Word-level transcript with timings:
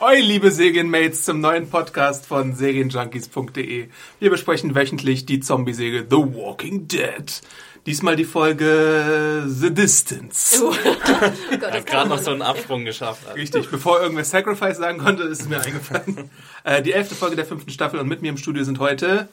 Oi, 0.00 0.20
liebe 0.20 0.50
Serienmates, 0.52 1.24
zum 1.24 1.40
neuen 1.40 1.68
Podcast 1.68 2.24
von 2.26 2.54
Serienjunkies.de. 2.54 3.88
Wir 4.20 4.30
besprechen 4.30 4.74
wöchentlich 4.74 5.26
die 5.26 5.40
Zombie-Serie 5.40 6.06
The 6.08 6.16
Walking 6.16 6.86
Dead. 6.86 7.40
Diesmal 7.84 8.14
die 8.16 8.24
Folge 8.24 9.44
The 9.48 9.72
Distance. 9.74 10.62
Oh 10.64 10.74
Hat 11.62 11.86
gerade 11.86 12.08
noch 12.08 12.18
so 12.18 12.30
einen 12.30 12.42
Absprung 12.42 12.84
geschafft. 12.84 13.22
Richtig, 13.34 13.70
bevor 13.70 14.00
irgendwer 14.00 14.24
Sacrifice 14.24 14.76
sagen 14.78 14.98
konnte, 14.98 15.24
ist 15.24 15.42
es 15.42 15.48
mir 15.48 15.60
eingefallen. 15.60 16.30
Äh, 16.64 16.82
die 16.82 16.92
elfte 16.92 17.14
Folge 17.14 17.34
der 17.36 17.46
fünften 17.46 17.70
Staffel 17.70 17.98
und 17.98 18.08
mit 18.08 18.20
mir 18.20 18.28
im 18.28 18.36
Studio 18.36 18.62
sind 18.62 18.78
heute 18.78 19.28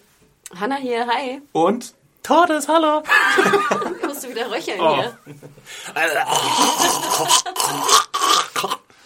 Hanna 0.58 0.78
hier, 0.78 1.06
hi. 1.06 1.42
und 1.52 1.94
Todes, 2.24 2.70
hallo! 2.70 3.04
Musst 4.08 4.24
du 4.24 4.30
wieder 4.30 4.50
röcheln 4.50 4.80
Oh. 4.80 4.96
hier? 4.96 5.18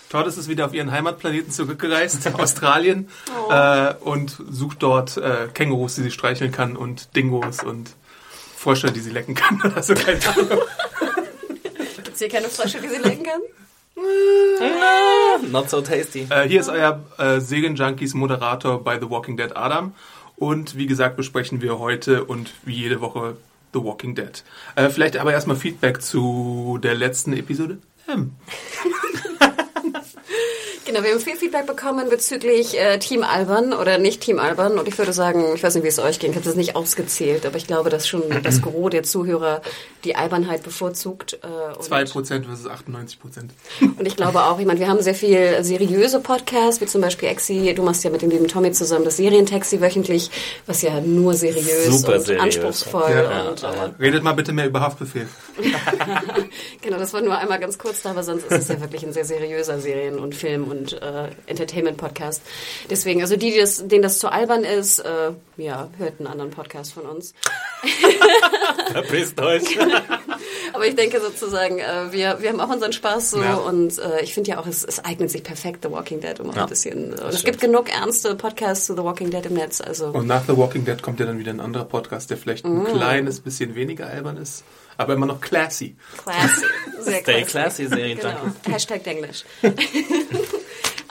Tordes 0.10 0.38
ist 0.38 0.50
wieder 0.50 0.66
auf 0.66 0.74
ihren 0.74 0.92
Heimatplaneten 0.92 1.52
zurückgereist, 1.52 2.34
Australien, 2.40 3.10
äh, 3.50 3.94
und 4.02 4.36
sucht 4.50 4.82
dort 4.82 5.18
äh, 5.18 5.48
Kängurus, 5.54 5.96
die 5.96 6.04
sie 6.04 6.12
streicheln 6.12 6.52
kann 6.52 6.76
und 6.76 7.16
Dingos 7.16 7.64
und 7.64 7.92
Frösche, 8.58 8.92
die 8.92 9.00
sie 9.00 9.12
lecken 9.12 9.36
kann 9.36 9.62
oder 9.66 9.82
so, 9.84 9.94
keine 9.94 10.20
Ahnung. 10.28 10.60
Gibt's 12.04 12.20
hier 12.20 12.30
keine 12.30 12.50
Frösche, 12.50 12.82
die 12.82 12.90
sie 12.90 12.98
lecken 12.98 13.24
kann? 13.24 13.42
Not 15.52 15.70
so 15.70 15.82
tasty. 15.82 16.26
Äh, 16.30 16.48
hier 16.48 16.62
ist 16.62 16.70
euer 16.70 17.04
äh, 17.18 17.40
Serienjunkies 17.40 18.14
Moderator 18.14 18.84
bei 18.84 19.00
The 19.00 19.10
Walking 19.10 19.38
Dead 19.38 19.56
Adam 19.56 19.94
und 20.38 20.76
wie 20.76 20.88
gesagt 20.88 21.18
besprechen 21.18 21.62
wir 21.62 21.80
heute 21.80 22.24
und 22.24 22.52
wie 22.64 22.76
jede 22.76 23.02
Woche 23.02 23.38
The 23.74 23.84
Walking 23.84 24.16
Dead. 24.16 24.44
Äh, 24.76 24.90
vielleicht 24.90 25.18
aber 25.18 25.34
erstmal 25.34 25.58
Feedback 25.58 26.02
zu 26.02 26.80
der 26.82 26.96
letzten 26.96 27.34
Episode. 27.34 27.78
Ähm. 28.08 28.32
Genau, 30.90 31.04
wir 31.04 31.12
haben 31.12 31.20
viel 31.20 31.36
Feedback 31.36 31.68
bekommen 31.68 32.10
bezüglich 32.10 32.76
äh, 32.76 32.98
Team 32.98 33.22
Alban 33.22 33.74
oder 33.74 34.00
nicht 34.00 34.22
Team 34.22 34.40
Alban. 34.40 34.80
Und 34.80 34.88
ich 34.88 34.98
würde 34.98 35.14
sagen, 35.14 35.46
ich 35.54 35.62
weiß 35.62 35.76
nicht, 35.76 35.84
wie 35.84 35.88
es 35.88 36.00
euch 36.00 36.18
ging, 36.18 36.32
ich 36.32 36.36
habe 36.36 36.46
das 36.48 36.56
nicht 36.56 36.76
ausgezählt, 36.76 37.46
aber 37.46 37.58
ich 37.58 37.68
glaube, 37.68 37.92
dass 37.92 38.08
schon 38.08 38.24
das 38.42 38.60
Gros 38.64 38.90
der 38.90 39.04
Zuhörer 39.04 39.62
die 40.04 40.16
Albernheit 40.16 40.64
bevorzugt. 40.64 41.38
Äh, 41.44 41.78
und- 41.78 41.86
2% 41.86 42.46
versus 42.46 42.66
98%. 42.66 43.18
Und 44.00 44.08
ich 44.08 44.16
glaube 44.16 44.42
auch, 44.44 44.60
ich 44.60 44.66
meine, 44.66 44.80
wir 44.80 44.88
haben 44.88 45.00
sehr 45.04 45.14
viel 45.14 45.64
seriöse 45.64 46.22
Podcasts, 46.22 46.82
wie 46.82 46.88
zum 46.88 47.02
Beispiel 47.02 47.30
Exi, 47.30 47.72
du 47.76 47.84
machst 47.84 48.04
ja 48.04 48.10
mit 48.10 48.24
dem 48.24 48.32
lieben 48.32 48.48
Tommy 48.48 48.72
zusammen 48.72 49.06
das 49.06 49.18
Serientaxi 49.18 49.82
wöchentlich, 49.82 50.32
was 50.66 50.82
ja 50.82 51.00
nur 51.02 51.36
seriös 51.36 51.86
Super 52.02 52.16
und 52.16 52.22
seriös. 52.26 52.44
anspruchsvoll 52.44 53.12
Ja, 53.12 53.50
und 53.50 53.62
äh, 53.62 53.68
Redet 54.00 54.24
mal 54.24 54.34
bitte 54.34 54.54
mehr 54.54 54.66
über 54.66 54.82
Haftbefehl. 54.82 55.28
genau, 56.82 56.98
das 56.98 57.14
war 57.14 57.22
nur 57.22 57.38
einmal 57.38 57.60
ganz 57.60 57.78
kurz 57.78 58.02
da, 58.02 58.10
aber 58.12 58.24
sonst 58.24 58.46
ist 58.46 58.58
es 58.64 58.68
ja 58.70 58.82
wirklich 58.82 59.06
ein 59.06 59.14
sehr 59.14 59.26
seriöser 59.26 59.80
Serien- 59.80 60.18
und 60.18 60.34
Film- 60.34 60.68
und 60.70 60.79
äh, 60.88 61.30
Entertainment-Podcast. 61.48 62.42
Deswegen, 62.90 63.22
also 63.22 63.36
die, 63.36 63.52
die 63.52 63.60
das, 63.60 63.88
denen 63.88 64.04
das 64.04 64.20
zu 64.20 64.30
albern 64.32 64.64
ist, 64.64 65.00
äh, 65.00 65.32
ja, 65.58 65.90
hört 65.98 66.20
einen 66.20 66.28
anderen 66.28 66.52
Podcast 66.52 66.94
von 66.94 67.04
uns. 67.04 67.34
Verpisst 68.92 69.40
euch. 69.42 69.78
Aber 70.74 70.86
ich 70.88 70.96
denke 70.96 71.20
sozusagen, 71.20 71.80
äh, 71.80 72.12
wir, 72.12 72.38
wir 72.42 72.50
haben 72.50 72.60
auch 72.60 72.70
unseren 72.70 72.94
Spaß 72.94 73.32
so 73.32 73.42
Ja. 73.42 73.56
und 73.56 73.98
äh, 74.00 74.22
ich 74.22 74.34
finde 74.34 74.52
ja 74.52 74.60
auch, 74.60 74.68
es, 74.68 74.84
es 74.84 75.04
eignet 75.04 75.32
sich 75.32 75.44
perfekt, 75.44 75.80
The 75.84 75.92
Walking 75.92 76.22
Dead, 76.22 76.40
um 76.40 76.50
auch 76.52 76.56
Ja, 76.56 76.64
ein 76.64 76.70
bisschen. 76.70 77.10
Äh, 77.14 77.22
und 77.22 77.30
es 77.30 77.40
stimmt. 77.40 77.46
gibt 77.46 77.62
genug 77.62 77.90
ernste 77.94 78.36
Podcasts 78.36 78.86
zu 78.86 78.96
The 78.96 79.04
Walking 79.04 79.30
Dead 79.32 79.46
im 79.46 79.54
Netz. 79.56 79.82
Also 79.82 80.08
Und 80.08 80.28
nach 80.28 80.44
The 80.48 80.56
Walking 80.58 80.86
Dead 80.86 81.02
kommt 81.02 81.20
ja 81.20 81.26
dann 81.26 81.40
wieder 81.40 81.52
ein 81.52 81.60
anderer 81.60 81.86
Podcast, 81.86 82.30
der 82.30 82.38
vielleicht 82.38 82.66
ein 82.66 82.86
kleines 82.86 83.40
bisschen 83.40 83.76
weniger 83.76 84.08
albern 84.08 84.38
ist, 84.38 84.64
aber 84.98 85.14
immer 85.14 85.26
noch 85.26 85.42
classy. 85.42 85.96
classy. 86.24 86.66
Sehr 87.02 87.22
Stay 87.22 87.44
classy, 87.44 87.88
Serienjunkie. 87.88 88.22
Genau. 88.64 88.76
Hashtag 88.76 89.06
Englisch. 89.08 89.44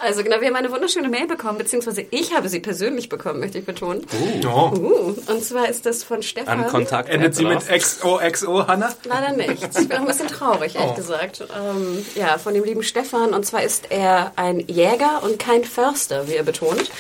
Also 0.01 0.23
genau, 0.23 0.41
wir 0.41 0.49
haben 0.49 0.57
eine 0.57 0.71
wunderschöne 0.71 1.09
Mail 1.09 1.27
bekommen, 1.27 1.59
beziehungsweise 1.59 2.05
ich 2.11 2.35
habe 2.35 2.49
sie 2.49 2.61
persönlich 2.61 3.09
bekommen, 3.09 3.41
möchte 3.41 3.59
ich 3.59 3.65
betonen. 3.67 4.07
Oh. 4.47 4.71
Uh, 4.77 5.15
und 5.27 5.45
zwar 5.45 5.69
ist 5.69 5.87
das 5.87 6.05
von 6.05 6.23
Stefan. 6.23 6.61
An 6.65 6.69
Kontakt. 6.69 7.09
Endet 7.09 7.35
sie 7.35 7.45
mit 7.45 7.67
XOXO, 7.67 8.67
Hannah? 8.67 8.95
Leider 9.05 9.33
nicht. 9.37 9.63
Ich 9.65 9.89
bin 9.89 9.97
auch 9.97 10.03
ein 10.03 10.07
bisschen 10.07 10.29
traurig, 10.29 10.77
ehrlich 10.77 10.93
Oh. 10.93 10.95
gesagt. 10.95 11.41
Ähm, 11.41 12.05
ja, 12.15 12.39
von 12.39 12.55
dem 12.55 12.65
lieben 12.65 12.83
Stefan. 12.83 13.35
Und 13.35 13.45
zwar 13.45 13.63
ist 13.63 13.91
er 13.91 14.33
ein 14.37 14.61
Jäger 14.61 15.23
und 15.25 15.39
kein 15.39 15.65
Förster, 15.65 16.29
wie 16.29 16.35
er 16.35 16.45
betont. 16.45 16.91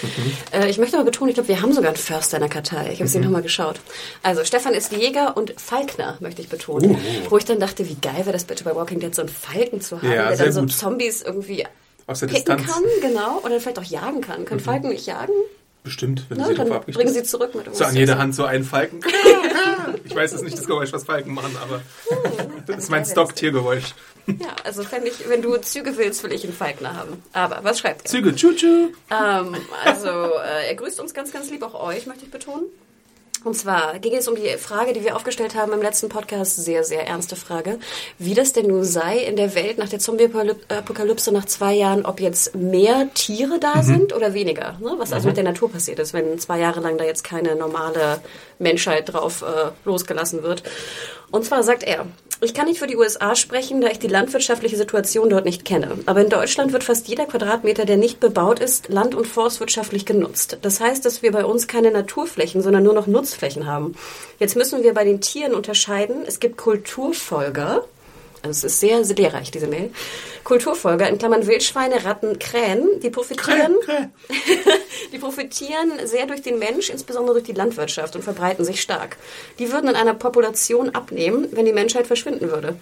Äh, 0.52 0.68
ich 0.68 0.78
möchte 0.78 0.96
aber 0.96 1.04
betonen, 1.04 1.30
ich 1.30 1.34
glaube, 1.34 1.48
wir 1.48 1.62
haben 1.62 1.72
sogar 1.72 1.90
einen 1.90 1.96
Förster 1.96 2.38
in 2.38 2.42
der 2.42 2.50
Kartei. 2.50 2.90
Ich 2.92 2.98
habe 2.98 3.04
es 3.04 3.14
mhm. 3.14 3.22
nochmal 3.22 3.42
geschaut. 3.42 3.80
Also, 4.22 4.44
Stefan 4.44 4.74
ist 4.74 4.92
Jäger 4.92 5.36
und 5.36 5.54
Falkner, 5.60 6.16
möchte 6.20 6.42
ich 6.42 6.48
betonen. 6.48 6.98
Wo 7.28 7.36
ich 7.38 7.44
dann 7.44 7.60
dachte, 7.60 7.88
wie 7.88 7.94
geil 7.94 8.20
wäre 8.20 8.32
das 8.32 8.44
bitte 8.44 8.64
bei 8.64 8.74
Walking 8.74 9.00
Dead, 9.00 9.14
so 9.14 9.22
einen 9.22 9.28
Falken 9.28 9.80
zu 9.80 9.98
haben, 10.02 10.10
Ja, 10.12 10.28
der 10.28 10.36
dann 10.36 10.52
so 10.52 10.60
gut. 10.62 10.72
Zombies 10.72 11.22
irgendwie 11.22 11.64
Aus 12.08 12.20
der 12.20 12.28
Distanz. 12.28 12.66
kann, 12.66 12.82
genau. 13.02 13.38
Oder 13.44 13.60
vielleicht 13.60 13.78
auch 13.78 13.84
jagen 13.84 14.22
kann. 14.22 14.44
Können 14.46 14.60
Falken 14.60 14.88
nicht 14.88 15.06
jagen? 15.06 15.34
Bestimmt, 15.84 16.24
wenn 16.28 16.38
Na, 16.38 16.48
sie 16.48 16.54
dann 16.54 16.68
bringen 16.68 17.12
sie 17.12 17.22
zurück 17.22 17.54
mit 17.54 17.74
So 17.76 17.84
an 17.84 17.94
jeder 17.94 18.18
Hand 18.18 18.34
so 18.34 18.44
einen 18.44 18.64
Falken. 18.64 19.00
Ich 20.04 20.14
weiß 20.14 20.32
jetzt 20.32 20.44
nicht 20.44 20.56
das 20.56 20.66
Geräusch, 20.66 20.92
was 20.92 21.04
Falken 21.04 21.32
machen, 21.32 21.56
aber 21.62 21.80
das 22.66 22.84
ist 22.84 22.90
mein 22.90 23.04
Stock-Tiergeräusch. 23.04 23.94
Ja, 24.26 24.54
also 24.64 24.82
ich, 24.82 25.28
wenn 25.28 25.40
du 25.40 25.56
Züge 25.58 25.96
willst, 25.96 26.22
will 26.22 26.32
ich 26.32 26.44
einen 26.44 26.52
Falkner 26.52 26.94
haben. 26.94 27.22
Aber 27.32 27.60
was 27.62 27.78
schreibt 27.78 28.02
er? 28.02 28.10
Züge, 28.10 28.34
tschu-tschu. 28.34 28.90
Ähm, 29.10 29.56
also, 29.84 30.08
äh, 30.08 30.68
er 30.68 30.74
grüßt 30.74 31.00
uns 31.00 31.14
ganz, 31.14 31.32
ganz 31.32 31.50
lieb, 31.50 31.62
auch 31.62 31.74
euch, 31.74 32.06
möchte 32.06 32.24
ich 32.24 32.30
betonen. 32.30 32.66
Und 33.44 33.54
zwar 33.54 33.98
ging 34.00 34.14
es 34.14 34.26
um 34.26 34.34
die 34.34 34.48
Frage, 34.58 34.92
die 34.92 35.04
wir 35.04 35.14
aufgestellt 35.14 35.54
haben 35.54 35.72
im 35.72 35.80
letzten 35.80 36.08
Podcast, 36.08 36.56
sehr, 36.56 36.82
sehr 36.82 37.06
ernste 37.06 37.36
Frage, 37.36 37.78
wie 38.18 38.34
das 38.34 38.52
denn 38.52 38.66
nun 38.66 38.84
sei 38.84 39.18
in 39.18 39.36
der 39.36 39.54
Welt 39.54 39.78
nach 39.78 39.88
der 39.88 40.00
Zombie-Apokalypse 40.00 41.32
nach 41.32 41.44
zwei 41.44 41.74
Jahren, 41.74 42.04
ob 42.04 42.20
jetzt 42.20 42.54
mehr 42.56 43.08
Tiere 43.14 43.60
da 43.60 43.82
sind 43.82 44.12
oder 44.12 44.34
weniger. 44.34 44.76
Ne? 44.80 44.94
Was 44.98 45.12
also 45.12 45.28
mit 45.28 45.36
der 45.36 45.44
Natur 45.44 45.70
passiert 45.70 45.98
ist, 46.00 46.12
wenn 46.12 46.38
zwei 46.38 46.58
Jahre 46.58 46.80
lang 46.80 46.98
da 46.98 47.04
jetzt 47.04 47.22
keine 47.22 47.54
normale 47.54 48.20
Menschheit 48.58 49.12
drauf 49.12 49.42
äh, 49.42 49.70
losgelassen 49.84 50.42
wird. 50.42 50.64
Und 51.30 51.44
zwar 51.44 51.62
sagt 51.62 51.82
er, 51.82 52.06
ich 52.40 52.54
kann 52.54 52.66
nicht 52.66 52.78
für 52.78 52.86
die 52.86 52.96
USA 52.96 53.34
sprechen, 53.34 53.80
da 53.80 53.88
ich 53.88 53.98
die 53.98 54.06
landwirtschaftliche 54.06 54.76
Situation 54.76 55.28
dort 55.28 55.44
nicht 55.44 55.64
kenne. 55.64 55.98
Aber 56.06 56.20
in 56.20 56.28
Deutschland 56.28 56.72
wird 56.72 56.84
fast 56.84 57.08
jeder 57.08 57.26
Quadratmeter, 57.26 57.84
der 57.84 57.96
nicht 57.96 58.20
bebaut 58.20 58.60
ist, 58.60 58.88
land- 58.88 59.16
und 59.16 59.26
forstwirtschaftlich 59.26 60.06
genutzt. 60.06 60.58
Das 60.62 60.80
heißt, 60.80 61.04
dass 61.04 61.22
wir 61.22 61.32
bei 61.32 61.44
uns 61.44 61.66
keine 61.66 61.90
Naturflächen, 61.90 62.62
sondern 62.62 62.84
nur 62.84 62.94
noch 62.94 63.08
Nutzflächen 63.08 63.66
haben. 63.66 63.96
Jetzt 64.38 64.54
müssen 64.54 64.84
wir 64.84 64.94
bei 64.94 65.04
den 65.04 65.20
Tieren 65.20 65.52
unterscheiden. 65.52 66.22
Es 66.26 66.38
gibt 66.38 66.58
Kulturfolger. 66.58 67.84
Also 68.42 68.50
es 68.50 68.64
ist 68.64 68.80
sehr, 68.80 69.04
sehr 69.04 69.16
lehrreich, 69.16 69.50
diese 69.50 69.66
Mail. 69.66 69.90
Kulturfolger, 70.44 71.08
in 71.08 71.18
Klammern 71.18 71.46
Wildschweine, 71.46 72.04
Ratten, 72.04 72.38
Krähen, 72.38 73.00
die 73.02 73.10
profitieren, 73.10 73.74
die 75.12 75.18
profitieren 75.18 75.92
sehr 76.04 76.26
durch 76.26 76.42
den 76.42 76.58
Mensch, 76.58 76.88
insbesondere 76.88 77.34
durch 77.34 77.46
die 77.46 77.52
Landwirtschaft 77.52 78.16
und 78.16 78.22
verbreiten 78.22 78.64
sich 78.64 78.80
stark. 78.80 79.16
Die 79.58 79.72
würden 79.72 79.90
in 79.90 79.96
einer 79.96 80.14
Population 80.14 80.90
abnehmen, 80.90 81.48
wenn 81.52 81.66
die 81.66 81.72
Menschheit 81.72 82.06
verschwinden 82.06 82.50
würde. 82.50 82.76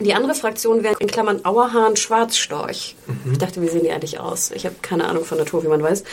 Die 0.00 0.14
andere 0.14 0.34
Fraktion 0.34 0.84
wäre 0.84 0.94
in 1.00 1.08
Klammern 1.08 1.44
Auerhahn, 1.44 1.96
Schwarzstorch. 1.96 2.94
Ich 3.32 3.38
dachte, 3.38 3.60
wie 3.60 3.68
sehen 3.68 3.82
die 3.82 3.90
eigentlich 3.90 4.20
aus? 4.20 4.52
Ich 4.52 4.64
habe 4.64 4.76
keine 4.80 5.08
Ahnung 5.08 5.24
von 5.24 5.38
Natur, 5.38 5.64
wie 5.64 5.68
man 5.68 5.82
weiß. 5.82 6.04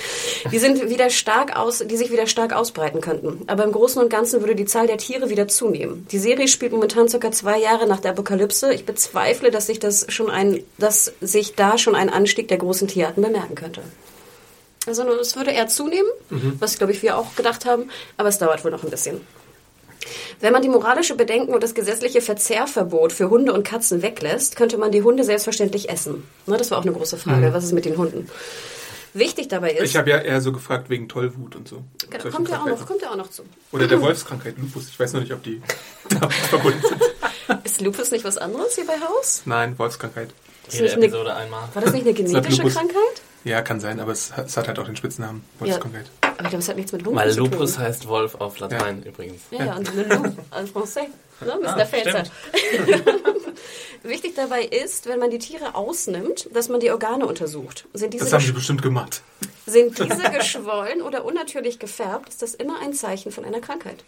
Die 0.51 0.57
sind 0.57 0.89
wieder 0.89 1.11
stark 1.11 1.55
aus, 1.55 1.83
die 1.85 1.95
sich 1.95 2.11
wieder 2.11 2.25
stark 2.25 2.53
ausbreiten 2.53 2.99
könnten. 2.99 3.43
Aber 3.45 3.63
im 3.63 3.71
Großen 3.71 4.01
und 4.01 4.09
Ganzen 4.09 4.39
würde 4.39 4.55
die 4.55 4.65
Zahl 4.65 4.87
der 4.87 4.97
Tiere 4.97 5.29
wieder 5.29 5.47
zunehmen. 5.47 6.07
Die 6.11 6.17
Serie 6.17 6.47
spielt 6.47 6.71
momentan 6.71 7.07
circa 7.09 7.31
zwei 7.31 7.59
Jahre 7.59 7.85
nach 7.85 7.99
der 7.99 8.11
Apokalypse. 8.11 8.73
Ich 8.73 8.85
bezweifle, 8.85 9.51
dass 9.51 9.67
sich 9.67 9.79
das 9.79 10.07
schon 10.09 10.31
ein, 10.31 10.63
dass 10.79 11.13
sich 11.21 11.53
da 11.53 11.77
schon 11.77 11.93
ein 11.93 12.09
Anstieg 12.09 12.47
der 12.47 12.57
großen 12.57 12.87
Tierarten 12.87 13.21
bemerken 13.21 13.53
könnte. 13.53 13.81
Also 14.87 15.03
es 15.19 15.35
würde 15.35 15.51
eher 15.51 15.67
zunehmen, 15.67 16.09
was 16.59 16.77
glaube 16.77 16.93
ich 16.93 17.01
wir 17.01 17.17
auch 17.17 17.35
gedacht 17.35 17.65
haben, 17.65 17.89
aber 18.17 18.29
es 18.29 18.37
dauert 18.37 18.63
wohl 18.63 18.71
noch 18.71 18.83
ein 18.83 18.91
bisschen. 18.91 19.21
Wenn 20.39 20.53
man 20.53 20.61
die 20.61 20.69
moralische 20.69 21.15
Bedenken 21.15 21.53
und 21.53 21.63
das 21.63 21.73
gesetzliche 21.73 22.21
Verzehrverbot 22.21 23.11
für 23.13 23.29
Hunde 23.29 23.53
und 23.53 23.63
Katzen 23.65 24.01
weglässt, 24.01 24.55
könnte 24.55 24.77
man 24.77 24.91
die 24.91 25.01
Hunde 25.03 25.23
selbstverständlich 25.23 25.89
essen. 25.89 26.27
Na, 26.45 26.57
das 26.57 26.71
war 26.71 26.77
auch 26.77 26.83
eine 26.83 26.91
große 26.93 27.17
Frage. 27.17 27.53
Was 27.53 27.63
ist 27.63 27.71
mit 27.73 27.85
den 27.85 27.97
Hunden? 27.97 28.29
Wichtig 29.13 29.47
dabei 29.47 29.71
ist, 29.71 29.83
Ich 29.89 29.95
habe 29.95 30.09
ja 30.09 30.17
eher 30.19 30.41
so 30.41 30.51
gefragt 30.51 30.89
wegen 30.89 31.07
Tollwut 31.07 31.55
und 31.55 31.67
so. 31.69 31.83
Genau, 32.09 32.29
kommt 32.35 32.49
ja 32.49 32.59
auch 32.61 32.65
noch, 32.65 32.85
kommt 32.85 33.01
ja 33.01 33.11
auch 33.11 33.15
noch 33.15 33.29
zu. 33.29 33.43
Oder 33.71 33.87
der 33.87 34.01
Wolfskrankheit, 34.01 34.55
Lupus. 34.57 34.89
Ich 34.89 34.99
weiß 34.99 35.13
noch 35.13 35.21
nicht, 35.21 35.31
ob 35.31 35.41
die 35.41 35.61
damit 36.09 36.33
verbunden 36.33 36.81
sind. 36.81 37.01
Ist 37.65 37.79
Lupus 37.79 38.11
nicht 38.11 38.25
was 38.25 38.37
anderes 38.37 38.75
hier 38.75 38.85
bei 38.85 38.93
Haus? 38.99 39.43
Nein, 39.45 39.79
Wolfskrankheit. 39.79 40.29
Das 40.65 40.73
Jede 40.75 40.85
ist 40.87 40.97
nicht 40.97 41.05
Episode 41.09 41.33
einmal. 41.33 41.61
War 41.73 41.81
das 41.81 41.93
nicht 41.93 42.05
eine 42.05 42.13
genetische. 42.13 42.63
Krankheit? 42.63 43.21
Ja, 43.45 43.61
kann 43.61 43.79
sein, 43.79 43.99
aber 44.01 44.11
es, 44.11 44.35
hat- 44.35 44.47
es 44.47 44.57
hat 44.57 44.67
halt 44.67 44.79
auch 44.79 44.85
den 44.85 44.95
Spitznamen. 44.95 45.43
Ja. 45.63 45.77
Aber 46.37 46.43
ich 46.43 46.49
glaube, 46.49 46.57
es 46.63 46.69
hat 46.69 46.75
nichts 46.75 46.91
mit 46.91 47.01
Lupus 47.03 47.19
Weil 47.19 47.31
zu 47.31 47.37
tun. 47.43 47.51
Lupus 47.51 47.77
heißt 47.79 48.07
Wolf 48.07 48.35
auf 48.35 48.59
Latein 48.59 49.03
übrigens. 49.03 49.41
Ja, 49.51 49.65
ja, 49.65 49.75
und 49.75 49.93
Le 49.95 50.03
Loup 50.03 50.25
en 50.51 50.67
français. 50.67 51.07
Ne, 51.41 51.57
Mr. 51.61 51.77
Ah, 51.81 51.85
Felzer. 51.85 52.23
Wichtig 54.03 54.35
dabei 54.35 54.63
ist, 54.63 55.07
wenn 55.07 55.19
man 55.19 55.31
die 55.31 55.39
Tiere 55.39 55.75
ausnimmt, 55.75 56.49
dass 56.53 56.69
man 56.69 56.79
die 56.79 56.91
Organe 56.91 57.25
untersucht. 57.25 57.85
Sind 57.93 58.13
diese, 58.13 58.25
Das 58.25 58.33
haben 58.33 58.43
sie 58.43 58.51
bestimmt 58.51 58.81
gemacht. 58.81 59.21
sind 59.65 59.97
diese 59.99 60.29
geschwollen 60.31 61.01
oder 61.01 61.25
unnatürlich 61.25 61.79
gefärbt, 61.79 62.29
ist 62.29 62.41
das 62.41 62.53
immer 62.53 62.79
ein 62.81 62.93
Zeichen 62.93 63.31
von 63.31 63.43
einer 63.45 63.59
Krankheit. 63.59 64.03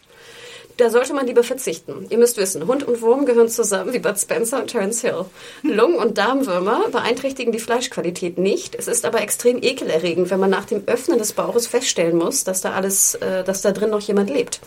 Da 0.77 0.91
sollte 0.91 1.15
man 1.15 1.25
lieber 1.25 1.41
verzichten. 1.41 2.06
Ihr 2.12 2.19
müsst 2.19 2.38
wissen, 2.38 2.68
Hund 2.68 2.83
und 2.83 3.01
Wurm 3.01 3.25
gehören 3.25 3.50
zusammen 3.50 3.94
wie 3.94 4.00
Bud 4.00 4.19
Spencer 4.19 4.62
und 4.62 4.68
Terence 4.68 5.01
Hill. 5.01 5.25
Lungen- 5.63 5.97
und 5.97 6.19
Darmwürmer 6.19 6.89
beeinträchtigen 6.91 7.51
die 7.51 7.59
Fleischqualität 7.59 8.38
nicht. 8.38 8.75
Es 8.75 8.88
ist 8.88 9.03
aber 9.03 9.21
extrem 9.21 9.63
ekelerregend, 9.63 10.29
wenn 10.29 10.39
man 10.39 10.51
nach 10.51 10.65
dem 10.65 10.83
Öffnen 10.85 11.18
des 11.18 11.33
Bauches 11.33 11.65
feststellen 11.65 12.15
muss, 12.15 12.44
dass 12.44 12.62
da 12.62 12.74
alles, 12.74 13.15
äh, 13.15 13.44
dass 13.44 13.63
da 13.63 13.71
drin 13.71 13.89
noch 13.89 14.01
jemand 14.01 14.29
lebt. 14.29 14.59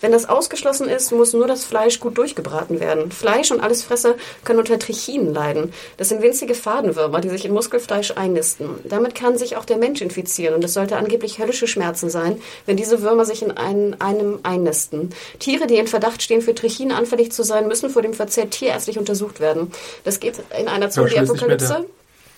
Wenn 0.00 0.12
das 0.12 0.26
ausgeschlossen 0.26 0.88
ist, 0.88 1.12
muss 1.12 1.34
nur 1.34 1.46
das 1.46 1.64
Fleisch 1.64 2.00
gut 2.00 2.16
durchgebraten 2.16 2.80
werden. 2.80 3.10
Fleisch 3.10 3.50
und 3.50 3.60
Allesfresser 3.60 4.14
können 4.44 4.60
unter 4.60 4.78
Trichinen 4.78 5.34
leiden. 5.34 5.74
Das 5.98 6.08
sind 6.08 6.22
winzige 6.22 6.54
Fadenwürmer, 6.54 7.20
die 7.20 7.28
sich 7.28 7.44
in 7.44 7.52
Muskelfleisch 7.52 8.12
einnisten. 8.12 8.70
Damit 8.84 9.14
kann 9.14 9.36
sich 9.36 9.58
auch 9.58 9.66
der 9.66 9.76
Mensch 9.76 10.00
infizieren 10.00 10.54
und 10.54 10.64
es 10.64 10.72
sollte 10.72 10.96
angeblich 10.96 11.38
höllische 11.38 11.66
Schmerzen 11.66 12.08
sein, 12.08 12.40
wenn 12.64 12.78
diese 12.78 13.02
Würmer 13.02 13.26
sich 13.26 13.42
in 13.42 13.50
einen, 13.50 14.00
einem 14.00 14.38
einnisten. 14.42 15.10
Tiere, 15.50 15.66
die 15.66 15.76
in 15.76 15.88
Verdacht 15.88 16.22
stehen, 16.22 16.42
für 16.42 16.54
Trichinen 16.54 16.96
anfällig 16.96 17.32
zu 17.32 17.42
sein, 17.42 17.66
müssen 17.66 17.90
vor 17.90 18.02
dem 18.02 18.14
Verzehr 18.14 18.48
tierärztlich 18.48 18.98
untersucht 18.98 19.40
werden. 19.40 19.72
Das 20.04 20.20
geht 20.20 20.40
in 20.56 20.68
einer 20.68 20.90
Zombie-Apokalypse 20.90 21.86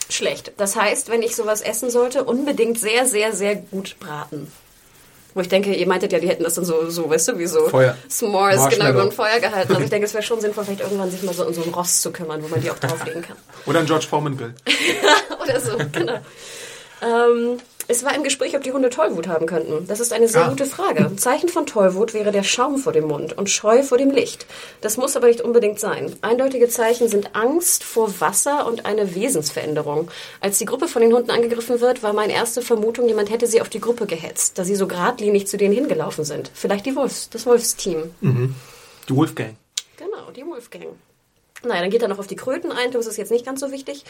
schlecht. 0.09 0.53
Das 0.57 0.77
heißt, 0.77 1.11
wenn 1.11 1.23
ich 1.23 1.37
sowas 1.37 1.61
essen 1.61 1.91
sollte, 1.91 2.25
unbedingt 2.25 2.79
sehr, 2.79 3.07
sehr, 3.07 3.35
sehr 3.35 3.57
gut 3.57 3.97
braten. 4.01 4.51
Wo 5.35 5.41
ich 5.41 5.49
denke, 5.49 5.75
ihr 5.75 5.87
meintet 5.87 6.13
ja, 6.13 6.19
die 6.19 6.29
hätten 6.29 6.45
das 6.45 6.55
dann 6.55 6.65
so, 6.65 6.91
so 6.91 7.09
weißt 7.09 7.29
du, 7.29 7.39
wie 7.39 7.47
so 7.47 7.69
Feuer. 7.69 7.97
S'mores, 8.11 8.69
genau, 8.69 8.91
über 8.91 9.03
ein 9.03 9.13
Feuer 9.13 9.41
gehalten. 9.41 9.73
Also 9.73 9.85
ich 9.85 9.91
denke, 9.91 10.07
es 10.07 10.13
wäre 10.13 10.23
schon 10.23 10.41
sinnvoll, 10.41 10.65
vielleicht 10.65 10.83
irgendwann 10.83 11.11
sich 11.11 11.23
mal 11.23 11.35
so 11.35 11.47
um 11.47 11.55
so 11.55 11.63
ein 11.63 11.71
Rost 11.71 12.03
zu 12.03 12.13
kümmern, 12.13 12.43
wo 12.43 12.49
man 12.49 12.61
die 12.61 12.71
auch 12.71 12.79
drauflegen 12.79 13.23
kann. 13.23 13.37
Oder 13.65 13.81
ein 13.81 13.87
George 13.87 14.07
Foreman 14.09 14.37
Grill. 14.37 14.55
Oder 15.43 15.61
so, 15.61 15.79
genau. 15.91 16.19
Ähm, 17.03 17.59
es 17.89 18.05
war 18.05 18.15
im 18.15 18.23
Gespräch, 18.23 18.57
ob 18.57 18.63
die 18.63 18.73
Hunde 18.73 18.91
Tollwut 18.91 19.29
haben 19.29 19.47
könnten. 19.47 19.87
Das 19.87 20.01
ist 20.01 20.13
eine 20.13 20.29
sehr 20.29 20.45
Ah. 20.45 20.49
gute 20.49 20.67
Frage. 20.67 21.15
Zeichen 21.17 21.49
von 21.49 21.67
Tollwut 21.67 22.15
wäre 22.15 22.33
der 22.33 22.43
Schaum 22.43 22.79
vor 22.79 22.93
dem 22.93 23.07
Mund 23.07 23.37
und 23.37 23.51
Scheu 23.51 23.83
vor 23.83 23.99
dem 23.99 24.11
Licht. 24.11 24.47
Das 24.81 24.97
muss 24.97 25.17
aber 25.17 25.27
nicht 25.29 25.41
unbedingt 25.41 25.81
sein. 25.81 26.15
Eindeutige 26.23 26.69
Zeichen 26.69 27.09
sind 27.09 27.35
Angst 27.35 27.85
vor 27.85 28.21
Wasser 28.21 28.67
und 28.67 28.87
eine 28.87 29.15
Wesensveränderung. 29.15 30.11
Als 30.41 30.59
die 30.59 30.65
Gruppe 30.65 30.89
von 30.89 31.03
den 31.03 31.13
Hunden 31.13 31.31
angegriffen 31.31 31.81
wird, 31.81 32.03
war 32.03 32.13
meine 32.13 32.33
erste 32.33 32.63
Vermutung, 32.63 33.09
jemand 33.09 33.31
hätte 33.31 33.47
sie 33.47 33.61
auf 33.61 33.69
die 33.69 33.81
Gruppe 33.81 34.07
gehetzt, 34.07 34.59
da 34.59 34.65
sie 34.65 34.77
so 34.77 34.87
geradlinig 34.87 35.47
zu 35.47 35.57
denen 35.57 35.75
hingelaufen 35.75 36.25
sind. 36.25 36.51
Vielleicht 36.55 36.87
die 36.87 36.97
Wolfs, 36.97 37.31
das 37.31 37.47
Wolfsteam. 37.47 38.15
Die 38.21 39.17
Wolfgang. 39.17 39.55
Genau, 39.97 40.31
die 40.35 40.47
Wolfgang. 40.47 40.87
Naja, 41.65 41.81
dann 41.81 41.91
geht 41.91 42.03
er 42.03 42.09
noch 42.09 42.19
auf 42.19 42.27
die 42.27 42.37
Kröten 42.37 42.73
ein, 42.73 42.91
das 42.91 43.07
ist 43.07 43.17
jetzt 43.17 43.31
nicht 43.31 43.47
ganz 43.47 43.61
so 43.61 43.71
wichtig. 43.71 44.05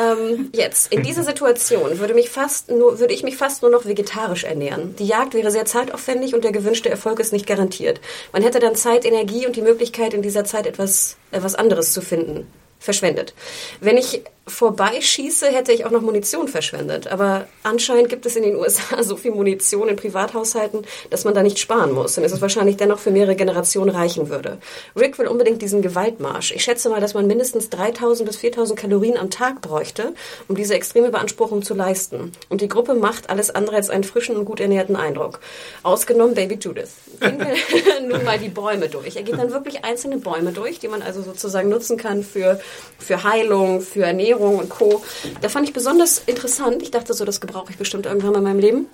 Ähm, 0.00 0.50
jetzt, 0.52 0.92
in 0.92 1.02
dieser 1.02 1.22
Situation 1.22 1.98
würde, 1.98 2.14
mich 2.14 2.30
fast 2.30 2.70
nur, 2.70 2.98
würde 2.98 3.12
ich 3.12 3.22
mich 3.22 3.36
fast 3.36 3.62
nur 3.62 3.70
noch 3.70 3.84
vegetarisch 3.84 4.44
ernähren. 4.44 4.96
Die 4.96 5.06
Jagd 5.06 5.34
wäre 5.34 5.50
sehr 5.50 5.66
zeitaufwendig 5.66 6.34
und 6.34 6.44
der 6.44 6.52
gewünschte 6.52 6.88
Erfolg 6.88 7.20
ist 7.20 7.32
nicht 7.32 7.46
garantiert. 7.46 8.00
Man 8.32 8.42
hätte 8.42 8.60
dann 8.60 8.74
Zeit, 8.74 9.04
Energie 9.04 9.46
und 9.46 9.56
die 9.56 9.62
Möglichkeit, 9.62 10.14
in 10.14 10.22
dieser 10.22 10.44
Zeit 10.44 10.66
etwas, 10.66 11.16
etwas 11.32 11.54
anderes 11.54 11.92
zu 11.92 12.00
finden. 12.00 12.46
Verschwendet. 12.78 13.34
Wenn 13.80 13.96
ich 13.96 14.22
vorbeischieße, 14.46 15.46
hätte 15.48 15.72
ich 15.72 15.84
auch 15.84 15.90
noch 15.90 16.02
Munition 16.02 16.46
verschwendet. 16.46 17.08
Aber 17.08 17.46
anscheinend 17.64 18.08
gibt 18.08 18.26
es 18.26 18.36
in 18.36 18.44
den 18.44 18.56
USA 18.56 19.02
so 19.02 19.16
viel 19.16 19.32
Munition 19.32 19.88
in 19.88 19.96
Privathaushalten, 19.96 20.82
dass 21.10 21.24
man 21.24 21.34
da 21.34 21.42
nicht 21.42 21.58
sparen 21.58 21.92
muss. 21.92 22.16
Und 22.16 22.24
es 22.24 22.32
ist 22.32 22.40
wahrscheinlich 22.40 22.76
dennoch 22.76 23.00
für 23.00 23.10
mehrere 23.10 23.34
Generationen 23.34 23.90
reichen 23.90 24.28
würde. 24.28 24.58
Rick 24.94 25.18
will 25.18 25.26
unbedingt 25.26 25.62
diesen 25.62 25.82
Gewaltmarsch. 25.82 26.52
Ich 26.52 26.62
schätze 26.62 26.88
mal, 26.88 27.00
dass 27.00 27.14
man 27.14 27.26
mindestens 27.26 27.70
3000 27.70 28.28
bis 28.28 28.36
4000 28.36 28.78
Kalorien 28.78 29.16
am 29.16 29.30
Tag 29.30 29.60
bräuchte, 29.60 30.14
um 30.46 30.54
diese 30.54 30.74
extreme 30.74 31.10
Beanspruchung 31.10 31.62
zu 31.62 31.74
leisten. 31.74 32.32
Und 32.48 32.60
die 32.60 32.68
Gruppe 32.68 32.94
macht 32.94 33.30
alles 33.30 33.50
andere 33.50 33.76
als 33.76 33.90
einen 33.90 34.04
frischen 34.04 34.36
und 34.36 34.44
gut 34.44 34.60
ernährten 34.60 34.94
Eindruck. 34.94 35.40
Ausgenommen 35.82 36.34
Baby 36.34 36.54
Judith. 36.54 36.90
Gehen 37.20 37.40
wir 37.40 38.00
nun 38.08 38.24
mal 38.24 38.38
die 38.38 38.48
Bäume 38.48 38.88
durch. 38.88 39.16
Er 39.16 39.22
geht 39.24 39.38
dann 39.38 39.50
wirklich 39.50 39.84
einzelne 39.84 40.18
Bäume 40.18 40.52
durch, 40.52 40.78
die 40.78 40.88
man 40.88 41.02
also 41.02 41.22
sozusagen 41.22 41.68
nutzen 41.68 41.96
kann 41.96 42.22
für, 42.22 42.60
für 42.98 43.24
Heilung, 43.24 43.80
für 43.80 44.04
Ernährung 44.04 44.35
und 44.44 44.68
Co. 44.68 45.02
Da 45.40 45.48
fand 45.48 45.68
ich 45.68 45.74
besonders 45.74 46.22
interessant. 46.26 46.82
Ich 46.82 46.90
dachte 46.90 47.14
so, 47.14 47.24
das 47.24 47.40
gebrauche 47.40 47.70
ich 47.70 47.78
bestimmt 47.78 48.06
irgendwann 48.06 48.32
mal 48.32 48.38
in 48.38 48.44
meinem 48.44 48.60
Leben. 48.60 48.86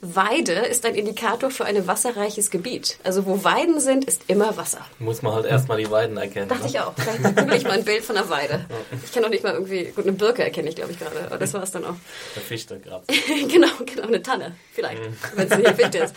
Weide 0.00 0.52
ist 0.52 0.84
ein 0.84 0.94
Indikator 0.94 1.50
für 1.50 1.64
ein 1.64 1.86
wasserreiches 1.86 2.50
Gebiet. 2.50 2.98
Also 3.04 3.26
wo 3.26 3.44
Weiden 3.44 3.80
sind, 3.80 4.04
ist 4.04 4.22
immer 4.28 4.56
Wasser. 4.56 4.84
Muss 4.98 5.22
man 5.22 5.34
halt 5.34 5.46
erstmal 5.46 5.78
die 5.78 5.90
Weiden 5.90 6.16
erkennen. 6.16 6.48
Dachte 6.48 6.62
ne? 6.64 6.68
ich 6.68 6.80
auch. 6.80 6.92
Vielleicht 6.96 7.36
google 7.36 7.56
ich 7.56 7.64
mal 7.64 7.72
ein 7.72 7.84
Bild 7.84 8.04
von 8.04 8.16
einer 8.16 8.28
Weide. 8.28 8.66
Ich 9.04 9.12
kann 9.12 9.24
auch 9.24 9.28
nicht 9.28 9.44
mal 9.44 9.52
irgendwie, 9.52 9.84
gut, 9.94 10.04
eine 10.04 10.12
Birke 10.12 10.44
erkenne 10.44 10.68
ich, 10.68 10.76
glaube 10.76 10.92
ich, 10.92 10.98
gerade. 10.98 11.26
Aber 11.26 11.38
das 11.38 11.54
war 11.54 11.62
es 11.62 11.70
dann 11.70 11.84
auch. 11.84 11.94
Der 12.34 12.42
Fichte 12.42 12.78
gerade. 12.78 13.04
genau, 13.48 13.68
genau, 13.84 14.06
eine 14.06 14.22
Tanne, 14.22 14.56
vielleicht, 14.72 15.00
wenn 15.34 15.50
es 15.50 15.56
nicht 15.56 15.78
wild 15.78 15.94
ist. 15.94 16.14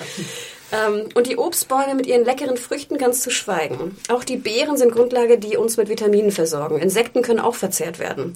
Ähm, 0.71 1.09
und 1.15 1.27
die 1.27 1.37
Obstbäume 1.37 1.95
mit 1.95 2.05
ihren 2.05 2.25
leckeren 2.25 2.57
Früchten 2.57 2.97
ganz 2.97 3.21
zu 3.21 3.31
schweigen. 3.31 3.97
Auch 4.09 4.23
die 4.23 4.37
Beeren 4.37 4.77
sind 4.77 4.91
Grundlage, 4.91 5.39
die 5.39 5.57
uns 5.57 5.77
mit 5.77 5.89
Vitaminen 5.89 6.31
versorgen. 6.31 6.79
Insekten 6.79 7.21
können 7.21 7.39
auch 7.39 7.55
verzehrt 7.55 7.99
werden. 7.99 8.35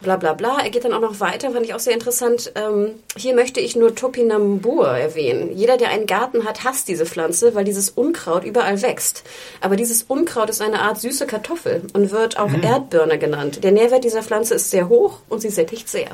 Bla 0.00 0.16
bla 0.16 0.34
bla. 0.34 0.58
Er 0.62 0.70
geht 0.70 0.84
dann 0.84 0.92
auch 0.92 1.00
noch 1.00 1.20
weiter, 1.20 1.50
fand 1.50 1.66
ich 1.66 1.74
auch 1.74 1.80
sehr 1.80 1.94
interessant. 1.94 2.52
Ähm, 2.54 2.94
hier 3.16 3.34
möchte 3.34 3.60
ich 3.60 3.76
nur 3.76 3.94
Topinambur 3.94 4.88
erwähnen. 4.88 5.56
Jeder, 5.56 5.76
der 5.76 5.90
einen 5.90 6.06
Garten 6.06 6.44
hat, 6.44 6.64
hasst 6.64 6.88
diese 6.88 7.06
Pflanze, 7.06 7.54
weil 7.54 7.64
dieses 7.64 7.90
Unkraut 7.90 8.44
überall 8.44 8.80
wächst. 8.82 9.24
Aber 9.60 9.76
dieses 9.76 10.04
Unkraut 10.04 10.50
ist 10.50 10.62
eine 10.62 10.80
Art 10.80 11.00
süße 11.00 11.26
Kartoffel 11.26 11.82
und 11.92 12.10
wird 12.10 12.38
auch 12.38 12.52
Erdbirne 12.52 13.18
genannt. 13.18 13.64
Der 13.64 13.72
Nährwert 13.72 14.04
dieser 14.04 14.22
Pflanze 14.22 14.54
ist 14.54 14.70
sehr 14.70 14.88
hoch 14.88 15.20
und 15.28 15.40
sie 15.40 15.50
sättigt 15.50 15.88
sehr. 15.88 16.10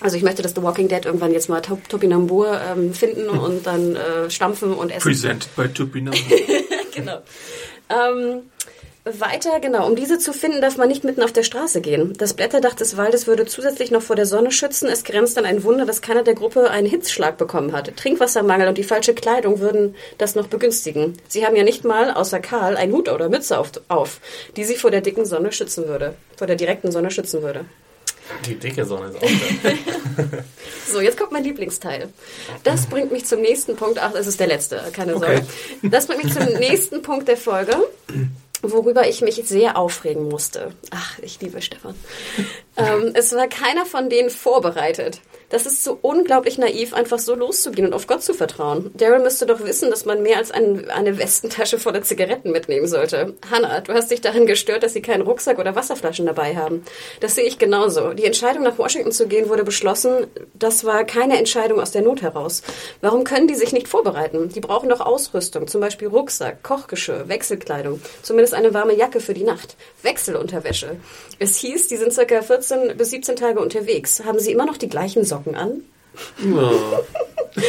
Also 0.00 0.16
ich 0.16 0.22
möchte, 0.22 0.42
dass 0.42 0.54
The 0.54 0.62
Walking 0.62 0.88
Dead 0.88 1.04
irgendwann 1.04 1.32
jetzt 1.32 1.48
mal 1.48 1.60
Top 1.60 1.88
Topinambur 1.88 2.60
ähm, 2.60 2.94
finden 2.94 3.28
und 3.28 3.66
dann 3.66 3.96
äh, 3.96 4.30
stampfen 4.30 4.74
und 4.74 4.90
essen. 4.90 5.08
Presented 5.08 5.54
by 5.54 5.68
Tupinambur. 5.68 6.20
genau. 6.94 7.18
Ähm, 7.88 8.42
weiter, 9.04 9.58
genau. 9.60 9.86
Um 9.86 9.96
diese 9.96 10.18
zu 10.18 10.32
finden, 10.32 10.60
darf 10.60 10.76
man 10.76 10.88
nicht 10.88 11.02
mitten 11.02 11.22
auf 11.22 11.32
der 11.32 11.42
Straße 11.42 11.80
gehen. 11.80 12.12
Das 12.18 12.34
Blätterdach 12.34 12.74
des 12.74 12.96
Waldes 12.96 13.26
würde 13.26 13.46
zusätzlich 13.46 13.90
noch 13.90 14.02
vor 14.02 14.14
der 14.14 14.26
Sonne 14.26 14.52
schützen. 14.52 14.88
Es 14.88 15.02
grenzt 15.02 15.36
an 15.38 15.44
ein 15.44 15.64
Wunder, 15.64 15.86
dass 15.86 16.02
keiner 16.02 16.22
der 16.22 16.34
Gruppe 16.34 16.70
einen 16.70 16.86
Hitzschlag 16.86 17.36
bekommen 17.36 17.72
hat. 17.72 17.96
Trinkwassermangel 17.96 18.68
und 18.68 18.78
die 18.78 18.84
falsche 18.84 19.14
Kleidung 19.14 19.58
würden 19.58 19.96
das 20.18 20.34
noch 20.34 20.46
begünstigen. 20.46 21.16
Sie 21.26 21.44
haben 21.44 21.56
ja 21.56 21.64
nicht 21.64 21.84
mal, 21.84 22.12
außer 22.12 22.38
Karl, 22.38 22.76
einen 22.76 22.92
Hut 22.92 23.08
oder 23.08 23.28
Mütze 23.28 23.58
auf, 23.58 23.72
auf, 23.88 24.20
die 24.56 24.64
sie 24.64 24.76
vor 24.76 24.92
der 24.92 25.00
dicken 25.00 25.24
Sonne 25.24 25.52
schützen 25.52 25.88
würde. 25.88 26.14
Vor 26.36 26.46
der 26.46 26.56
direkten 26.56 26.92
Sonne 26.92 27.10
schützen 27.10 27.42
würde. 27.42 27.64
Die 28.46 28.54
dicke 28.54 28.84
Sonne 28.84 29.08
ist 29.08 29.16
auch 29.16 29.20
da. 29.62 30.38
So, 30.86 31.00
jetzt 31.00 31.16
kommt 31.18 31.32
mein 31.32 31.44
Lieblingsteil. 31.44 32.08
Das 32.64 32.86
bringt 32.86 33.12
mich 33.12 33.24
zum 33.24 33.40
nächsten 33.40 33.76
Punkt. 33.76 33.98
Ach, 33.98 34.14
es 34.14 34.26
ist 34.26 34.38
der 34.38 34.46
letzte, 34.46 34.82
keine 34.92 35.14
Sorge. 35.14 35.42
Das 35.82 36.06
bringt 36.06 36.24
mich 36.24 36.34
zum 36.34 36.44
nächsten 36.44 37.02
Punkt 37.02 37.28
der 37.28 37.38
Folge, 37.38 37.76
worüber 38.62 39.08
ich 39.08 39.20
mich 39.20 39.36
sehr 39.44 39.76
aufregen 39.76 40.28
musste. 40.28 40.72
Ach, 40.90 41.18
ich 41.18 41.40
liebe 41.40 41.60
Stefan. 41.60 41.94
Ähm, 42.76 43.10
es 43.14 43.32
war 43.34 43.48
keiner 43.48 43.84
von 43.84 44.08
denen 44.08 44.30
vorbereitet. 44.30 45.20
Das 45.52 45.66
ist 45.66 45.84
so 45.84 45.98
unglaublich 46.00 46.56
naiv, 46.56 46.94
einfach 46.94 47.18
so 47.18 47.34
loszugehen 47.34 47.86
und 47.86 47.92
auf 47.92 48.06
Gott 48.06 48.22
zu 48.22 48.32
vertrauen. 48.32 48.90
Daryl 48.94 49.18
müsste 49.18 49.44
doch 49.44 49.62
wissen, 49.62 49.90
dass 49.90 50.06
man 50.06 50.22
mehr 50.22 50.38
als 50.38 50.50
ein, 50.50 50.88
eine 50.88 51.18
Westentasche 51.18 51.78
voller 51.78 52.00
Zigaretten 52.00 52.52
mitnehmen 52.52 52.86
sollte. 52.86 53.34
Hannah, 53.50 53.82
du 53.82 53.92
hast 53.92 54.10
dich 54.10 54.22
daran 54.22 54.46
gestört, 54.46 54.82
dass 54.82 54.94
sie 54.94 55.02
keinen 55.02 55.20
Rucksack 55.20 55.58
oder 55.58 55.76
Wasserflaschen 55.76 56.24
dabei 56.24 56.56
haben. 56.56 56.82
Das 57.20 57.34
sehe 57.34 57.44
ich 57.44 57.58
genauso. 57.58 58.14
Die 58.14 58.24
Entscheidung, 58.24 58.62
nach 58.62 58.78
Washington 58.78 59.12
zu 59.12 59.28
gehen, 59.28 59.50
wurde 59.50 59.62
beschlossen. 59.62 60.26
Das 60.54 60.86
war 60.86 61.04
keine 61.04 61.36
Entscheidung 61.36 61.80
aus 61.80 61.90
der 61.90 62.00
Not 62.00 62.22
heraus. 62.22 62.62
Warum 63.02 63.24
können 63.24 63.46
die 63.46 63.54
sich 63.54 63.74
nicht 63.74 63.88
vorbereiten? 63.88 64.48
Die 64.48 64.60
brauchen 64.60 64.88
doch 64.88 65.00
Ausrüstung, 65.00 65.66
zum 65.66 65.82
Beispiel 65.82 66.08
Rucksack, 66.08 66.62
Kochgeschirr, 66.62 67.28
Wechselkleidung, 67.28 68.00
zumindest 68.22 68.54
eine 68.54 68.72
warme 68.72 68.96
Jacke 68.96 69.20
für 69.20 69.34
die 69.34 69.44
Nacht, 69.44 69.76
Wechselunterwäsche. 70.04 70.96
Es 71.38 71.56
hieß, 71.56 71.88
die 71.88 71.96
sind 71.96 72.12
circa 72.12 72.42
14 72.42 72.96
bis 72.96 73.10
17 73.10 73.36
Tage 73.36 73.60
unterwegs. 73.60 74.22
Haben 74.24 74.38
sie 74.38 74.52
immer 74.52 74.66
noch 74.66 74.76
die 74.76 74.88
gleichen 74.88 75.24
Socken 75.24 75.54
an? 75.54 75.82
Ein 76.44 77.62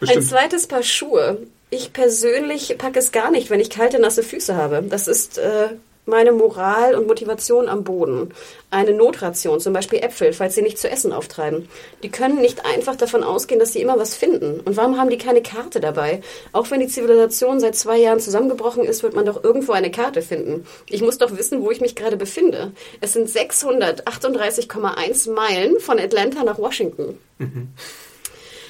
Bestimmt. 0.00 0.26
zweites 0.26 0.66
Paar 0.66 0.82
Schuhe. 0.82 1.38
Ich 1.70 1.92
persönlich 1.92 2.76
packe 2.78 2.98
es 2.98 3.12
gar 3.12 3.30
nicht, 3.30 3.50
wenn 3.50 3.60
ich 3.60 3.70
kalte, 3.70 3.98
nasse 4.00 4.22
Füße 4.22 4.56
habe. 4.56 4.82
Das 4.88 5.06
ist 5.08 5.38
äh, 5.38 5.68
meine 6.10 6.32
Moral 6.32 6.94
und 6.94 7.06
Motivation 7.06 7.68
am 7.68 7.84
Boden. 7.84 8.34
Eine 8.70 8.92
Notration, 8.92 9.60
zum 9.60 9.72
Beispiel 9.72 10.00
Äpfel, 10.00 10.32
falls 10.32 10.54
sie 10.54 10.62
nicht 10.62 10.78
zu 10.78 10.90
essen 10.90 11.12
auftreiben. 11.12 11.68
Die 12.02 12.10
können 12.10 12.40
nicht 12.40 12.66
einfach 12.66 12.96
davon 12.96 13.24
ausgehen, 13.24 13.58
dass 13.58 13.72
sie 13.72 13.80
immer 13.80 13.98
was 13.98 14.14
finden. 14.14 14.60
Und 14.60 14.76
warum 14.76 14.98
haben 14.98 15.10
die 15.10 15.18
keine 15.18 15.42
Karte 15.42 15.80
dabei? 15.80 16.20
Auch 16.52 16.70
wenn 16.70 16.80
die 16.80 16.88
Zivilisation 16.88 17.58
seit 17.58 17.76
zwei 17.76 17.98
Jahren 17.98 18.20
zusammengebrochen 18.20 18.84
ist, 18.84 19.02
wird 19.02 19.14
man 19.14 19.24
doch 19.24 19.42
irgendwo 19.42 19.72
eine 19.72 19.90
Karte 19.90 20.20
finden. 20.20 20.66
Ich 20.88 21.00
muss 21.00 21.18
doch 21.18 21.36
wissen, 21.36 21.62
wo 21.62 21.70
ich 21.70 21.80
mich 21.80 21.96
gerade 21.96 22.16
befinde. 22.16 22.72
Es 23.00 23.14
sind 23.14 23.28
638,1 23.28 25.32
Meilen 25.32 25.80
von 25.80 25.98
Atlanta 25.98 26.44
nach 26.44 26.58
Washington. 26.58 27.18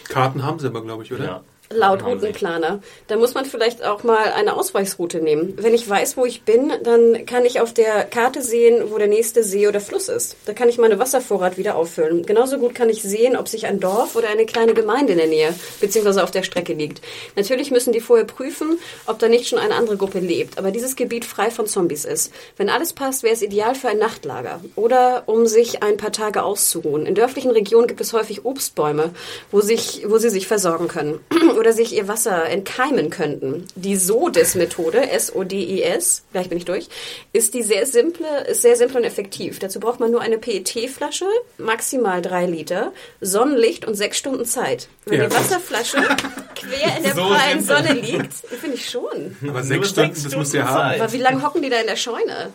Karten 0.09 0.45
haben 0.45 0.59
sie 0.59 0.67
aber, 0.67 0.83
glaube 0.83 1.05
ich, 1.05 1.13
oder? 1.13 1.25
Ja. 1.25 1.45
Laut. 1.73 2.05
Routenplaner. 2.05 2.81
Da 3.07 3.17
muss 3.17 3.35
man 3.35 3.45
vielleicht 3.45 3.85
auch 3.85 4.03
mal 4.03 4.33
eine 4.33 4.57
Ausweichsroute 4.57 5.19
nehmen. 5.19 5.55
Wenn 5.57 5.73
ich 5.73 5.89
weiß, 5.89 6.17
wo 6.17 6.27
ich 6.27 6.43
bin, 6.43 6.73
dann 6.83 7.25
kann 7.27 7.45
ich 7.45 7.61
auf 7.61 7.73
der 7.73 8.03
Karte 8.07 8.43
sehen, 8.43 8.91
wo 8.91 8.99
der 8.99 9.07
nächste 9.07 9.45
See 9.45 9.69
oder 9.69 9.81
Fluss 9.81 10.09
ist. 10.09 10.37
Da 10.47 10.53
kann 10.53 10.69
ich 10.69 10.79
meine 10.79 10.99
Wasservorrat 10.99 11.59
wieder 11.59 11.77
auffüllen. 11.77 12.27
Genauso 12.27 12.59
gut 12.59 12.75
kann 12.75 12.91
ich 12.91 13.03
sehen, 13.03 13.37
ob 13.37 13.47
sich 13.47 13.67
ein 13.67 13.79
Dorf 13.79 14.17
oder 14.17 14.31
eine 14.31 14.47
kleine 14.47 14.75
Gemeinde 14.75 15.13
in 15.13 15.19
der 15.19 15.29
Nähe 15.29 15.55
bzw. 15.81 16.23
auf 16.23 16.33
der 16.33 16.43
Strecke 16.43 16.73
liegt. 16.73 17.03
Natürlich 17.37 17.71
müssen 17.71 17.93
die 17.93 18.01
vorher 18.01 18.27
prüfen, 18.27 18.81
ob 19.07 19.21
da 19.21 19.29
nicht 19.29 19.47
schon 19.47 19.61
eine 19.61 19.77
andere 19.77 19.97
Gruppe 19.97 20.19
lebt, 20.19 20.59
aber 20.59 20.73
dieses 20.73 20.97
Gebiet 20.97 21.25
frei 21.25 21.53
von 21.53 21.69
Zombies 21.69 22.05
ist. 22.05 22.33
Wenn 22.57 22.69
alles 22.69 22.95
passt, 22.95 23.23
wäre 23.23 23.35
es 23.35 23.43
ideal 23.43 23.77
für 23.77 23.91
ein 23.91 23.99
Nachtlager 23.99 24.61
oder 24.75 25.23
um 25.27 25.47
sich 25.47 25.85
ein 25.85 25.99
paar 25.99 26.11
Tage 26.11 26.43
auszuruhen. 26.43 27.07
In 27.07 27.15
dörflichen 27.15 27.53
Regionen 27.53 27.87
gibt 27.87 28.01
es 28.01 28.13
häufig 28.13 28.45
Obstbäume, 28.45 29.11
wo, 29.53 29.61
sich, 29.61 30.03
wo 30.09 30.19
sie 30.19 30.31
sich 30.31 30.49
versorgen 30.49 30.89
können 30.89 31.21
oder 31.61 31.73
sich 31.73 31.95
ihr 31.95 32.09
Wasser 32.09 32.47
entkeimen 32.47 33.11
könnten. 33.11 33.67
Die 33.77 33.95
SODIS-Methode, 33.97 35.11
S-O-D-I-S, 35.11 36.23
gleich 36.33 36.49
bin 36.49 36.59
ich 36.59 36.65
durch, 36.65 36.89
ist 37.33 37.55
die 37.55 37.63
sehr 37.63 37.87
simple, 37.87 38.27
ist 38.49 38.63
sehr 38.63 38.77
simpel 38.77 38.97
und 38.99 39.05
effektiv. 39.05 39.59
Dazu 39.59 39.79
braucht 39.79 40.01
man 40.01 40.11
nur 40.11 40.21
eine 40.23 40.39
PET-Flasche, 40.39 41.27
maximal 41.59 42.23
drei 42.23 42.47
Liter, 42.47 42.93
Sonnenlicht 43.21 43.85
und 43.87 43.95
sechs 43.95 44.19
Stunden 44.19 44.45
Zeit. 44.45 44.89
Wenn 45.05 45.21
Ja. 45.21 45.29
die 45.29 45.35
Wasserflasche 45.35 45.99
quer 46.57 46.97
in 46.97 47.03
der 47.05 47.15
So 47.15 47.23
prallen 47.29 47.63
simpel. 47.63 47.77
Sonne 47.87 48.01
liegt, 48.01 48.33
finde 48.33 48.77
ich 48.77 48.89
schon. 48.91 49.37
Aber 49.43 49.53
Nur 49.53 49.63
sechs 49.63 49.91
Stunden, 49.91 50.15
das 50.25 50.35
musst 50.35 50.53
du 50.53 50.59
ja 50.59 50.65
Stunden 50.65 50.83
haben. 50.83 50.91
Zeit. 50.93 51.01
Aber 51.01 51.13
wie 51.13 51.19
lange 51.19 51.43
hocken 51.43 51.63
die 51.63 51.69
da 51.71 51.81
in 51.81 51.87
der 51.87 51.97
Scheune? 51.97 52.51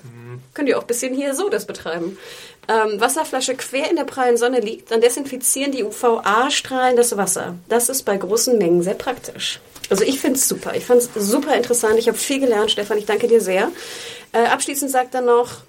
Könnt 0.56 0.70
ihr 0.70 0.78
auch 0.78 0.84
ein 0.84 0.88
bisschen 0.88 1.14
hier 1.14 1.36
so 1.36 1.50
das 1.50 1.66
betreiben. 1.66 2.18
Ähm, 2.68 3.00
Wasserflasche 3.00 3.56
quer 3.56 3.90
in 3.90 3.98
der 3.98 4.06
prallen 4.06 4.38
Sonne 4.38 4.62
liegt, 4.62 4.90
dann 4.90 5.02
desinfizieren 5.02 5.72
die 5.72 5.84
UVA-Strahlen 5.84 6.96
das 6.96 7.16
Wasser. 7.16 7.56
Das 7.70 7.90
ist 7.90 8.04
bei 8.04 8.18
großen 8.18 8.58
Mengen 8.58 8.82
sehr 8.82 8.96
praktisch. 8.96 9.60
Also 9.90 10.04
ich 10.04 10.20
finde 10.20 10.40
es 10.40 10.48
super. 10.48 10.74
Ich 10.76 10.86
fand 10.86 11.02
es 11.02 11.10
super 11.14 11.56
interessant. 11.56 12.00
Ich 12.00 12.08
habe 12.08 12.18
viel 12.18 12.40
gelernt, 12.40 12.72
Stefan. 12.72 12.98
Ich 12.98 13.06
danke 13.06 13.28
dir 13.28 13.42
sehr. 13.42 13.72
Äh, 14.32 14.46
abschließend 14.46 14.90
sagt 14.90 15.14
er 15.14 15.22
noch, 15.22 15.62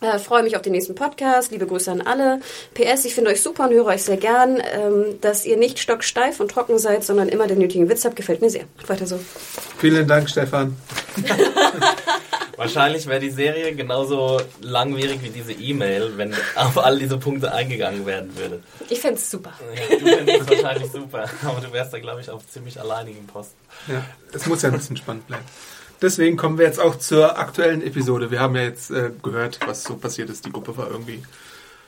äh, 0.00 0.18
freue 0.18 0.42
mich 0.42 0.56
auf 0.56 0.62
den 0.62 0.72
nächsten 0.72 0.94
Podcast. 0.94 1.50
Liebe 1.50 1.66
Grüße 1.66 1.90
an 1.90 2.00
alle. 2.00 2.40
PS, 2.72 3.04
ich 3.04 3.14
finde 3.14 3.30
euch 3.30 3.42
super 3.42 3.64
und 3.64 3.74
höre 3.74 3.86
euch 3.86 4.02
sehr 4.02 4.16
gern. 4.16 4.62
Ähm, 4.72 5.18
dass 5.20 5.44
ihr 5.44 5.58
nicht 5.58 5.78
stocksteif 5.78 6.40
und 6.40 6.50
trocken 6.50 6.78
seid, 6.78 7.04
sondern 7.04 7.28
immer 7.28 7.46
den 7.46 7.58
nötigen 7.58 7.88
Witz 7.90 8.04
habt, 8.04 8.16
gefällt 8.16 8.40
mir 8.40 8.48
sehr. 8.50 8.64
Macht 8.76 8.88
weiter 8.88 9.06
so. 9.06 9.20
Vielen 9.78 10.08
Dank, 10.08 10.30
Stefan. 10.30 10.76
Wahrscheinlich 12.60 13.06
wäre 13.06 13.20
die 13.20 13.30
Serie 13.30 13.74
genauso 13.74 14.38
langwierig 14.60 15.22
wie 15.22 15.30
diese 15.30 15.52
E-Mail, 15.52 16.18
wenn 16.18 16.34
auf 16.56 16.76
all 16.76 16.98
diese 16.98 17.16
Punkte 17.16 17.54
eingegangen 17.54 18.04
werden 18.04 18.36
würde. 18.36 18.62
Ich 18.90 19.00
fände 19.00 19.16
es 19.16 19.30
super. 19.30 19.54
Ja, 19.74 19.96
du 19.96 20.04
findest 20.04 20.40
es 20.42 20.48
wahrscheinlich 20.50 20.92
super, 20.92 21.24
aber 21.42 21.60
du 21.62 21.72
wärst 21.72 21.94
da, 21.94 21.98
glaube 22.00 22.20
ich, 22.20 22.28
auf 22.28 22.46
ziemlich 22.46 22.78
alleinigen 22.78 23.26
Posten. 23.26 23.56
Ja, 23.88 24.04
es 24.34 24.44
muss 24.44 24.60
ja 24.60 24.68
ein 24.68 24.76
bisschen 24.76 24.98
spannend 24.98 25.26
bleiben. 25.26 25.44
Deswegen 26.02 26.36
kommen 26.36 26.58
wir 26.58 26.66
jetzt 26.66 26.80
auch 26.80 26.98
zur 26.98 27.38
aktuellen 27.38 27.80
Episode. 27.80 28.30
Wir 28.30 28.40
haben 28.40 28.54
ja 28.54 28.62
jetzt 28.64 28.90
äh, 28.90 29.10
gehört, 29.22 29.58
was 29.66 29.82
so 29.82 29.96
passiert 29.96 30.28
ist. 30.28 30.44
Die 30.44 30.52
Gruppe 30.52 30.76
war 30.76 30.90
irgendwie. 30.90 31.22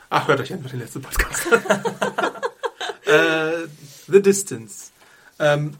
Ach, 0.09 0.27
hört 0.27 0.41
euch 0.41 0.55
einfach 0.55 0.71
den 0.71 0.81
letzten 0.81 1.03
Podcast 1.03 1.53
an. 1.53 2.33
äh, 3.13 3.69
The 4.09 4.23
Distance. 4.23 4.91
Ähm, 5.39 5.75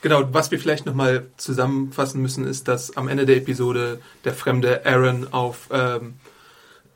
genau, 0.00 0.28
was 0.32 0.50
wir 0.50 0.58
vielleicht 0.58 0.86
nochmal 0.86 1.26
zusammenfassen 1.36 2.20
müssen, 2.22 2.46
ist, 2.46 2.68
dass 2.68 2.96
am 2.96 3.08
Ende 3.08 3.26
der 3.26 3.36
Episode 3.36 4.00
der 4.24 4.34
fremde 4.34 4.84
Aaron 4.84 5.28
auf 5.32 5.68
ähm, 5.70 6.14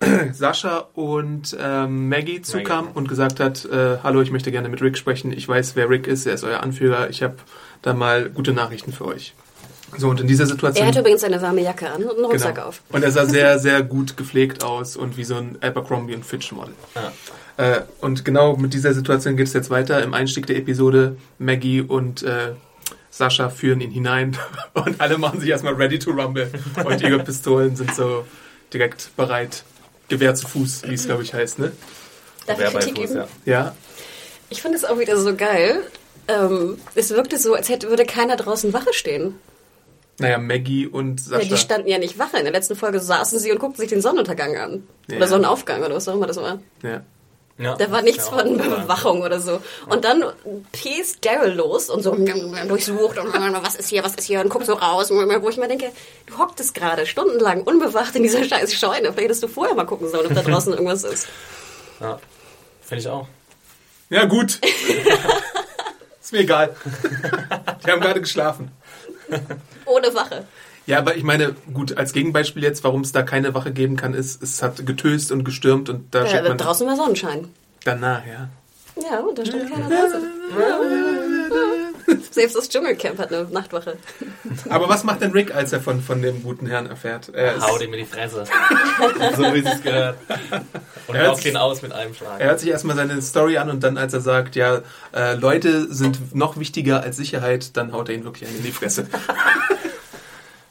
Sascha 0.33 0.89
und 0.95 1.57
ähm, 1.61 2.09
Maggie 2.09 2.43
zukam 2.43 2.87
Maggie. 2.87 2.99
und 2.99 3.09
gesagt 3.09 3.41
hat, 3.41 3.65
äh, 3.65 3.99
hallo, 4.03 4.21
ich 4.23 4.31
möchte 4.31 4.51
gerne 4.51 4.69
mit 4.69 4.83
Rick 4.83 4.99
sprechen. 4.99 5.33
Ich 5.33 5.49
weiß, 5.49 5.77
wer 5.77 5.89
Rick 5.89 6.07
ist, 6.07 6.27
er 6.27 6.35
ist 6.35 6.45
euer 6.45 6.61
Anführer. 6.61 7.11
Ich 7.11 7.23
habe 7.23 7.37
da 7.83 7.95
mal 7.95 8.29
gute 8.31 8.53
Nachrichten 8.53 8.93
für 8.93 9.07
euch. 9.07 9.35
So, 9.97 10.09
und 10.09 10.21
in 10.21 10.27
dieser 10.27 10.47
Situation... 10.47 10.83
Er 10.83 10.89
hatte 10.89 11.01
übrigens 11.01 11.23
eine 11.23 11.41
warme 11.41 11.63
Jacke 11.63 11.89
an 11.89 12.03
und 12.03 12.17
einen 12.17 12.25
Rucksack 12.25 12.57
Genau. 12.57 12.69
auf. 12.69 12.83
Und 12.91 13.05
er 13.05 13.13
sah 13.13 13.27
sehr, 13.27 13.59
sehr 13.61 13.83
gut 13.83 14.17
gepflegt 14.17 14.65
aus 14.65 14.97
und 14.97 15.17
wie 15.17 15.25
so 15.25 15.37
ein 15.37 15.57
Abercrombie 15.61 16.15
und 16.15 16.25
Fitch 16.27 16.51
Model. 16.53 16.75
Ja. 16.97 17.13
Äh, 17.57 17.83
und 18.01 18.25
genau 18.25 18.57
mit 18.57 18.75
dieser 18.75 18.93
Situation 18.93 19.37
geht 19.37 19.47
es 19.47 19.53
jetzt 19.53 19.71
weiter. 19.71 20.03
Im 20.03 20.13
Einstieg 20.15 20.47
der 20.47 20.57
Episode 20.57 21.17
Maggie 21.39 21.81
und 21.81 22.25
äh, 22.25 22.53
Sascha 23.17 23.49
führen 23.49 23.81
ihn 23.81 23.91
hinein 23.93 24.37
und 24.75 25.01
alle 25.01 25.19
machen 25.19 25.39
sich 25.41 25.49
erstmal 25.51 25.75
ready 25.75 25.99
to 26.01 26.11
rumble 26.11 26.51
und 26.85 27.01
ihre 27.01 27.21
Pistolen 27.21 27.77
sind 27.77 27.95
so 27.95 28.25
direkt 28.73 29.15
bereit. 29.17 29.63
Gewehr 30.09 30.35
zu 30.35 30.49
Fuß, 30.49 30.83
wie 30.89 30.95
es 30.95 31.07
glaube 31.07 31.23
ich 31.23 31.33
heißt, 31.33 31.59
ne? 31.61 31.73
Darf 32.47 32.59
Wer 32.59 32.69
ich 32.69 32.75
bei 32.75 32.81
Kritik 32.81 32.99
Fuß, 33.05 33.11
üben? 33.13 33.25
ja. 33.45 33.53
Ja. 33.53 33.75
Ich 34.51 34.63
fand 34.63 34.75
es 34.75 34.85
auch 34.85 34.99
wieder 34.99 35.17
so 35.17 35.35
geil. 35.37 35.81
Ähm, 36.29 36.77
es 36.95 37.11
wirkte 37.11 37.39
so, 37.39 37.55
als 37.55 37.69
hätte, 37.69 37.89
würde 37.89 38.05
keiner 38.05 38.37
draußen 38.37 38.73
Wache 38.73 38.93
stehen. 38.93 39.35
Naja, 40.19 40.39
Maggie 40.39 40.87
und 40.87 41.21
Ja, 41.21 41.39
Sascha. 41.39 41.49
die 41.49 41.57
standen 41.57 41.89
ja 41.89 41.99
nicht 41.99 42.19
Wache. 42.19 42.37
In 42.39 42.45
der 42.45 42.53
letzten 42.53 42.77
Folge 42.77 43.01
saßen 43.01 43.39
sie 43.39 43.51
und 43.53 43.59
guckten 43.59 43.81
sich 43.81 43.89
den 43.91 44.01
Sonnenuntergang 44.03 44.57
an. 44.57 44.83
Ja. 45.09 45.17
Oder 45.17 45.29
Sonnenaufgang 45.29 45.83
oder 45.83 45.95
was 45.95 46.07
auch 46.09 46.15
immer 46.15 46.27
das 46.27 46.37
war. 46.37 46.59
ja. 46.83 47.03
Ja. 47.57 47.77
Da 47.77 47.91
war 47.93 48.03
nichts 48.03 48.27
Ja, 48.27 48.39
von 48.39 48.57
Bewachung 48.57 49.23
oder 49.23 49.41
so. 49.41 49.61
Und 49.87 50.05
dann 50.05 50.25
pest 50.73 51.25
Daryl 51.25 51.53
los 51.53 51.89
und 51.89 52.03
so 52.03 52.13
durchsucht 52.69 53.19
und 53.19 53.33
was 53.63 53.77
ist 53.77 53.89
hier, 53.89 54.03
was 54.03 54.17
ist 54.17 54.25
hier 54.25 54.41
und 54.41 54.49
guckt 54.49 54.67
so 54.67 54.75
raus, 54.75 55.11
wo 55.11 55.49
ich 55.49 55.57
mir 55.57 55.69
denke, 55.69 55.93
du 56.27 56.39
hocktest 56.39 56.75
gerade 56.75 57.07
stundenlang 57.07 57.63
unbewacht 57.63 58.17
in 58.17 58.25
dieser 58.25 58.43
scheiß 58.49 58.75
Scheune. 58.75 59.13
Vielleicht 59.13 59.19
hättest 59.19 59.43
du 59.45 59.49
vorher 59.49 59.77
mal 59.77 59.87
gucken 59.87 60.09
sollen, 60.11 60.27
ob 60.27 60.35
da 60.35 60.43
draußen 60.51 60.73
irgendwas 60.73 61.05
ist. 61.05 61.29
Ja. 62.01 62.19
Finde 62.83 63.01
ich 63.01 63.09
auch. 63.09 63.29
ja, 64.11 64.25
gut. 64.25 64.59
ist 66.21 66.33
mir 66.33 66.41
egal. 66.41 66.75
Die 67.87 67.91
haben 67.91 68.01
gerade 68.01 68.21
geschlafen. 68.21 68.73
Ohne 69.87 70.13
Wache. 70.15 70.47
Ja, 70.87 70.99
aber 70.99 71.17
ich 71.17 71.23
meine, 71.23 71.55
gut, 71.73 71.97
als 71.97 72.13
Gegenbeispiel 72.13 72.63
jetzt, 72.63 72.85
warum 72.85 73.01
es 73.01 73.13
da 73.13 73.23
keine 73.23 73.55
Wache 73.55 73.73
geben 73.73 73.97
kann, 73.97 74.13
ist, 74.15 74.43
es 74.43 74.63
hat 74.63 74.85
getöst 74.87 75.33
und 75.33 75.45
gestürmt 75.45 75.89
und 75.89 76.15
da 76.15 76.23
Ja, 76.25 76.29
steht 76.29 76.45
man 76.49 76.59
draußen 76.59 76.87
war 76.87 76.97
Sonnenschein. 76.97 77.49
danach, 77.85 78.23
ja. 78.27 78.49
Ja, 79.11 79.19
und 79.21 79.37
da 79.39 79.45
stand 79.45 79.73
keiner 79.73 79.89
draußen. 79.89 80.23
Selbst 82.31 82.57
das 82.57 82.69
Dschungelcamp 82.69 83.19
hat 83.19 83.33
eine 83.33 83.45
Nachtwache. 83.45 83.97
Aber 84.69 84.89
was 84.89 85.05
macht 85.05 85.21
denn 85.23 85.31
Rick, 85.33 85.55
als 85.55 85.73
er 85.73 85.81
von, 85.81 86.01
von 86.03 86.21
dem 86.21 86.43
guten 86.43 86.67
Herrn 86.67 86.87
erfährt? 86.87 87.31
Er, 87.33 87.61
Hau 87.61 87.79
dem 87.79 87.93
in 87.95 88.01
die 88.01 88.05
Fresse. 88.05 88.45
so 89.37 89.43
wie 89.55 89.65
es 89.65 89.83
gehört. 89.83 90.19
Und 91.07 91.15
Er 91.15 91.31
hat's- 91.31 91.45
ihn 91.47 91.57
aus 91.57 91.81
mit 91.83 91.93
einem 91.93 92.13
Schlag. 92.15 92.41
er 92.41 92.49
hört 92.49 92.61
sich 92.61 92.71
erstmal 92.71 92.97
seine 92.97 93.23
Story 93.23 93.57
an 93.57 93.71
und 93.71 93.83
dann, 93.83 93.97
als 93.97 94.13
er 94.15 94.21
sagt, 94.21 94.57
ja, 94.57 94.81
äh, 95.15 95.35
Leute 95.37 95.93
sind 95.93 96.35
noch 96.35 96.59
wichtiger 96.59 97.03
als 97.03 97.17
Sicherheit, 97.17 97.77
dann 97.77 97.93
haut 97.93 98.09
er 98.09 98.17
ihn 98.17 98.25
wirklich 98.25 98.49
in 98.55 98.63
die 98.65 98.73
Fresse. 98.73 99.07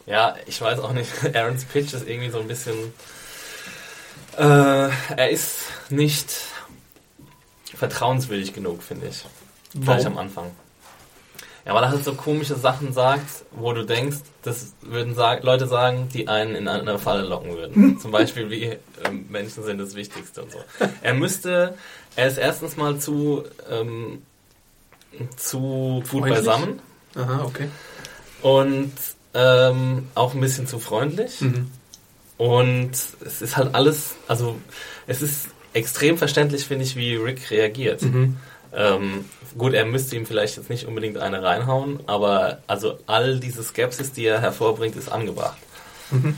Ja, 0.06 0.36
ich 0.46 0.62
weiß 0.62 0.80
auch 0.80 0.94
nicht. 0.94 1.10
Aarons 1.36 1.66
Pitch 1.66 1.94
ist 1.94 2.08
irgendwie 2.08 2.30
so 2.30 2.40
ein 2.40 2.48
bisschen. 2.48 2.76
Äh, 4.38 4.90
er 5.16 5.30
ist 5.30 5.58
nicht 5.90 6.32
vertrauenswürdig 7.76 8.54
genug, 8.54 8.84
finde 8.84 9.08
ich. 9.08 9.26
Gleich 9.80 10.06
am 10.06 10.18
Anfang. 10.18 10.52
Ja, 11.66 11.74
weil 11.74 11.84
er 11.84 11.90
halt 11.92 12.04
so 12.04 12.14
komische 12.14 12.56
Sachen 12.56 12.92
sagt, 12.92 13.46
wo 13.52 13.72
du 13.72 13.86
denkst, 13.86 14.18
das 14.42 14.74
würden 14.82 15.16
sag 15.16 15.44
Leute 15.44 15.66
sagen, 15.66 16.10
die 16.14 16.28
einen 16.28 16.56
in 16.56 16.68
eine 16.68 17.00
Falle 17.00 17.24
locken 17.24 17.56
würden. 17.56 18.00
Zum 18.02 18.12
Beispiel 18.12 18.50
wie 18.50 18.78
ähm, 19.06 19.26
Menschen 19.30 19.64
sind 19.64 19.78
das 19.78 19.96
Wichtigste 19.96 20.44
und 20.44 20.52
so. 20.52 20.60
Er 21.02 21.14
müsste, 21.14 21.78
er 22.18 22.28
ist 22.28 22.38
erstens 22.38 22.76
mal 22.76 23.00
zu, 23.00 23.44
ähm, 23.70 24.24
zu 25.38 26.02
gut 26.02 26.08
Freundlich? 26.08 26.36
beisammen 26.36 26.82
Aha, 27.16 27.44
okay. 27.46 27.70
und 28.42 28.92
ähm, 29.34 30.08
auch 30.16 30.34
ein 30.34 30.42
bisschen 30.42 30.68
zu 30.68 30.80
freundlich. 30.80 31.42
Mhm. 31.42 31.70
Und 32.38 32.92
es 33.26 33.42
ist 33.42 33.58
halt 33.58 33.76
alles, 33.76 34.16
also 34.28 34.58
es 35.08 35.22
ist 35.22 35.48
extrem 35.74 36.18
verständlich, 36.18 36.66
finde 36.66 36.86
ich, 36.86 36.96
wie 36.96 37.16
Rick 37.16 37.52
reagiert. 37.52 38.02
Mhm. 38.02 38.38
Ähm, 38.76 39.26
gut, 39.58 39.74
er 39.74 39.86
müsste 39.86 40.16
ihm 40.16 40.26
vielleicht 40.26 40.58
jetzt 40.58 40.70
nicht 40.70 40.86
unbedingt 40.86 41.18
eine 41.18 41.44
reinhauen, 41.44 42.00
aber 42.08 42.60
also 42.68 42.98
all 43.06 43.40
diese 43.40 43.64
Skepsis, 43.64 44.12
die 44.12 44.26
er 44.26 44.42
hervorbringt, 44.42 44.96
ist 44.96 45.10
angebracht. 45.10 45.58
Mhm. 46.12 46.36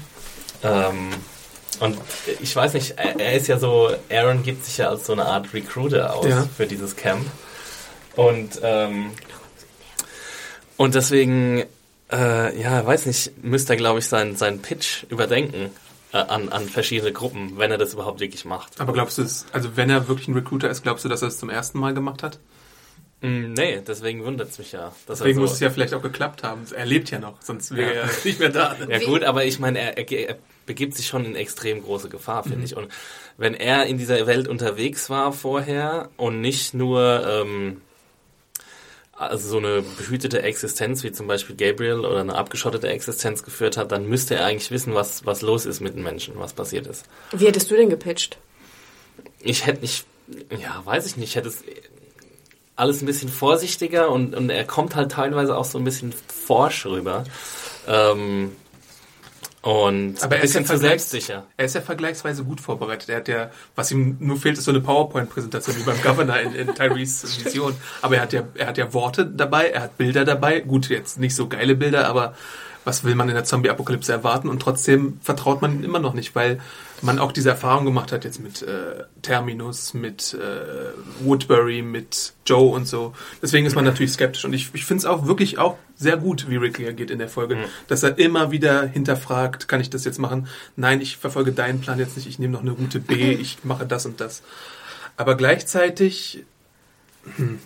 Ähm, 0.63 1.09
und 1.79 1.97
ich 2.41 2.55
weiß 2.55 2.73
nicht, 2.73 2.97
er, 2.97 3.19
er 3.19 3.33
ist 3.33 3.47
ja 3.47 3.57
so, 3.57 3.89
Aaron 4.09 4.43
gibt 4.43 4.65
sich 4.65 4.77
ja 4.77 4.89
als 4.89 5.05
so 5.05 5.13
eine 5.13 5.25
Art 5.25 5.53
Recruiter 5.53 6.15
aus 6.15 6.27
Ja. 6.27 6.47
für 6.55 6.65
dieses 6.67 6.95
Camp. 6.95 7.25
Und, 8.15 8.59
ähm, 8.63 9.11
und 10.77 10.95
deswegen, 10.95 11.63
äh, 12.11 12.61
ja, 12.61 12.85
weiß 12.85 13.05
nicht, 13.05 13.43
müsste 13.43 13.73
er, 13.73 13.77
glaube 13.77 13.99
ich, 13.99 14.07
seinen 14.07 14.35
seinen 14.35 14.61
Pitch 14.61 15.03
überdenken. 15.09 15.71
äh, 16.15 16.17
an, 16.17 16.49
an 16.49 16.69
verschiedene 16.69 17.11
Gruppen, 17.11 17.57
wenn 17.57 17.71
er 17.71 17.77
das 17.77 17.93
überhaupt 17.93 18.21
wirklich 18.21 18.45
macht. 18.45 18.79
Aber 18.79 18.93
glaubst 18.93 19.17
du 19.17 19.21
es, 19.21 19.45
also 19.51 19.75
wenn 19.75 19.89
er 19.89 20.07
wirklich 20.07 20.27
ein 20.27 20.33
Recruiter 20.33 20.69
ist, 20.69 20.81
glaubst 20.81 21.03
du, 21.03 21.09
dass 21.09 21.21
er 21.21 21.27
es 21.27 21.37
zum 21.37 21.49
ersten 21.49 21.77
Mal 21.77 21.93
gemacht 21.93 22.23
hat? 22.23 22.39
Mm, 23.21 23.53
nee, 23.53 23.81
deswegen 23.85 24.23
wundert 24.23 24.49
es 24.49 24.57
mich 24.57 24.71
ja. 24.71 24.93
deswegen 25.09 25.35
so 25.35 25.41
muss 25.41 25.53
es 25.53 25.59
ja 25.59 25.69
vielleicht 25.69 25.93
auch 25.93 26.01
geklappt 26.01 26.43
haben. 26.43 26.61
Er 26.73 26.85
lebt 26.85 27.11
ja 27.11 27.19
noch, 27.19 27.41
sonst 27.41 27.75
wäre 27.75 27.95
ja. 27.95 28.01
er 28.01 28.09
nicht 28.23 28.39
mehr 28.39 28.49
da. 28.49 28.75
Ja 28.87 28.99
gut, 28.99 29.23
aber 29.23 29.45
ich 29.45 29.59
meine, 29.59 29.79
er, 29.79 29.97
er, 29.97 30.29
er 30.29 30.37
begibt 30.65 30.95
sich 30.95 31.07
schon 31.07 31.25
in 31.25 31.35
extrem 31.35 31.81
große 31.83 32.09
Gefahr, 32.09 32.43
finde 32.43 32.59
mhm. 32.59 32.65
ich. 32.65 32.77
Und 32.77 32.87
wenn 33.37 33.53
er 33.53 33.85
in 33.85 33.97
dieser 33.97 34.25
Welt 34.27 34.47
unterwegs 34.47 35.09
war 35.09 35.33
vorher 35.33 36.09
und 36.17 36.39
nicht 36.39 36.73
nur 36.73 37.25
ähm, 37.27 37.81
also 39.17 39.47
so 39.47 39.57
eine 39.57 39.81
behütete 39.81 40.41
Existenz 40.41 41.03
wie 41.03 41.11
zum 41.11 41.27
Beispiel 41.27 41.55
Gabriel 41.55 41.99
oder 41.99 42.19
eine 42.19 42.35
abgeschottete 42.35 42.89
Existenz 42.89 43.43
geführt 43.43 43.77
hat, 43.77 43.91
dann 43.91 44.07
müsste 44.07 44.35
er 44.35 44.45
eigentlich 44.45 44.71
wissen, 44.71 44.93
was, 44.93 45.25
was 45.25 45.41
los 45.41 45.65
ist 45.65 45.79
mit 45.79 45.95
den 45.95 46.03
Menschen, 46.03 46.33
was 46.37 46.53
passiert 46.53 46.85
ist. 46.87 47.05
Wie 47.31 47.47
hättest 47.47 47.71
du 47.71 47.75
denn 47.75 47.89
gepitcht? 47.89 48.37
Ich 49.39 49.65
hätte 49.65 49.81
nicht, 49.81 50.05
ja, 50.51 50.81
weiß 50.83 51.05
ich 51.05 51.17
nicht, 51.17 51.29
ich 51.29 51.35
hätte 51.35 51.47
es 51.47 51.63
alles 52.75 53.01
ein 53.01 53.05
bisschen 53.05 53.29
vorsichtiger 53.29 54.09
und, 54.09 54.35
und 54.35 54.49
er 54.49 54.65
kommt 54.65 54.95
halt 54.95 55.13
teilweise 55.13 55.55
auch 55.55 55.65
so 55.65 55.77
ein 55.77 55.85
bisschen 55.85 56.13
forsch 56.27 56.85
rüber. 56.85 57.23
Ähm, 57.87 58.53
und 59.65 60.21
Aber 60.21 60.35
ein 60.35 60.41
bisschen 60.41 60.63
ja 60.63 60.69
zu 60.69 60.77
selbstsicher. 60.77 61.47
Er 61.57 61.65
ist 61.65 61.73
ja 61.73 61.81
vergleichsweise 61.81 62.43
gut 62.43 62.61
vorbereitet. 62.61 63.09
Er 63.09 63.15
hat 63.17 63.27
ja, 63.27 63.49
was 63.73 63.91
ihm 63.91 64.15
nur 64.19 64.37
fehlt, 64.37 64.59
ist 64.59 64.65
so 64.65 64.69
eine 64.69 64.79
PowerPoint-Präsentation 64.79 65.75
wie 65.77 65.81
beim 65.81 65.99
Governor 66.03 66.39
in, 66.39 66.53
in 66.53 66.75
Tyrese 66.75 67.27
Vision. 67.43 67.75
Aber 68.03 68.17
er 68.17 68.21
hat 68.21 68.33
ja, 68.33 68.43
er 68.53 68.67
hat 68.67 68.77
ja 68.77 68.93
Worte 68.93 69.25
dabei, 69.25 69.69
er 69.69 69.81
hat 69.81 69.97
Bilder 69.97 70.23
dabei. 70.23 70.59
Gut, 70.59 70.89
jetzt 70.89 71.17
nicht 71.17 71.35
so 71.35 71.47
geile 71.47 71.73
Bilder, 71.73 72.07
aber 72.07 72.35
was 72.85 73.03
will 73.03 73.15
man 73.15 73.27
in 73.27 73.35
der 73.35 73.43
Zombie-Apokalypse 73.43 74.11
erwarten? 74.11 74.47
Und 74.47 74.61
trotzdem 74.61 75.19
vertraut 75.21 75.61
man 75.61 75.75
ihm 75.75 75.83
immer 75.83 75.99
noch 75.99 76.13
nicht, 76.13 76.35
weil 76.35 76.59
man 77.01 77.19
auch 77.19 77.31
diese 77.31 77.49
Erfahrung 77.49 77.83
gemacht 77.83 78.11
hat 78.11 78.23
jetzt 78.23 78.39
mit 78.39 78.61
äh, 78.61 79.03
Terminus, 79.21 79.93
mit 79.93 80.33
äh, 80.33 81.25
Woodbury, 81.25 81.81
mit 81.81 82.33
Joe 82.45 82.73
und 82.73 82.87
so. 82.87 83.13
Deswegen 83.41 83.65
ist 83.65 83.75
man 83.75 83.83
natürlich 83.83 84.13
skeptisch. 84.13 84.45
Und 84.45 84.53
ich, 84.53 84.69
ich 84.73 84.85
finde 84.85 84.99
es 84.99 85.05
auch 85.05 85.25
wirklich 85.25 85.57
auch 85.57 85.77
sehr 85.97 86.17
gut, 86.17 86.49
wie 86.49 86.57
Rick 86.57 86.79
reagiert 86.79 87.11
in 87.11 87.19
der 87.19 87.27
Folge, 87.27 87.55
mhm. 87.55 87.65
dass 87.87 88.03
er 88.03 88.17
immer 88.17 88.51
wieder 88.51 88.85
hinterfragt, 88.85 89.67
kann 89.67 89.81
ich 89.81 89.89
das 89.89 90.05
jetzt 90.05 90.19
machen? 90.19 90.47
Nein, 90.75 91.01
ich 91.01 91.17
verfolge 91.17 91.51
deinen 91.51 91.81
Plan 91.81 91.99
jetzt 91.99 92.15
nicht, 92.15 92.27
ich 92.27 92.39
nehme 92.39 92.53
noch 92.53 92.61
eine 92.61 92.71
Route 92.71 92.99
B, 92.99 93.31
ich 93.33 93.63
mache 93.63 93.85
das 93.85 94.05
und 94.05 94.21
das. 94.21 94.43
Aber 95.17 95.35
gleichzeitig, 95.35 96.45
hm, 97.37 97.59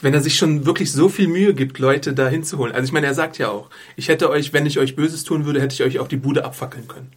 wenn 0.00 0.14
er 0.14 0.20
sich 0.20 0.36
schon 0.36 0.66
wirklich 0.66 0.92
so 0.92 1.08
viel 1.08 1.28
Mühe 1.28 1.54
gibt, 1.54 1.78
Leute 1.78 2.12
da 2.12 2.28
hinzuholen. 2.28 2.74
Also 2.74 2.86
ich 2.86 2.92
meine, 2.92 3.06
er 3.06 3.14
sagt 3.14 3.38
ja 3.38 3.48
auch, 3.48 3.68
ich 3.96 4.08
hätte 4.08 4.30
euch, 4.30 4.52
wenn 4.52 4.66
ich 4.66 4.78
euch 4.78 4.96
Böses 4.96 5.24
tun 5.24 5.44
würde, 5.44 5.60
hätte 5.60 5.74
ich 5.74 5.82
euch 5.82 5.98
auch 5.98 6.08
die 6.08 6.16
Bude 6.16 6.44
abfackeln 6.44 6.86
können. 6.88 7.12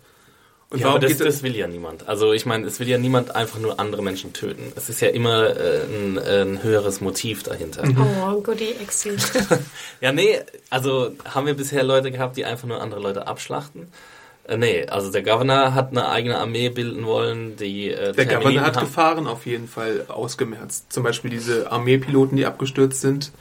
Und 0.72 0.80
ja, 0.80 0.88
aber 0.88 1.00
das, 1.00 1.18
das 1.18 1.44
will 1.44 1.54
ja 1.54 1.68
niemand. 1.68 2.08
Also 2.08 2.32
ich 2.32 2.46
meine, 2.46 2.66
es 2.66 2.80
will 2.80 2.88
ja 2.88 2.98
niemand 2.98 3.36
einfach 3.36 3.60
nur 3.60 3.78
andere 3.78 4.02
Menschen 4.02 4.32
töten. 4.32 4.72
Es 4.78 4.88
ist 4.88 5.02
ja 5.02 5.10
immer 5.10 5.50
äh, 5.50 5.82
ein, 5.84 6.18
ein, 6.18 6.64
höheres 6.64 7.02
Motiv 7.02 7.44
dahinter. 7.44 7.86
Mhm. 7.86 7.98
Oh, 8.22 8.40
goodie 8.40 8.76
Exit. 8.82 9.20
ja, 10.02 10.14
nee, 10.14 10.40
also 10.70 11.12
haben 11.26 11.46
wir 11.46 11.56
bisher 11.56 11.84
Leute 11.84 12.10
gehabt, 12.10 12.38
die 12.38 12.46
einfach 12.46 12.70
nur 12.70 12.82
andere 12.82 13.02
Leute 13.02 13.28
abschlachten? 13.28 13.90
Äh, 14.52 14.58
nee, 14.58 14.86
also 14.86 15.10
der 15.12 15.24
Governor 15.24 15.74
hat 15.74 15.92
eine 15.92 16.10
eigene 16.10 16.38
Armee 16.38 16.70
bilden 16.70 17.06
wollen, 17.06 17.56
die 17.56 17.90
äh, 17.90 18.12
Der 18.12 18.26
Governor 18.26 18.64
hat 18.64 18.76
haben. 18.76 18.86
Gefahren 18.86 19.28
auf 19.28 19.46
jeden 19.46 19.68
Fall 19.68 20.06
ausgemerzt. 20.10 20.92
Zum 20.92 21.04
Beispiel 21.04 21.32
diese 21.32 21.72
Armeepiloten, 21.72 22.36
die 22.36 22.46
abgestürzt 22.46 23.00
sind. 23.00 23.32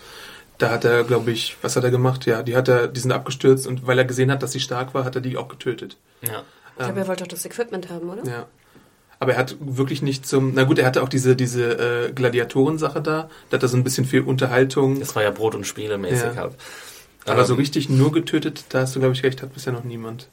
Da 0.58 0.70
hat 0.70 0.84
er, 0.84 1.04
glaube 1.04 1.32
ich, 1.32 1.56
was 1.62 1.74
hat 1.74 1.82
er 1.84 1.90
gemacht? 1.90 2.26
Ja, 2.26 2.42
die 2.42 2.54
hat 2.54 2.68
er, 2.68 2.86
die 2.86 3.00
sind 3.00 3.10
abgestürzt 3.10 3.66
und 3.66 3.86
weil 3.86 3.98
er 3.98 4.04
gesehen 4.04 4.30
hat, 4.30 4.42
dass 4.42 4.52
sie 4.52 4.60
stark 4.60 4.94
war, 4.94 5.04
hat 5.04 5.16
er 5.16 5.20
die 5.20 5.36
auch 5.36 5.48
getötet. 5.48 5.96
Ja. 6.22 6.42
Ich 6.78 6.84
glaube, 6.84 7.00
er 7.00 7.08
wollte 7.08 7.24
doch 7.24 7.28
das 7.28 7.44
Equipment 7.44 7.90
haben, 7.90 8.08
oder? 8.08 8.24
Ja. 8.24 8.46
Aber 9.18 9.32
er 9.32 9.38
hat 9.38 9.56
wirklich 9.60 10.02
nicht 10.02 10.26
zum. 10.26 10.52
Na 10.54 10.64
gut, 10.64 10.78
er 10.78 10.86
hatte 10.86 11.02
auch 11.02 11.08
diese, 11.08 11.34
diese 11.34 12.06
äh, 12.08 12.12
Gladiatoren-Sache 12.12 13.02
da. 13.02 13.28
Da 13.50 13.56
hat 13.56 13.62
er 13.62 13.68
so 13.68 13.76
ein 13.76 13.84
bisschen 13.84 14.04
viel 14.04 14.22
Unterhaltung. 14.22 15.00
Das 15.00 15.14
war 15.16 15.22
ja 15.22 15.30
Brot- 15.30 15.54
und 15.54 15.66
Spiele-mäßig 15.66 16.34
ja. 16.34 16.36
halt. 16.36 16.52
Aber 17.26 17.40
ähm, 17.40 17.46
so 17.46 17.54
richtig 17.54 17.90
nur 17.90 18.12
getötet, 18.12 18.64
da 18.68 18.80
hast 18.80 18.94
du, 18.94 19.00
glaube 19.00 19.14
ich, 19.14 19.22
recht, 19.24 19.42
hat 19.42 19.52
bisher 19.52 19.72
noch 19.72 19.84
niemand. 19.84 20.28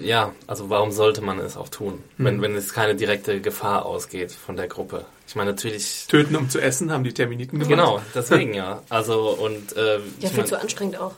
Ja, 0.00 0.32
also 0.46 0.70
warum 0.70 0.92
sollte 0.92 1.20
man 1.20 1.38
es 1.40 1.56
auch 1.56 1.68
tun, 1.68 2.02
mhm. 2.16 2.24
wenn, 2.24 2.42
wenn 2.42 2.54
es 2.54 2.72
keine 2.72 2.94
direkte 2.94 3.40
Gefahr 3.40 3.84
ausgeht 3.84 4.32
von 4.32 4.56
der 4.56 4.66
Gruppe? 4.66 5.04
Ich 5.26 5.36
meine, 5.36 5.50
natürlich. 5.50 6.06
Töten, 6.08 6.36
um 6.36 6.48
zu 6.48 6.60
essen, 6.60 6.90
haben 6.90 7.04
die 7.04 7.12
Terminiten 7.12 7.58
gemacht. 7.58 7.70
Genau, 7.70 8.00
deswegen 8.14 8.54
ja. 8.54 8.82
Also 8.88 9.30
und. 9.30 9.76
Äh, 9.76 9.98
ja, 10.20 10.28
viel 10.28 10.38
mein, 10.38 10.46
zu 10.46 10.60
anstrengend 10.60 10.98
auch 10.98 11.14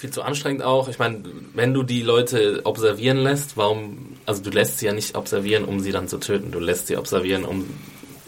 viel 0.00 0.10
zu 0.10 0.22
anstrengend 0.22 0.62
auch. 0.62 0.88
Ich 0.88 0.98
meine, 0.98 1.22
wenn 1.52 1.74
du 1.74 1.82
die 1.82 2.00
Leute 2.00 2.62
observieren 2.64 3.18
lässt, 3.18 3.58
warum, 3.58 4.16
also 4.24 4.42
du 4.42 4.48
lässt 4.48 4.78
sie 4.78 4.86
ja 4.86 4.94
nicht 4.94 5.14
observieren, 5.14 5.66
um 5.66 5.80
sie 5.80 5.92
dann 5.92 6.08
zu 6.08 6.16
töten. 6.16 6.52
Du 6.52 6.58
lässt 6.58 6.86
sie 6.86 6.96
observieren, 6.96 7.44
um 7.44 7.68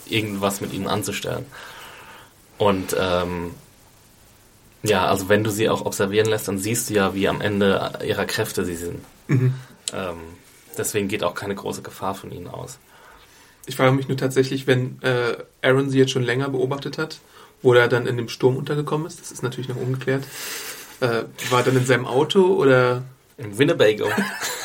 irgendwas 0.07 0.61
mit 0.61 0.75
ihnen 0.75 0.87
anzustellen. 0.87 1.47
Und 2.59 2.95
ähm, 2.99 3.55
ja, 4.83 5.07
also 5.07 5.29
wenn 5.29 5.45
du 5.45 5.51
sie 5.51 5.69
auch 5.69 5.85
observieren 5.85 6.27
lässt, 6.27 6.49
dann 6.49 6.59
siehst 6.59 6.91
du 6.91 6.95
ja, 6.95 7.15
wie 7.15 7.29
am 7.29 7.41
Ende 7.41 7.93
ihrer 8.07 8.25
Kräfte 8.25 8.65
sie 8.65 8.77
sind. 8.77 9.05
Mhm. 9.29 9.55
Ähm, 9.93 10.17
deswegen 10.77 11.09
geht 11.09 11.23
auch 11.23 11.35
keine 11.35 11.55
große 11.55 11.83
Gefahr 11.83 12.15
von 12.15 12.33
ihnen 12.33 12.49
aus. 12.49 12.79
Ich 13.67 13.77
frage 13.77 13.93
mich 13.93 14.09
nur 14.09 14.17
tatsächlich, 14.17 14.67
wenn 14.67 15.01
äh, 15.03 15.37
Aaron 15.63 15.89
sie 15.89 15.99
jetzt 15.99 16.11
schon 16.11 16.25
länger 16.25 16.49
beobachtet 16.49 16.99
hat, 16.99 17.21
wo 17.63 17.75
er 17.75 17.87
dann 17.87 18.07
in 18.07 18.17
dem 18.17 18.29
Sturm 18.29 18.57
untergekommen 18.57 19.07
ist, 19.07 19.21
das 19.21 19.31
ist 19.31 19.43
natürlich 19.43 19.69
noch 19.69 19.77
ungeklärt, 19.77 20.25
äh, 21.01 21.23
war 21.51 21.63
dann 21.63 21.77
in 21.77 21.87
seinem 21.87 22.07
Auto 22.07 22.55
oder? 22.55 23.03
Im 23.39 23.57
Winnebago. 23.59 24.09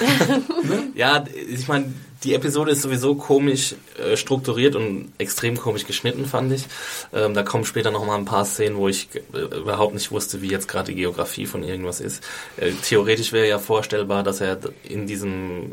ja, 0.96 1.24
ich 1.50 1.68
meine, 1.68 1.94
die 2.24 2.34
Episode 2.34 2.72
ist 2.72 2.82
sowieso 2.82 3.16
komisch 3.16 3.76
äh, 3.98 4.18
strukturiert 4.18 4.76
und 4.76 5.12
extrem 5.18 5.58
komisch 5.58 5.86
geschnitten, 5.86 6.26
fand 6.26 6.52
ich. 6.54 6.66
Ähm, 7.14 7.34
da 7.34 7.44
kommen 7.44 7.66
später 7.66 7.92
noch 7.92 8.06
mal 8.06 8.18
ein 8.18 8.26
paar 8.26 8.46
Szenen, 8.46 8.78
wo 8.78 8.88
ich 8.88 9.10
äh, 9.34 9.58
überhaupt 9.58 9.94
nicht 9.94 10.12
wusste, 10.12 10.42
wie 10.42 10.50
jetzt 10.50 10.68
gerade 10.68 10.92
die 10.92 11.00
Geografie 11.00 11.46
von 11.46 11.64
irgendwas 11.64 12.00
ist. 12.00 12.24
Äh, 12.58 12.72
theoretisch 12.84 13.34
wäre 13.34 13.48
ja 13.48 13.60
vorstellbar, 13.60 14.24
dass 14.24 14.42
er 14.42 14.60
in 14.84 15.08
diesem 15.08 15.72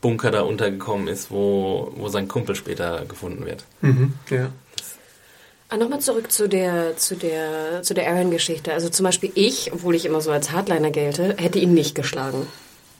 Bunker 0.00 0.30
da 0.30 0.42
untergekommen 0.42 1.08
ist, 1.08 1.30
wo, 1.30 1.92
wo 1.94 2.08
sein 2.08 2.28
Kumpel 2.28 2.54
später 2.54 3.04
gefunden 3.06 3.44
wird. 3.44 3.64
Mhm, 3.80 4.14
ja. 4.30 4.50
Ah, 5.68 5.76
Nochmal 5.76 6.00
zurück 6.00 6.32
zu 6.32 6.48
der, 6.48 6.96
zu 6.96 7.14
der, 7.14 7.82
zu 7.82 7.94
der 7.94 8.08
Aaron-Geschichte. 8.10 8.72
Also 8.72 8.88
zum 8.88 9.04
Beispiel 9.04 9.30
ich, 9.34 9.72
obwohl 9.72 9.94
ich 9.94 10.04
immer 10.04 10.20
so 10.20 10.32
als 10.32 10.50
Hardliner 10.50 10.90
gelte, 10.90 11.36
hätte 11.38 11.60
ihn 11.60 11.74
nicht 11.74 11.94
geschlagen. 11.94 12.46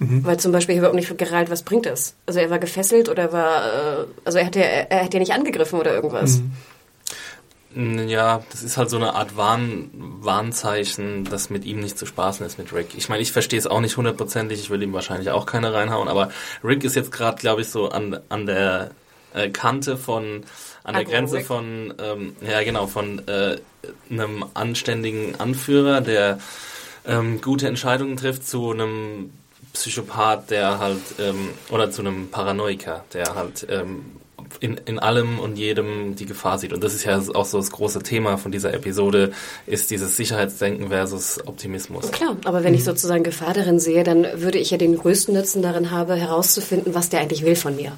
Mhm. 0.00 0.24
Weil 0.24 0.40
zum 0.40 0.50
Beispiel 0.50 0.76
überhaupt 0.76 0.96
nicht 0.96 1.16
gereilt, 1.18 1.50
was 1.50 1.62
bringt 1.62 1.84
das? 1.84 2.14
Also 2.26 2.40
er 2.40 2.48
war 2.48 2.58
gefesselt 2.58 3.10
oder 3.10 3.32
war, 3.32 3.66
äh, 3.66 4.06
also 4.24 4.38
er 4.38 4.46
hat 4.46 4.56
ja, 4.56 4.62
er 4.62 5.04
hat 5.04 5.12
ja 5.12 5.20
nicht 5.20 5.32
angegriffen 5.32 5.78
oder 5.78 5.94
irgendwas. 5.94 6.38
Mhm. 6.38 8.08
Ja, 8.08 8.42
das 8.50 8.64
ist 8.64 8.76
halt 8.78 8.90
so 8.90 8.96
eine 8.96 9.14
Art 9.14 9.36
Warn, 9.36 9.90
Warnzeichen, 9.92 11.24
dass 11.24 11.50
mit 11.50 11.64
ihm 11.64 11.78
nicht 11.78 11.98
zu 11.98 12.06
spaßen 12.06 12.44
ist 12.44 12.58
mit 12.58 12.72
Rick. 12.72 12.96
Ich 12.96 13.08
meine, 13.08 13.22
ich 13.22 13.30
verstehe 13.30 13.58
es 13.60 13.68
auch 13.68 13.80
nicht 13.80 13.96
hundertprozentig, 13.96 14.58
ich 14.58 14.70
will 14.70 14.82
ihm 14.82 14.92
wahrscheinlich 14.92 15.30
auch 15.30 15.46
keine 15.46 15.72
reinhauen, 15.72 16.08
aber 16.08 16.30
Rick 16.64 16.82
ist 16.82 16.96
jetzt 16.96 17.12
gerade, 17.12 17.38
glaube 17.38 17.60
ich, 17.60 17.68
so 17.68 17.90
an, 17.90 18.18
an 18.28 18.46
der 18.46 18.90
äh, 19.34 19.50
Kante 19.50 19.96
von 19.96 20.44
an 20.82 20.94
der 20.94 21.04
Grenze 21.04 21.42
von 21.42 21.94
ähm, 22.02 22.34
ja 22.40 22.62
genau 22.64 22.86
von 22.86 23.26
äh, 23.28 23.58
einem 24.10 24.44
anständigen 24.54 25.38
Anführer, 25.38 26.00
der 26.00 26.38
ähm, 27.06 27.40
gute 27.40 27.68
Entscheidungen 27.68 28.16
trifft, 28.16 28.48
zu 28.48 28.70
einem 28.70 29.30
Psychopath, 29.72 30.50
der 30.50 30.78
halt 30.78 31.00
ähm, 31.18 31.50
oder 31.70 31.90
zu 31.90 32.02
einem 32.02 32.28
Paranoiker, 32.28 33.04
der 33.12 33.34
halt 33.34 33.66
ähm, 33.70 34.20
in, 34.58 34.80
in 34.84 34.98
allem 34.98 35.38
und 35.38 35.56
jedem 35.56 36.16
die 36.16 36.26
Gefahr 36.26 36.58
sieht. 36.58 36.72
Und 36.72 36.82
das 36.82 36.94
ist 36.94 37.04
ja 37.04 37.20
auch 37.34 37.44
so 37.44 37.58
das 37.58 37.70
große 37.70 38.02
Thema 38.02 38.36
von 38.36 38.50
dieser 38.50 38.74
Episode, 38.74 39.32
ist 39.66 39.90
dieses 39.90 40.16
Sicherheitsdenken 40.16 40.88
versus 40.88 41.38
Optimismus. 41.46 42.10
Klar, 42.10 42.36
aber 42.44 42.64
wenn 42.64 42.74
ich 42.74 42.84
sozusagen 42.84 43.22
Gefahr 43.22 43.54
darin 43.54 43.78
sehe, 43.78 44.02
dann 44.02 44.26
würde 44.34 44.58
ich 44.58 44.70
ja 44.70 44.78
den 44.78 44.96
größten 44.96 45.34
Nutzen 45.34 45.62
darin 45.62 45.90
haben, 45.90 46.14
herauszufinden, 46.16 46.94
was 46.94 47.08
der 47.08 47.20
eigentlich 47.20 47.44
will 47.44 47.56
von 47.56 47.76
mir. 47.76 47.92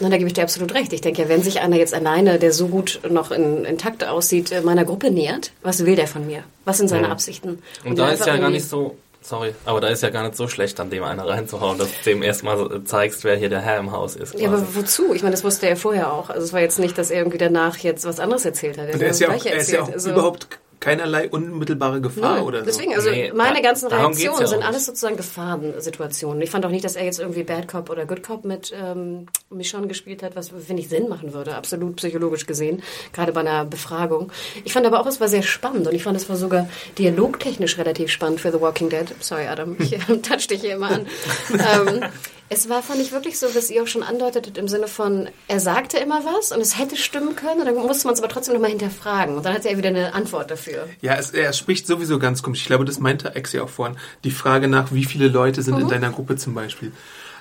Na, 0.00 0.08
da 0.08 0.16
gebe 0.16 0.28
ich 0.28 0.34
dir 0.34 0.42
absolut 0.42 0.74
recht. 0.74 0.92
Ich 0.92 1.00
denke 1.00 1.22
ja, 1.22 1.28
wenn 1.28 1.42
sich 1.42 1.60
einer 1.60 1.76
jetzt 1.76 1.92
alleine, 1.92 2.38
der 2.38 2.52
so 2.52 2.68
gut 2.68 3.00
noch 3.10 3.32
in, 3.32 3.64
intakt 3.64 4.04
aussieht, 4.04 4.54
meiner 4.64 4.84
Gruppe 4.84 5.10
nähert, 5.10 5.50
was 5.62 5.84
will 5.84 5.96
der 5.96 6.06
von 6.06 6.24
mir? 6.24 6.44
Was 6.64 6.78
sind 6.78 6.86
seine 6.86 7.08
ja. 7.08 7.12
Absichten? 7.12 7.58
Und, 7.82 7.90
Und 7.90 7.98
da 7.98 8.10
ist 8.10 8.24
ja 8.24 8.36
gar 8.36 8.50
nicht 8.50 8.68
so, 8.68 8.96
sorry, 9.28 9.54
aber 9.64 9.80
da 9.80 9.88
ist 9.88 10.02
ja 10.02 10.10
gar 10.10 10.22
nicht 10.24 10.36
so 10.36 10.48
schlecht, 10.48 10.80
an 10.80 10.90
dem 10.90 11.02
einer 11.02 11.26
reinzuhauen, 11.26 11.78
dass 11.78 11.88
du 11.88 12.10
dem 12.10 12.22
erstmal 12.22 12.82
zeigst, 12.84 13.24
wer 13.24 13.36
hier 13.36 13.48
der 13.48 13.60
Herr 13.60 13.78
im 13.78 13.92
Haus 13.92 14.16
ist. 14.16 14.32
Quasi. 14.32 14.44
Ja, 14.44 14.50
aber 14.50 14.74
wozu? 14.74 15.14
Ich 15.14 15.22
meine, 15.22 15.32
das 15.32 15.44
wusste 15.44 15.68
er 15.68 15.76
vorher 15.76 16.12
auch. 16.12 16.30
Also 16.30 16.44
es 16.44 16.52
war 16.52 16.60
jetzt 16.60 16.78
nicht, 16.78 16.96
dass 16.98 17.10
er 17.10 17.18
irgendwie 17.18 17.38
danach 17.38 17.76
jetzt 17.78 18.04
was 18.04 18.20
anderes 18.20 18.44
erzählt 18.44 18.78
hat. 18.78 18.88
Er, 18.88 19.00
er 19.00 19.08
ist, 19.10 19.20
ja 19.20 19.28
auch, 19.28 19.44
er 19.44 19.56
ist 19.56 19.70
ja 19.70 19.82
auch 19.82 19.92
also, 19.92 20.10
überhaupt 20.10 20.48
keinerlei 20.80 21.28
unmittelbare 21.28 22.00
Gefahr 22.00 22.36
Nein, 22.36 22.44
oder 22.44 22.58
so. 22.60 22.66
Deswegen, 22.66 22.94
also 22.94 23.10
nee, 23.10 23.32
meine 23.34 23.56
da, 23.56 23.60
ganzen 23.60 23.88
Reaktionen 23.88 24.40
ja 24.40 24.46
sind 24.46 24.62
alles 24.62 24.86
sozusagen 24.86 25.16
Gefahrensituationen. 25.16 26.40
Ich 26.42 26.50
fand 26.50 26.64
auch 26.64 26.70
nicht, 26.70 26.84
dass 26.84 26.96
er 26.96 27.04
jetzt 27.04 27.18
irgendwie 27.18 27.42
Bad 27.42 27.68
Cop 27.68 27.90
oder 27.90 28.06
Good 28.06 28.22
Cop 28.22 28.44
mit 28.44 28.72
ähm, 28.74 29.26
Michonne 29.50 29.88
gespielt 29.88 30.22
hat, 30.22 30.36
was, 30.36 30.48
finde 30.50 30.82
ich, 30.82 30.88
Sinn 30.88 31.08
machen 31.08 31.32
würde, 31.32 31.54
absolut 31.54 31.96
psychologisch 31.96 32.46
gesehen, 32.46 32.82
gerade 33.12 33.32
bei 33.32 33.40
einer 33.40 33.64
Befragung. 33.64 34.30
Ich 34.64 34.72
fand 34.72 34.86
aber 34.86 35.00
auch, 35.00 35.06
es 35.06 35.20
war 35.20 35.28
sehr 35.28 35.42
spannend 35.42 35.86
und 35.86 35.94
ich 35.94 36.02
fand, 36.02 36.16
es 36.16 36.28
war 36.28 36.36
sogar 36.36 36.68
dialogtechnisch 36.98 37.78
relativ 37.78 38.10
spannend 38.10 38.40
für 38.40 38.52
The 38.52 38.60
Walking 38.60 38.88
Dead. 38.88 39.06
Sorry, 39.20 39.46
Adam, 39.46 39.76
ich 39.78 39.90
touch 40.22 40.46
dich 40.48 40.60
hier 40.60 40.74
immer 40.74 40.90
an. 40.90 41.06
ähm, 41.52 42.04
Es 42.50 42.68
war, 42.68 42.82
fand 42.82 43.00
ich 43.00 43.12
wirklich 43.12 43.38
so, 43.38 43.54
was 43.54 43.70
ihr 43.70 43.82
auch 43.82 43.86
schon 43.86 44.02
andeutet 44.02 44.56
im 44.56 44.68
Sinne 44.68 44.88
von, 44.88 45.28
er 45.48 45.60
sagte 45.60 45.98
immer 45.98 46.22
was 46.24 46.52
und 46.52 46.60
es 46.60 46.78
hätte 46.78 46.96
stimmen 46.96 47.36
können 47.36 47.60
und 47.60 47.66
dann 47.66 47.74
musste 47.74 48.06
man 48.06 48.14
es 48.14 48.20
aber 48.20 48.28
trotzdem 48.28 48.54
nochmal 48.54 48.70
hinterfragen 48.70 49.36
und 49.36 49.44
dann 49.44 49.54
hat 49.54 49.66
er 49.66 49.76
wieder 49.76 49.90
eine 49.90 50.14
Antwort 50.14 50.50
dafür. 50.50 50.88
Ja, 51.02 51.14
es, 51.14 51.30
er 51.30 51.52
spricht 51.52 51.86
sowieso 51.86 52.18
ganz 52.18 52.42
komisch. 52.42 52.60
Ich 52.62 52.66
glaube, 52.66 52.84
das 52.84 53.00
meinte 53.00 53.34
Ex 53.34 53.52
ja 53.52 53.62
auch 53.62 53.68
vorhin. 53.68 53.96
Die 54.24 54.30
Frage 54.30 54.68
nach, 54.68 54.92
wie 54.92 55.04
viele 55.04 55.28
Leute 55.28 55.62
sind 55.62 55.74
mhm. 55.74 55.82
in 55.82 55.88
deiner 55.88 56.10
Gruppe 56.10 56.36
zum 56.36 56.54
Beispiel. 56.54 56.92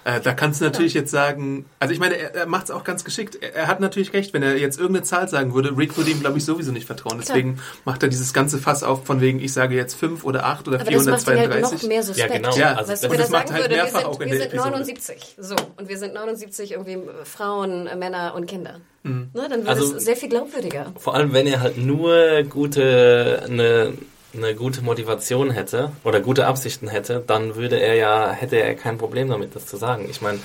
Äh, 0.07 0.21
da 0.21 0.33
kannst 0.33 0.61
du 0.61 0.65
natürlich 0.65 0.93
ja. 0.93 1.01
jetzt 1.01 1.11
sagen, 1.11 1.65
also 1.79 1.93
ich 1.93 1.99
meine, 1.99 2.15
er, 2.15 2.33
er 2.33 2.45
macht 2.45 2.65
es 2.65 2.71
auch 2.71 2.85
ganz 2.85 3.03
geschickt. 3.03 3.39
Er, 3.41 3.53
er, 3.53 3.67
hat 3.67 3.81
natürlich 3.81 4.13
recht, 4.13 4.33
wenn 4.33 4.41
er 4.41 4.57
jetzt 4.57 4.79
irgendeine 4.79 5.03
Zahl 5.03 5.27
sagen 5.27 5.53
würde, 5.53 5.77
Rick 5.77 5.97
würde 5.97 6.11
ihm, 6.11 6.21
glaube 6.21 6.37
ich, 6.37 6.45
sowieso 6.45 6.71
nicht 6.71 6.87
vertrauen. 6.87 7.17
Deswegen 7.19 7.55
Klar. 7.55 7.65
macht 7.83 8.03
er 8.03 8.07
dieses 8.07 8.31
ganze 8.31 8.57
Fass 8.57 8.83
auf, 8.83 9.05
von 9.05 9.19
wegen, 9.19 9.41
ich 9.41 9.51
sage 9.51 9.75
jetzt 9.75 9.95
fünf 9.95 10.23
oder 10.23 10.45
acht 10.45 10.65
oder 10.69 10.79
Aber 10.79 10.89
432. 10.89 11.25
Das 11.25 11.25
macht 11.25 11.51
halt 11.51 11.81
noch 11.81 11.89
mehr 11.89 12.03
suspekt. 12.03 12.29
Ja, 12.29 12.37
genau. 12.37 12.55
Ja, 12.55 12.75
also 12.75 12.93
du, 12.93 13.11
wenn 13.11 13.19
er 13.19 13.25
sagen 13.25 13.51
halt 13.51 13.63
würde, 13.63 13.75
wir 13.75 13.85
sind, 13.85 14.31
wir 14.31 14.37
sind 14.37 14.55
79, 14.55 15.35
so, 15.39 15.55
und 15.75 15.89
wir 15.89 15.97
sind 15.97 16.13
79 16.13 16.71
irgendwie 16.71 16.99
Frauen, 17.25 17.89
Männer 17.99 18.33
und 18.33 18.45
Kinder. 18.45 18.79
Mhm. 19.03 19.31
Ne, 19.33 19.47
dann 19.49 19.59
wird 19.65 19.67
also, 19.67 19.97
es 19.97 20.05
sehr 20.05 20.15
viel 20.15 20.29
glaubwürdiger. 20.29 20.93
Vor 20.97 21.15
allem, 21.15 21.33
wenn 21.33 21.47
er 21.47 21.59
halt 21.59 21.77
nur 21.77 22.43
gute, 22.43 23.43
eine 23.45 23.91
eine 24.33 24.55
gute 24.55 24.81
Motivation 24.81 25.51
hätte 25.51 25.91
oder 26.03 26.19
gute 26.19 26.47
Absichten 26.47 26.87
hätte, 26.87 27.23
dann 27.25 27.55
würde 27.55 27.79
er 27.79 27.95
ja, 27.95 28.31
hätte 28.31 28.57
er 28.57 28.75
kein 28.75 28.97
Problem 28.97 29.29
damit, 29.29 29.55
das 29.55 29.65
zu 29.65 29.77
sagen. 29.77 30.07
Ich 30.09 30.21
meine, 30.21 30.39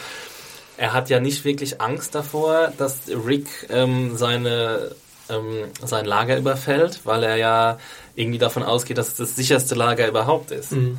er 0.77 0.93
hat 0.93 1.11
ja 1.11 1.21
nicht 1.21 1.45
wirklich 1.45 1.81
Angst 1.81 2.15
davor, 2.15 2.73
dass 2.79 3.01
Rick 3.27 3.47
ähm, 3.71 4.17
seine, 4.17 4.93
ähm, 5.29 5.67
sein 5.85 6.05
Lager 6.05 6.37
überfällt, 6.39 7.01
weil 7.05 7.23
er 7.25 7.37
ja 7.37 7.79
irgendwie 8.15 8.39
davon 8.39 8.63
ausgeht, 8.63 8.99
dass 8.99 9.09
es 9.09 9.17
das 9.17 9.37
sicherste 9.37 9.75
Lager 9.75 10.09
überhaupt 10.09 10.51
ist. 10.51 10.73
Mhm. 10.73 10.99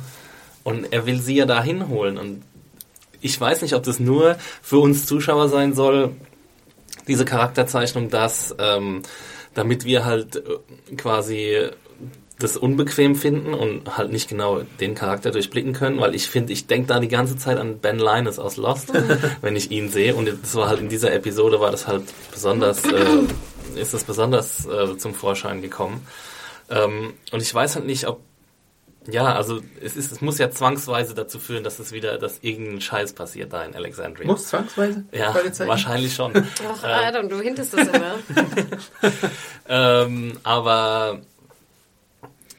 Und 0.62 0.92
er 0.92 1.06
will 1.06 1.20
sie 1.20 1.36
ja 1.36 1.46
da 1.46 1.62
hinholen. 1.62 2.18
Und 2.18 2.42
ich 3.20 3.38
weiß 3.40 3.62
nicht, 3.62 3.74
ob 3.74 3.82
das 3.82 4.00
nur 4.00 4.36
für 4.62 4.78
uns 4.78 5.06
Zuschauer 5.06 5.48
sein 5.48 5.74
soll, 5.74 6.14
diese 7.08 7.24
Charakterzeichnung, 7.24 8.08
dass 8.08 8.54
ähm, 8.58 9.02
damit 9.54 9.84
wir 9.84 10.04
halt 10.04 10.36
äh, 10.36 10.94
quasi 10.96 11.68
das 12.38 12.56
unbequem 12.56 13.14
finden 13.14 13.54
und 13.54 13.96
halt 13.96 14.10
nicht 14.10 14.28
genau 14.28 14.62
den 14.80 14.94
Charakter 14.94 15.30
durchblicken 15.30 15.72
können, 15.72 16.00
weil 16.00 16.14
ich 16.14 16.28
finde, 16.28 16.52
ich 16.52 16.66
denke 16.66 16.88
da 16.88 16.98
die 16.98 17.08
ganze 17.08 17.36
Zeit 17.36 17.58
an 17.58 17.78
Ben 17.78 17.98
Linus 17.98 18.38
aus 18.38 18.56
Lost, 18.56 18.92
wenn 19.40 19.54
ich 19.54 19.70
ihn 19.70 19.88
sehe. 19.88 20.14
Und 20.14 20.28
das 20.42 20.54
war 20.54 20.68
halt 20.68 20.80
in 20.80 20.88
dieser 20.88 21.12
Episode 21.12 21.60
war 21.60 21.70
das 21.70 21.86
halt 21.86 22.02
besonders, 22.32 22.84
äh, 22.84 23.80
ist 23.80 23.94
das 23.94 24.04
besonders 24.04 24.66
äh, 24.66 24.96
zum 24.98 25.14
Vorschein 25.14 25.62
gekommen. 25.62 26.04
Ähm, 26.70 27.14
und 27.30 27.40
ich 27.40 27.54
weiß 27.54 27.76
halt 27.76 27.86
nicht, 27.86 28.06
ob 28.08 28.20
ja, 29.06 29.34
also 29.34 29.60
es 29.82 29.96
ist, 29.96 30.12
es 30.12 30.20
muss 30.22 30.38
ja 30.38 30.50
zwangsweise 30.50 31.14
dazu 31.14 31.38
führen, 31.38 31.62
dass 31.62 31.78
es 31.78 31.92
wieder, 31.92 32.16
dass 32.16 32.38
irgendein 32.40 32.80
Scheiß 32.80 33.12
passiert 33.12 33.52
da 33.52 33.62
in 33.62 33.74
Alexandria. 33.74 34.26
Muss 34.26 34.46
zwangsweise? 34.46 35.04
Ja, 35.12 35.34
wahrscheinlich 35.66 36.14
schon. 36.14 36.32
Ach, 36.66 36.82
Adam, 36.82 37.28
du 37.28 37.38
hintest 37.40 37.74
das 37.74 37.86
immer. 37.88 38.14
ähm, 39.68 40.38
aber 40.42 41.20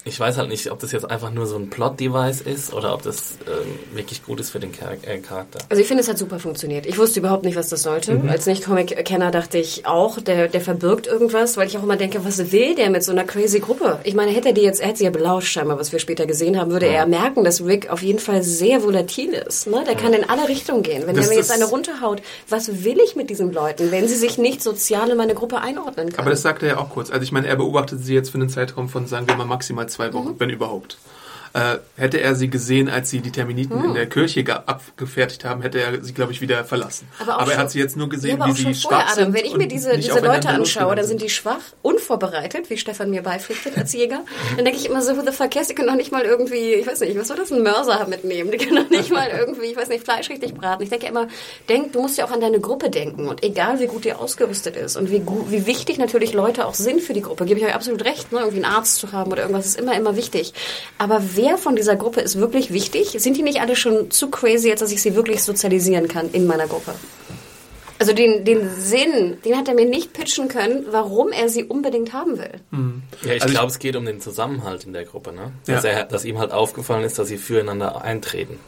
ich 0.08 0.20
weiß 0.20 0.38
halt 0.38 0.50
nicht, 0.50 0.72
ob 0.72 0.78
das 0.78 0.92
jetzt 0.92 1.10
einfach 1.10 1.32
nur 1.32 1.48
so 1.48 1.56
ein 1.56 1.72
Plot-Device 1.72 2.42
ist 2.42 2.72
oder 2.74 2.94
ob 2.94 3.02
das 3.02 3.40
ähm, 3.48 3.98
wirklich 3.98 4.24
gut 4.24 4.40
ist 4.40 4.52
für 4.52 4.60
den 4.60 4.72
Char 4.72 4.92
äh, 5.02 5.18
Charakter. 5.18 5.58
Also 5.68 5.82
ich 5.82 5.88
finde, 5.88 6.04
es 6.04 6.08
hat 6.08 6.20
super 6.20 6.38
funktioniert. 6.38 6.86
Ich 6.86 7.00
wusste 7.00 7.20
überhaupt 7.20 7.44
nicht, 7.44 7.58
was 7.58 7.70
das 7.70 7.82
sollte. 7.82 8.14
Mhm. 8.14 8.30
Als 8.30 8.46
Nicht-Comic-Kenner 8.46 9.32
dachte 9.32 9.58
ich 9.58 9.88
auch, 9.88 10.22
der, 10.22 10.48
der 10.48 10.62
verbirgt 10.62 11.08
irgendwas, 11.08 11.58
weil 11.58 11.68
ich 11.68 11.76
auch 11.80 11.82
immer 11.82 11.98
denke, 11.98 12.24
was 12.24 12.52
will 12.52 12.76
der 12.76 12.92
mit 12.92 13.04
so 13.04 13.12
einer 13.12 13.24
crazy 13.24 13.60
Gruppe? 13.60 14.00
Ich 14.04 14.14
meine, 14.14 14.30
hätte 14.30 14.50
er 14.50 14.54
die 14.54 14.62
jetzt, 14.62 14.80
er 14.80 14.90
hätte 14.90 15.00
sie 15.00 15.06
ja 15.06 15.10
belauscht 15.10 15.48
scheinbar, 15.48 15.80
was 15.80 15.92
wir 15.92 15.98
später 15.98 16.28
gesehen 16.28 16.60
haben, 16.60 16.70
würde 16.70 16.86
ja. 16.86 16.94
er 16.94 17.08
merken, 17.08 17.44
dass 17.44 17.66
Rick 17.66 17.90
auf 17.90 18.04
jeden 18.04 18.20
Fall 18.20 18.44
sehr 18.44 18.84
volatil 18.84 19.34
ist. 19.34 19.66
Ne? 19.66 19.84
Der 19.88 19.96
kann 19.96 20.14
in 20.14 20.30
alle 20.30 20.48
Richtungen 20.48 20.84
gehen. 20.84 21.08
Wenn 21.08 21.16
das 21.16 21.26
er 21.26 21.32
mir 21.32 21.38
jetzt 21.40 21.52
eine 21.52 21.66
runterhaut, 21.66 22.22
was 22.48 22.84
will 22.84 23.00
ich 23.04 23.16
mit 23.16 23.32
diesen 23.32 23.52
Leuten, 23.52 23.90
wenn 23.90 24.08
sie 24.08 24.16
sich 24.16 24.38
nicht 24.38 24.62
sozial 24.62 25.10
in 25.10 25.18
meine 25.18 25.34
Gruppe 25.34 25.62
einordnen 25.62 26.10
können? 26.10 26.20
Aber 26.20 26.30
das 26.30 26.44
sagt 26.44 26.62
er 26.62 26.70
ja 26.70 26.78
auch 26.78 26.92
kurz. 26.92 27.10
Also 27.10 27.24
ich 27.24 27.32
meine, 27.32 27.48
er 27.48 27.56
beobachtet 27.56 28.04
sie 28.04 28.14
jetzt 28.14 28.30
für 28.30 28.38
einen 28.38 28.50
Zeitraum 28.50 28.88
von, 28.88 29.08
sagen 29.08 29.28
wir 29.28 29.36
mal, 29.36 29.46
maximal 29.46 29.90
zwei 29.96 30.14
Wochen, 30.14 30.30
mhm. 30.30 30.40
wenn 30.40 30.50
überhaupt. 30.50 30.98
Äh, 31.56 31.78
hätte 31.96 32.20
er 32.20 32.36
sie 32.36 32.50
gesehen, 32.50 32.90
als 32.90 33.10
sie 33.10 33.22
die 33.22 33.32
Terminiten 33.32 33.82
hm. 33.82 33.86
in 33.86 33.94
der 33.94 34.08
Kirche 34.08 34.44
abgefertigt 34.68 35.46
haben, 35.46 35.62
hätte 35.62 35.80
er 35.80 36.04
sie, 36.04 36.14
glaube 36.14 36.34
ich, 36.34 36.42
wieder 36.42 36.66
verlassen. 36.66 37.08
Aber, 37.18 37.40
aber 37.40 37.54
er 37.54 37.60
hat 37.60 37.72
sie 37.72 37.80
jetzt 37.80 37.96
nur 37.96 38.10
gesehen, 38.10 38.42
wie 38.46 38.52
sie 38.52 38.76
schwach 38.76 39.14
sind. 39.14 39.34
Wenn 39.34 39.46
ich 39.46 39.56
mir 39.56 39.70
diese, 39.70 39.98
diese 39.98 40.20
Leute 40.20 40.50
anschaue, 40.50 40.98
dann 40.98 41.06
sind 41.06 41.22
die 41.22 41.30
schwach, 41.30 41.62
unvorbereitet, 41.82 42.70
wie 42.70 42.78
Stefan 42.78 43.10
mir 43.10 43.22
beipflichtet 43.22 43.78
als 43.78 43.94
Jäger. 43.94 44.26
dann 44.58 44.66
denke 44.66 44.82
ich 44.82 44.90
immer 44.90 45.02
so, 45.02 45.14
the 45.14 45.32
fuck 45.32 45.50
cares? 45.50 45.70
Die 45.70 45.76
können 45.76 45.88
doch 45.88 45.96
nicht 45.96 46.12
mal 46.12 46.24
irgendwie, 46.24 46.74
ich 46.74 46.86
weiß 46.86 47.00
nicht, 47.00 47.18
was 47.18 47.30
soll 47.30 47.38
das, 47.38 47.54
ein 47.54 47.64
Mörser 47.64 48.06
mitnehmen? 48.10 48.52
Die 48.52 48.58
können 48.58 48.84
doch 48.84 48.90
nicht 48.90 49.12
mal 49.12 49.30
irgendwie, 49.30 49.68
ich 49.68 49.78
weiß 49.78 49.88
nicht, 49.88 50.04
Fleisch 50.04 50.30
richtig 50.30 50.56
braten. 50.56 50.84
Ich 50.84 50.90
denke 50.90 51.06
immer, 51.06 51.30
denk, 51.70 51.94
du 51.94 52.02
musst 52.02 52.18
ja 52.18 52.26
auch 52.26 52.32
an 52.32 52.42
deine 52.42 52.60
Gruppe 52.60 52.90
denken. 52.90 53.30
Und 53.30 53.46
egal, 53.46 53.80
wie 53.80 53.88
gut 53.88 54.04
die 54.04 54.12
ausgerüstet 54.12 54.76
ist 54.76 54.98
und 54.98 55.10
wie, 55.10 55.20
gut, 55.20 55.50
wie 55.52 55.66
wichtig 55.66 56.00
natürlich 56.00 56.34
Leute 56.34 56.66
auch 56.66 56.74
sind 56.74 57.00
für 57.00 57.14
die 57.14 57.22
Gruppe, 57.22 57.46
gebe 57.46 57.62
ich 57.62 57.66
euch 57.66 57.76
absolut 57.76 58.04
recht, 58.04 58.34
ne? 58.34 58.40
irgendwie 58.40 58.62
einen 58.62 58.74
Arzt 58.76 58.98
zu 58.98 59.14
haben 59.14 59.32
oder 59.32 59.44
irgendwas 59.44 59.68
ist 59.68 59.80
immer, 59.80 59.96
immer 59.96 60.18
wichtig. 60.18 60.54
Aber 60.98 61.22
wer 61.36 61.45
wer 61.46 61.58
von 61.58 61.76
dieser 61.76 61.96
Gruppe 61.96 62.22
ist 62.22 62.38
wirklich 62.38 62.72
wichtig? 62.74 63.16
Sind 63.18 63.38
die 63.38 63.44
nicht 63.44 63.62
alle 63.62 63.76
schon 63.76 64.12
zu 64.12 64.30
crazy, 64.30 64.72
als 64.72 64.80
dass 64.80 64.92
ich 64.92 65.02
sie 65.02 65.16
wirklich 65.16 65.44
sozialisieren 65.44 66.08
kann 66.08 66.32
in 66.32 66.48
meiner 66.48 66.68
Gruppe? 66.68 66.94
Also 67.98 68.12
den, 68.12 68.44
den 68.44 68.70
Sinn, 68.76 69.38
den 69.46 69.56
hat 69.56 69.70
er 69.70 69.74
mir 69.74 69.86
nicht 69.86 70.12
pitchen 70.12 70.50
können, 70.50 70.86
warum 70.90 71.32
er 71.32 71.48
sie 71.48 71.64
unbedingt 71.64 72.12
haben 72.12 72.38
will. 72.38 72.60
Mhm. 72.72 73.04
Ja, 73.24 73.34
ich 73.34 73.44
also 73.44 73.54
glaube, 73.54 73.68
es 73.68 73.80
geht 73.80 73.96
um 73.96 74.06
den 74.06 74.20
Zusammenhalt 74.20 74.84
in 74.84 74.92
der 74.92 75.06
Gruppe, 75.06 75.32
ne? 75.32 75.54
Dass, 75.66 75.84
ja. 75.84 75.92
er, 75.92 76.04
dass 76.04 76.26
ihm 76.26 76.38
halt 76.38 76.52
aufgefallen 76.52 77.06
ist, 77.06 77.18
dass 77.18 77.30
sie 77.30 77.38
füreinander 77.38 78.02
eintreten. 78.02 78.60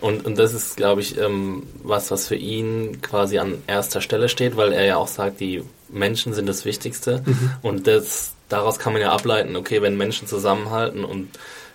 Und, 0.00 0.26
und 0.26 0.38
das 0.38 0.52
ist, 0.52 0.76
glaube 0.76 1.00
ich, 1.00 1.16
ähm, 1.16 1.62
was, 1.82 2.10
was 2.10 2.26
für 2.28 2.34
ihn 2.34 3.00
quasi 3.00 3.38
an 3.38 3.62
erster 3.66 4.02
Stelle 4.02 4.28
steht, 4.28 4.54
weil 4.56 4.72
er 4.72 4.84
ja 4.84 4.96
auch 4.96 5.08
sagt, 5.08 5.40
die 5.40 5.62
Menschen 5.88 6.34
sind 6.34 6.46
das 6.46 6.66
Wichtigste. 6.66 7.22
Mhm. 7.24 7.50
Und 7.62 7.86
das, 7.86 8.32
daraus 8.50 8.78
kann 8.78 8.92
man 8.92 9.00
ja 9.00 9.12
ableiten, 9.12 9.56
okay, 9.56 9.80
wenn 9.80 9.96
Menschen 9.96 10.28
zusammenhalten 10.28 11.06
und 11.06 11.30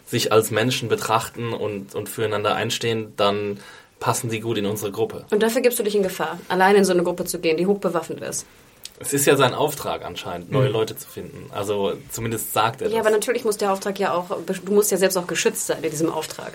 sich 0.09 0.31
als 0.31 0.51
Menschen 0.51 0.89
betrachten 0.89 1.53
und, 1.53 1.93
und 1.93 2.09
füreinander 2.09 2.55
einstehen, 2.55 3.13
dann 3.15 3.59
passen 3.99 4.29
sie 4.29 4.39
gut 4.39 4.57
in 4.57 4.65
unsere 4.65 4.91
Gruppe. 4.91 5.25
Und 5.29 5.43
dafür 5.43 5.61
gibst 5.61 5.77
du 5.77 5.83
dich 5.83 5.95
in 5.95 6.03
Gefahr, 6.03 6.39
allein 6.47 6.75
in 6.75 6.85
so 6.85 6.93
eine 6.93 7.03
Gruppe 7.03 7.25
zu 7.25 7.39
gehen, 7.39 7.57
die 7.57 7.67
hochbewaffnet 7.67 8.21
ist. 8.21 8.45
Es 9.01 9.13
ist 9.13 9.25
ja 9.25 9.37
sein 9.37 9.53
Auftrag 9.53 10.03
anscheinend, 10.03 10.51
neue 10.51 10.67
mhm. 10.67 10.73
Leute 10.73 10.95
zu 10.97 11.07
finden. 11.07 11.49
Also 11.51 11.93
zumindest 12.11 12.53
sagt 12.53 12.81
er 12.81 12.87
ja, 12.87 12.89
das. 12.89 12.95
Ja, 12.95 13.01
aber 13.01 13.11
natürlich 13.11 13.45
muss 13.45 13.57
der 13.57 13.71
Auftrag 13.71 13.97
ja 13.99 14.13
auch, 14.13 14.29
du 14.45 14.73
musst 14.73 14.91
ja 14.91 14.97
selbst 14.97 15.17
auch 15.17 15.27
geschützt 15.27 15.67
sein 15.67 15.83
in 15.83 15.91
diesem 15.91 16.11
Auftrag. 16.11 16.53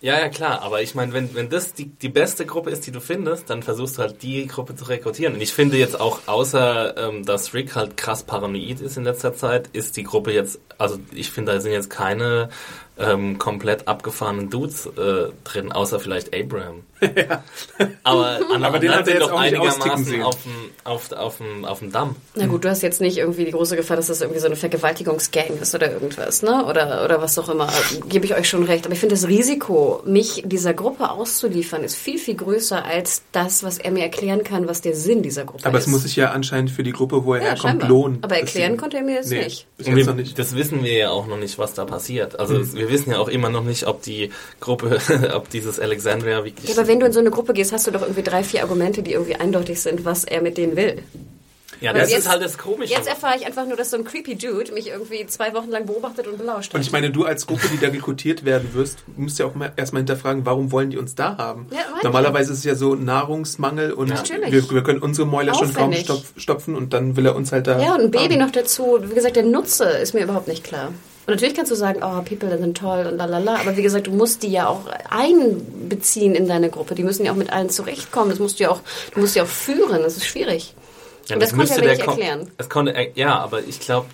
Ja, 0.00 0.18
ja, 0.20 0.28
klar, 0.28 0.60
aber 0.60 0.82
ich 0.82 0.94
meine, 0.94 1.14
wenn, 1.14 1.34
wenn 1.34 1.48
das 1.48 1.72
die, 1.72 1.86
die 1.86 2.10
beste 2.10 2.44
Gruppe 2.44 2.70
ist, 2.70 2.86
die 2.86 2.92
du 2.92 3.00
findest, 3.00 3.48
dann 3.48 3.62
versuchst 3.62 3.96
du 3.96 4.02
halt 4.02 4.22
die 4.22 4.46
Gruppe 4.46 4.76
zu 4.76 4.84
rekrutieren. 4.84 5.34
Und 5.34 5.40
ich 5.40 5.54
finde 5.54 5.78
jetzt 5.78 5.98
auch, 5.98 6.20
außer 6.26 6.96
ähm, 6.98 7.24
dass 7.24 7.54
Rick 7.54 7.74
halt 7.74 7.96
krass 7.96 8.22
paranoid 8.22 8.82
ist 8.82 8.98
in 8.98 9.04
letzter 9.04 9.32
Zeit, 9.32 9.68
ist 9.72 9.96
die 9.96 10.02
Gruppe 10.02 10.32
jetzt, 10.32 10.60
also 10.76 10.98
ich 11.12 11.30
finde, 11.30 11.52
da 11.52 11.60
sind 11.60 11.72
jetzt 11.72 11.88
keine 11.88 12.50
ähm, 12.98 13.38
komplett 13.38 13.88
abgefahrenen 13.88 14.50
Dudes 14.50 14.84
äh, 14.84 15.30
drin, 15.44 15.72
außer 15.72 15.98
vielleicht 15.98 16.34
Abraham. 16.34 16.84
Ja. 17.00 17.42
Aber, 18.02 18.38
Aber 18.62 18.78
den 18.78 18.90
hat 18.90 19.08
er 19.08 19.14
jetzt 19.14 19.30
auch 19.30 19.40
einigermaßen 19.40 20.22
auf 20.22 20.36
dem, 20.42 20.52
auf, 20.84 21.12
auf, 21.12 21.36
dem, 21.38 21.64
auf 21.64 21.78
dem 21.80 21.92
Damm. 21.92 22.16
Na 22.34 22.46
gut, 22.46 22.64
du 22.64 22.70
hast 22.70 22.82
jetzt 22.82 23.00
nicht 23.00 23.18
irgendwie 23.18 23.44
die 23.44 23.50
große 23.50 23.76
Gefahr, 23.76 23.96
dass 23.96 24.06
das 24.06 24.20
irgendwie 24.20 24.40
so 24.40 24.46
eine 24.46 24.56
Vergewaltigungsgang 24.56 25.58
ist 25.60 25.74
oder 25.74 25.92
irgendwas, 25.92 26.42
ne? 26.42 26.64
Oder, 26.64 27.04
oder 27.04 27.20
was 27.20 27.38
auch 27.38 27.48
immer. 27.48 27.68
Gebe 28.08 28.24
ich 28.24 28.34
euch 28.34 28.48
schon 28.48 28.64
recht. 28.64 28.84
Aber 28.86 28.94
ich 28.94 29.00
finde, 29.00 29.14
das 29.14 29.26
Risiko, 29.28 30.02
mich 30.04 30.42
dieser 30.46 30.74
Gruppe 30.74 31.10
auszuliefern, 31.10 31.82
ist 31.84 31.96
viel, 31.96 32.18
viel 32.18 32.36
größer 32.36 32.84
als 32.84 33.22
das, 33.32 33.62
was 33.62 33.78
er 33.78 33.90
mir 33.90 34.02
erklären 34.02 34.44
kann, 34.44 34.68
was 34.68 34.80
der 34.80 34.94
Sinn 34.94 35.22
dieser 35.22 35.44
Gruppe 35.44 35.66
Aber 35.66 35.78
ist. 35.78 35.84
Aber 35.84 35.84
es 35.84 35.86
muss 35.88 36.02
sich 36.04 36.16
ja 36.16 36.30
anscheinend 36.30 36.70
für 36.70 36.82
die 36.82 36.92
Gruppe, 36.92 37.24
wo 37.24 37.34
er 37.34 37.40
ja, 37.40 37.46
herkommt, 37.48 37.62
scheinbar. 37.62 37.88
lohnen. 37.88 38.18
Aber 38.22 38.38
erklären 38.38 38.76
konnte 38.76 38.98
er 38.98 39.02
mir 39.02 39.16
jetzt 39.16 39.30
nee, 39.30 39.44
nicht. 39.44 39.66
Noch 39.78 40.14
nicht. 40.14 40.38
Das 40.38 40.54
wissen 40.54 40.82
wir 40.84 40.92
ja 40.92 41.10
auch 41.10 41.26
noch 41.26 41.38
nicht, 41.38 41.58
was 41.58 41.74
da 41.74 41.84
passiert. 41.84 42.38
Also 42.38 42.54
mhm. 42.54 42.74
wir 42.74 42.90
wissen 42.90 43.10
ja 43.10 43.18
auch 43.18 43.28
immer 43.28 43.50
noch 43.50 43.64
nicht, 43.64 43.86
ob 43.86 44.02
die 44.02 44.30
Gruppe, 44.60 44.98
ob 45.34 45.50
dieses 45.50 45.80
Alexandria 45.80 46.44
wirklich... 46.44 46.70
Ja, 46.70 46.85
aber 46.86 46.92
wenn 46.92 47.00
du 47.00 47.06
in 47.06 47.12
so 47.12 47.20
eine 47.20 47.30
Gruppe 47.30 47.52
gehst, 47.52 47.72
hast 47.72 47.86
du 47.86 47.90
doch 47.90 48.02
irgendwie 48.02 48.22
drei, 48.22 48.44
vier 48.44 48.62
Argumente, 48.62 49.02
die 49.02 49.12
irgendwie 49.12 49.36
eindeutig 49.36 49.80
sind, 49.80 50.04
was 50.04 50.24
er 50.24 50.40
mit 50.40 50.56
denen 50.56 50.76
will. 50.76 51.02
Ja, 51.80 51.92
das 51.92 52.10
jetzt, 52.10 52.20
ist 52.20 52.30
halt 52.30 52.42
das 52.42 52.56
Komische. 52.56 52.94
Jetzt 52.94 53.06
erfahre 53.06 53.36
ich 53.36 53.44
einfach 53.44 53.66
nur, 53.66 53.76
dass 53.76 53.90
so 53.90 53.98
ein 53.98 54.04
creepy 54.04 54.34
Dude 54.36 54.72
mich 54.72 54.88
irgendwie 54.88 55.26
zwei 55.26 55.52
Wochen 55.52 55.68
lang 55.68 55.84
beobachtet 55.84 56.26
und 56.26 56.38
belauscht 56.38 56.70
hat. 56.70 56.76
Und 56.76 56.80
ich 56.80 56.90
meine, 56.90 57.10
du 57.10 57.24
als 57.24 57.46
Gruppe, 57.46 57.68
die 57.70 57.78
da 57.78 57.88
rekrutiert 57.88 58.46
werden 58.46 58.72
wirst, 58.72 59.00
musst 59.16 59.38
ja 59.38 59.44
auch 59.44 59.52
erstmal 59.76 60.00
hinterfragen, 60.00 60.46
warum 60.46 60.72
wollen 60.72 60.88
die 60.88 60.96
uns 60.96 61.14
da 61.16 61.36
haben? 61.36 61.66
Ja, 61.70 61.80
Normalerweise 62.02 62.52
ist 62.52 62.60
es 62.60 62.64
ja 62.64 62.76
so 62.76 62.94
Nahrungsmangel 62.94 63.92
und 63.92 64.08
ja. 64.08 64.22
wir, 64.48 64.70
wir, 64.70 64.82
können 64.82 65.00
unsere 65.00 65.26
Mäuler 65.26 65.52
Aufwendig. 65.52 66.06
schon 66.06 66.16
kaum 66.16 66.24
stopfen 66.38 66.76
und 66.76 66.94
dann 66.94 67.16
will 67.16 67.26
er 67.26 67.36
uns 67.36 67.52
halt 67.52 67.66
da. 67.66 67.78
Ja, 67.78 67.94
und 67.94 68.00
ein 68.00 68.10
Baby 68.10 68.34
haben. 68.34 68.44
noch 68.44 68.52
dazu. 68.52 68.98
Wie 69.02 69.14
gesagt, 69.14 69.36
der 69.36 69.42
Nutze 69.42 69.84
ist 69.84 70.14
mir 70.14 70.22
überhaupt 70.22 70.48
nicht 70.48 70.64
klar. 70.64 70.92
Und 71.26 71.34
natürlich 71.34 71.54
kannst 71.54 71.72
du 71.72 71.74
sagen, 71.74 72.00
oh, 72.04 72.22
People 72.22 72.56
sind 72.56 72.76
toll 72.76 73.06
und 73.10 73.16
lalala, 73.16 73.56
aber 73.56 73.76
wie 73.76 73.82
gesagt, 73.82 74.06
du 74.06 74.12
musst 74.12 74.44
die 74.44 74.48
ja 74.48 74.68
auch 74.68 74.82
einbeziehen 75.10 76.36
in 76.36 76.46
deine 76.46 76.70
Gruppe. 76.70 76.94
Die 76.94 77.02
müssen 77.02 77.26
ja 77.26 77.32
auch 77.32 77.36
mit 77.36 77.52
allen 77.52 77.68
zurechtkommen. 77.68 78.30
Das 78.30 78.38
musst 78.38 78.60
du 78.60 78.64
ja 78.64 78.70
auch, 78.70 78.80
du 79.12 79.20
musst 79.20 79.34
ja 79.34 79.42
auch 79.42 79.48
führen. 79.48 80.02
Das 80.02 80.16
ist 80.16 80.24
schwierig. 80.24 80.74
Ja, 81.26 81.36
das, 81.36 81.50
das 81.50 81.58
konnte 81.58 81.74
er 81.74 81.90
nicht 81.90 82.06
erklären. 82.06 82.50
Es 82.58 82.68
konnte, 82.68 82.94
ja, 83.16 83.36
aber 83.38 83.60
ich 83.64 83.80
glaube, 83.80 84.06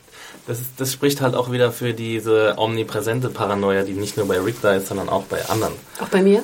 das, 0.47 0.59
das 0.79 0.91
spricht 0.91 1.21
halt 1.21 1.35
auch 1.35 1.53
wieder 1.53 1.71
für 1.71 1.93
diese 1.93 2.55
omnipräsente 2.57 3.29
Paranoia, 3.29 3.83
die 3.83 3.93
nicht 3.93 4.17
nur 4.17 4.27
bei 4.27 4.41
Rick 4.41 4.63
da 4.63 4.75
ist, 4.75 4.89
sondern 4.89 5.11
auch 5.11 5.25
bei 5.25 5.45
anderen. 5.47 5.75
Auch 6.01 6.09
bei 6.09 6.23
mir? 6.23 6.43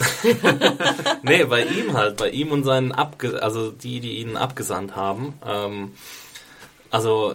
nee, 1.22 1.44
bei 1.44 1.64
ihm 1.64 1.94
halt, 1.94 2.16
bei 2.16 2.30
ihm 2.30 2.52
und 2.52 2.64
seinen 2.64 2.92
Abge 2.92 3.42
also 3.42 3.70
die, 3.70 4.00
die 4.00 4.18
ihn 4.18 4.36
abgesandt 4.36 4.96
haben. 4.96 5.34
Ähm, 5.46 5.92
also 6.90 7.34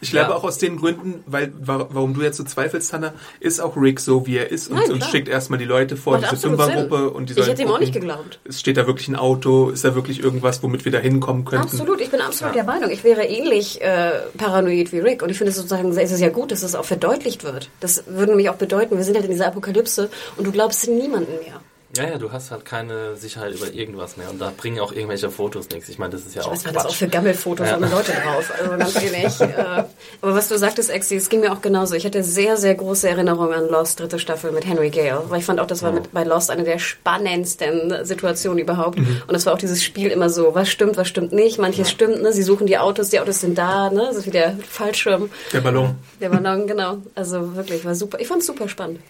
ich 0.00 0.10
glaube 0.10 0.30
ja. 0.30 0.36
auch 0.36 0.44
aus 0.44 0.58
den 0.58 0.76
Gründen, 0.76 1.22
weil 1.26 1.52
warum 1.58 2.14
du 2.14 2.22
jetzt 2.22 2.36
so 2.36 2.44
zweifelst, 2.44 2.92
Hannah, 2.92 3.14
ist 3.40 3.60
auch 3.60 3.76
Rick 3.76 4.00
so, 4.00 4.26
wie 4.26 4.36
er 4.36 4.50
ist 4.50 4.68
und, 4.68 4.76
Nein, 4.76 4.92
und 4.92 5.04
schickt 5.04 5.28
erstmal 5.28 5.58
die 5.58 5.64
Leute 5.64 5.96
vor, 5.96 6.18
Macht 6.18 6.32
diese 6.32 6.48
Fünfergruppe 6.48 7.10
und 7.10 7.30
die 7.30 7.38
Ich 7.38 7.46
hätte 7.46 7.62
ihm 7.62 7.70
auch 7.70 7.80
nicht 7.80 7.92
geglaubt. 7.92 8.38
Steht 8.48 8.76
da 8.76 8.86
wirklich 8.86 9.08
ein 9.08 9.16
Auto? 9.16 9.70
Ist 9.70 9.84
da 9.84 9.94
wirklich 9.94 10.22
irgendwas, 10.22 10.62
womit 10.62 10.84
wir 10.84 10.92
da 10.92 10.98
hinkommen 10.98 11.44
könnten? 11.44 11.64
Absolut, 11.64 12.00
ich 12.00 12.10
bin 12.10 12.20
absolut 12.20 12.54
ja. 12.54 12.62
der 12.62 12.72
Meinung. 12.72 12.90
Ich 12.90 13.02
wäre 13.04 13.24
ähnlich 13.24 13.80
äh, 13.80 14.12
paranoid 14.36 14.92
wie 14.92 15.00
Rick 15.00 15.22
und 15.22 15.30
ich 15.30 15.38
finde 15.38 15.50
es 15.50 15.56
sozusagen, 15.56 15.90
es 15.90 16.12
ist 16.12 16.20
ja 16.20 16.28
gut, 16.28 16.52
dass 16.52 16.62
es 16.62 16.74
auch 16.74 16.84
verdeutlicht 16.84 17.44
wird. 17.44 17.70
Das 17.80 18.04
würde 18.06 18.32
nämlich 18.32 18.50
auch 18.50 18.56
bedeuten, 18.56 18.96
wir 18.96 19.04
sind 19.04 19.14
halt 19.14 19.24
in 19.24 19.32
dieser 19.32 19.48
Apokalypse 19.48 20.10
und 20.36 20.46
du 20.46 20.52
glaubst 20.52 20.88
niemanden 20.88 21.32
mehr. 21.44 21.60
Ja, 21.96 22.04
ja, 22.04 22.18
du 22.18 22.30
hast 22.32 22.50
halt 22.50 22.66
keine 22.66 23.16
Sicherheit 23.16 23.54
über 23.54 23.72
irgendwas 23.72 24.18
mehr 24.18 24.28
und 24.28 24.38
da 24.38 24.52
bringen 24.54 24.78
auch 24.78 24.92
irgendwelche 24.92 25.30
Fotos 25.30 25.70
nichts. 25.70 25.88
Ich 25.88 25.98
meine, 25.98 26.12
das 26.12 26.26
ist 26.26 26.34
ja 26.34 26.42
ich 26.42 26.46
auch 26.46 26.52
weiß, 26.52 26.64
Quatsch. 26.64 26.74
das 26.74 26.86
auch 26.86 26.94
für 26.94 27.08
Gammelfotos 27.08 27.66
ja. 27.66 27.72
haben 27.72 27.90
Leute 27.90 28.12
drauf. 28.12 28.52
Also 28.58 28.76
ganz 28.76 28.94
ehrlich. 29.02 29.40
äh, 29.40 29.84
aber 30.20 30.34
was 30.34 30.48
du 30.48 30.58
sagtest, 30.58 30.90
Exi, 30.90 31.16
es 31.16 31.30
ging 31.30 31.40
mir 31.40 31.50
auch 31.50 31.62
genauso. 31.62 31.94
Ich 31.94 32.04
hatte 32.04 32.22
sehr, 32.22 32.58
sehr 32.58 32.74
große 32.74 33.08
Erinnerungen 33.08 33.54
an 33.54 33.68
Lost, 33.68 34.00
dritte 34.00 34.18
Staffel 34.18 34.52
mit 34.52 34.66
Henry 34.66 34.90
Gale. 34.90 35.24
Weil 35.28 35.38
ich 35.38 35.46
fand 35.46 35.60
auch, 35.60 35.66
das 35.66 35.82
war 35.82 35.92
mit, 35.92 36.12
bei 36.12 36.24
Lost 36.24 36.50
eine 36.50 36.62
der 36.62 36.78
spannendsten 36.78 38.04
Situationen 38.04 38.58
überhaupt. 38.58 38.98
Mhm. 38.98 39.22
Und 39.26 39.34
es 39.34 39.46
war 39.46 39.54
auch 39.54 39.58
dieses 39.58 39.82
Spiel 39.82 40.10
immer 40.10 40.28
so, 40.28 40.54
was 40.54 40.68
stimmt, 40.68 40.98
was 40.98 41.08
stimmt 41.08 41.32
nicht. 41.32 41.58
Manches 41.58 41.88
ja. 41.88 41.94
stimmt, 41.94 42.20
ne? 42.20 42.34
Sie 42.34 42.42
suchen 42.42 42.66
die 42.66 42.76
Autos, 42.76 43.08
die 43.08 43.18
Autos 43.18 43.40
sind 43.40 43.56
da, 43.56 43.88
ne? 43.88 44.10
Ist 44.10 44.26
wie 44.26 44.30
der 44.30 44.58
Fallschirm. 44.68 45.30
Der 45.54 45.62
Ballon. 45.62 45.94
Der 46.20 46.28
Ballon, 46.28 46.66
genau. 46.66 46.98
Also 47.14 47.56
wirklich, 47.56 47.82
war 47.86 47.94
super. 47.94 48.20
Ich 48.20 48.28
fand 48.28 48.42
es 48.42 48.46
super 48.46 48.68
spannend. 48.68 49.00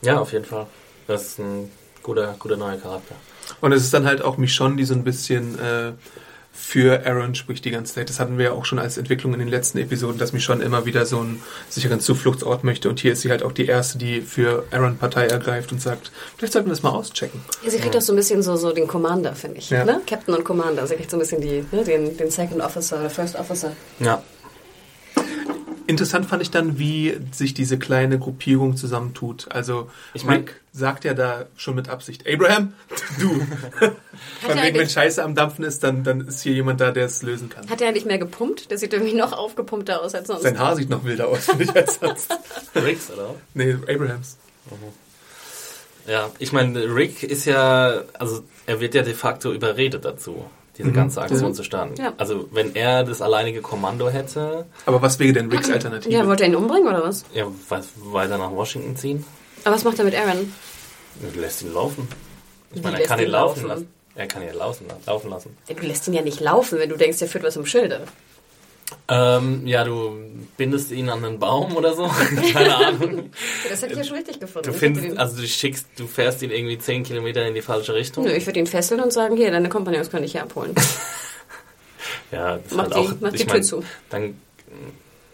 Ja, 0.00 0.18
auf 0.18 0.32
jeden 0.32 0.46
Fall. 0.46 0.66
Das 1.06 1.22
ist 1.22 1.38
ein 1.38 1.70
guter, 2.02 2.34
guter 2.38 2.56
neuer 2.56 2.76
Charakter. 2.76 3.14
Und 3.60 3.72
es 3.72 3.82
ist 3.84 3.92
dann 3.94 4.06
halt 4.06 4.22
auch 4.22 4.36
Michonne, 4.36 4.76
die 4.76 4.84
so 4.84 4.94
ein 4.94 5.04
bisschen 5.04 5.58
äh, 5.58 5.92
für 6.56 7.04
Aaron 7.04 7.34
spricht 7.34 7.64
die 7.64 7.72
ganze 7.72 7.94
Zeit. 7.94 8.08
Das 8.08 8.20
hatten 8.20 8.38
wir 8.38 8.44
ja 8.46 8.52
auch 8.52 8.64
schon 8.64 8.78
als 8.78 8.96
Entwicklung 8.96 9.34
in 9.34 9.40
den 9.40 9.48
letzten 9.48 9.78
Episoden, 9.78 10.18
dass 10.18 10.32
Michonne 10.32 10.62
immer 10.62 10.86
wieder 10.86 11.04
so 11.04 11.18
einen 11.18 11.42
sicheren 11.68 11.98
Zufluchtsort 11.98 12.62
möchte. 12.62 12.88
Und 12.88 13.00
hier 13.00 13.12
ist 13.12 13.22
sie 13.22 13.30
halt 13.30 13.42
auch 13.42 13.50
die 13.50 13.66
Erste, 13.66 13.98
die 13.98 14.20
für 14.20 14.64
Aaron 14.70 14.96
Partei 14.96 15.26
ergreift 15.26 15.72
und 15.72 15.82
sagt, 15.82 16.12
vielleicht 16.36 16.52
sollten 16.52 16.68
wir 16.68 16.72
das 16.72 16.84
mal 16.84 16.90
auschecken. 16.90 17.40
Ja, 17.64 17.70
sie 17.70 17.78
kriegt 17.78 17.94
ja. 17.94 18.00
auch 18.00 18.04
so 18.04 18.12
ein 18.12 18.16
bisschen 18.16 18.42
so, 18.42 18.56
so 18.56 18.72
den 18.72 18.86
Commander, 18.86 19.34
finde 19.34 19.58
ich. 19.58 19.68
Ja. 19.70 19.84
Ne? 19.84 20.00
Captain 20.06 20.32
und 20.34 20.44
Commander. 20.44 20.86
Sie 20.86 20.94
kriegt 20.94 21.10
so 21.10 21.16
ein 21.16 21.20
bisschen 21.20 21.40
die, 21.40 21.64
ne? 21.72 21.82
den, 21.82 22.16
den 22.16 22.30
Second 22.30 22.60
Officer 22.60 23.00
oder 23.00 23.10
First 23.10 23.34
Officer. 23.34 23.72
Ja. 23.98 24.22
Interessant 25.86 26.26
fand 26.26 26.42
ich 26.42 26.50
dann, 26.50 26.78
wie 26.78 27.18
sich 27.30 27.52
diese 27.52 27.78
kleine 27.78 28.18
Gruppierung 28.18 28.76
zusammentut. 28.76 29.46
Also 29.50 29.90
ich 30.14 30.24
mein, 30.24 30.40
Rick 30.40 30.60
sagt 30.72 31.04
ja 31.04 31.12
da 31.12 31.46
schon 31.56 31.74
mit 31.74 31.88
Absicht, 31.88 32.24
Abraham, 32.26 32.72
du. 33.20 33.28
Von 34.40 34.62
wegen, 34.62 34.78
wenn 34.78 34.88
Scheiße 34.88 35.22
am 35.22 35.34
Dampfen 35.34 35.64
ist, 35.64 35.82
dann, 35.84 36.02
dann 36.02 36.26
ist 36.26 36.42
hier 36.42 36.54
jemand 36.54 36.80
da, 36.80 36.90
der 36.90 37.04
es 37.06 37.22
lösen 37.22 37.50
kann. 37.50 37.68
Hat 37.68 37.82
er 37.82 37.92
nicht 37.92 38.06
mehr 38.06 38.18
gepumpt? 38.18 38.70
Der 38.70 38.78
sieht 38.78 38.92
irgendwie 38.94 39.14
noch 39.14 39.32
aufgepumpter 39.32 40.02
aus 40.02 40.14
als 40.14 40.28
sonst. 40.28 40.42
Sein 40.42 40.58
Haar 40.58 40.76
sieht 40.76 40.88
noch 40.88 41.04
wilder 41.04 41.28
aus, 41.28 41.46
finde 41.46 41.64
ich, 41.64 41.76
als 41.76 42.00
sonst. 42.00 42.32
Ricks, 42.74 43.10
oder? 43.10 43.34
Nee, 43.52 43.76
Abrahams. 43.86 44.38
Mhm. 44.70 46.10
Ja, 46.10 46.30
ich 46.38 46.52
meine, 46.52 46.94
Rick 46.94 47.22
ist 47.22 47.44
ja, 47.44 48.02
also 48.14 48.42
er 48.66 48.80
wird 48.80 48.94
ja 48.94 49.02
de 49.02 49.14
facto 49.14 49.52
überredet 49.52 50.04
dazu 50.04 50.44
diese 50.76 50.88
mhm. 50.88 50.94
ganze 50.94 51.22
Aktion 51.22 51.50
mhm. 51.50 51.54
zu 51.54 51.62
starten. 51.62 51.94
Ja. 52.00 52.12
Also 52.18 52.48
wenn 52.52 52.74
er 52.74 53.04
das 53.04 53.22
alleinige 53.22 53.60
Kommando 53.60 54.08
hätte. 54.08 54.66
Aber 54.86 55.00
was 55.02 55.18
wäre 55.18 55.32
denn 55.32 55.50
Ricks 55.50 55.70
Alternative? 55.70 56.12
Ja, 56.12 56.26
wollte 56.26 56.44
er 56.44 56.50
ihn 56.50 56.56
umbringen 56.56 56.88
oder 56.88 57.02
was? 57.02 57.24
Ja, 57.32 57.46
weiter 58.12 58.38
nach 58.38 58.50
Washington 58.50 58.96
ziehen. 58.96 59.24
Aber 59.64 59.74
was 59.74 59.84
macht 59.84 59.98
er 59.98 60.04
mit 60.04 60.14
Aaron? 60.14 60.52
Er 61.22 61.40
lässt 61.40 61.62
ihn 61.62 61.72
laufen. 61.72 62.08
Ich 62.72 62.82
meine, 62.82 63.00
er 63.00 63.06
kann 63.06 63.20
ihn 63.20 63.28
laufen, 63.28 63.60
laufen 63.60 63.68
lassen. 63.68 63.88
Er 64.16 64.26
kann 64.26 64.42
ihn 64.42 64.54
laufen, 64.54 64.86
laufen 65.06 65.30
lassen. 65.30 65.56
Du 65.68 65.86
lässt 65.86 66.06
ihn 66.08 66.14
ja 66.14 66.22
nicht 66.22 66.40
laufen, 66.40 66.78
wenn 66.78 66.88
du 66.88 66.96
denkst, 66.96 67.20
er 67.22 67.28
führt 67.28 67.44
was 67.44 67.56
im 67.56 67.66
Schilde. 67.66 68.02
Ähm, 69.08 69.66
ja, 69.66 69.84
du 69.84 70.16
bindest 70.56 70.90
ihn 70.90 71.08
an 71.08 71.24
einen 71.24 71.38
Baum 71.38 71.76
oder 71.76 71.94
so. 71.94 72.06
Keine 72.52 72.76
Ahnung. 72.76 73.30
das 73.68 73.82
hätte 73.82 73.92
ich 73.92 73.98
ja 73.98 74.04
schon 74.04 74.16
richtig 74.16 74.40
gefunden. 74.40 74.70
Du 74.70 74.74
findest, 74.74 75.18
also 75.18 75.40
du 75.40 75.46
schickst, 75.46 75.86
du 75.96 76.06
fährst 76.06 76.42
ihn 76.42 76.50
irgendwie 76.50 76.78
10 76.78 77.02
Kilometer 77.02 77.46
in 77.46 77.54
die 77.54 77.62
falsche 77.62 77.94
Richtung. 77.94 78.24
Nö, 78.24 78.32
ich 78.32 78.46
würde 78.46 78.60
ihn 78.60 78.66
fesseln 78.66 79.00
und 79.00 79.12
sagen, 79.12 79.36
hier, 79.36 79.50
deine 79.50 79.68
Kompagnons 79.68 80.10
kann 80.10 80.22
ich 80.22 80.32
hier 80.32 80.42
abholen. 80.42 80.74
ja, 82.32 82.58
das 82.58 82.72
mach 82.72 82.84
halt 82.84 82.94
die, 82.94 82.98
auch, 82.98 83.12
mach 83.20 83.32
die 83.32 83.46
Tür 83.46 83.62
zu. 83.62 83.84
Dann, 84.10 84.40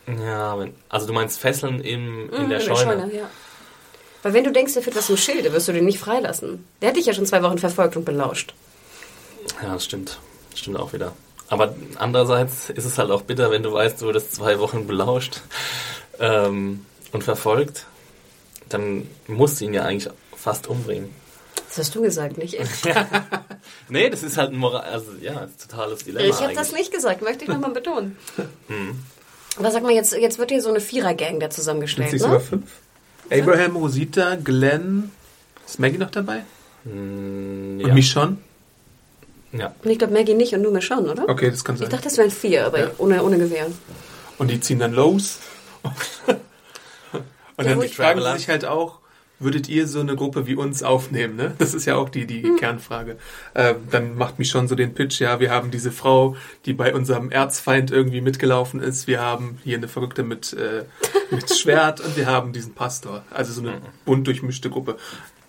ja, 0.07 0.59
wenn, 0.59 0.75
also 0.89 1.07
du 1.07 1.13
meinst 1.13 1.39
fesseln 1.39 1.81
im, 1.81 2.31
in, 2.31 2.45
mhm, 2.45 2.49
der, 2.49 2.61
in 2.61 2.67
Scheune. 2.67 2.97
der 2.97 3.01
Scheune. 3.01 3.15
ja. 3.15 3.31
Weil 4.23 4.35
wenn 4.35 4.45
du 4.45 4.53
denkst, 4.53 4.75
der 4.75 4.83
führt 4.83 4.97
was 4.97 5.09
im 5.09 5.17
Schilde, 5.17 5.53
wirst 5.53 5.69
du 5.69 5.73
den 5.73 5.87
nicht 5.87 5.99
freilassen. 5.99 6.67
Der 6.83 6.91
hat 6.91 6.97
dich 6.97 7.07
ja 7.07 7.15
schon 7.15 7.25
zwei 7.25 7.43
Wochen 7.43 7.59
verfolgt 7.59 7.97
und 7.97 8.05
belauscht. 8.05 8.55
Ja, 9.63 9.73
das 9.73 9.85
stimmt. 9.85 10.19
Das 10.51 10.61
stimmt 10.61 10.79
auch 10.79 10.93
wieder. 10.93 11.15
Aber 11.51 11.75
andererseits 11.97 12.71
ist 12.71 12.85
es 12.85 12.97
halt 12.97 13.11
auch 13.11 13.23
bitter, 13.23 13.51
wenn 13.51 13.65
du 13.65 13.73
weißt, 13.73 14.01
du 14.01 14.07
wurdest 14.07 14.33
zwei 14.35 14.61
Wochen 14.61 14.87
belauscht 14.87 15.41
ähm, 16.21 16.87
und 17.13 17.25
verfolgt, 17.25 17.87
dann 18.69 19.09
musst 19.27 19.61
du 19.61 19.65
ihn 19.65 19.75
ja 19.75 19.83
eigentlich 19.83 20.11
fast 20.35 20.69
umbringen. 20.69 21.11
Das 21.69 21.79
hast 21.79 21.95
du 21.95 22.03
gesagt, 22.03 22.39
nicht 22.39 22.55
ich. 22.55 22.69
nee, 23.89 24.09
das 24.11 24.23
ist 24.23 24.37
halt 24.37 24.53
ein 24.53 24.59
Moral, 24.59 24.83
also 24.83 25.11
ja, 25.21 25.43
ein 25.43 25.55
totales 25.59 26.05
Dilemma. 26.05 26.29
Ich 26.29 26.41
habe 26.41 26.55
das 26.55 26.73
nicht 26.73 26.93
gesagt, 26.93 27.21
möchte 27.21 27.45
ich 27.45 27.51
nochmal 27.51 27.73
betonen. 27.73 28.17
hm. 28.69 29.01
Aber 29.57 29.73
sag 29.73 29.83
mal, 29.83 29.93
jetzt, 29.93 30.15
jetzt 30.15 30.39
wird 30.39 30.53
hier 30.53 30.63
so 30.63 30.71
eine 30.71 30.81
Vierer-Gang 30.81 31.41
da 31.41 31.51
zusammengestellt. 31.51 32.11
Sind 32.11 32.21
ne? 32.21 32.27
sogar 32.27 32.41
fünf? 32.41 32.71
Abraham, 33.29 33.77
Rosita, 33.77 34.37
Glenn. 34.37 35.11
Ist 35.67 35.81
Maggie 35.81 35.99
noch 35.99 36.11
dabei? 36.11 36.45
Mm, 36.85 37.81
ja. 37.81 37.87
Und 37.89 37.95
Michonne? 37.95 38.37
Ja. 39.53 39.75
Und 39.83 39.91
ich 39.91 39.99
glaube 39.99 40.13
Maggie 40.13 40.35
nicht 40.35 40.55
und 40.55 40.63
nur 40.63 40.73
Michonne, 40.73 41.11
oder? 41.11 41.29
Okay, 41.29 41.51
das 41.51 41.65
kann 41.65 41.77
sein. 41.77 41.89
Ich 41.89 41.93
dachte, 41.93 42.09
es 42.09 42.19
wären 42.19 42.31
vier, 42.31 42.67
aber 42.67 42.79
ja. 42.79 42.91
ohne, 42.99 43.23
ohne 43.23 43.39
Gewehr. 43.39 43.67
Und 44.39 44.51
die 44.51 44.61
ziehen 44.61 44.79
dann 44.79 44.93
los. 44.93 45.39
und 47.57 47.67
dann 47.67 47.83
fragen 47.89 48.23
sie 48.23 48.33
sich 48.39 48.49
halt 48.49 48.65
auch, 48.65 49.01
würdet 49.41 49.69
ihr 49.69 49.89
so 49.89 50.01
eine 50.01 50.15
Gruppe 50.15 50.47
wie 50.47 50.55
uns 50.55 50.83
aufnehmen? 50.83 51.35
Ne? 51.35 51.55
Das 51.59 51.75
ist 51.75 51.87
ja 51.87 51.97
auch 51.97 52.11
die, 52.11 52.27
die 52.27 52.43
hm. 52.43 52.57
Kernfrage. 52.57 53.17
Ähm, 53.55 53.77
dann 53.91 54.17
macht 54.17 54.39
mich 54.39 54.51
schon 54.51 54.69
so 54.69 54.75
den 54.75 54.95
Pitch, 54.95 55.21
ja, 55.21 55.41
wir 55.41 55.51
haben 55.51 55.71
diese 55.71 55.91
Frau, 55.91 56.37
die 56.67 56.75
bei 56.75 56.95
unserem 56.95 57.31
Erzfeind 57.31 57.91
irgendwie 57.91 58.21
mitgelaufen 58.21 58.81
ist. 58.81 59.07
Wir 59.07 59.21
haben 59.21 59.59
hier 59.65 59.79
eine 59.79 59.89
Verrückte 59.89 60.23
mit, 60.23 60.53
äh, 60.53 60.85
mit 61.31 61.51
Schwert 61.59 62.01
und 62.01 62.17
wir 62.17 62.27
haben 62.27 62.53
diesen 62.53 62.75
Pastor. 62.75 63.25
Also 63.31 63.53
so 63.53 63.63
eine 63.63 63.73
mhm. 63.73 63.83
bunt 64.05 64.27
durchmischte 64.27 64.69
Gruppe. 64.69 64.97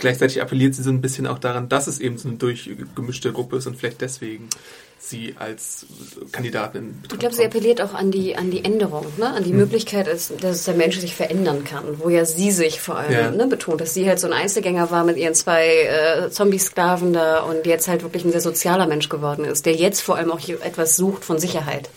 Gleichzeitig 0.01 0.41
appelliert 0.41 0.73
sie 0.73 0.81
so 0.81 0.89
ein 0.89 0.99
bisschen 0.99 1.27
auch 1.27 1.37
daran, 1.37 1.69
dass 1.69 1.85
es 1.85 1.99
eben 1.99 2.17
so 2.17 2.27
eine 2.27 2.37
durchgemischte 2.37 3.31
Gruppe 3.31 3.57
ist 3.57 3.67
und 3.67 3.77
vielleicht 3.77 4.01
deswegen 4.01 4.49
sie 4.97 5.35
als 5.37 5.85
Kandidatin 6.31 6.95
Ich 7.11 7.19
glaube, 7.19 7.35
sie 7.35 7.45
appelliert 7.45 7.81
auch 7.81 7.93
an 7.93 8.09
die, 8.09 8.35
an 8.35 8.49
die 8.49 8.65
Änderung, 8.65 9.05
ne? 9.19 9.27
an 9.27 9.43
die 9.43 9.51
mhm. 9.51 9.59
Möglichkeit, 9.59 10.07
dass, 10.07 10.33
dass 10.41 10.63
der 10.63 10.73
Mensch 10.73 10.97
sich 10.97 11.15
verändern 11.15 11.63
kann, 11.65 11.99
wo 11.99 12.09
ja 12.09 12.25
sie 12.25 12.49
sich 12.49 12.81
vor 12.81 12.97
allem 12.97 13.11
ja. 13.11 13.29
ne, 13.29 13.45
betont, 13.45 13.79
dass 13.79 13.93
sie 13.93 14.09
halt 14.09 14.19
so 14.19 14.25
ein 14.25 14.33
Einzelgänger 14.33 14.89
war 14.89 15.03
mit 15.03 15.17
ihren 15.17 15.35
zwei 15.35 15.67
äh, 15.67 16.31
Zombie-Sklaven 16.31 17.13
da 17.13 17.41
und 17.41 17.67
jetzt 17.67 17.87
halt 17.87 18.01
wirklich 18.01 18.25
ein 18.25 18.31
sehr 18.31 18.41
sozialer 18.41 18.87
Mensch 18.87 19.07
geworden 19.07 19.45
ist, 19.45 19.67
der 19.67 19.75
jetzt 19.75 20.01
vor 20.01 20.15
allem 20.15 20.31
auch 20.31 20.39
etwas 20.47 20.97
sucht 20.97 21.23
von 21.25 21.37
Sicherheit. 21.37 21.91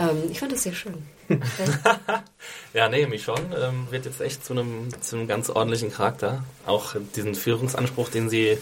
Ähm, 0.00 0.30
ich 0.32 0.40
fand 0.40 0.50
das 0.50 0.64
sehr 0.64 0.74
schön. 0.74 0.94
ja, 2.74 2.88
nee, 2.88 3.06
mich 3.06 3.22
schon. 3.22 3.38
Ähm, 3.38 3.86
wird 3.90 4.04
jetzt 4.04 4.20
echt 4.20 4.44
zu 4.44 4.52
einem, 4.52 4.88
zu 5.00 5.16
einem 5.16 5.28
ganz 5.28 5.50
ordentlichen 5.50 5.92
Charakter. 5.92 6.44
Auch 6.66 6.94
diesen 7.14 7.34
Führungsanspruch, 7.34 8.08
den 8.08 8.28
sie 8.28 8.58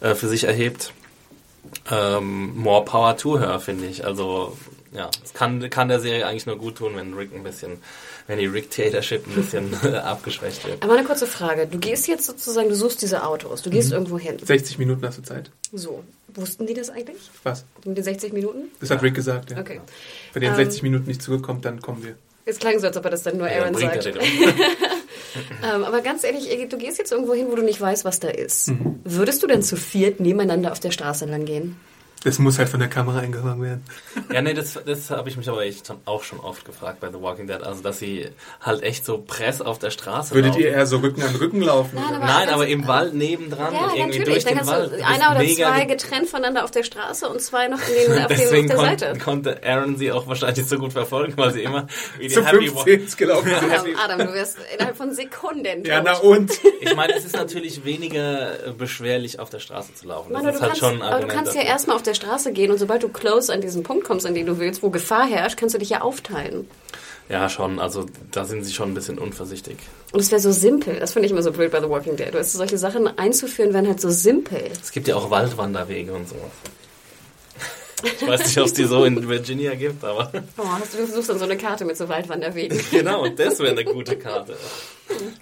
äh, 0.00 0.14
für 0.14 0.28
sich 0.28 0.44
erhebt, 0.44 0.92
ähm, 1.90 2.56
more 2.56 2.84
power 2.84 3.16
to 3.16 3.38
her, 3.38 3.60
finde 3.60 3.86
ich. 3.86 4.04
Also, 4.04 4.56
ja, 4.92 5.10
es 5.24 5.34
kann, 5.34 5.68
kann 5.70 5.88
der 5.88 6.00
Serie 6.00 6.26
eigentlich 6.26 6.46
nur 6.46 6.56
gut 6.56 6.76
tun, 6.76 6.92
wenn 6.96 7.14
Rick 7.14 7.34
ein 7.34 7.42
bisschen, 7.42 7.78
wenn 8.26 8.38
die 8.38 8.46
Rick-Tatership 8.46 9.26
ein 9.26 9.34
bisschen 9.34 9.74
abgeschwächt 9.94 10.66
wird. 10.66 10.82
Aber 10.82 10.94
eine 10.94 11.04
kurze 11.04 11.26
Frage. 11.26 11.66
Du 11.66 11.78
gehst 11.78 12.08
jetzt 12.08 12.26
sozusagen, 12.26 12.68
du 12.68 12.74
suchst 12.74 13.02
diese 13.02 13.24
Autos, 13.24 13.62
du 13.62 13.70
gehst 13.70 13.88
mhm. 13.88 13.94
irgendwo 13.94 14.18
hin. 14.18 14.38
60 14.42 14.78
Minuten 14.78 15.04
hast 15.06 15.18
du 15.18 15.22
Zeit. 15.22 15.50
So. 15.72 16.02
Wussten 16.34 16.66
die 16.66 16.74
das 16.74 16.90
eigentlich? 16.90 17.30
Was? 17.42 17.64
Mit 17.84 17.96
den 17.96 18.04
60 18.04 18.32
Minuten? 18.32 18.70
Das 18.80 18.90
hat 18.90 19.02
Rick 19.02 19.14
gesagt, 19.14 19.50
ja. 19.50 19.58
Okay. 19.58 19.80
Wenn 20.32 20.42
er 20.42 20.50
in 20.50 20.56
60 20.56 20.82
Minuten 20.82 21.06
nicht 21.06 21.22
zurückkommt, 21.22 21.64
dann 21.64 21.80
kommen 21.80 22.04
wir. 22.04 22.16
Es 22.44 22.58
klang 22.58 22.78
so, 22.78 22.86
als 22.86 22.96
ob 22.96 23.04
er 23.04 23.10
das 23.10 23.22
dann 23.22 23.36
nur 23.36 23.48
ja, 23.48 23.62
Aaron 23.62 23.74
sagt. 23.74 24.06
ähm, 25.62 25.84
aber 25.84 26.00
ganz 26.00 26.24
ehrlich, 26.24 26.48
du 26.68 26.78
gehst 26.78 26.96
jetzt 26.96 27.12
irgendwo 27.12 27.34
hin, 27.34 27.48
wo 27.50 27.56
du 27.56 27.62
nicht 27.62 27.78
weißt, 27.78 28.06
was 28.06 28.20
da 28.20 28.28
ist. 28.28 28.68
Mhm. 28.68 29.00
Würdest 29.04 29.42
du 29.42 29.46
denn 29.46 29.62
zu 29.62 29.76
viert 29.76 30.18
nebeneinander 30.18 30.72
auf 30.72 30.80
der 30.80 30.90
Straße 30.90 31.26
lang 31.26 31.44
gehen? 31.44 31.76
Das 32.24 32.40
muss 32.40 32.58
halt 32.58 32.68
von 32.68 32.80
der 32.80 32.88
Kamera 32.88 33.20
eingefangen 33.20 33.62
werden. 33.62 33.84
Ja, 34.32 34.42
nee, 34.42 34.52
das, 34.52 34.76
das 34.84 35.08
habe 35.10 35.28
ich 35.28 35.36
mich 35.36 35.48
aber 35.48 35.62
echt 35.62 35.92
auch 36.04 36.24
schon 36.24 36.40
oft 36.40 36.64
gefragt 36.64 36.98
bei 37.00 37.08
The 37.12 37.20
Walking 37.20 37.46
Dead. 37.46 37.62
Also, 37.62 37.80
dass 37.80 38.00
sie 38.00 38.28
halt 38.60 38.82
echt 38.82 39.04
so 39.04 39.18
Press 39.18 39.60
auf 39.60 39.78
der 39.78 39.90
Straße 39.90 40.34
Würdet 40.34 40.50
laufen. 40.52 40.62
ihr 40.62 40.68
eher 40.72 40.86
so 40.86 40.98
Rücken 40.98 41.22
an 41.22 41.36
Rücken 41.36 41.62
laufen? 41.62 41.94
Nein, 41.94 42.14
aber- 42.14 42.24
Nein, 42.26 42.48
aber 42.48 42.66
im 42.66 42.88
Wald 42.88 43.14
nebendran 43.14 43.72
Ja, 43.72 43.84
und 43.84 43.96
irgendwie 43.96 44.18
natürlich. 44.18 44.44
durch 44.44 44.44
den 44.46 44.56
kannst 44.56 44.70
Wald. 44.72 44.92
du 44.92 44.96
Das 44.98 45.06
einer 45.06 45.30
oder 45.30 45.46
zwei 45.46 45.78
ge- 45.84 45.86
getrennt 45.86 46.28
voneinander 46.28 46.64
auf 46.64 46.72
der 46.72 46.82
Straße 46.82 47.28
und 47.28 47.40
zwei 47.40 47.68
noch 47.68 47.78
in 47.88 47.94
den, 47.94 48.08
auf, 48.10 48.14
dem, 48.16 48.22
auf 48.22 48.26
Deswegen 48.28 48.66
der 48.68 48.76
kon 48.76 48.84
Seite. 48.86 49.18
konnte 49.20 49.60
Aaron 49.64 49.96
sie 49.96 50.10
auch 50.10 50.26
wahrscheinlich 50.26 50.66
so 50.66 50.76
gut 50.76 50.92
verfolgen, 50.92 51.34
weil 51.36 51.52
sie 51.52 51.62
immer 51.62 51.86
wie 52.18 52.26
die 52.28 52.34
Zu 52.34 52.44
Happy 52.44 52.74
Walk 52.74 52.84
15 52.84 53.16
gelaufen 53.16 53.48
sind. 53.48 53.72
Adam, 53.72 53.86
Adam, 54.16 54.26
du 54.26 54.34
wirst 54.34 54.58
innerhalb 54.74 54.96
von 54.96 55.12
Sekunden 55.12 55.84
Ja, 55.84 56.00
tot. 56.00 56.04
na 56.04 56.18
und? 56.18 56.50
Ich 56.80 56.96
meine, 56.96 57.14
es 57.16 57.24
ist 57.24 57.36
natürlich 57.36 57.84
weniger 57.84 58.72
beschwerlich, 58.76 59.38
auf 59.38 59.50
der 59.50 59.60
Straße 59.60 59.94
zu 59.94 60.08
laufen. 60.08 60.32
Das 60.32 60.42
Mann, 60.42 60.52
ist 60.52 60.58
du 60.58 60.62
halt 60.62 60.70
kannst, 60.72 60.80
schon 60.80 60.94
ein 60.96 61.02
aber 61.02 61.10
du 61.10 61.14
Argument 61.26 61.34
kannst 61.34 61.54
ja 61.54 61.62
erstmal 61.62 61.96
auf 61.96 62.02
der 62.08 62.14
Straße 62.14 62.52
gehen 62.52 62.70
und 62.70 62.78
sobald 62.78 63.02
du 63.02 63.08
close 63.08 63.52
an 63.52 63.60
diesen 63.60 63.82
Punkt 63.82 64.04
kommst, 64.04 64.26
an 64.26 64.34
den 64.34 64.46
du 64.46 64.58
willst, 64.58 64.82
wo 64.82 64.90
Gefahr 64.90 65.26
herrscht, 65.26 65.58
kannst 65.58 65.74
du 65.74 65.78
dich 65.78 65.90
ja 65.90 66.00
aufteilen. 66.00 66.66
Ja, 67.28 67.48
schon. 67.48 67.78
Also 67.78 68.06
da 68.30 68.44
sind 68.44 68.64
sie 68.64 68.72
schon 68.72 68.90
ein 68.90 68.94
bisschen 68.94 69.18
unvorsichtig. 69.18 69.76
Und 70.12 70.20
es 70.20 70.30
wäre 70.30 70.40
so 70.40 70.50
simpel. 70.50 70.98
Das 70.98 71.12
finde 71.12 71.26
ich 71.26 71.32
immer 71.32 71.42
so 71.42 71.52
blöd 71.52 71.70
bei 71.70 71.80
The 71.80 71.88
Walking 71.88 72.16
Dead. 72.16 72.28
Du 72.32 72.38
weißt, 72.38 72.52
solche 72.54 72.78
Sachen 72.78 73.06
einzuführen, 73.18 73.74
wären 73.74 73.86
halt 73.86 74.00
so 74.00 74.10
simpel. 74.10 74.62
Es 74.80 74.92
gibt 74.92 75.08
ja 75.08 75.16
auch 75.16 75.30
Waldwanderwege 75.30 76.12
und 76.12 76.28
sowas. 76.28 76.50
Ich 78.02 78.26
weiß 78.26 78.44
nicht, 78.46 78.58
ob 78.58 78.66
es 78.66 78.72
die 78.74 78.84
so 78.84 79.04
in 79.04 79.28
Virginia 79.28 79.74
gibt, 79.74 80.04
aber 80.04 80.30
Oh, 80.56 80.62
hast 80.80 80.94
du, 80.94 81.06
suchst 81.06 81.28
dann 81.30 81.38
so 81.38 81.44
eine 81.44 81.56
Karte 81.56 81.84
mit 81.84 81.96
so 81.96 82.08
Waldwanderwegen. 82.08 82.80
genau, 82.90 83.26
das 83.28 83.58
wäre 83.58 83.72
eine 83.72 83.84
gute 83.84 84.16
Karte. 84.16 84.56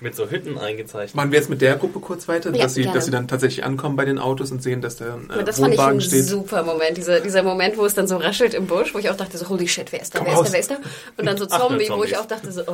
Mit 0.00 0.14
so 0.14 0.30
Hütten 0.30 0.56
eingezeichnet. 0.58 1.16
Machen 1.16 1.32
wir 1.32 1.38
jetzt 1.40 1.50
mit 1.50 1.60
der 1.60 1.74
Gruppe 1.76 1.98
kurz 1.98 2.28
weiter, 2.28 2.54
Ja, 2.54 2.62
dass, 2.62 2.74
sie, 2.74 2.82
gerne. 2.82 2.94
dass 2.94 3.04
sie 3.06 3.10
dann 3.10 3.26
tatsächlich 3.26 3.64
ankommen 3.64 3.96
bei 3.96 4.04
den 4.04 4.18
Autos 4.18 4.52
und 4.52 4.62
sehen, 4.62 4.80
dass 4.80 4.96
der 4.96 5.18
äh, 5.28 5.42
das 5.44 5.58
fand 5.58 5.74
ich 5.74 5.78
Wohnwagen 5.80 5.98
ein 5.98 6.00
steht. 6.00 6.24
super 6.24 6.62
Moment. 6.62 6.96
Dieser, 6.96 7.18
dieser 7.20 7.42
Moment, 7.42 7.76
wo 7.76 7.84
es 7.84 7.92
dann 7.94 8.06
so 8.06 8.16
raschelt 8.16 8.54
im 8.54 8.66
Busch, 8.68 8.94
wo 8.94 8.98
ich 9.00 9.10
auch 9.10 9.16
dachte 9.16 9.36
so, 9.36 9.48
holy 9.48 9.66
shit, 9.66 9.90
wer 9.92 10.00
ist 10.00 10.14
da, 10.14 10.20
Komm 10.20 10.28
wer 10.28 10.34
ist 10.34 10.38
raus. 10.40 10.46
da, 10.46 10.52
wer 10.52 10.60
ist 10.60 10.70
da? 10.70 10.76
Und 11.18 11.26
dann 11.26 11.36
so 11.36 11.46
Ach, 11.50 11.60
Zombie, 11.66 11.88
wo 11.90 12.04
ich 12.04 12.16
auch 12.16 12.26
dachte 12.26 12.52
so, 12.52 12.62
oh. 12.62 12.72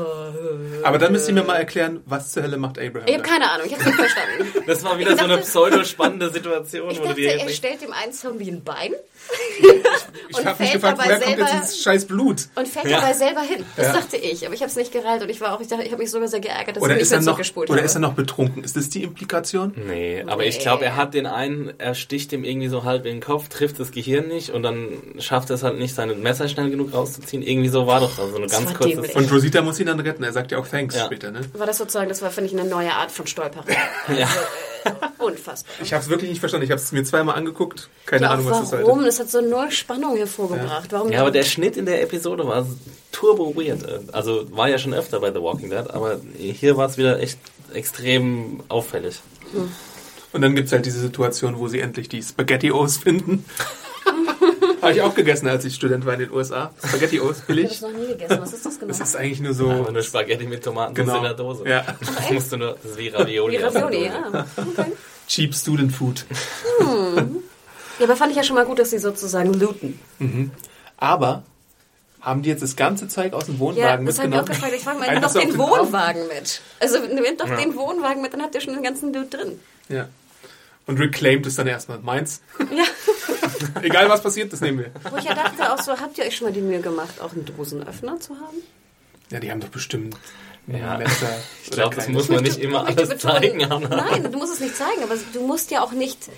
Aber 0.85 0.99
dann 0.99 1.13
müsst 1.13 1.27
ihr 1.29 1.35
mir 1.35 1.45
mal 1.45 1.57
erklären, 1.57 2.01
was 2.05 2.31
zur 2.33 2.43
Hölle 2.43 2.59
macht 2.59 2.79
Abraham 2.79 3.07
Ich 3.09 3.15
habe 3.15 3.23
keine 3.25 3.51
Ahnung, 3.51 3.67
ich 3.67 3.73
habe 3.75 3.85
nicht 3.85 3.95
verstanden. 3.97 4.63
Das 4.67 4.85
war 4.85 4.99
wieder 4.99 5.13
Ich 5.13 5.19
so 5.19 5.25
eine 5.25 5.35
dachte- 5.37 5.47
pseudo-spannende 5.47 6.31
Situation, 6.31 6.91
Ich 6.91 6.99
wo 6.99 7.03
du 7.05 7.09
dachte, 7.09 7.21
dir 7.23 7.31
er 7.41 7.49
stellt 7.49 7.81
dem 7.81 7.93
einen 7.93 8.13
Zombie 8.13 8.51
ein 8.51 8.63
Bein 8.63 8.93
Ich 10.29 10.39
und 10.39 10.47
habe 10.47 10.63
mich 10.63 10.71
fällt 10.71 10.83
gefragt, 10.83 10.99
dabei 10.99 11.05
woher 11.11 11.19
kommt 11.21 11.39
jetzt 11.39 11.49
selber- 11.51 11.61
dieses 11.63 11.83
scheiß 11.83 12.05
Blut? 12.07 12.37
und 12.55 12.69
fällt 12.69 12.87
Ja. 12.87 13.01
dabei 13.01 13.13
selber 13.13 13.41
hin. 13.43 13.65
Das 13.77 13.87
Ja. 13.89 13.93
dachte 13.95 14.17
ich, 14.17 14.45
aber 14.47 14.55
ich 14.55 14.61
habe 14.61 14.71
es 14.71 14.77
nicht 14.77 14.93
gereilt 14.93 15.23
und 15.23 15.29
ich 15.29 15.41
war 15.41 15.55
auch, 15.55 15.61
ich, 15.61 15.69
dachte, 15.69 15.83
ich 15.85 15.93
habe 15.93 16.03
mich 16.03 16.11
sogar 16.11 16.29
sehr 16.29 16.41
geärgert, 16.41 16.77
dass 16.77 16.83
Oder, 16.83 16.97
ich 16.97 17.03
er, 17.03 17.09
mehr 17.11 17.19
noch, 17.19 17.25
zurückgespult 17.25 17.69
oder 17.71 17.79
habe. 17.79 17.87
ist 17.87 17.95
er 17.95 18.01
noch 18.01 18.15
betrunken? 18.15 18.65
Ist 18.65 18.77
das 18.77 18.89
die 18.89 19.03
Implikation? 19.03 19.75
Nee, 19.87 20.25
aber 20.27 20.45
ich 20.47 20.59
glaube, 20.59 20.85
er 20.85 20.97
hat 20.97 21.15
den 21.15 21.27
einen, 21.27 21.73
er 21.79 21.95
sticht 21.95 22.33
ihm 22.33 22.45
irgendwie 22.45 22.69
so 22.69 22.85
halb 22.85 23.05
in 23.07 23.17
den 23.17 23.21
Kopf, 23.21 23.49
trifft 23.49 23.79
das 23.81 23.91
Gehirn 23.91 24.29
nicht 24.29 24.51
und 24.51 24.63
dann 24.63 24.89
schafft 25.19 25.51
er 25.51 25.55
es 25.57 25.63
halt 25.63 25.79
nicht, 25.79 25.95
seine 25.95 26.15
Messer 26.15 26.49
schnell 26.49 26.71
genug 26.71 26.93
rauszuziehen. 26.95 27.43
Irgendwie 27.43 27.69
so 27.69 27.87
war 27.87 28.01
doch 28.01 28.19
also 28.19 28.37
eine 28.37 28.47
Das 28.47 28.53
ganz 28.59 28.75
kurze. 28.75 29.01
Und 29.15 29.31
Rosita 29.33 29.61
muss 29.63 29.79
ihn 29.81 29.87
dann 29.87 30.01
retten. 30.01 30.23
Er 30.25 30.33
sagt 30.33 30.51
ja 30.53 30.59
auch 30.59 30.67
Thanks 30.69 30.95
Ja. 30.97 31.05
später, 31.07 31.31
ne? 31.31 31.41
War 31.55 31.67
das 31.67 31.79
sozusagen, 31.79 32.09
das 32.09 32.23
war, 32.23 32.31
finde 32.31 32.51
ich, 32.53 32.59
eine 32.59 32.69
neue 32.69 32.93
Art 32.93 33.11
von 33.13 33.27
Stolperei. 33.27 33.77
Ja. 34.17 34.29
Unfassbar. 35.19 35.73
Ich 35.83 35.93
habe 35.93 36.03
es 36.03 36.09
wirklich 36.09 36.31
nicht 36.31 36.41
verstanden. 36.41 36.65
Ich 36.65 36.71
habe 36.71 36.81
es 36.81 36.91
mir 36.93 37.05
zweimal 37.05 37.37
angeguckt. 37.37 37.89
Keine 38.07 38.23
Ja, 38.25 38.31
Ahnung, 38.31 38.47
was 38.47 38.61
das 38.61 38.73
warum? 38.73 38.87
sollte. 38.87 39.05
Das 39.07 39.21
hat 39.21 39.31
so 39.31 39.41
null 39.41 39.71
Spannung 39.71 40.17
hervorgebracht. 40.17 40.91
Warum 40.93 41.11
Ja, 41.13 41.21
aber 41.21 41.31
der 41.31 41.45
Schnitt 41.45 41.77
in 41.77 41.87
der 41.87 42.03
Episode 42.03 42.47
war 42.47 42.67
turbo 43.13 43.55
weird. 43.57 44.15
Also 44.15 44.47
war 44.55 44.69
ja 44.69 44.79
schon 44.79 44.95
öfter 44.95 45.21
bei 45.21 45.31
The 45.33 45.41
Walking 45.41 45.71
Dead, 45.71 45.89
aber 45.91 46.21
hier 46.37 46.77
war 46.77 46.89
es 46.89 46.97
wieder 46.99 47.21
echt 47.21 47.39
extrem 47.73 48.63
auffällig. 48.69 49.21
Und 50.33 50.41
dann 50.43 50.55
gibt's 50.55 50.73
halt 50.73 50.87
diese 50.87 51.01
Situation, 51.01 51.59
wo 51.59 51.69
sie 51.69 51.81
endlich 51.81 52.09
die 52.09 52.23
Spaghettios 52.23 52.97
finden. 52.97 53.45
Habe 54.83 54.93
ich 54.93 55.01
auch 55.01 55.15
gegessen, 55.15 55.49
als 55.49 55.65
ich 55.65 55.75
Student 55.75 56.05
war 56.05 56.15
in 56.15 56.21
den 56.21 56.31
USA. 56.33 56.73
Spaghettios, 56.85 57.13
ich 57.13 57.21
habe 57.21 57.29
das 57.35 57.41
billig. 57.47 57.81
noch 57.81 57.93
nie 57.93 58.07
gegessen. 58.09 58.39
Was 58.41 58.53
ist 58.53 58.67
das 58.67 58.79
genau? 58.79 58.89
Das 58.89 59.01
ist 59.01 59.17
eigentlich 59.17 59.41
nur 59.41 59.55
so... 59.55 59.71
Aber 59.71 59.93
nur 59.93 60.03
Spaghetti 60.03 60.45
mit 60.47 60.63
Tomaten 60.65 60.95
Genau. 60.95 61.17
in 61.19 61.23
der 61.23 61.35
Dose. 61.35 61.67
Ja. 61.69 61.85
Das 62.01 62.31
musst 62.31 62.53
du 62.53 62.57
nur, 62.59 62.77
das 62.83 62.93
ist 62.93 62.99
wie 62.99 63.09
Ravioli. 63.09 63.59
Wie 63.59 63.63
Ravioli, 63.63 64.05
ja. 64.07 64.47
Okay. 64.57 64.93
Cheap 65.29 65.55
Student 65.55 65.93
Food. 65.95 66.25
Ja, 67.99 68.05
aber 68.07 68.17
fand 68.17 68.31
ich 68.33 68.37
ja 68.37 68.43
schon 68.43 68.57
mal 68.57 68.65
gut, 68.65 68.79
dass 68.79 68.91
sie 68.91 68.99
sozusagen 68.99 69.53
looten. 69.55 69.99
Aber 70.97 71.43
haben 72.21 72.43
die 72.43 72.49
jetzt 72.51 72.63
das 72.63 72.77
ganze 72.77 73.09
Zeug 73.09 73.33
aus 73.33 73.47
dem 73.47 73.55
Ja, 73.55 73.61
Wohnwagen 73.61 74.07
das 74.07 74.19
habe 74.19 74.29
ich 74.29 74.35
auch 74.35 74.39
mitgenommen? 74.41 74.47
gefragt. 74.47 74.75
Ich 74.77 74.83
frage 74.85 74.99
mal, 74.99 75.09
Einfach 75.09 75.35
nehmt 75.35 75.55
doch 75.59 75.67
den? 75.67 75.81
Wohnwagen 75.87 76.29
mit. 76.29 76.61
Also 76.81 76.99
nehmt 77.01 77.41
doch 77.41 77.57
den 77.57 77.75
Wohnwagen 77.77 78.23
mit, 78.23 78.33
dann 78.33 78.43
habt 78.43 78.55
ihr 78.55 78.61
schon 78.61 78.75
den 78.75 78.83
ganzen 78.83 79.13
Loot 79.13 79.33
drin. 79.35 79.59
Ja. 79.89 80.09
Und 80.87 80.99
reclaimed 81.01 81.47
es 81.47 81.55
dann 81.57 81.67
erstmal. 81.67 81.99
Meins. 82.01 82.41
Ja, 82.59 82.85
Egal 83.83 84.09
was 84.09 84.23
passiert, 84.23 84.53
das 84.53 84.61
nehmen 84.61 84.79
wir. 84.81 84.91
wo 85.11 85.17
ich 85.17 85.25
ja 85.25 85.35
dachte 85.35 85.73
auch 85.73 85.79
so, 85.79 85.93
habt 85.93 86.19
ihr 86.19 86.25
euch 86.25 86.37
schon 86.37 86.49
mal 86.49 86.53
die 86.53 86.61
Mühe 86.61 86.81
gemacht, 86.81 87.21
auch 87.21 87.33
einen 87.33 87.45
Dosenöffner 87.45 88.21
zu 88.21 88.35
haben? 88.35 88.59
Ja, 89.31 89.41
die 89.41 89.51
haben 89.51 89.61
doch 89.61 89.69
bestimmt 89.69 90.17
Ja. 90.67 91.01
Ich 91.65 91.71
glaube, 91.71 91.97
das 91.97 92.09
muss 92.09 92.29
man 92.29 92.43
nicht 92.45 92.59
Ich 92.59 92.65
immer 92.65 92.87
alles 92.87 93.19
zeigen, 93.19 93.65
Anna. 93.65 93.89
Nein, 93.89 94.31
du 94.31 94.39
musst 94.39 94.55
es 94.55 94.61
nicht 94.61 94.77
zeigen, 94.77 95.03
aber 95.03 95.15
du 95.33 95.47
musst 95.47 95.71
ja 95.71 95.83
auch 95.83 95.93
nicht. 95.93 96.29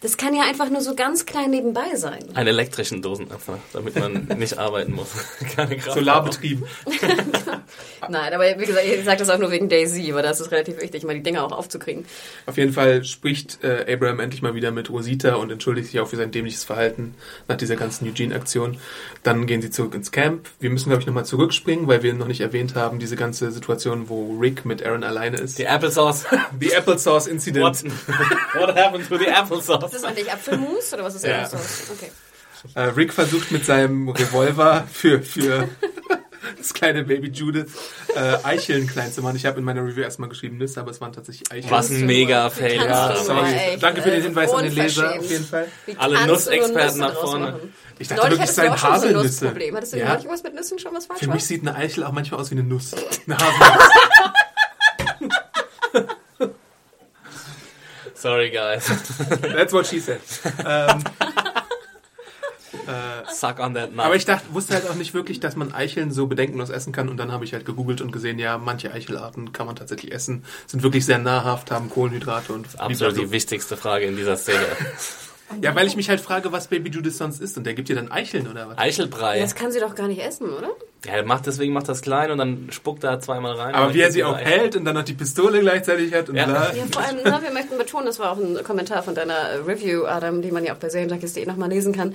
Das 0.00 0.16
kann 0.16 0.34
ja 0.34 0.42
einfach 0.42 0.68
nur 0.68 0.80
so 0.80 0.96
ganz 0.96 1.26
klein 1.26 1.50
nebenbei 1.50 1.94
sein. 1.94 2.24
Einen 2.34 2.48
elektrischen 2.48 3.02
Dosenöffner, 3.02 3.58
damit 3.72 3.94
man 3.94 4.26
nicht 4.36 4.58
arbeiten 4.58 4.92
muss. 4.94 5.10
Keine. 5.56 5.80
Solarbetrieben. 5.80 6.66
Nein, 8.08 8.32
aber 8.32 8.44
wie 8.58 8.64
gesagt, 8.66 8.84
ich 8.86 9.04
sage 9.04 9.18
das 9.18 9.30
auch 9.30 9.38
nur 9.38 9.50
wegen 9.50 9.68
Daisy, 9.68 10.14
weil 10.14 10.22
das 10.22 10.40
ist 10.40 10.50
relativ 10.50 10.80
wichtig, 10.80 11.04
mal 11.04 11.14
die 11.14 11.22
Dinger 11.22 11.44
auch 11.44 11.52
aufzukriegen. 11.52 12.04
Auf 12.46 12.56
jeden 12.56 12.72
Fall 12.72 13.04
spricht 13.04 13.62
äh, 13.62 13.92
Abraham 13.92 14.20
endlich 14.20 14.42
mal 14.42 14.54
wieder 14.54 14.70
mit 14.70 14.90
Rosita 14.90 15.34
und 15.36 15.50
entschuldigt 15.50 15.88
sich 15.90 16.00
auch 16.00 16.08
für 16.08 16.16
sein 16.16 16.30
dämliches 16.30 16.64
Verhalten 16.64 17.14
nach 17.48 17.56
dieser 17.56 17.76
ganzen 17.76 18.06
Eugene-Aktion. 18.08 18.78
Dann 19.22 19.46
gehen 19.46 19.62
sie 19.62 19.70
zurück 19.70 19.94
ins 19.94 20.10
Camp. 20.10 20.48
Wir 20.60 20.70
müssen, 20.70 20.88
glaube 20.90 21.00
ich, 21.02 21.06
nochmal 21.06 21.24
zurückspringen, 21.24 21.86
weil 21.88 22.02
wir 22.02 22.14
noch 22.14 22.26
nicht 22.28 22.40
erwähnt 22.40 22.74
haben, 22.74 22.98
diese 22.98 23.16
ganze 23.16 23.50
Situation, 23.52 24.08
wo 24.08 24.36
Rick 24.38 24.64
mit 24.64 24.84
Aaron 24.84 25.04
alleine 25.04 25.36
ist. 25.38 25.58
Die 25.58 25.66
Applesauce. 25.68 26.24
The 26.60 26.74
Applesauce 26.76 27.26
Incident. 27.26 27.62
What, 27.64 27.84
what 28.54 28.76
happened 28.76 29.08
to 29.08 29.18
the 29.18 29.28
applesauce? 29.28 29.84
Ist 29.84 29.94
das 29.94 30.04
eigentlich 30.04 30.30
Apfelmus 30.32 30.92
oder 30.92 31.04
was 31.04 31.14
ist 31.14 31.24
Ja. 31.24 31.42
das? 31.42 31.52
so? 31.86 31.92
Okay. 31.94 32.10
Äh, 32.74 32.80
Rick 32.90 33.12
versucht 33.12 33.50
mit 33.50 33.64
seinem 33.66 34.08
Revolver 34.08 34.86
für, 34.92 35.20
für 35.22 35.68
das 36.58 36.74
kleine 36.74 37.04
Baby 37.04 37.28
Judith 37.28 37.66
äh, 38.14 38.36
Eicheln 38.44 38.86
klein 38.86 39.12
zu 39.12 39.22
machen. 39.22 39.36
Ich 39.36 39.46
habe 39.46 39.58
in 39.58 39.64
meiner 39.64 39.84
Review 39.84 40.02
erstmal 40.02 40.28
geschrieben 40.28 40.58
Nüsse, 40.58 40.80
aber 40.80 40.90
es 40.90 41.00
waren 41.00 41.12
tatsächlich 41.12 41.50
Eicheln. 41.50 41.70
Was 41.70 41.90
ein 41.90 42.06
mega 42.06 42.50
Fail. 42.50 42.76
Ja, 42.76 43.16
sorry. 43.16 43.78
Danke 43.80 44.02
für 44.02 44.10
den 44.10 44.20
äh, 44.20 44.24
Hinweis 44.24 44.52
an 44.52 44.64
den 44.64 44.74
Leser 44.74 45.18
auf 45.18 45.30
jeden 45.30 45.44
Fall. 45.44 45.68
Wie 45.86 45.96
Alle 45.96 46.26
Nussexperten 46.26 47.00
nach 47.00 47.14
vorne. 47.14 47.60
Ich 47.98 48.08
dachte 48.08 48.22
Neulich 48.22 48.32
wirklich, 48.38 48.50
es 48.50 48.56
seien 48.56 48.66
so 48.76 48.86
ein 48.86 48.92
Haselnüsse. 48.94 49.54
Hattest 49.74 49.92
du 49.92 49.98
Ja. 49.98 50.08
neulich 50.14 50.28
was 50.28 50.42
mit 50.42 50.54
Nüssen 50.54 50.78
schon 50.78 50.94
was 50.94 51.06
falsch 51.06 51.20
Für 51.20 51.28
war? 51.28 51.34
mich 51.34 51.44
sieht 51.44 51.62
eine 51.66 51.76
Eichel 51.76 52.04
auch 52.04 52.12
manchmal 52.12 52.40
aus 52.40 52.50
wie 52.50 52.54
eine 52.56 52.64
Nuss. 52.64 52.92
Eine 53.26 53.36
Haselnuss. 53.38 53.88
Sorry, 58.14 58.50
guys. 58.50 58.86
That's 59.40 59.72
what 59.72 59.86
she 59.86 59.98
said. 60.00 60.20
Ähm, 60.64 61.02
Suck 63.32 63.58
on 63.60 63.74
that 63.74 63.94
nut. 63.94 64.04
aber 64.04 64.16
ich 64.16 64.24
dachte, 64.24 64.44
wusste 64.52 64.74
halt 64.74 64.88
auch 64.88 64.94
nicht 64.94 65.14
wirklich, 65.14 65.40
dass 65.40 65.56
man 65.56 65.72
Eicheln 65.72 66.10
so 66.12 66.26
bedenkenlos 66.26 66.70
essen 66.70 66.92
kann. 66.92 67.08
Und 67.08 67.16
dann 67.16 67.32
habe 67.32 67.44
ich 67.44 67.52
halt 67.52 67.64
gegoogelt 67.64 68.00
und 68.00 68.12
gesehen, 68.12 68.38
ja, 68.38 68.58
manche 68.58 68.92
Eichelarten 68.92 69.52
kann 69.52 69.66
man 69.66 69.76
tatsächlich 69.76 70.12
essen. 70.12 70.44
Sind 70.66 70.82
wirklich 70.82 71.04
sehr 71.04 71.18
nahrhaft, 71.18 71.70
haben 71.70 71.90
Kohlenhydrate 71.90 72.52
und 72.52 72.66
Absolut 72.78 73.16
die 73.16 73.30
wichtigste 73.30 73.76
Frage 73.76 74.06
in 74.06 74.16
dieser 74.16 74.36
Szene. 74.36 74.58
Ja, 75.60 75.74
weil 75.74 75.86
ich 75.86 75.96
mich 75.96 76.08
halt 76.08 76.20
frage, 76.20 76.50
was 76.52 76.68
Baby 76.68 76.90
Judith 76.90 77.18
sonst 77.18 77.40
isst. 77.40 77.56
Und 77.58 77.64
der 77.64 77.74
gibt 77.74 77.88
dir 77.88 77.96
dann 77.96 78.10
Eicheln 78.10 78.48
oder 78.48 78.68
was? 78.68 78.78
Eichelbrei. 78.78 79.40
Das 79.40 79.54
kann 79.54 79.70
sie 79.72 79.80
doch 79.80 79.94
gar 79.94 80.08
nicht 80.08 80.20
essen, 80.22 80.48
oder? 80.50 80.68
Ja, 81.04 81.12
er 81.14 81.24
macht 81.24 81.46
deswegen 81.46 81.72
macht 81.72 81.88
das 81.88 82.00
klein 82.00 82.30
und 82.30 82.38
dann 82.38 82.68
spuckt 82.70 83.02
er 83.04 83.18
zweimal 83.20 83.54
rein. 83.54 83.74
Aber 83.74 83.92
wie 83.92 84.00
er 84.00 84.12
sie 84.12 84.22
auch 84.24 84.32
er 84.38 84.46
Eichel. 84.46 84.52
hält 84.60 84.76
und 84.76 84.84
dann 84.84 84.94
noch 84.94 85.02
die 85.04 85.14
Pistole 85.14 85.60
gleichzeitig 85.60 86.14
hat 86.14 86.28
und 86.28 86.36
Ja. 86.36 86.46
bla. 86.46 86.72
Ja, 86.74 86.84
vor 86.92 87.02
allem, 87.02 87.16
ne, 87.16 87.38
wir 87.42 87.50
möchten 87.52 87.76
betonen, 87.76 88.06
das 88.06 88.18
war 88.18 88.30
auch 88.32 88.38
ein 88.38 88.62
Kommentar 88.62 89.02
von 89.02 89.14
deiner 89.14 89.34
äh, 89.34 89.56
Review, 89.56 90.04
Adam, 90.06 90.42
die 90.42 90.52
man 90.52 90.64
ja 90.64 90.74
auch 90.74 90.78
bei 90.78 90.88
Serienjunkies.de 90.88 91.44
nochmal 91.46 91.68
lesen 91.70 91.92
kann. 91.92 92.14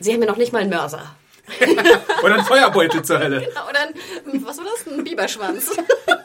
Sie 0.00 0.12
haben 0.12 0.20
ja 0.22 0.28
noch 0.28 0.36
nicht 0.36 0.52
mal 0.52 0.60
einen 0.60 0.70
Mörser. 0.70 1.02
Oder 2.22 2.34
ein 2.34 2.44
Feuerbeutel 2.44 3.02
zur 3.02 3.18
Hölle. 3.20 3.38
Oder 3.68 3.80
ein, 3.80 4.44
was 4.44 4.58
war 4.58 4.64
das? 4.66 4.92
Ein 4.92 5.02
Biberschwanz. 5.02 5.70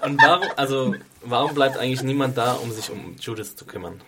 Und 0.06 0.21
warum, 0.21 0.47
also, 0.58 0.95
warum 1.23 1.54
bleibt 1.56 1.78
eigentlich 1.78 2.04
niemand 2.04 2.38
da, 2.38 2.54
um 2.54 2.71
sich 2.73 2.91
um 2.91 3.15
Judith 3.19 3.56
zu 3.56 3.65
kümmern? 3.65 4.02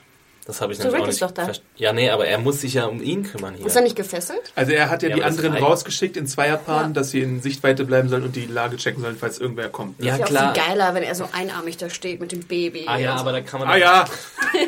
Das 0.45 0.61
habe 0.61 0.73
ich 0.73 0.77
So, 0.77 0.83
nämlich 0.85 1.01
auch 1.03 1.07
ist 1.07 1.21
nicht 1.21 1.37
da. 1.39 1.51
Ja, 1.77 1.91
nee, 1.91 2.09
aber 2.11 2.27
er 2.27 2.37
muss 2.37 2.61
sich 2.61 2.75
ja 2.75 2.85
um 2.85 3.01
ihn 3.01 3.23
kümmern 3.23 3.55
hier. 3.55 3.65
Ist 3.65 3.75
er 3.75 3.81
nicht 3.81 3.95
gefesselt? 3.95 4.51
Also 4.55 4.73
er 4.73 4.91
hat 4.91 5.01
ja, 5.01 5.09
Ja, 5.09 5.15
die 5.15 5.21
das 5.21 5.29
anderen 5.31 5.57
rausgeschickt 5.57 6.17
in 6.17 6.27
Zweierpaaren, 6.27 6.89
Ja. 6.89 6.93
dass 6.93 7.09
sie 7.09 7.21
in 7.21 7.41
Sichtweite 7.41 7.83
bleiben 7.83 8.09
sollen 8.09 8.23
und 8.23 8.35
die 8.35 8.45
Lage 8.45 8.77
checken 8.77 9.01
sollen, 9.01 9.17
falls 9.19 9.39
irgendwer 9.39 9.69
kommt. 9.69 10.03
Ja, 10.03 10.13
ist 10.13 10.19
ja 10.19 10.25
klar. 10.27 10.51
auch 10.51 10.55
viel 10.55 10.63
geiler, 10.63 10.93
wenn 10.93 11.01
er 11.01 11.15
so 11.15 11.27
einarmig 11.31 11.77
da 11.77 11.89
steht 11.89 12.19
mit 12.19 12.31
dem 12.31 12.41
Baby. 12.43 12.83
Ah 12.87 12.97
ja, 12.97 13.15
so. 13.15 13.21
aber 13.21 13.31
da 13.31 13.41
kann 13.41 13.59
man, 13.59 13.69
Ah 13.69 13.73
doch, 13.73 13.79
ja, 13.79 14.05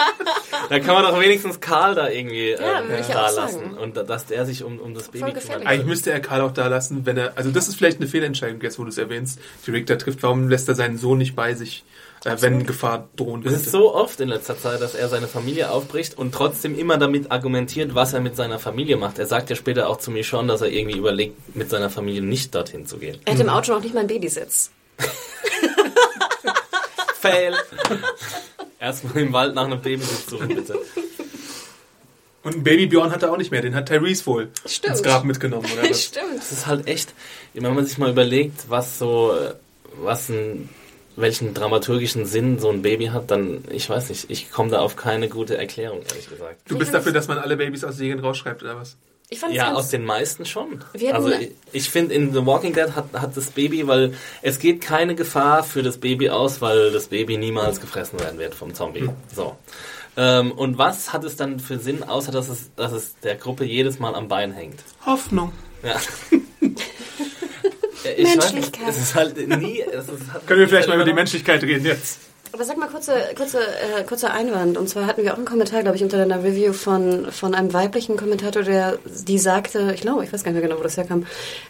da 0.70 0.78
kann 0.80 0.94
man 0.94 1.02
doch 1.04 1.20
wenigstens 1.20 1.60
Karl 1.60 1.94
da 1.94 2.08
irgendwie 2.08 2.50
Ja, 2.52 2.80
ähm, 2.80 2.88
würde 2.88 3.00
ich 3.02 3.06
da 3.08 3.26
auch 3.26 3.36
lassen. 3.36 3.58
sagen. 3.60 3.76
Und 3.78 3.96
da- 3.96 4.02
dass 4.04 4.26
der 4.26 4.46
sich 4.46 4.62
um, 4.64 4.78
um 4.78 4.94
das 4.94 5.08
Baby 5.08 5.32
gefährlich. 5.32 5.66
eigentlich 5.68 5.86
müsste 5.86 6.10
er 6.12 6.20
Karl 6.20 6.40
auch 6.40 6.52
da 6.52 6.66
lassen, 6.68 7.04
wenn 7.06 7.16
er, 7.16 7.32
also 7.36 7.50
das 7.50 7.68
ist 7.68 7.76
vielleicht 7.76 7.98
eine 7.98 8.06
Fehlentscheidung, 8.08 8.60
jetzt 8.62 8.78
wo 8.78 8.84
du 8.84 8.88
es 8.88 8.98
erwähnst, 8.98 9.38
die 9.66 9.70
Rick 9.70 9.86
da 9.86 9.96
trifft. 9.96 10.22
Warum 10.22 10.48
lässt 10.48 10.68
er 10.68 10.74
seinen 10.74 10.96
Sohn 10.96 11.18
nicht 11.18 11.36
bei 11.36 11.54
sich 11.54 11.84
äh, 12.24 12.36
wenn 12.40 12.66
Gefahr 12.66 13.08
drohen 13.16 13.40
Es 13.40 13.46
könnte. 13.52 13.60
ist 13.66 13.70
so 13.72 13.94
oft 13.94 14.20
in 14.20 14.28
letzter 14.28 14.58
Zeit, 14.58 14.80
dass 14.80 14.94
er 14.94 15.08
seine 15.08 15.26
Familie 15.28 15.70
aufbricht 15.70 16.16
und 16.18 16.32
trotzdem 16.34 16.78
immer 16.78 16.98
damit 16.98 17.30
argumentiert, 17.30 17.94
was 17.94 18.12
er 18.12 18.20
mit 18.20 18.36
seiner 18.36 18.58
Familie 18.58 18.96
macht. 18.96 19.18
Er 19.18 19.26
sagt 19.26 19.50
ja 19.50 19.56
später 19.56 19.88
auch 19.88 19.98
zu 19.98 20.10
mir 20.10 20.24
schon, 20.24 20.48
dass 20.48 20.60
er 20.60 20.68
irgendwie 20.70 20.98
überlegt, 20.98 21.56
mit 21.56 21.70
seiner 21.70 21.90
Familie 21.90 22.22
nicht 22.22 22.54
dorthin 22.54 22.86
zu 22.86 22.98
gehen. 22.98 23.18
Er 23.24 23.34
hat 23.34 23.40
im 23.40 23.48
Auto 23.48 23.72
noch 23.72 23.82
nicht 23.82 23.94
mal 23.94 24.00
einen 24.00 24.08
Babysitz. 24.08 24.70
Fail! 27.20 27.54
Erstmal 28.78 29.18
im 29.18 29.32
Wald 29.32 29.54
nach 29.54 29.64
einem 29.64 29.80
Baby 29.80 30.02
suchen, 30.28 30.48
bitte. 30.48 30.78
Und 32.42 32.56
ein 32.56 32.62
Baby 32.64 32.86
Björn 32.86 33.10
hat 33.12 33.22
er 33.22 33.30
auch 33.32 33.36
nicht 33.36 33.50
mehr, 33.50 33.60
den 33.60 33.74
hat 33.74 33.86
Tyrese 33.88 34.24
wohl 34.24 34.48
Stimmt. 34.64 34.92
ins 34.94 35.02
Grab 35.02 35.24
mitgenommen, 35.24 35.66
oder? 35.70 35.92
Stimmt. 35.94 36.38
Das 36.38 36.50
ist 36.52 36.66
halt 36.66 36.86
echt, 36.86 37.12
wenn 37.52 37.74
man 37.74 37.84
sich 37.84 37.98
mal 37.98 38.10
überlegt, 38.10 38.70
was 38.70 38.98
so, 38.98 39.34
äh, 39.34 39.52
was 40.02 40.30
ein, 40.30 40.70
welchen 41.20 41.54
dramaturgischen 41.54 42.26
Sinn 42.26 42.58
so 42.58 42.70
ein 42.70 42.82
Baby 42.82 43.06
hat, 43.06 43.30
dann, 43.30 43.64
ich 43.70 43.88
weiß 43.88 44.08
nicht, 44.08 44.30
ich 44.30 44.50
komme 44.50 44.70
da 44.70 44.80
auf 44.80 44.96
keine 44.96 45.28
gute 45.28 45.56
Erklärung, 45.56 46.02
ehrlich 46.08 46.28
gesagt. 46.28 46.60
Du 46.68 46.78
bist 46.78 46.92
dafür, 46.94 47.12
dass 47.12 47.28
man 47.28 47.38
alle 47.38 47.56
Babys 47.56 47.84
aus 47.84 47.96
Serien 47.96 48.20
rausschreibt, 48.20 48.62
oder 48.62 48.76
was? 48.76 48.96
Ich 49.32 49.38
fand 49.38 49.54
Ja, 49.54 49.74
aus 49.74 49.90
den 49.90 50.04
meisten 50.04 50.44
schon. 50.44 50.84
Also 51.12 51.30
ich, 51.30 51.52
ich 51.72 51.88
finde, 51.88 52.14
in 52.16 52.32
The 52.32 52.44
Walking 52.44 52.72
Dead 52.72 52.96
hat, 52.96 53.12
hat 53.12 53.36
das 53.36 53.52
Baby, 53.52 53.86
weil 53.86 54.14
es 54.42 54.58
geht 54.58 54.80
keine 54.80 55.14
Gefahr 55.14 55.62
für 55.62 55.84
das 55.84 55.98
Baby 55.98 56.30
aus, 56.30 56.60
weil 56.60 56.90
das 56.90 57.06
Baby 57.06 57.36
niemals 57.36 57.80
gefressen 57.80 58.18
werden 58.18 58.40
wird 58.40 58.54
vom 58.56 58.74
Zombie. 58.74 59.08
So. 59.32 59.56
Ähm, 60.16 60.50
und 60.50 60.78
was 60.78 61.12
hat 61.12 61.22
es 61.22 61.36
dann 61.36 61.60
für 61.60 61.78
Sinn, 61.78 62.02
außer 62.02 62.32
dass 62.32 62.48
es, 62.48 62.74
dass 62.74 62.90
es 62.90 63.14
der 63.20 63.36
Gruppe 63.36 63.64
jedes 63.64 64.00
Mal 64.00 64.16
am 64.16 64.26
Bein 64.26 64.52
hängt? 64.52 64.80
Hoffnung. 65.06 65.52
Ja. 65.84 65.94
Ich 68.04 68.26
weiß 68.26 68.52
Menschlichkeit. 68.52 68.88
Es 68.88 68.96
ist 68.98 69.14
halt 69.14 69.36
nie. 69.36 69.80
Es 69.82 70.08
ist, 70.08 70.32
hat- 70.32 70.46
Können 70.46 70.60
wir 70.60 70.68
vielleicht 70.68 70.88
mal 70.88 70.94
über 70.94 71.04
die 71.04 71.12
Menschlichkeit 71.12 71.62
reden 71.62 71.84
jetzt? 71.84 72.18
Aber 72.52 72.64
sag 72.64 72.76
mal 72.78 72.88
kurze, 72.88 73.14
kurze, 73.36 73.60
äh, 73.60 74.02
kurzer 74.04 74.32
Einwand. 74.32 74.76
Und 74.76 74.88
zwar 74.88 75.06
hatten 75.06 75.22
wir 75.22 75.32
auch 75.32 75.36
einen 75.36 75.46
Kommentar, 75.46 75.82
glaube 75.82 75.96
ich, 75.96 76.02
unter 76.02 76.18
deiner 76.18 76.42
Review 76.42 76.72
von, 76.72 77.30
von 77.30 77.54
einem 77.54 77.72
weiblichen 77.72 78.16
Kommentator, 78.16 78.62
der 78.62 78.98
die 79.04 79.38
sagte, 79.38 79.92
ich 79.94 80.00
glaube, 80.00 80.24
ich 80.24 80.32
weiß 80.32 80.42
gar 80.42 80.50
nicht 80.50 80.60
mehr 80.60 80.68
genau, 80.68 80.80
wo 80.80 80.82
das 80.82 80.96
herkam, 80.96 81.26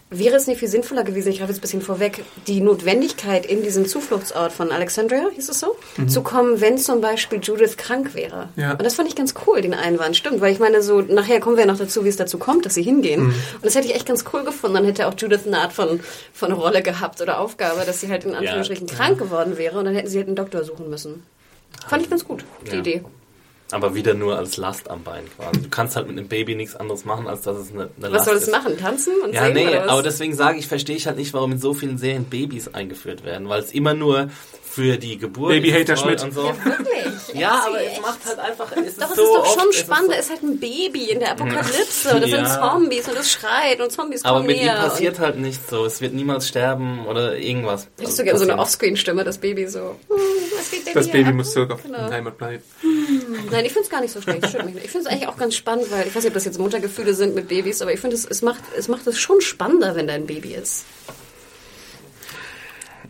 wäre 0.08 0.36
es 0.36 0.46
nicht 0.46 0.58
viel 0.58 0.68
sinnvoller 0.68 1.04
gewesen, 1.04 1.28
ich 1.28 1.38
greife 1.38 1.52
jetzt 1.52 1.58
ein 1.58 1.62
bisschen 1.62 1.82
vorweg, 1.82 2.24
die 2.46 2.60
Notwendigkeit 2.60 3.46
in 3.46 3.62
diesen 3.62 3.86
Zufluchtsort 3.86 4.52
von 4.52 4.72
Alexandria, 4.72 5.28
hieß 5.34 5.48
es 5.50 5.60
so, 5.60 5.76
zu 6.08 6.22
kommen, 6.22 6.60
wenn 6.60 6.78
zum 6.78 7.00
Beispiel 7.00 7.40
Judith 7.40 7.76
krank 7.76 8.14
wäre. 8.14 8.48
Ja. 8.56 8.72
Und 8.72 8.82
das 8.82 8.94
fand 8.94 9.08
ich 9.08 9.14
ganz 9.14 9.34
cool, 9.46 9.60
den 9.60 9.74
Einwand. 9.74 10.16
Stimmt, 10.16 10.40
weil 10.40 10.52
ich 10.52 10.58
meine, 10.58 10.82
so 10.82 11.00
nachher 11.00 11.40
kommen 11.40 11.56
wir 11.56 11.64
ja 11.64 11.70
noch 11.70 11.78
dazu, 11.78 12.04
wie 12.04 12.08
es 12.08 12.16
dazu 12.16 12.38
kommt, 12.38 12.66
dass 12.66 12.74
sie 12.74 12.82
hingehen. 12.82 13.26
Und 13.26 13.64
das 13.64 13.74
hätte 13.74 13.86
ich 13.86 13.94
echt 13.94 14.06
ganz 14.06 14.24
cool 14.32 14.44
gefunden. 14.44 14.76
Dann 14.76 14.84
hätte 14.84 15.06
auch 15.06 15.14
Judith 15.16 15.46
eine 15.46 15.58
Art 15.58 15.72
von, 15.72 16.00
von 16.32 16.52
Rolle 16.52 16.82
gehabt 16.82 17.20
oder 17.20 17.38
Aufgabe, 17.38 17.82
dass 17.84 18.00
sie 18.00 18.08
halt 18.08 18.24
in 18.24 18.34
Anführungsstrichen 18.34 18.86
krank 18.86 19.18
geworden 19.18 19.58
wäre 19.58 19.78
und 19.78 19.84
dann 19.84 19.94
hätten 19.94 20.08
sie 20.08 20.18
halt 20.18 20.26
einen 20.26 20.36
Doktor 20.36 20.64
suchen 20.70 20.90
müssen. 20.90 21.22
Fand 21.86 22.02
ich 22.02 22.10
ganz 22.10 22.24
gut, 22.24 22.44
die 22.66 22.72
Ja. 22.72 22.78
Idee. 22.80 23.02
Aber 23.72 23.94
wieder 23.94 24.14
nur 24.14 24.36
als 24.36 24.56
Last 24.56 24.90
am 24.90 25.04
Bein 25.04 25.22
quasi. 25.36 25.62
Du 25.62 25.68
kannst 25.68 25.94
halt 25.94 26.08
mit 26.08 26.18
einem 26.18 26.26
Baby 26.26 26.56
nichts 26.56 26.74
anderes 26.74 27.04
machen, 27.04 27.28
als 27.28 27.42
dass 27.42 27.56
es 27.56 27.70
eine, 27.70 27.82
eine 27.82 27.90
Was 27.98 28.10
Last 28.10 28.24
soll 28.24 28.34
es 28.36 28.42
ist. 28.44 28.50
machen? 28.50 28.76
Tanzen 28.76 29.12
und 29.22 29.32
Ja, 29.32 29.44
singen 29.44 29.54
nee, 29.64 29.76
was? 29.76 29.88
aber 29.88 30.02
deswegen 30.02 30.34
sage 30.34 30.58
ich, 30.58 30.66
verstehe 30.66 30.96
ich 30.96 31.06
halt 31.06 31.16
nicht, 31.18 31.32
warum 31.34 31.52
in 31.52 31.58
so 31.60 31.72
vielen 31.72 31.96
Serien 31.96 32.24
Babys 32.24 32.66
eingeführt 32.74 33.24
werden, 33.24 33.48
weil 33.48 33.60
es 33.62 33.70
immer 33.70 33.94
nur 33.94 34.28
für 34.80 34.96
die 34.96 35.18
Geburt 35.18 35.50
Baby-Hater 35.50 35.92
ist 35.94 35.98
es 35.98 36.02
toll 36.02 36.18
Schmidt. 36.18 36.22
und 36.24 36.32
so. 36.34 36.46
ja, 36.46 36.64
wirklich. 36.64 37.04
Ja, 37.34 37.58
Echt? 37.58 37.66
aber 37.68 37.80
es 37.84 38.00
macht 38.00 38.18
halt 38.26 38.38
einfach. 38.40 38.72
Es 38.72 38.86
ist 38.88 39.00
Doch, 39.02 39.10
es 39.10 39.16
so 39.16 39.22
ist 39.22 39.28
doch 39.34 39.46
schon 39.46 39.58
oft, 39.68 39.70
es 39.70 39.76
spannend. 39.78 40.10
Da 40.10 40.14
so- 40.14 40.20
ist 40.20 40.30
halt 40.30 40.42
ein 40.42 40.58
Baby 40.58 41.10
in 41.10 41.20
der 41.20 41.30
Apokalypse 41.32 42.14
und 42.14 42.22
das 42.22 42.30
Ja. 42.30 42.44
sind 42.44 42.60
Zombies 42.60 43.08
und 43.08 43.16
es 43.18 43.30
schreit 43.30 43.80
und 43.80 43.92
Zombies 43.92 44.24
aber 44.24 44.38
kommen 44.38 44.48
mit 44.48 44.56
ihm 44.56 44.62
näher. 44.64 44.74
passiert 44.74 45.18
halt 45.20 45.38
nichts 45.38 45.70
so. 45.70 45.84
Es 45.84 46.00
wird 46.00 46.12
niemals 46.12 46.48
sterben 46.48 47.06
oder 47.06 47.36
irgendwas. 47.36 47.86
Hättest 48.00 48.18
du 48.18 48.24
gerne 48.24 48.38
so 48.38 48.44
eine. 48.50 48.58
Offscreen-Stimme, 48.60 49.22
das 49.22 49.38
Baby 49.38 49.68
so. 49.68 49.78
Hm, 50.08 50.16
was 50.58 50.70
geht 50.72 50.86
denn 50.86 50.94
Das 50.94 51.04
hier 51.04 51.12
Baby 51.12 51.28
ab? 51.28 51.34
muss 51.36 51.52
zurück 51.52 51.70
auf 51.70 51.82
Genau. 51.84 51.98
den 51.98 52.12
Heimatplanet. 52.12 52.62
Nein, 53.50 53.64
ich 53.64 53.72
finde 53.72 53.84
es 53.84 53.90
gar 53.90 54.00
nicht 54.00 54.12
so 54.12 54.20
schlecht. 54.20 54.42
Ich 54.44 54.50
finde 54.50 54.98
es 55.00 55.06
eigentlich 55.06 55.28
auch 55.28 55.36
ganz 55.36 55.54
spannend, 55.54 55.86
weil 55.90 56.06
ich 56.08 56.14
weiß 56.14 56.24
nicht, 56.24 56.30
ob 56.30 56.34
das 56.34 56.44
jetzt 56.46 56.58
Muttergefühle 56.58 57.14
sind 57.14 57.34
mit 57.36 57.46
Babys, 57.48 57.80
aber 57.80 57.92
ich 57.92 58.00
finde, 58.00 58.16
es, 58.16 58.24
es, 58.24 58.42
macht, 58.42 58.62
es 58.76 58.88
macht 58.88 59.06
es 59.06 59.18
schon 59.20 59.40
spannender, 59.40 59.94
wenn 59.94 60.08
da 60.08 60.14
ein 60.14 60.26
Baby 60.26 60.54
ist. 60.54 60.84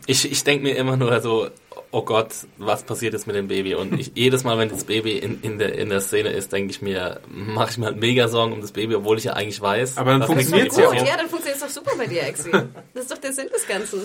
Ich, 0.07 0.31
ich 0.31 0.43
denke 0.43 0.63
mir 0.63 0.75
immer 0.75 0.97
nur 0.97 1.21
so, 1.21 1.49
oh 1.91 2.01
Gott, 2.03 2.29
was 2.57 2.83
passiert 2.83 3.13
jetzt 3.13 3.27
mit 3.27 3.35
dem 3.35 3.47
Baby? 3.47 3.75
Und 3.75 3.99
ich, 3.99 4.11
jedes 4.15 4.43
Mal, 4.43 4.57
wenn 4.57 4.69
das 4.69 4.85
Baby 4.85 5.17
in, 5.17 5.41
in, 5.41 5.59
der, 5.59 5.77
in 5.77 5.89
der 5.89 6.01
Szene 6.01 6.29
ist, 6.29 6.51
denke 6.51 6.71
ich 6.71 6.81
mir, 6.81 7.19
mache 7.27 7.71
ich 7.71 7.77
mir 7.77 7.87
halt 7.87 7.97
mega 7.97 8.27
Sorgen 8.27 8.53
um 8.53 8.61
das 8.61 8.71
Baby, 8.71 8.95
obwohl 8.95 9.17
ich 9.17 9.25
ja 9.25 9.33
eigentlich 9.33 9.61
weiß. 9.61 9.97
Aber 9.97 10.11
dann 10.11 10.21
dass 10.21 10.29
funktioniert's 10.29 10.75
das 10.75 10.83
ja 10.83 10.89
auch. 10.89 11.05
Ja, 11.05 11.17
dann 11.17 11.29
funktioniert 11.29 11.61
es 11.61 11.61
doch 11.61 11.83
super 11.83 11.97
bei 11.97 12.07
dir, 12.07 12.23
Exi. 12.23 12.51
Das 12.93 13.03
ist 13.03 13.11
doch 13.11 13.17
der 13.17 13.33
Sinn 13.33 13.49
des 13.53 13.67
Ganzen. 13.67 14.01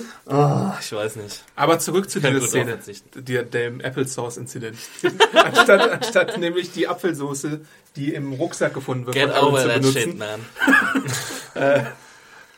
Ich 0.81 0.93
weiß 0.93 1.17
nicht. 1.17 1.43
Aber 1.55 1.79
zurück 1.79 2.11
zu 2.11 2.21
dieser 2.21 2.41
Szene, 2.41 2.65
drauf 2.65 2.75
verzichten. 2.75 3.25
der, 3.25 3.45
dem 3.45 3.81
Applesauce-Incident. 3.81 4.77
anstatt, 5.35 5.91
anstatt 5.93 6.39
nämlich 6.39 6.73
die 6.73 6.89
Apfelsoße, 6.89 7.61
die 7.95 8.13
im 8.13 8.33
Rucksack 8.33 8.75
gefunden 8.75 9.07
wird, 9.07 9.17
Get 9.17 9.35
over 9.35 9.61
zu 9.61 9.69
that 9.69 9.81
benutzen, 9.81 10.03
shit, 10.03 10.19
man. 10.19 11.87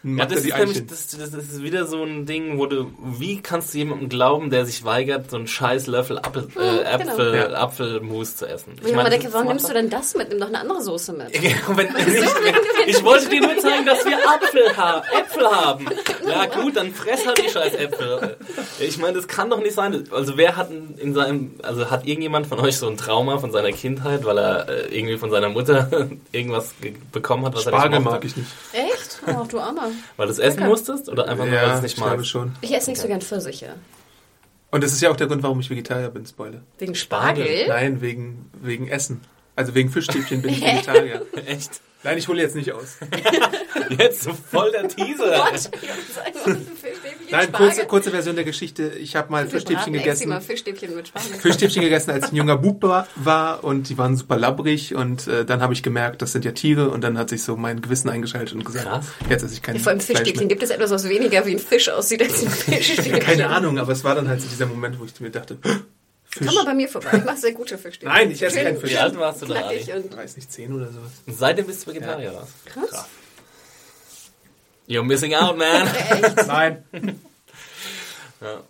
Ja, 0.05 0.27
das 0.27 0.45
ist 0.45 0.57
nämlich, 0.57 0.87
das, 0.87 1.09
das, 1.09 1.35
ist 1.35 1.63
wieder 1.63 1.85
so 1.87 2.05
ein 2.05 2.25
Ding, 2.25 2.57
wo 2.59 2.67
du, 2.67 2.93
wie 3.03 3.43
kannst 3.43 3.75
du 3.75 3.79
jemandem 3.79 4.09
glauben, 4.09 4.49
der 4.49 4.65
sich 4.65 4.85
weigert, 4.85 5.31
so 5.31 5.37
einen 5.37 5.49
scheiß 5.49 5.89
Löffel 5.89 6.19
Apfel, 6.19 6.49
äh, 6.57 6.83
Äpfel, 6.83 7.35
Ja. 7.35 7.49
Apfelmus 7.55 8.37
zu 8.37 8.47
essen? 8.47 8.75
Wo 8.81 8.89
ich 8.89 8.95
meine, 8.95 9.11
denke, 9.11 9.33
warum 9.33 9.49
nimmst 9.49 9.69
du 9.69 9.73
denn 9.73 9.91
das 9.91 10.15
mit? 10.15 10.29
Nimm 10.29 10.39
doch 10.39 10.49
eine 10.49 10.61
andere 10.61 10.83
Soße 10.83 11.13
mit. 11.13 11.29
Ja, 11.43 11.77
wenn, 11.77 11.89
ich, 12.87 12.97
ich 12.97 13.05
wollte 13.05 13.29
dir 13.29 13.41
nur 13.41 13.59
zeigen, 13.59 13.87
dass 13.87 14.05
wir 14.05 14.19
Apfel 14.29 14.77
ha 14.77 15.03
Äpfel 15.19 15.47
haben. 15.51 15.87
Ja 16.29 16.47
gut, 16.47 16.77
dann 16.77 16.93
fress 16.93 17.27
halt 17.27 17.39
die 17.39 17.49
scheiß 17.51 17.75
Äpfel. 17.75 18.37
Ich 18.81 18.99
meine, 18.99 19.15
das 19.15 19.29
kann 19.29 19.51
doch 19.51 19.59
nicht 19.61 19.75
sein. 19.75 20.05
Also 20.11 20.37
wer 20.37 20.57
hat 20.57 20.71
in 20.71 20.97
in 20.99 21.15
seinem, 21.15 21.53
also 21.63 21.91
hat 21.91 22.07
irgendjemand 22.07 22.47
von 22.47 22.59
euch 22.61 22.77
so 22.77 22.89
ein 22.89 22.97
Trauma 22.97 23.39
von 23.39 23.51
seiner 23.53 23.73
Kindheit, 23.73 24.25
weil 24.25 24.39
er 24.39 24.69
äh, 24.69 24.97
irgendwie 24.99 25.17
von 25.19 25.31
seiner 25.31 25.49
Mutter 25.49 25.89
irgendwas 26.33 26.75
ge- 26.81 26.95
bekommen 27.13 27.45
hat, 27.47 27.55
was 27.55 27.67
er 27.67 27.73
Spargel 27.73 27.91
nicht 27.99 28.05
mochte? 28.05 28.17
mag 28.17 28.25
ich 28.25 28.37
nicht. 28.37 28.49
Echt? 28.73 29.21
Ach, 29.27 29.47
du 29.49 29.59
Armer. 29.61 29.91
Weil 30.17 30.27
du 30.27 30.33
es 30.33 30.39
essen 30.39 30.67
musstest 30.67 31.09
oder 31.09 31.27
einfach 31.29 31.45
nur, 31.45 31.55
weil 31.55 31.63
Ja, 31.63 31.73
es 31.73 31.77
ich 31.79 31.83
nicht 31.83 31.97
glaube 31.97 32.17
magst? 32.17 32.31
schon. 32.31 32.53
Ich 32.61 32.75
esse 32.75 32.91
nicht 32.91 33.01
so 33.01 33.09
gern 33.09 33.21
Pfirsiche. 33.21 33.75
Und 34.71 34.85
das 34.85 34.93
ist 34.93 35.01
ja 35.01 35.11
auch 35.11 35.17
der 35.17 35.27
Grund, 35.29 35.43
warum 35.43 35.61
ich 35.61 35.71
Vegetarier 35.71 36.11
bin, 36.11 36.27
Spoiler. 36.27 36.61
Wegen 36.79 36.95
Spargel? 36.95 37.69
Nein, 37.69 38.01
wegen, 38.03 38.51
wegen 38.61 38.89
Essen. 38.89 39.23
Also 39.57 39.75
wegen 39.75 39.91
Fischstäbchen 39.91 40.43
bin 40.43 40.53
ich 40.53 40.61
Vegetarier. 40.65 41.23
Echt? 41.47 41.81
Nein, 42.05 42.17
ich 42.19 42.29
hole 42.29 42.41
jetzt 42.41 42.55
nicht 42.55 42.73
aus. 42.73 42.97
Jetzt 43.99 44.23
so 44.23 44.33
voll 44.33 44.71
der 44.71 44.87
Teaser. 44.87 45.45
Nein, 47.31 47.53
kurze, 47.53 47.87
kurze 47.87 48.11
Version 48.11 48.37
der 48.37 48.45
Geschichte. 48.45 48.91
Ich 48.91 49.17
habe 49.17 49.33
mal 49.33 49.49
Fischstäbchen 49.49 49.93
gegessen. 49.93 50.29
mal 50.29 50.41
Fischstäbchen 50.41 50.95
mit 50.95 51.09
Spargel. 51.09 51.33
Fischstäbchen 51.41 51.83
gegessen, 51.83 52.11
als 52.11 52.27
ich 52.27 52.33
ein 52.33 52.37
junger 52.37 52.57
Bub 52.57 52.83
war, 52.83 53.09
war 53.17 53.65
und 53.65 53.89
die 53.89 53.99
waren 53.99 54.17
super 54.17 54.37
labbrig 54.37 54.95
und 54.95 55.27
äh, 55.27 55.45
dann 55.45 55.61
habe 55.61 55.73
ich 55.73 55.83
gemerkt, 55.83 56.23
das 56.23 56.33
sind 56.33 56.45
ja 56.45 56.53
Tiere 56.53 56.91
und 56.91 57.03
dann 57.03 57.19
hat 57.19 57.31
sich 57.31 57.43
so 57.43 57.57
mein 57.57 57.81
Gewissen 57.81 58.09
eingeschaltet 58.09 58.55
und 58.55 58.65
gesagt, 58.65 58.87
Krass. 58.87 59.07
jetzt 59.29 59.43
esse 59.43 59.55
ich 59.55 59.63
kein 59.63 59.79
Vor 59.79 59.91
allem 59.91 60.01
Fischstäbchen. 60.01 60.49
Gibt 60.49 60.63
es 60.63 60.71
etwas, 60.71 60.91
was 60.91 61.09
weniger 61.09 61.45
wie 61.47 61.53
ein 61.53 61.59
Fisch 61.59 61.89
aussieht 61.89 62.23
als 62.23 62.43
ein 62.43 62.51
Fischstäbchen? 62.51 63.21
Keine 63.21 63.49
Ahnung, 63.49 63.79
aber 63.79 63.93
es 63.93 64.05
war 64.05 64.15
dann 64.15 64.29
halt 64.29 64.41
so 64.41 64.49
dieser 64.49 64.67
Moment, 64.67 65.01
wo 65.01 65.05
ich 65.05 65.19
mir 65.21 65.31
dachte, 65.31 65.59
Fisch. 66.31 66.47
Komm 66.47 66.55
mal 66.57 66.65
bei 66.67 66.75
mir 66.75 66.89
vorbei. 66.89 67.11
Ich 67.15 67.25
mache 67.25 67.37
sehr 67.39 67.53
gute 67.53 67.79
Fischstäbchen. 67.79 68.09
Nein, 68.09 68.31
ich 68.31 68.43
esse 68.43 68.57
keinen 68.63 68.79
Fisch. 68.79 68.91
Wie 68.91 68.99
alt 68.99 69.19
warst 69.19 69.43
du 69.43 69.47
da, 69.47 69.71
weiß 69.71 70.37
nicht, 70.37 70.53
10 70.53 70.73
oder 70.73 70.93
sowas. 70.93 71.11
Und 71.27 71.39
seitdem 71.39 71.67
bist 71.67 71.87
du 71.87 71.91
Vegetarier, 71.91 72.31
oder? 72.33 72.43
was? 72.43 72.91
krass. 72.91 73.07
You're 74.87 75.05
missing 75.05 75.35
out, 75.35 75.57
man. 75.57 75.89
Nein. 76.47 76.85
Ja. 78.41 78.63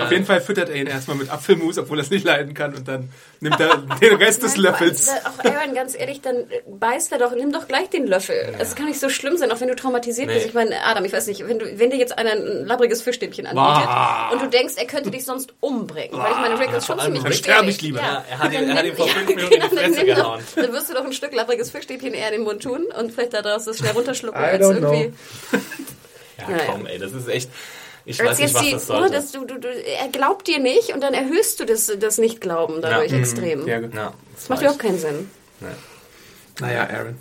Auf 0.00 0.10
jeden 0.12 0.24
Fall 0.24 0.40
füttert 0.40 0.68
er 0.68 0.76
ihn 0.76 0.86
erstmal 0.86 1.16
mit 1.16 1.30
Apfelmus, 1.30 1.76
obwohl 1.78 1.98
er 1.98 2.02
es 2.02 2.10
nicht 2.10 2.24
leiden 2.24 2.54
kann 2.54 2.74
und 2.74 2.86
dann 2.86 3.10
nimmt 3.40 3.58
er 3.58 3.78
den 4.00 4.14
Rest 4.16 4.42
des 4.42 4.56
Löffels. 4.56 5.08
Auch 5.24 5.44
Aaron, 5.44 5.74
ganz 5.74 5.98
ehrlich, 5.98 6.20
dann 6.20 6.44
beißt 6.68 7.10
er 7.12 7.18
doch, 7.18 7.34
nimm 7.34 7.50
doch 7.52 7.66
gleich 7.66 7.90
den 7.90 8.06
Löffel. 8.06 8.54
Es 8.58 8.74
kann 8.76 8.86
nicht 8.86 9.00
so 9.00 9.08
schlimm 9.08 9.36
sein, 9.36 9.50
auch 9.50 9.60
wenn 9.60 9.68
du 9.68 9.74
traumatisiert 9.74 10.28
Nee. 10.28 10.34
bist. 10.34 10.46
Ich 10.46 10.54
meine, 10.54 10.76
Adam, 10.84 11.04
ich 11.04 11.12
weiß 11.12 11.26
nicht, 11.26 11.46
wenn, 11.48 11.58
du, 11.58 11.78
wenn 11.78 11.90
dir 11.90 11.96
jetzt 11.96 12.16
einer 12.18 12.32
ein 12.32 12.66
labbriges 12.66 13.02
Fischstäbchen 13.02 13.46
anbietet 13.46 13.86
Bah. 13.86 14.30
und 14.32 14.42
du 14.42 14.46
denkst, 14.48 14.74
er 14.76 14.86
könnte 14.86 15.10
dich 15.10 15.24
sonst 15.24 15.54
umbringen. 15.60 16.16
Weil 16.18 16.30
ich 16.32 16.38
meine, 16.38 16.58
Rick 16.60 16.72
ist 16.72 16.86
schon 16.86 16.96
vor 16.96 17.04
allem 17.04 17.14
ziemlich 17.16 17.22
dann 17.22 17.30
gefährlich. 17.32 17.38
sterbe 17.38 17.70
ich 17.70 17.82
lieber. 17.82 17.98
Ja, 18.00 18.24
er 18.30 18.38
hat 18.38 18.54
Dann 18.54 18.62
ihm- 18.64 18.68
er 18.70 18.74
hat 18.76 18.84
ihm 18.84 18.96
vor 18.96 19.06
ja, 19.08 19.12
fünf 19.14 19.28
Minuten 19.28 19.44
in 19.44 19.50
die 19.50 19.58
dann 19.58 19.70
Fresse 19.70 19.90
nimm 19.90 20.06
doch- 20.08 20.14
gehauen. 20.16 20.40
Dann 20.56 20.72
wirst 20.72 20.90
du 20.90 20.94
doch 20.94 21.04
ein 21.04 21.12
Stück 21.12 21.34
labbriges 21.34 21.70
Fischstäbchen 21.70 22.14
eher 22.14 22.26
in 22.28 22.32
den 22.34 22.42
Mund 22.42 22.62
tun 22.62 22.84
und 22.98 23.12
vielleicht 23.12 23.32
daraus 23.34 23.64
das 23.64 23.78
schnell 23.78 23.92
runterschlucken, 23.94 24.40
I 24.40 24.44
als 24.44 24.60
irgendwie... 24.68 25.12
Ja, 26.38 26.48
Naja. 26.48 26.62
komm, 26.70 26.86
ey, 26.86 26.98
das 26.98 27.12
ist 27.12 27.28
echt. 27.28 27.50
Ich 28.10 28.20
Als 28.20 28.30
weiß 28.30 28.38
nicht, 28.40 28.54
was 28.54 28.62
die, 28.62 28.70
das 28.72 29.10
dass 29.12 29.32
du, 29.32 29.44
du, 29.44 29.58
du, 29.58 29.68
er 29.68 30.08
glaubt 30.08 30.46
dir 30.48 30.58
nicht 30.58 30.92
und 30.92 31.00
dann 31.00 31.14
erhöhst 31.14 31.60
du 31.60 31.64
das, 31.64 31.90
das 31.98 32.18
Nicht-Glauben 32.18 32.80
dadurch 32.82 33.12
Ja. 33.12 33.18
extrem. 33.18 33.66
Ja, 33.68 33.78
ja, 33.80 34.12
Das 34.34 34.48
macht 34.48 34.60
überhaupt 34.62 34.80
keinen 34.80 34.98
Sinn. 34.98 35.30
naja, 36.60 36.88
Aaron. 36.90 37.16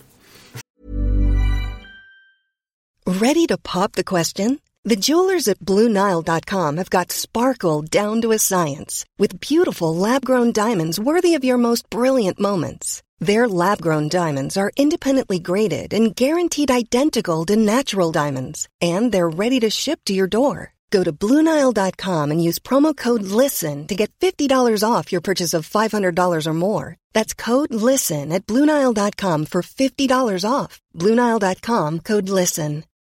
Ready 3.05 3.47
to 3.47 3.57
pop 3.57 3.93
the 3.93 4.03
question? 4.03 4.59
The 4.85 4.95
jewelers 4.95 5.47
at 5.47 5.59
BlueNile.com 5.59 6.77
have 6.77 6.89
got 6.89 7.11
sparkle 7.11 7.81
down 7.81 8.21
to 8.21 8.31
a 8.31 8.39
science 8.39 9.05
with 9.17 9.39
beautiful 9.41 9.95
lab 9.95 10.23
grown 10.25 10.51
diamonds 10.51 10.99
worthy 10.99 11.35
of 11.35 11.43
your 11.43 11.57
most 11.57 11.89
brilliant 11.89 12.39
moments. 12.39 13.01
Their 13.19 13.47
lab 13.49 13.81
grown 13.81 14.07
diamonds 14.07 14.55
are 14.55 14.71
independently 14.77 15.39
graded 15.39 15.93
and 15.93 16.15
guaranteed 16.15 16.71
identical 16.71 17.45
to 17.47 17.55
natural 17.57 18.11
diamonds, 18.13 18.67
and 18.81 19.11
they're 19.11 19.29
ready 19.29 19.59
to 19.59 19.69
ship 19.69 19.99
to 20.05 20.13
your 20.13 20.27
door. 20.27 20.71
Go 20.91 21.03
to 21.03 21.11
Bluenile.com 21.11 22.31
and 22.31 22.43
use 22.43 22.59
promo 22.59 22.95
code 22.95 23.23
LISTEN 23.23 23.87
to 23.87 23.95
get 23.95 24.11
$50 24.21 24.83
off 24.83 25.11
your 25.11 25.21
purchase 25.21 25.53
of 25.53 25.67
$500 25.69 26.47
or 26.47 26.53
more. 26.53 26.95
That's 27.13 27.33
code 27.33 27.73
LISTEN 27.73 28.31
at 28.31 28.45
Bluenile.com 28.47 29.45
for 29.45 29.61
$50 29.61 30.45
off. 30.49 30.79
Bluenile.com 30.95 31.99
code 31.99 32.29
LISTEN. 32.29 32.83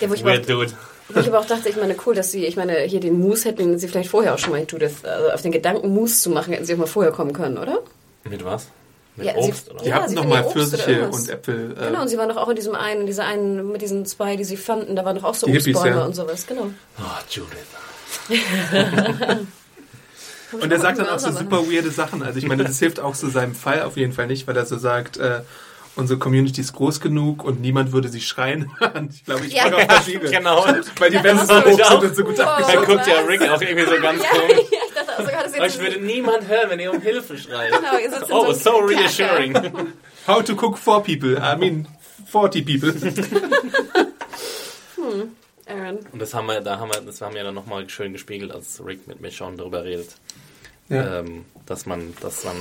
Ja, 0.00 0.10
wo 0.10 0.14
ich, 0.14 0.22
Weird 0.22 0.46
dude. 0.46 0.74
wo 1.08 1.20
ich 1.20 1.26
aber 1.26 1.38
auch 1.38 1.46
dachte, 1.46 1.70
ich 1.70 1.76
meine, 1.76 1.96
cool, 2.04 2.14
dass 2.14 2.30
sie, 2.30 2.44
ich 2.44 2.54
meine, 2.56 2.80
hier 2.80 3.00
den 3.00 3.18
Moose 3.18 3.48
hätten 3.48 3.78
sie 3.78 3.88
vielleicht 3.88 4.10
vorher 4.10 4.34
auch 4.34 4.38
schon 4.38 4.50
mal 4.50 4.60
in 4.60 4.66
Judith, 4.66 5.04
also 5.04 5.30
auf 5.30 5.40
den 5.40 5.52
Gedanken 5.52 5.88
Moose 5.94 6.20
zu 6.20 6.28
machen, 6.28 6.52
hätten 6.52 6.66
sie 6.66 6.74
auch 6.74 6.78
mal 6.78 6.86
vorher 6.86 7.12
kommen 7.12 7.32
können, 7.32 7.56
oder? 7.56 7.80
Mit 8.24 8.44
was? 8.44 8.68
Mit 9.16 9.26
Ja, 9.26 9.32
sie- 9.34 9.48
Obst 9.48 9.70
oder 9.70 9.82
Die 9.82 9.88
Ja, 9.88 9.94
hatten 9.96 10.08
sie 10.10 10.14
noch 10.14 10.24
mal 10.26 10.42
ja 10.42 10.50
Pfirsiche 10.50 11.08
und 11.08 11.28
Äpfel. 11.28 11.72
Äh, 11.78 11.86
Genau, 11.86 12.02
und 12.02 12.08
sie 12.08 12.18
waren 12.18 12.28
doch 12.28 12.36
auch 12.36 12.48
in 12.48 12.56
diesem 12.56 12.74
einen, 12.74 13.00
in 13.02 13.06
dieser 13.06 13.24
einen, 13.24 13.72
mit 13.72 13.80
diesen 13.82 14.04
zwei, 14.06 14.36
die 14.36 14.44
sie 14.44 14.56
fanden, 14.56 14.94
da 14.94 15.04
waren 15.04 15.16
doch 15.16 15.24
auch 15.24 15.34
so 15.34 15.46
Die 15.46 15.52
Hippies, 15.52 15.74
Obstbäume 15.76 15.96
ja. 16.00 16.04
und 16.04 16.14
sowas, 16.14 16.46
genau. 16.46 16.66
Oh, 16.98 17.02
Judith. 17.30 17.48
Und 20.52 20.70
er 20.72 20.78
sagt 20.80 20.98
dann 20.98 21.08
auch 21.08 21.18
so 21.18 21.32
super 21.32 21.66
weirde 21.70 21.90
Sachen. 21.90 22.22
Also 22.22 22.38
ich 22.38 22.46
meine, 22.46 22.64
das 22.64 22.78
hilft 22.78 23.00
auch 23.00 23.14
so 23.14 23.28
seinem 23.28 23.54
Fall 23.54 23.82
auf 23.82 23.96
jeden 23.96 24.12
Fall 24.12 24.26
nicht, 24.28 24.46
weil 24.46 24.56
er 24.56 24.64
so 24.64 24.78
sagt, 24.78 25.16
äh, 25.16 25.40
unsere 25.96 26.18
Community 26.20 26.60
ist 26.60 26.72
groß 26.72 27.00
genug 27.00 27.42
und 27.44 27.60
niemand 27.60 27.92
würde 27.92 28.08
sie 28.08 28.20
schreien. 28.20 28.70
Ich 29.10 29.24
glaube, 29.24 29.44
ich 29.46 29.54
Ja. 29.54 29.68
das 29.70 30.04
Siegel. 30.06 30.30
Genau. 30.30 30.64
Weil 30.98 31.10
die 31.10 31.22
Wände 31.22 31.44
so 31.44 31.54
hoch 31.64 31.64
sind 31.64 32.02
und 32.04 32.16
so 32.16 32.22
gut 32.24 32.38
Wow. 32.38 32.44
Da 32.44 32.54
abgeschlossen. 32.56 32.86
guckt 32.86 33.06
ja? 33.08 33.20
Rick 33.22 33.42
auch 33.50 33.60
irgendwie 33.60 33.84
so 33.96 34.00
ganz 34.00 34.22
Ja, 34.22 34.28
komisch. 34.30 34.58
ich 34.70 34.85
Euch 35.18 35.62
jetzt 35.62 35.80
würde 35.80 35.98
niemand 36.00 36.48
hören, 36.48 36.70
wenn 36.70 36.80
ihr 36.80 36.92
um 36.92 37.00
Hilfe 37.00 37.36
schreit. 37.38 37.72
Genau, 37.72 37.98
ihr 37.98 38.10
sitzt 38.10 38.28
in 38.28 38.32
Oh, 38.34 38.52
so 38.52 38.52
so 38.52 38.76
reassuring. 38.78 39.54
How 40.26 40.42
to 40.42 40.54
cook 40.54 40.78
for 40.78 41.02
people. 41.02 41.36
I 41.36 41.56
mean, 41.56 41.86
40 42.26 42.64
people. 42.66 42.92
Aaron. 45.68 45.98
Und 46.12 46.20
das 46.22 46.32
haben 46.34 46.46
wir, 46.46 46.60
da 46.60 46.78
haben 46.78 46.90
wir, 46.92 47.00
das 47.00 47.20
haben 47.20 47.34
wir 47.34 47.42
dann 47.44 47.54
nochmal 47.54 47.88
schön 47.88 48.12
gespiegelt, 48.12 48.52
als 48.52 48.84
Rick 48.84 49.06
mit 49.08 49.20
Michonne 49.20 49.56
darüber 49.56 49.84
redet. 49.84 50.16
Ja. 50.88 51.20
Ähm, 51.20 51.44
dass 51.66 51.86
man, 51.86 52.14
dass 52.20 52.44
man 52.44 52.56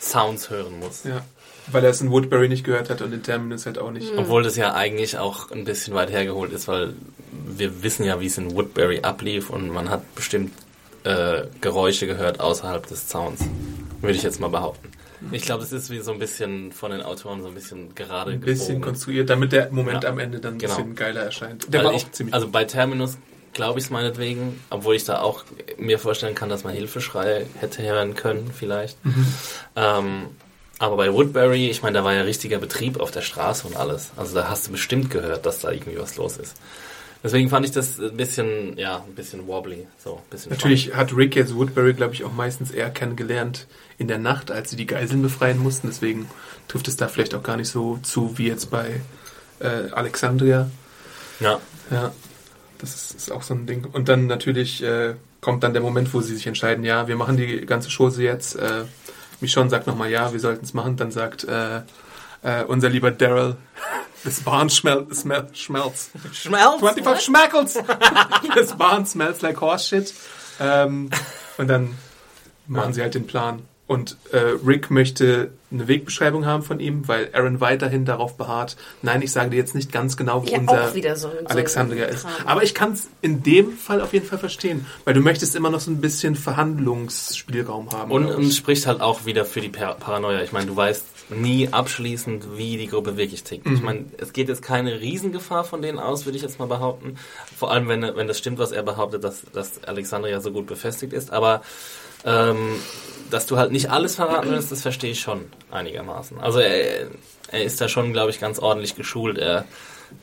Sounds 0.00 0.50
hören 0.50 0.78
muss. 0.78 1.04
ja. 1.04 1.22
Weil 1.68 1.82
er 1.82 1.90
es 1.90 2.00
in 2.00 2.12
Woodbury 2.12 2.48
nicht 2.48 2.62
gehört 2.64 2.90
hat 2.90 3.02
und 3.02 3.12
in 3.12 3.24
Terminus 3.24 3.66
halt 3.66 3.76
auch 3.78 3.90
nicht. 3.90 4.12
Obwohl 4.16 4.44
das 4.44 4.54
ja 4.56 4.74
eigentlich 4.74 5.18
auch 5.18 5.50
ein 5.50 5.64
bisschen 5.64 5.94
weit 5.94 6.12
hergeholt 6.12 6.52
ist, 6.52 6.68
weil 6.68 6.94
wir 7.32 7.82
wissen 7.82 8.04
ja, 8.04 8.20
wie 8.20 8.26
es 8.26 8.38
in 8.38 8.54
Woodbury 8.54 9.00
ablief 9.02 9.50
und 9.50 9.70
man 9.70 9.90
hat 9.90 10.14
bestimmt 10.14 10.52
äh, 11.06 11.46
Geräusche 11.60 12.06
gehört 12.06 12.40
außerhalb 12.40 12.86
des 12.86 13.06
Zauns. 13.08 13.40
Würde 14.00 14.16
ich 14.16 14.22
jetzt 14.22 14.40
mal 14.40 14.48
behaupten. 14.48 14.90
Ich 15.32 15.42
glaube, 15.42 15.62
das 15.62 15.72
ist 15.72 15.88
wie 15.90 16.00
so 16.00 16.12
ein 16.12 16.18
bisschen 16.18 16.72
von 16.72 16.90
den 16.90 17.00
Autoren 17.00 17.40
so 17.42 17.48
ein 17.48 17.54
bisschen 17.54 17.94
gerade 17.94 18.32
Ein 18.32 18.40
bisschen 18.40 18.66
gebogen. 18.66 18.82
konstruiert, 18.82 19.30
damit 19.30 19.52
der 19.52 19.70
Moment 19.72 20.04
Ja. 20.04 20.10
am 20.10 20.18
Ende 20.18 20.38
dann 20.40 20.54
ein 20.54 20.58
Genau. 20.58 20.74
bisschen 20.76 20.94
geiler 20.94 21.22
erscheint. 21.22 21.72
Der 21.72 21.80
Weil 21.80 21.86
war 21.86 21.94
ich, 21.94 22.04
auch 22.04 22.10
ziemlich 22.12 22.34
also 22.34 22.48
bei 22.48 22.64
Terminus 22.64 23.16
glaube 23.54 23.78
ich 23.78 23.86
es 23.86 23.90
meinetwegen, 23.90 24.60
obwohl 24.68 24.94
ich 24.96 25.04
da 25.04 25.20
auch 25.22 25.44
mir 25.78 25.98
vorstellen 25.98 26.34
kann, 26.34 26.50
dass 26.50 26.62
man 26.64 26.74
Hilfeschrei 26.74 27.46
hätte 27.58 27.82
hören 27.82 28.14
können 28.14 28.50
vielleicht. 28.54 29.02
Mhm. 29.06 29.26
Ähm, 29.74 30.22
aber 30.78 30.96
bei 30.98 31.10
Woodbury, 31.10 31.70
ich 31.70 31.82
meine, 31.82 31.96
da 31.98 32.04
war 32.04 32.12
ja 32.12 32.20
richtiger 32.20 32.58
Betrieb 32.58 33.00
auf 33.00 33.10
der 33.10 33.22
Straße 33.22 33.66
und 33.66 33.74
alles. 33.76 34.10
Also 34.16 34.34
da 34.34 34.50
hast 34.50 34.66
du 34.66 34.72
bestimmt 34.72 35.10
gehört, 35.10 35.46
dass 35.46 35.60
da 35.60 35.70
irgendwie 35.70 35.98
was 35.98 36.16
los 36.16 36.36
ist. 36.36 36.54
Deswegen 37.26 37.48
fand 37.48 37.66
ich 37.66 37.72
das 37.72 37.98
ein 37.98 38.16
bisschen, 38.16 38.78
ja, 38.78 38.98
ein 39.04 39.16
bisschen 39.16 39.48
wobbly. 39.48 39.88
So, 39.98 40.22
bisschen 40.30 40.52
Natürlich 40.52 40.94
hat 40.94 41.12
Rick 41.12 41.34
jetzt 41.34 41.56
Woodbury, 41.56 41.92
glaube 41.92 42.14
ich, 42.14 42.22
auch 42.22 42.32
meistens 42.32 42.70
eher 42.70 42.88
kennengelernt 42.88 43.66
in 43.98 44.06
der 44.06 44.18
Nacht, 44.18 44.52
als 44.52 44.70
sie 44.70 44.76
die 44.76 44.86
Geiseln 44.86 45.22
befreien 45.22 45.58
mussten. 45.58 45.88
Deswegen 45.88 46.28
trifft 46.68 46.86
es 46.86 46.94
da 46.94 47.08
vielleicht 47.08 47.34
auch 47.34 47.42
gar 47.42 47.56
nicht 47.56 47.68
so 47.68 47.98
zu 48.04 48.38
wie 48.38 48.46
jetzt 48.46 48.70
bei 48.70 49.00
äh, 49.58 49.90
Alexandria. 49.90 50.70
Ja, 51.40 51.60
Ja, 51.90 52.12
das 52.78 52.94
ist, 52.94 53.14
ist 53.16 53.32
auch 53.32 53.42
so 53.42 53.54
ein 53.54 53.66
Ding. 53.66 53.84
Und 53.92 54.08
dann 54.08 54.28
natürlich 54.28 54.80
äh, 54.84 55.14
kommt 55.40 55.64
dann 55.64 55.72
der 55.72 55.82
Moment, 55.82 56.14
wo 56.14 56.20
sie 56.20 56.36
sich 56.36 56.46
entscheiden, 56.46 56.84
ja, 56.84 57.08
wir 57.08 57.16
machen 57.16 57.36
die 57.36 57.66
ganze 57.66 57.88
Chose 57.90 58.22
jetzt. 58.22 58.54
Äh, 58.54 58.84
Michonne 59.40 59.68
sagt 59.68 59.88
nochmal, 59.88 60.12
ja, 60.12 60.32
wir 60.32 60.38
sollten 60.38 60.64
es 60.64 60.74
machen. 60.74 60.96
Dann 60.96 61.10
sagt 61.10 61.42
äh, 61.42 61.80
äh, 62.42 62.64
unser 62.64 62.88
lieber 62.88 63.10
Daryl, 63.10 63.56
this 64.24 64.40
barn 64.40 64.68
smell, 64.70 65.06
smell, 65.12 65.48
smells. 65.54 66.10
Schmelz? 66.32 66.80
25 66.80 67.24
Schmackles! 67.24 67.78
this 68.54 68.72
barn 68.72 69.06
smells 69.06 69.42
like 69.42 69.60
horse 69.60 69.88
shit. 69.88 70.14
Ähm, 70.60 71.10
und 71.58 71.68
dann 71.68 71.96
machen 72.66 72.88
Ja. 72.88 72.92
sie 72.94 73.02
halt 73.02 73.14
den 73.14 73.26
Plan. 73.26 73.62
Und 73.86 74.16
äh, 74.32 74.38
Rick 74.66 74.90
möchte 74.90 75.52
eine 75.70 75.86
Wegbeschreibung 75.86 76.44
haben 76.44 76.62
von 76.62 76.80
ihm, 76.80 77.06
weil 77.06 77.30
Aaron 77.32 77.60
weiterhin 77.60 78.04
darauf 78.04 78.36
beharrt, 78.36 78.76
nein, 79.02 79.22
ich 79.22 79.30
sage 79.32 79.50
dir 79.50 79.56
jetzt 79.56 79.74
nicht 79.74 79.92
ganz 79.92 80.16
genau, 80.16 80.42
wo 80.42 80.50
Ja, 80.50 80.58
unser 80.58 81.16
so 81.16 81.30
Alexandria 81.44 82.06
ist. 82.06 82.26
Aber 82.44 82.62
ich 82.62 82.74
kann 82.74 82.92
es 82.92 83.08
in 83.22 83.42
dem 83.42 83.72
Fall 83.72 84.00
auf 84.00 84.12
jeden 84.12 84.26
Fall 84.26 84.38
verstehen, 84.38 84.86
weil 85.04 85.14
du 85.14 85.20
möchtest 85.20 85.54
immer 85.54 85.70
noch 85.70 85.80
so 85.80 85.90
ein 85.90 86.00
bisschen 86.00 86.34
Verhandlungsspielraum 86.34 87.92
haben. 87.92 88.10
Und, 88.10 88.26
und 88.26 88.42
ich. 88.42 88.56
spricht 88.56 88.86
halt 88.86 89.00
auch 89.00 89.24
wieder 89.24 89.44
für 89.44 89.60
die 89.60 89.68
Par 89.68 89.94
Paranoia. 89.94 90.42
Ich 90.42 90.52
meine, 90.52 90.66
du 90.66 90.76
weißt 90.76 91.04
nie 91.30 91.68
abschließend, 91.68 92.56
wie 92.56 92.76
die 92.76 92.86
Gruppe 92.86 93.16
wirklich 93.16 93.42
tickt. 93.42 93.66
Mhm. 93.66 93.74
Ich 93.74 93.82
meine, 93.82 94.04
es 94.18 94.32
geht 94.32 94.48
jetzt 94.48 94.62
keine 94.62 95.00
Riesengefahr 95.00 95.64
von 95.64 95.82
denen 95.82 95.98
aus, 95.98 96.24
würde 96.24 96.36
ich 96.36 96.42
jetzt 96.42 96.58
mal 96.58 96.66
behaupten. 96.66 97.16
Vor 97.56 97.72
allem, 97.72 97.88
wenn, 97.88 98.02
wenn 98.02 98.28
das 98.28 98.38
stimmt, 98.38 98.58
was 98.58 98.72
er 98.72 98.82
behauptet, 98.82 99.24
dass, 99.24 99.42
dass 99.52 99.82
Alexandria 99.84 100.40
so 100.40 100.52
gut 100.52 100.66
befestigt 100.66 101.12
ist. 101.12 101.32
Aber 101.32 101.62
ähm, 102.26 102.74
dass 103.30 103.46
du 103.46 103.56
halt 103.56 103.72
nicht 103.72 103.90
alles 103.90 104.16
verraten 104.16 104.50
willst, 104.50 104.70
das 104.70 104.82
verstehe 104.82 105.12
ich 105.12 105.20
schon 105.20 105.46
einigermaßen. 105.70 106.38
Also 106.38 106.58
er, 106.58 107.08
er 107.50 107.64
ist 107.64 107.80
da 107.80 107.88
schon, 107.88 108.12
glaube 108.12 108.30
ich, 108.30 108.40
ganz 108.40 108.58
ordentlich 108.58 108.94
geschult. 108.94 109.38
Er 109.38 109.64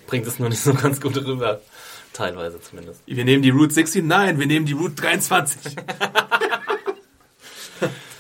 bringt 0.08 0.28
es 0.28 0.40
nur 0.40 0.50
nicht 0.50 0.62
so 0.62 0.74
ganz 0.74 1.02
gut 1.02 1.18
rüber. 1.18 1.62
Teilweise 2.14 2.62
zumindest. 2.62 3.02
wir 3.08 3.26
nehmen 3.26 3.42
die 3.42 3.50
Route 3.50 3.74
16, 3.74 4.06
nein, 4.06 4.40
wir 4.40 4.46
nehmen 4.46 4.68
die 4.68 4.74
Route 4.74 4.96
23. 4.96 5.76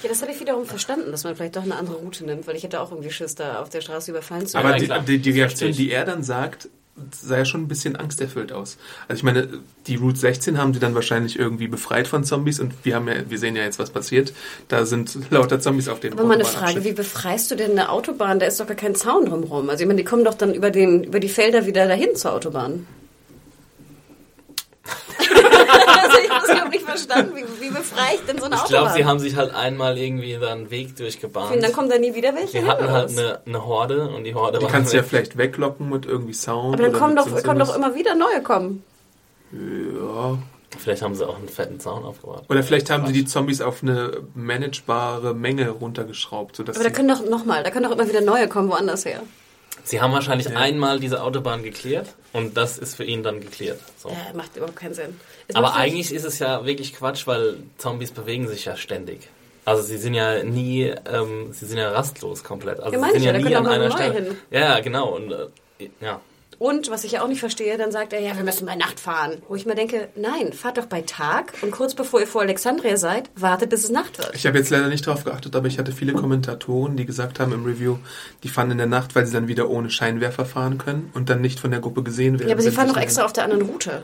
Ja, 0.04 0.10
das 0.10 0.22
habe 0.22 0.34
ich 0.34 0.40
wiederum 0.42 0.66
verstanden, 0.66 1.12
dass 1.12 1.24
man 1.24 1.34
vielleicht 1.34 1.56
doch 1.56 1.64
eine 1.64 1.78
andere 1.78 1.96
Route 1.96 2.26
nimmt, 2.26 2.46
weil 2.46 2.58
ich 2.58 2.64
hätte 2.64 2.82
auch 2.82 2.92
irgendwie 2.92 3.10
Schiss, 3.10 3.36
da 3.36 3.62
auf 3.62 3.70
der 3.70 3.80
Straße 3.80 4.12
überfallen 4.12 4.46
zu 4.46 4.56
werden. 4.56 4.68
Aber 4.68 4.78
Ja, 4.78 5.00
die, 5.00 5.18
die, 5.18 5.20
die 5.20 5.40
Reaktion, 5.40 5.72
die 5.72 5.92
er 5.92 6.04
dann 6.04 6.24
sagt, 6.24 6.68
sah 7.12 7.38
ja 7.40 7.46
schon 7.46 7.62
ein 7.62 7.68
bisschen 7.68 7.96
angsterfüllt 7.96 8.52
aus. 8.52 8.78
Also 9.08 9.20
ich 9.20 9.24
meine, 9.24 9.48
die 9.88 9.96
Route 9.96 10.18
16 10.18 10.58
haben 10.58 10.74
sie 10.74 10.80
dann 10.80 10.94
wahrscheinlich 10.94 11.40
irgendwie 11.40 11.68
befreit 11.68 12.08
von 12.08 12.24
Zombies 12.24 12.60
und 12.60 12.74
wir 12.84 12.96
haben 12.96 13.08
ja, 13.08 13.16
wir 13.28 13.40
sehen 13.40 13.56
ja 13.56 13.64
jetzt, 13.64 13.80
was 13.80 13.90
passiert. 13.90 14.34
Da 14.68 14.86
sind 14.86 15.32
lauter 15.32 15.60
Zombies 15.60 15.88
auf 15.88 16.00
dem 16.00 16.14
Aber 16.14 16.24
mal 16.24 16.36
eine. 16.36 16.46
Frage, 16.46 16.84
wie 16.84 16.94
befreist 16.94 17.50
du 17.50 17.56
denn 17.56 17.72
eine 17.72 17.90
Autobahn? 17.90 18.40
Da 18.40 18.46
ist 18.46 18.60
doch 18.60 18.68
gar 18.68 18.76
kein 18.76 18.96
Zaun 18.96 19.26
drumherum. 19.26 19.70
Also 19.70 19.82
ich 19.84 19.88
meine, 19.88 19.98
die 19.98 20.06
kommen 20.06 20.24
doch 20.24 20.36
dann 20.36 20.54
über, 20.54 20.70
den, 20.70 21.04
über 21.04 21.20
die 21.20 21.30
Felder 21.30 21.66
wieder 21.66 21.88
dahin 21.88 22.16
zur 22.16 22.34
Autobahn. 22.34 22.86
Also 25.88 26.18
ich 26.24 26.30
habe 26.30 26.46
überhaupt 26.52 26.72
nicht 26.72 26.86
verstanden. 26.86 27.36
Wie, 27.36 27.44
wie 27.62 27.70
befreie 27.70 28.16
ich 28.16 28.22
denn 28.26 28.38
so 28.40 28.46
eine 28.46 28.56
Ich 28.56 28.62
Autobahn? 28.62 28.84
glaube, 28.84 28.94
sie 28.98 29.06
haben 29.06 29.20
sich 29.20 29.36
halt 29.36 29.54
einmal 29.54 29.98
irgendwie 29.98 30.38
da 30.40 30.52
einen 30.52 30.70
Weg 30.72 30.96
durchgebahnt. 30.96 31.56
Und 31.56 31.64
dann 31.64 31.74
kommen 31.74 31.90
da 31.90 31.98
nie 31.98 32.14
wieder 32.16 32.34
welche 32.36 32.60
Die 32.62 32.66
hatten 32.68 32.90
halt 32.90 33.10
eine, 33.12 33.40
eine 33.46 33.66
Horde 33.66 34.10
und 34.10 34.24
die 34.24 34.36
Horde 34.36 34.60
Die 34.60 34.66
war 34.66 34.72
kannst 34.72 34.94
du 34.94 34.98
ja 34.98 35.04
weg. 35.04 35.10
vielleicht 35.10 35.38
weglocken 35.38 35.90
mit 35.90 36.06
irgendwie 36.06 36.34
Sound. 36.34 36.74
Aber 36.76 36.84
dann 36.84 36.94
kommen 36.94 37.16
doch, 37.16 37.26
können 37.44 37.60
doch 37.60 37.76
immer 37.76 37.96
wieder 37.96 38.16
neue 38.16 38.42
kommen. 38.42 38.84
Ja. 39.52 40.38
Vielleicht 40.80 41.04
haben 41.04 41.14
sie 41.14 41.28
auch 41.28 41.38
einen 41.38 41.50
fetten 41.50 41.80
Zaun 41.80 42.04
aufgebaut. 42.04 42.46
Oder 42.50 42.64
vielleicht 42.64 42.90
haben 42.90 43.06
sie 43.06 43.14
die 43.14 43.26
Zombies 43.26 43.62
auf 43.62 43.84
eine 43.84 44.22
managebare 44.34 45.36
Menge 45.36 45.70
runtergeschraubt, 45.70 46.56
sodass 46.56 46.78
Aber 46.78 46.84
da 46.84 46.90
können 46.90 47.10
doch 47.10 47.24
nochmal, 47.30 47.64
da 47.64 47.70
können 47.70 47.86
doch 47.86 47.92
immer 47.96 48.08
wieder 48.10 48.22
neue 48.22 48.48
kommen, 48.48 48.70
woanders 48.70 49.06
her. 49.06 49.22
Sie 49.84 50.02
haben 50.02 50.14
wahrscheinlich 50.14 50.56
einmal 50.56 51.00
diese 51.00 51.22
Autobahn 51.22 51.64
geklärt 51.64 52.08
und 52.32 52.56
das 52.56 52.78
ist 52.78 52.96
für 52.96 53.04
ihn 53.04 53.22
dann 53.24 53.42
geklärt. 53.42 53.80
So. 53.98 54.10
Äh, 54.10 54.34
macht 54.36 54.56
überhaupt 54.56 54.78
keinen 54.78 54.94
Sinn. 54.94 55.20
Es 55.48 55.56
Aber 55.56 55.76
eigentlich 55.76 56.14
ist 56.14 56.24
es 56.24 56.40
ja 56.40 56.66
wirklich 56.66 56.96
Quatsch, 56.96 57.28
weil 57.28 57.58
Zombies 57.78 58.12
bewegen 58.12 58.48
sich 58.48 58.66
ja 58.66 58.76
ständig. 58.78 59.30
Also 59.66 59.84
sie 59.84 59.98
sind 59.98 60.14
ja 60.14 60.44
nie, 60.44 60.84
ähm, 60.84 61.54
sie 61.54 61.66
sind 61.66 61.78
ja 61.78 61.92
rastlos 61.92 62.44
komplett. 62.44 62.80
Also 62.80 62.98
Ja, 62.98 63.06
sie 63.06 63.12
sind 63.12 63.18
ich 63.20 63.24
ja 63.26 63.32
ja, 63.32 63.34
da 63.34 63.38
nie 63.38 63.44
können 63.54 63.66
an 63.68 63.72
einer 63.74 63.92
Stelle. 63.92 64.14
hin. 64.14 64.38
Ja, 64.52 64.60
ja, 64.60 64.80
genau. 64.80 65.10
Und 65.16 65.32
äh, 65.32 65.90
ja. 66.02 66.20
Und 66.60 66.90
was 66.90 67.04
ich 67.04 67.14
ja 67.14 67.22
auch 67.24 67.28
nicht 67.28 67.40
verstehe, 67.40 67.78
dann 67.78 67.92
sagt 67.92 68.14
er, 68.14 68.20
ja, 68.22 68.36
wir 68.36 68.44
müssen 68.44 68.66
bei 68.66 68.76
Nacht 68.76 69.00
fahren. 69.00 69.42
Wo 69.48 69.56
ich 69.56 69.66
mir 69.66 69.76
denke, 69.76 70.10
nein, 70.16 70.54
fahrt 70.54 70.78
doch 70.78 70.86
bei 70.86 71.02
Tag 71.02 71.54
und 71.62 71.72
kurz 71.72 71.94
bevor 71.96 72.20
ihr 72.20 72.28
vor 72.28 72.42
Alexandria 72.42 72.98
seid, 72.98 73.30
wartet, 73.36 73.70
bis 73.70 73.84
es 73.84 73.90
Nacht 73.90 74.18
wird. 74.18 74.32
Ich 74.36 74.46
habe 74.46 74.58
jetzt 74.58 74.70
leider 74.70 74.88
nicht 74.88 75.06
drauf 75.06 75.24
geachtet, 75.24 75.56
aber 75.56 75.68
ich 75.68 75.80
hatte 75.80 75.92
viele 75.92 76.14
Kommentatoren, 76.14 76.96
die 76.98 77.06
gesagt 77.06 77.40
haben 77.40 77.52
im 77.54 77.66
Review, 77.66 77.98
die 78.44 78.50
fahren 78.50 78.72
in 78.72 78.78
der 78.78 78.88
Nacht, 78.88 79.16
weil 79.16 79.26
sie 79.26 79.34
dann 79.34 79.48
wieder 79.48 79.70
ohne 79.70 79.90
Scheinwerfer 79.90 80.46
fahren 80.46 80.78
können 80.78 81.10
und 81.14 81.30
dann 81.30 81.42
nicht 81.42 81.60
von 81.60 81.72
der 81.72 81.80
Gruppe 81.80 82.04
gesehen 82.04 82.40
werden. 82.40 82.50
Ja, 82.50 82.56
aber 82.56 82.64
sie 82.64 82.72
fahren 82.72 82.88
doch 82.88 82.94
dann- 82.96 83.04
extra 83.04 83.26
auf 83.26 83.34
der 83.34 83.44
anderen 83.46 83.64
Route. 83.64 84.04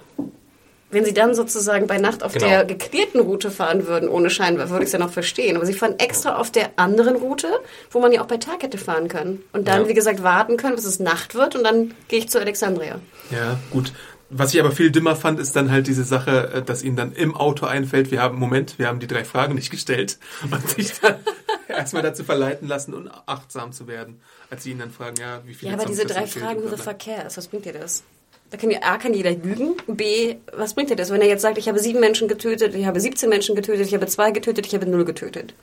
Wenn 0.91 1.05
sie 1.05 1.13
dann 1.13 1.35
sozusagen 1.35 1.85
bei 1.85 1.97
Nacht 1.99 2.23
auf 2.23 2.33
Genau. 2.33 2.47
der 2.47 2.65
geklärten 2.65 3.19
Route 3.19 3.51
fahren 3.51 3.85
würden, 3.85 4.09
ohne 4.09 4.29
Scheinwerfer, 4.31 4.71
würde 4.71 4.83
ich 4.83 4.87
es 4.89 4.93
ja 4.93 4.99
noch 4.99 5.11
verstehen. 5.11 5.55
Aber 5.55 5.65
sie 5.65 5.73
fahren 5.73 5.95
extra 5.99 6.37
auf 6.37 6.51
der 6.51 6.71
anderen 6.77 7.15
Route, 7.15 7.47
wo 7.91 7.99
man 7.99 8.11
ja 8.11 8.21
auch 8.21 8.25
bei 8.27 8.37
Tag 8.37 8.63
hätte 8.63 8.77
fahren 8.79 9.07
können. 9.07 9.43
Und 9.53 9.67
dann, 9.67 9.83
Ja. 9.83 9.87
wie 9.89 9.93
gesagt, 9.93 10.23
warten 10.23 10.57
können, 10.57 10.75
bis 10.75 10.85
es 10.85 10.99
Nacht 10.99 11.35
wird 11.35 11.55
und 11.55 11.63
dann 11.63 11.93
gehe 12.07 12.17
ich 12.19 12.29
zu 12.29 12.39
Alexandria. 12.39 12.99
Ja, 13.29 13.59
gut. 13.69 13.93
Was 14.31 14.53
ich 14.53 14.59
aber 14.59 14.71
viel 14.71 14.91
dümmer 14.91 15.15
fand, 15.15 15.39
ist 15.39 15.55
dann 15.55 15.71
halt 15.71 15.87
diese 15.87 16.03
Sache, 16.03 16.51
äh, 16.53 16.61
dass 16.61 16.83
ihnen 16.83 16.95
dann 16.95 17.13
im 17.13 17.35
Auto 17.35 17.65
einfällt, 17.65 18.11
wir 18.11 18.21
haben, 18.21 18.37
Moment, 18.37 18.77
wir 18.77 18.87
haben 18.87 18.99
die 18.99 19.07
drei 19.07 19.23
Fragen 19.25 19.55
nicht 19.55 19.71
gestellt 19.71 20.17
und 20.51 20.69
sich 20.69 20.99
dann 21.01 21.15
erstmal 21.67 22.03
dazu 22.03 22.23
verleiten 22.23 22.67
lassen, 22.67 22.93
unachtsam 22.93 23.71
zu 23.71 23.87
werden, 23.87 24.21
als 24.51 24.63
sie 24.63 24.71
ihn 24.71 24.79
dann 24.79 24.91
fragen, 24.91 25.17
ja, 25.19 25.41
wie 25.45 25.53
viele 25.55 25.71
Ja, 25.71 25.77
aber 25.77 25.83
Zombies 25.85 26.01
diese 26.03 26.13
drei 26.13 26.27
Fragen, 26.27 26.61
fuck 26.77 26.99
cares? 26.99 27.37
Was 27.37 27.47
bringt 27.47 27.65
dir 27.65 27.73
das? 27.73 28.03
Da 28.52 28.58
kann 28.58 28.72
ja, 28.72 28.80
A, 28.82 28.97
kann 28.97 29.14
jeder 29.14 29.32
lügen. 29.32 29.76
B, 29.88 30.36
was 30.54 30.74
bringt 30.74 30.89
er 30.89 30.95
das, 30.95 31.12
wenn 31.12 31.22
er 31.22 31.28
jetzt 31.28 31.41
sagt, 31.41 31.58
ich 31.58 31.68
habe 31.68 31.80
sieben 31.80 32.00
Menschen 32.00 32.28
getötet, 32.28 32.74
ich 32.74 32.86
habe 32.86 33.00
17 33.00 33.30
Menschen 33.30 33.56
getötet, 33.56 33.86
ich 33.86 33.93
habe 33.93 34.08
zwei 34.08 34.32
getötet, 34.32 34.66
ich 34.66 34.74
habe 34.74 34.88
null 34.88 35.06
getötet. 35.06 35.54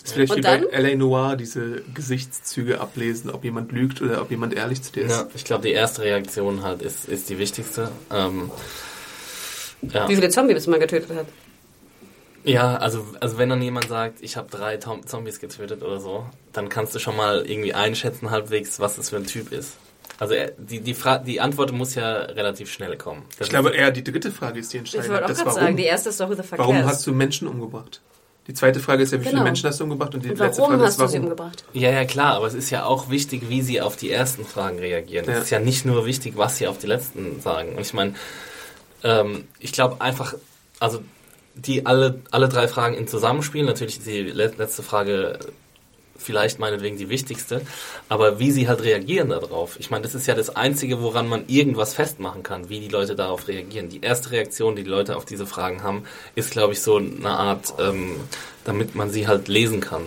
Das 0.00 0.10
ist 0.10 0.14
vielleicht 0.14 0.32
Und 0.32 0.38
wie 0.38 0.42
dann? 0.42 0.62
bei 0.62 0.68
L.A. 0.68 0.96
Noir, 0.96 1.36
diese 1.36 1.82
Gesichtszüge 1.92 2.80
ablesen, 2.80 3.30
ob 3.30 3.44
jemand 3.44 3.72
lügt 3.72 4.00
oder 4.00 4.22
ob 4.22 4.30
jemand 4.30 4.54
ehrlich 4.54 4.82
zu 4.82 4.92
dir 4.92 5.04
ist. 5.04 5.10
Ja, 5.10 5.28
ich 5.34 5.44
glaube, 5.44 5.64
die 5.64 5.72
erste 5.72 6.02
Reaktion 6.02 6.62
halt 6.62 6.80
ist, 6.80 7.08
ist 7.08 7.28
die 7.28 7.38
wichtigste. 7.38 7.90
Ähm, 8.10 8.50
ja. 9.82 10.08
Wie 10.08 10.14
viele 10.14 10.30
Zombies 10.30 10.66
man 10.66 10.80
getötet 10.80 11.10
hat. 11.14 11.26
Ja, 12.44 12.76
also, 12.76 13.04
also 13.20 13.38
wenn 13.38 13.48
dann 13.48 13.60
jemand 13.60 13.88
sagt, 13.88 14.18
ich 14.22 14.36
habe 14.36 14.48
drei 14.48 14.76
Tom 14.76 15.04
Zombies 15.04 15.40
getötet 15.40 15.82
oder 15.82 15.98
so, 15.98 16.24
dann 16.52 16.68
kannst 16.68 16.94
du 16.94 17.00
schon 17.00 17.16
mal 17.16 17.44
irgendwie 17.44 17.74
einschätzen 17.74 18.30
halbwegs, 18.30 18.78
was 18.78 18.96
das 18.96 19.10
für 19.10 19.16
ein 19.16 19.26
Typ 19.26 19.52
ist. 19.52 19.72
Also 20.18 20.34
er, 20.34 20.52
die, 20.56 20.80
die, 20.80 20.94
Fra 20.94 21.18
die 21.18 21.40
Antwort 21.40 21.72
muss 21.72 21.94
ja 21.94 22.12
relativ 22.22 22.72
schnell 22.72 22.96
kommen. 22.96 23.22
Das 23.38 23.48
Ich 23.48 23.50
glaube 23.50 23.70
eher 23.70 23.90
die 23.90 24.02
dritte 24.02 24.30
Frage 24.30 24.60
ist 24.60 24.72
die 24.72 24.78
Ich 24.78 24.80
entscheidende. 24.94 25.10
wollte 25.12 25.24
auch 25.24 25.28
gerade 25.28 25.46
warum. 25.46 25.60
sagen, 25.60 25.76
die 25.76 25.84
erste 25.84 26.08
ist 26.08 26.20
doch 26.20 26.30
the 26.30 26.42
fuck 26.42 26.58
warum 26.58 26.84
hast 26.84 27.06
du 27.06 27.12
Menschen 27.12 27.48
umgebracht? 27.48 28.00
Die 28.46 28.54
zweite 28.54 28.78
Frage 28.80 29.02
ist 29.02 29.12
ja, 29.12 29.18
wie 29.18 29.24
viele 29.24 29.32
Genau. 29.34 29.44
Menschen 29.44 29.68
hast 29.68 29.80
du 29.80 29.84
umgebracht? 29.84 30.14
Und 30.14 30.24
die 30.24 30.30
Und 30.30 30.38
letzte 30.38 30.62
warum 30.62 30.74
Frage 30.74 30.84
hast 30.84 30.90
ist, 30.92 30.96
du 30.98 31.00
warum? 31.02 31.12
sie 31.12 31.18
umgebracht? 31.18 31.64
Ja, 31.72 31.90
ja, 31.90 32.04
klar, 32.04 32.34
aber 32.36 32.46
es 32.46 32.54
ist 32.54 32.70
ja 32.70 32.84
auch 32.84 33.10
wichtig, 33.10 33.48
wie 33.48 33.60
sie 33.60 33.80
auf 33.80 33.96
die 33.96 34.10
ersten 34.10 34.44
Fragen 34.44 34.78
reagieren. 34.78 35.26
Ja. 35.26 35.32
Es 35.34 35.44
ist 35.44 35.50
ja 35.50 35.58
nicht 35.58 35.84
nur 35.84 36.06
wichtig, 36.06 36.34
was 36.36 36.56
sie 36.58 36.68
auf 36.68 36.78
die 36.78 36.86
letzten 36.86 37.40
sagen. 37.40 37.74
Und 37.74 37.80
ich 37.82 37.92
meine, 37.92 38.14
ähm, 39.02 39.48
ich 39.58 39.72
glaube 39.72 40.00
einfach, 40.00 40.34
also 40.78 41.00
die 41.56 41.86
alle, 41.86 42.20
alle 42.30 42.48
drei 42.48 42.68
Fragen 42.68 42.94
in 42.94 43.08
Zusammenspielen, 43.08 43.66
natürlich 43.66 43.98
ist 43.98 44.06
die 44.06 44.22
le- 44.22 44.52
letzte 44.56 44.82
Frage 44.82 45.38
vielleicht 46.26 46.58
meinetwegen 46.58 46.98
die 46.98 47.08
wichtigste, 47.08 47.62
aber 48.08 48.38
wie 48.38 48.50
sie 48.50 48.68
halt 48.68 48.82
reagieren 48.82 49.28
darauf. 49.28 49.78
Ich 49.78 49.90
meine, 49.90 50.02
das 50.02 50.14
ist 50.14 50.26
ja 50.26 50.34
das 50.34 50.54
Einzige, 50.54 51.00
woran 51.00 51.28
man 51.28 51.44
irgendwas 51.46 51.94
festmachen 51.94 52.42
kann, 52.42 52.68
wie 52.68 52.80
die 52.80 52.88
Leute 52.88 53.14
darauf 53.14 53.46
reagieren. 53.48 53.88
Die 53.88 54.00
erste 54.00 54.32
Reaktion, 54.32 54.74
die 54.74 54.82
die 54.82 54.90
Leute 54.90 55.16
auf 55.16 55.24
diese 55.24 55.46
Fragen 55.46 55.82
haben, 55.82 56.02
ist, 56.34 56.50
glaube 56.50 56.72
ich, 56.72 56.82
so 56.82 56.96
eine 56.96 57.30
Art, 57.30 57.74
ähm, 57.78 58.16
damit 58.64 58.94
man 58.94 59.10
sie 59.10 59.28
halt 59.28 59.48
lesen 59.48 59.80
kann. 59.80 60.02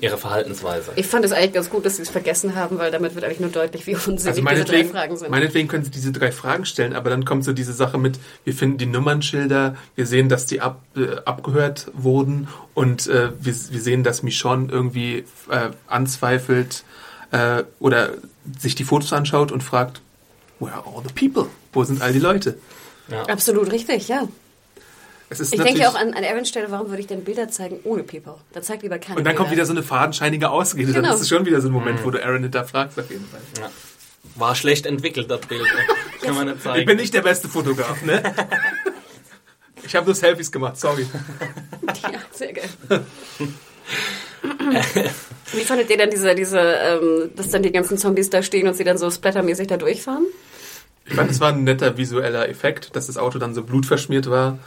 Ihre 0.00 0.18
Verhaltensweise. 0.18 0.92
Ich 0.96 1.06
fand 1.06 1.24
es 1.24 1.32
eigentlich 1.32 1.52
ganz 1.52 1.70
gut, 1.70 1.84
dass 1.86 1.96
sie 1.96 2.02
es 2.02 2.10
vergessen 2.10 2.54
haben, 2.54 2.78
weil 2.78 2.90
damit 2.90 3.14
wird 3.14 3.24
eigentlich 3.24 3.40
nur 3.40 3.50
deutlich, 3.50 3.86
wie 3.86 3.94
unsinnig 3.94 4.26
Also 4.26 4.42
diese 4.42 4.64
drei 4.64 4.84
Fragen 4.84 5.16
sind. 5.16 5.30
meinetwegen 5.30 5.68
können 5.68 5.84
sie 5.84 5.90
diese 5.90 6.12
drei 6.12 6.32
Fragen 6.32 6.64
stellen, 6.64 6.94
aber 6.94 7.10
dann 7.10 7.24
kommt 7.24 7.44
so 7.44 7.52
diese 7.52 7.72
Sache 7.72 7.98
mit, 7.98 8.18
wir 8.44 8.54
finden 8.54 8.78
die 8.78 8.86
Nummernschilder, 8.86 9.76
wir 9.94 10.06
sehen, 10.06 10.28
dass 10.28 10.46
die 10.46 10.60
ab, 10.60 10.82
äh, 10.96 11.16
abgehört 11.24 11.90
wurden 11.94 12.48
und 12.74 13.06
äh, 13.06 13.30
wir, 13.40 13.54
wir 13.70 13.80
sehen, 13.80 14.04
dass 14.04 14.22
Michonne 14.22 14.68
irgendwie 14.70 15.24
äh, 15.50 15.70
anzweifelt 15.86 16.84
äh, 17.30 17.64
oder 17.80 18.10
sich 18.58 18.74
die 18.74 18.84
Fotos 18.84 19.12
anschaut 19.12 19.52
und 19.52 19.62
fragt, 19.62 20.00
where 20.60 20.72
are 20.74 20.84
all 20.86 21.02
the 21.06 21.12
people? 21.12 21.48
Wo 21.72 21.84
sind 21.84 22.02
all 22.02 22.12
die 22.12 22.18
Leute? 22.18 22.58
Absolut 23.26 23.72
richtig, 23.72 24.08
ja. 24.08 24.28
Es 25.30 25.40
ist 25.40 25.52
Ich 25.52 25.60
denke 25.60 25.86
auch 25.88 25.94
an, 25.94 26.14
an 26.14 26.24
Aarons 26.24 26.48
Stelle, 26.48 26.70
warum 26.70 26.88
würde 26.88 27.00
ich 27.00 27.06
denn 27.06 27.22
Bilder 27.24 27.48
zeigen 27.48 27.78
ohne 27.84 28.02
People? 28.02 28.34
Da 28.52 28.62
zeigt 28.62 28.82
lieber 28.82 28.98
keine 28.98 29.18
Und 29.18 29.24
dann 29.24 29.36
kommt 29.36 29.50
wieder 29.50 29.66
so 29.66 29.72
eine 29.72 29.82
fadenscheinige 29.82 30.50
Ausrede. 30.50 30.92
Dann 30.92 31.02
Genau. 31.02 31.14
ist 31.14 31.20
es 31.20 31.28
schon 31.28 31.44
wieder 31.44 31.60
so 31.60 31.68
ein 31.68 31.72
Moment, 31.72 32.04
wo 32.04 32.10
du 32.10 32.22
Aaron 32.24 32.42
hinterfragst 32.42 32.98
auf 32.98 33.10
jeden 33.10 33.26
Fall. 33.26 33.40
Ja. 33.58 33.70
War 34.36 34.54
schlecht 34.54 34.86
entwickelt, 34.86 35.30
das 35.30 35.40
Bild. 35.42 35.66
Kann 36.22 36.34
man 36.34 36.48
nicht 36.48 36.62
zeigen. 36.62 36.80
Ich 36.80 36.86
bin 36.86 36.96
nicht 36.96 37.12
der 37.12 37.22
beste 37.22 37.48
Fotograf, 37.48 38.02
ne? 38.02 38.22
Ich 39.84 39.94
habe 39.96 40.04
nur 40.04 40.14
Selfies 40.14 40.52
gemacht, 40.52 40.76
sorry. 40.76 41.06
Ja, 42.02 42.18
sehr 42.30 42.52
geil. 42.52 42.68
Wie 45.52 45.60
fandet 45.60 45.88
ihr 45.88 45.96
denn 45.96 46.10
diese, 46.10 46.34
diese, 46.34 46.58
ähm, 46.60 47.30
dass 47.36 47.48
dann 47.50 47.62
die 47.62 47.72
ganzen 47.72 47.96
Zombies 47.96 48.28
da 48.28 48.42
stehen 48.42 48.68
und 48.68 48.74
sie 48.74 48.84
dann 48.84 48.98
so 48.98 49.10
splattermäßig 49.10 49.66
da 49.68 49.76
durchfahren? 49.78 50.26
Ich 51.06 51.14
fand, 51.14 51.30
es 51.30 51.40
war 51.40 51.52
ein 51.54 51.64
netter 51.64 51.96
visueller 51.96 52.48
Effekt, 52.50 52.94
dass 52.96 53.06
das 53.06 53.16
Auto 53.16 53.38
dann 53.38 53.54
so 53.54 53.62
blutverschmiert 53.62 54.28
war. 54.28 54.58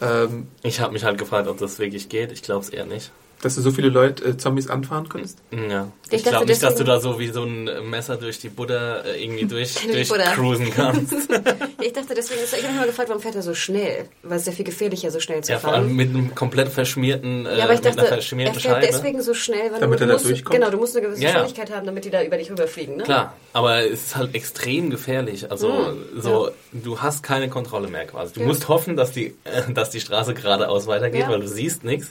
Ähm, 0.00 0.48
Ich 0.62 0.80
habe 0.80 0.92
mich 0.92 1.04
halt 1.04 1.18
gefragt, 1.18 1.48
ob 1.48 1.58
das 1.58 1.78
wirklich 1.78 2.08
geht. 2.08 2.32
Ich 2.32 2.42
glaube 2.42 2.62
es 2.64 2.70
eher 2.70 2.86
nicht. 2.86 3.10
Dass 3.42 3.54
du 3.54 3.60
so 3.62 3.70
viele 3.70 3.88
Leute, 3.88 4.24
äh, 4.24 4.36
Zombies 4.36 4.68
anfahren 4.68 5.08
konntest. 5.08 5.38
Ja. 5.52 5.92
Ich 6.10 6.24
glaube 6.24 6.46
nicht, 6.46 6.62
dass 6.62 6.74
du 6.76 6.84
da 6.84 6.98
so 7.00 7.18
wie 7.20 7.28
so 7.28 7.42
ein 7.44 7.68
Messer 7.88 8.16
durch 8.16 8.38
die 8.40 8.48
Butter 8.48 9.04
äh, 9.04 9.22
irgendwie 9.22 9.44
durch, 9.46 9.74
Durch 9.74 10.08
Butter. 10.08 10.24
cruisen 10.34 10.70
kannst. 10.74 11.12
Ja, 11.12 11.38
ich 11.80 11.92
dachte 11.92 12.14
deswegen, 12.16 12.40
ich 12.44 12.52
habe 12.52 12.66
mich 12.68 12.76
mal 12.76 12.86
gefragt, 12.86 13.08
warum 13.10 13.22
fährt 13.22 13.36
er 13.36 13.42
so 13.42 13.54
schnell? 13.54 14.08
Weil 14.22 14.38
es 14.38 14.46
ja 14.46 14.52
viel 14.52 14.64
gefährlicher, 14.64 15.10
so 15.10 15.20
schnell 15.20 15.42
zu 15.44 15.52
ja, 15.52 15.58
vor 15.58 15.70
fahren. 15.70 15.84
allem 15.84 15.94
mit 15.96 16.08
einem 16.08 16.34
komplett 16.34 16.68
verschmierten, 16.68 17.46
äh, 17.46 17.58
ja, 17.58 17.64
aber 17.64 17.74
ich 17.74 17.78
mit 17.80 17.86
einer 17.86 17.96
dachte, 17.96 18.14
er 18.16 18.22
fährt 18.22 18.60
Scheibe. 18.60 18.86
deswegen 18.86 19.22
so 19.22 19.34
schnell, 19.34 19.70
weil 19.72 19.80
Damit 19.80 20.00
du, 20.00 20.04
er 20.04 20.08
da 20.08 20.12
musst, 20.14 20.24
durchkommt? 20.26 20.54
genau, 20.58 20.70
du 20.70 20.78
musst 20.78 20.96
eine 20.96 21.06
gewisse 21.06 21.22
Ja, 21.22 21.28
ja. 21.28 21.34
Geschwindigkeit 21.42 21.76
haben, 21.76 21.86
damit 21.86 22.04
die 22.04 22.10
da 22.10 22.22
über 22.24 22.36
dich 22.38 22.50
rüberfliegen, 22.50 22.96
ne? 22.96 23.02
Klar, 23.04 23.34
aber 23.52 23.84
es 23.84 24.06
ist 24.06 24.16
halt 24.16 24.34
extrem 24.34 24.90
gefährlich. 24.90 25.50
Also 25.50 25.68
Mm, 25.68 26.20
so, 26.20 26.50
du 26.72 27.00
hast 27.00 27.22
keine 27.22 27.48
Kontrolle 27.48 27.88
mehr 27.88 28.06
quasi. 28.06 28.34
Du 28.34 28.40
Ja. 28.40 28.46
musst 28.46 28.68
hoffen, 28.68 28.96
dass 28.96 29.12
die, 29.12 29.34
äh, 29.44 29.72
dass 29.72 29.90
die 29.90 30.00
Straße 30.00 30.34
geradeaus 30.34 30.86
weitergeht, 30.86 31.22
Ja. 31.22 31.28
weil 31.28 31.40
du 31.40 31.48
siehst 31.48 31.84
nichts. 31.84 32.10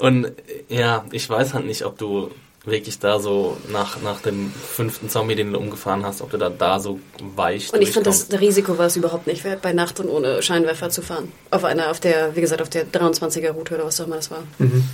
Und 0.00 0.32
ja, 0.68 1.04
ich 1.12 1.28
weiß 1.28 1.54
halt 1.54 1.66
nicht, 1.66 1.84
ob 1.84 1.98
du 1.98 2.30
wirklich 2.64 2.98
da 2.98 3.18
so 3.20 3.56
nach, 3.68 4.00
nach 4.02 4.20
dem 4.20 4.52
fünften 4.52 5.08
Zombie, 5.08 5.34
den 5.34 5.52
du 5.52 5.58
umgefahren 5.58 6.04
hast, 6.04 6.20
ob 6.20 6.30
du 6.30 6.36
da, 6.36 6.50
da 6.50 6.78
so 6.78 7.00
weich 7.36 7.72
Und 7.72 7.80
ich 7.80 7.92
fand, 7.92 8.06
das. 8.06 8.28
Risiko 8.32 8.76
war 8.76 8.86
es 8.86 8.96
überhaupt 8.96 9.26
nicht 9.26 9.44
wert, 9.44 9.62
bei 9.62 9.72
Nacht 9.72 9.98
und 10.00 10.08
ohne 10.08 10.42
Scheinwerfer 10.42 10.90
zu 10.90 11.00
fahren. 11.02 11.32
Auf 11.50 11.64
einer, 11.64 11.90
auf 11.90 12.00
der, 12.00 12.36
wie 12.36 12.40
gesagt, 12.40 12.60
auf 12.60 12.68
der 12.68 12.86
23er 12.86 13.52
Route 13.52 13.74
oder 13.76 13.86
was 13.86 14.00
auch 14.00 14.06
immer 14.06 14.16
das 14.16 14.30
war. 14.30 14.42
Mhm. 14.58 14.84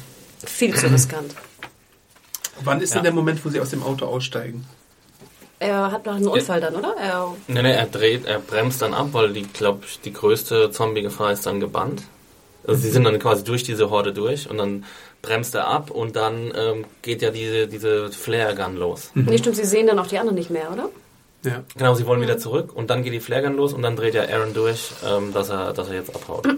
Viel 0.44 0.74
zu 0.76 0.86
riskant. 0.92 1.34
Wann 2.62 2.80
ist 2.80 2.90
Ja. 2.90 2.96
denn 2.96 3.04
der 3.04 3.12
Moment, 3.12 3.44
wo 3.44 3.48
sie 3.50 3.61
aus 3.61 3.70
dem 3.70 3.82
Auto 3.82 4.07
aussteigen? 4.07 4.64
Er 5.59 5.90
hat 5.90 6.04
noch 6.07 6.14
einen 6.16 6.28
Unfall 6.28 6.61
dann, 6.61 6.74
oder? 6.76 6.94
Er, 7.00 7.34
Nee, 7.48 7.62
nee, 7.62 7.72
er 7.72 7.86
dreht, 7.86 8.26
er 8.26 8.38
bremst 8.40 8.82
dann 8.82 8.92
ab, 8.94 9.09
weil 9.12 9.32
die, 9.32 9.42
glaub 9.42 9.84
ich, 9.84 10.00
die 10.00 10.12
größte 10.12 10.70
Zombie-Gefahr 10.70 11.32
ist 11.32 11.46
dann 11.46 11.61
gebannt. 11.61 12.02
Also 12.67 12.81
sie 12.81 12.91
sind 12.91 13.05
dann 13.05 13.19
quasi 13.19 13.45
durch 13.45 13.62
diese 13.62 13.91
Horde 13.91 14.12
durch 14.12 14.51
und 14.51 14.59
dann 14.59 14.85
bremst 15.23 15.55
er 15.55 15.69
ab 15.69 15.91
und 15.91 16.17
dann 16.17 16.53
ähm, 16.57 16.85
geht 17.03 17.23
ja 17.23 17.31
diese, 17.31 17.69
diese 17.69 18.11
Flare-Gun 18.11 18.77
los. 18.77 19.11
Nee, 19.14 19.39
stimmt, 19.39 19.57
sie 19.57 19.64
sehen 19.64 19.87
dann 19.87 19.99
auch 19.99 20.07
die 20.07 20.19
anderen 20.19 20.37
nicht 20.37 20.51
mehr, 20.51 20.73
oder? 20.73 20.89
Ja. 21.45 21.62
Genau, 21.77 21.95
sie 21.95 22.07
wollen 22.07 22.21
wieder 22.21 22.39
zurück 22.39 22.75
und 22.75 22.91
dann 22.91 23.03
geht 23.03 23.12
die 23.12 23.21
Flare-Gun 23.21 23.57
los 23.57 23.73
und 23.73 23.83
dann 23.83 23.95
dreht 23.97 24.14
ja 24.14 24.23
Aaron 24.23 24.53
durch, 24.53 24.91
ähm, 25.07 25.33
dass, 25.33 25.49
er, 25.49 25.73
dass 25.73 25.89
er 25.89 25.95
jetzt 25.95 26.14
abhaut. 26.14 26.47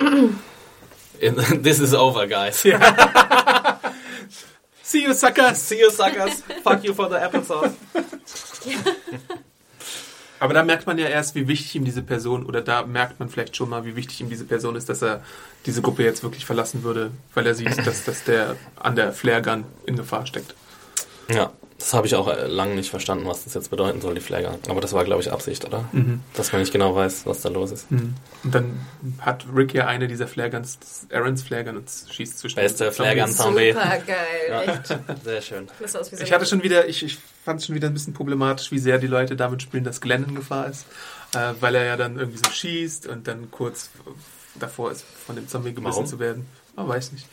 This 1.20 1.80
is 1.80 1.94
over, 1.94 2.26
guys. 2.26 2.62
See 4.82 5.02
you, 5.02 5.12
suckers! 5.14 5.60
See 5.60 5.80
you, 5.80 5.90
suckers. 5.90 6.42
Fuck 6.62 6.84
you 6.84 6.94
for 6.94 7.08
the 7.08 7.16
applesauce. 7.16 7.74
Aber 10.40 10.54
da 10.54 10.62
merkt 10.62 10.86
man 10.86 10.98
ja 10.98 11.06
erst, 11.06 11.34
wie 11.34 11.48
wichtig 11.48 11.74
ihm 11.74 11.84
diese 11.84 12.02
Person, 12.02 12.46
oder 12.46 12.62
da 12.62 12.84
merkt 12.84 13.18
man 13.18 13.28
vielleicht 13.28 13.56
schon 13.56 13.68
mal, 13.68 13.84
wie 13.84 13.96
wichtig 13.96 14.20
ihm 14.20 14.28
diese 14.28 14.44
Person 14.44 14.76
ist, 14.76 14.88
dass 14.88 15.02
er 15.02 15.22
diese 15.66 15.82
Gruppe 15.82 16.04
jetzt 16.04 16.22
wirklich 16.22 16.46
verlassen 16.46 16.82
würde, 16.82 17.10
weil 17.34 17.46
er 17.46 17.54
sieht, 17.54 17.86
dass, 17.86 18.04
dass 18.04 18.24
der 18.24 18.56
an 18.76 18.96
der 18.96 19.12
Flare 19.12 19.42
Gun 19.42 19.64
in 19.86 19.96
Gefahr 19.96 20.26
steckt. 20.26 20.54
Ja, 21.30 21.52
das 21.78 21.94
habe 21.94 22.06
ich 22.08 22.16
auch 22.16 22.26
äh, 22.28 22.46
lange 22.46 22.74
nicht 22.74 22.90
verstanden, 22.90 23.26
was 23.26 23.44
das 23.44 23.54
jetzt 23.54 23.70
bedeuten 23.70 24.00
soll, 24.00 24.14
die 24.14 24.20
Flare-Gun. 24.20 24.58
Aber 24.68 24.80
das 24.80 24.92
war, 24.92 25.04
glaube 25.04 25.22
ich, 25.22 25.30
Absicht, 25.32 25.64
oder? 25.64 25.84
Dass 26.34 26.50
man 26.52 26.60
nicht 26.60 26.72
genau 26.72 26.94
weiß, 26.94 27.24
was 27.26 27.40
da 27.40 27.48
los 27.48 27.70
ist. 27.70 27.86
Und 27.90 28.14
dann 28.42 28.80
hat 29.20 29.46
Rick 29.54 29.74
ja 29.74 29.86
eine 29.86 30.08
dieser 30.08 30.26
Flare 30.26 30.50
Guns, 30.50 30.78
das 30.80 31.02
ist 31.04 31.14
Aaron's 31.14 31.42
Flare 31.42 31.64
Gun, 31.64 31.76
und 31.76 31.88
schießt 32.10 32.38
zwischen 32.38 32.56
Beste 32.56 32.90
Zombies. 32.90 33.36
Zombie. 33.36 33.72
Super 33.72 33.98
geil, 34.06 34.16
Ja. 34.48 34.62
echt. 34.62 34.98
Sehr 35.24 35.40
schön. 35.42 35.68
So 35.86 35.98
Ich 36.20 36.32
hatte 36.32 36.46
schon 36.46 36.62
wieder, 36.62 36.88
ich, 36.88 37.04
ich 37.04 37.16
fand 37.44 37.60
es 37.60 37.66
schon 37.66 37.74
wieder 37.76 37.86
ein 37.88 37.94
bisschen 37.94 38.12
problematisch, 38.12 38.72
wie 38.72 38.78
sehr 38.80 38.98
die 38.98 39.06
Leute 39.06 39.36
damit 39.36 39.62
spielen, 39.62 39.84
dass 39.84 40.00
Glenn 40.00 40.24
in 40.24 40.34
Gefahr 40.34 40.68
ist. 40.68 40.84
Äh, 41.34 41.52
weil 41.60 41.74
er 41.74 41.84
ja 41.84 41.96
dann 41.96 42.16
irgendwie 42.18 42.38
so 42.38 42.50
schießt 42.50 43.06
und 43.06 43.28
dann 43.28 43.50
kurz 43.50 43.90
davor 44.58 44.90
ist, 44.90 45.04
von 45.26 45.36
dem 45.36 45.46
Zombie 45.46 45.74
gebissen 45.74 45.92
Warum? 45.92 46.06
zu 46.06 46.18
werden. 46.18 46.46
Oh, 46.80 46.86
weiß 46.86 47.12
nicht. 47.12 47.26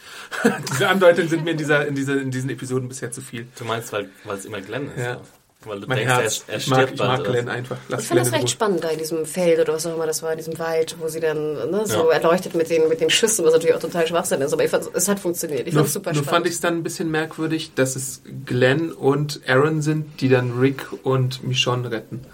Diese 0.71 0.87
Andeutungen 0.87 1.29
sind 1.29 1.43
mir 1.43 1.51
in, 1.51 1.57
dieser, 1.57 1.85
in, 1.87 1.93
dieser, 1.95 2.19
in 2.19 2.31
diesen 2.31 2.49
Episoden 2.49 2.87
bisher 2.89 3.11
zu 3.11 3.21
viel. 3.21 3.45
Du 3.59 3.63
meinst, 3.65 3.93
weil 3.93 4.09
weil 4.23 4.37
es 4.37 4.45
immer 4.45 4.59
Glenn 4.61 4.89
ist? 4.95 5.03
Ja. 5.05 5.21
Weil 5.65 5.79
du 5.81 5.87
Mein 5.87 5.97
denkst, 5.97 6.13
Herz. 6.13 6.43
er, 6.47 6.53
er 6.53 6.59
ich 6.59 6.67
mag, 6.67 6.91
ich 6.93 6.99
mag 6.99 7.23
Glenn 7.23 7.45
so. 7.45 7.51
einfach. 7.51 7.77
Lass 7.89 8.01
Ich 8.03 8.07
fand 8.07 8.19
das 8.21 8.31
recht 8.31 8.49
spannend 8.51 8.83
da 8.83 8.89
in 8.89 8.99
diesem 8.99 9.25
Feld 9.25 9.59
oder 9.59 9.73
was 9.73 9.85
auch 9.87 9.95
immer 9.95 10.05
das 10.05 10.21
war, 10.21 10.31
in 10.31 10.37
diesem 10.37 10.57
Wald, 10.59 10.95
wo 10.99 11.07
sie 11.07 11.19
dann 11.19 11.37
ne, 11.71 11.81
so 11.85 12.09
Ja. 12.11 12.17
erleuchtet 12.17 12.53
mit 12.55 12.69
den, 12.69 12.87
mit 12.87 13.01
den 13.01 13.09
Schüssen, 13.09 13.43
was 13.45 13.53
natürlich 13.53 13.75
auch 13.75 13.79
total 13.79 14.05
Schwachsinn 14.07 14.41
ist, 14.41 14.53
aber 14.53 14.63
ich 14.63 14.69
fand, 14.71 14.87
es 14.93 15.07
hat 15.07 15.19
funktioniert. 15.19 15.67
Ich 15.67 15.73
fand 15.73 15.87
es 15.87 15.93
super 15.93 16.11
nur 16.13 16.17
fand 16.17 16.27
spannend. 16.27 16.47
ich 16.47 16.53
es 16.53 16.59
dann 16.59 16.75
ein 16.77 16.83
bisschen 16.83 17.09
merkwürdig, 17.09 17.71
dass 17.75 17.95
es 17.95 18.21
Glenn 18.45 18.91
und 18.91 19.41
Aaron 19.47 19.81
sind, 19.81 20.21
die 20.21 20.29
dann 20.29 20.59
Rick 20.59 20.85
und 21.03 21.43
Michonne 21.43 21.89
retten. 21.91 22.25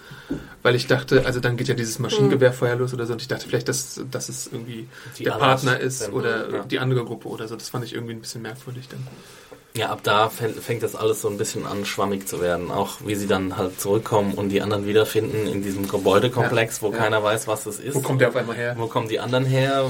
Weil 0.63 0.75
ich 0.75 0.88
dachte, 0.88 1.25
also 1.25 1.39
dann 1.39 1.57
geht 1.57 1.67
ja 1.67 1.73
dieses 1.73 1.99
Maschinengewehrfeuer 1.99 2.75
los 2.75 2.93
oder 2.93 3.05
so 3.05 3.13
und 3.13 3.21
ich 3.21 3.27
dachte 3.27 3.47
vielleicht, 3.47 3.67
dass, 3.67 4.01
dass 4.11 4.29
es 4.29 4.47
irgendwie 4.47 4.88
Die 5.17 5.23
der 5.23 5.32
Partner 5.32 5.79
ist 5.79 6.11
oder 6.11 6.49
Ja. 6.49 6.63
die 6.63 6.79
andere 6.79 7.03
Gruppe 7.05 7.27
oder 7.29 7.47
so. 7.47 7.55
Das 7.55 7.69
fand 7.69 7.84
ich 7.86 7.93
irgendwie 7.93 8.13
ein 8.13 8.21
bisschen 8.21 8.41
merkwürdig 8.41 8.88
dann. 8.89 9.05
Ja, 9.73 9.89
ab 9.89 10.01
da 10.03 10.27
fäng- 10.27 10.59
fängt 10.59 10.84
das 10.84 10.95
alles 10.97 11.21
so 11.21 11.29
ein 11.29 11.38
bisschen 11.38 11.65
an, 11.65 11.86
schwammig 11.86 12.27
zu 12.27 12.41
werden. 12.41 12.71
Auch 12.71 12.97
wie 13.05 13.15
sie 13.15 13.25
dann 13.27 13.55
halt 13.55 13.79
zurückkommen 13.79 14.34
und 14.34 14.49
die 14.49 14.61
anderen 14.61 14.86
wiederfinden 14.86 15.47
in 15.47 15.63
diesem 15.63 15.88
Gebäudekomplex, 15.88 16.82
wo 16.82 16.91
Ja. 16.91 16.97
keiner 16.97 17.23
weiß, 17.23 17.47
was 17.47 17.63
das 17.63 17.79
ist. 17.79 17.95
Wo 17.95 18.01
kommt 18.01 18.19
der 18.19 18.27
auf 18.29 18.36
einmal 18.36 18.57
her? 18.57 18.75
Wo 18.77 18.88
kommen 18.88 19.07
die 19.07 19.21
anderen 19.21 19.45
her? 19.45 19.89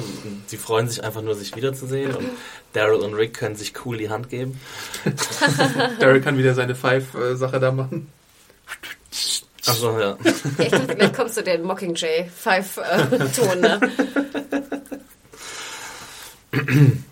Die 0.51 0.57
freuen 0.57 0.87
sich 0.87 1.03
einfach 1.03 1.23
nur, 1.23 1.33
sich 1.33 1.55
wiederzusehen. 1.55 2.13
Und 2.15 2.27
Daryl 2.73 2.99
und 2.99 3.15
Rick 3.15 3.33
können 3.33 3.55
sich 3.55 3.73
cool 3.85 3.97
die 3.97 4.09
Hand 4.11 4.29
geben. 4.29 4.59
Daryl 5.99 6.21
kann 6.21 6.37
wieder 6.37 6.53
seine 6.53 6.75
Five-Sache 6.75 7.59
da 7.59 7.71
machen. 7.71 8.07
Achso, 9.67 9.99
ja. 9.99 10.17
ja. 10.23 10.31
Ich 10.57 10.69
dachte, 10.69 10.95
gleich 10.95 11.13
kommst 11.13 11.37
du 11.37 11.43
den 11.43 11.63
Mockingjay 11.63 12.29
5-Ton, 12.43 13.59
ne? 13.61 13.79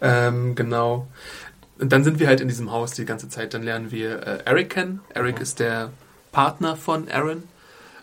ähm, 0.00 0.54
genau. 0.54 1.06
Und 1.78 1.92
dann 1.92 2.04
sind 2.04 2.18
wir 2.18 2.26
halt 2.26 2.40
in 2.40 2.48
diesem 2.48 2.72
Haus 2.72 2.92
die 2.92 3.04
ganze 3.04 3.28
Zeit. 3.28 3.54
Dann 3.54 3.62
lernen 3.62 3.90
wir 3.90 4.26
äh, 4.26 4.38
Eric 4.44 4.70
kennen. 4.70 5.00
Eric 5.14 5.40
ist 5.40 5.60
der 5.60 5.90
Partner 6.32 6.76
von 6.76 7.08
Aaron. 7.08 7.44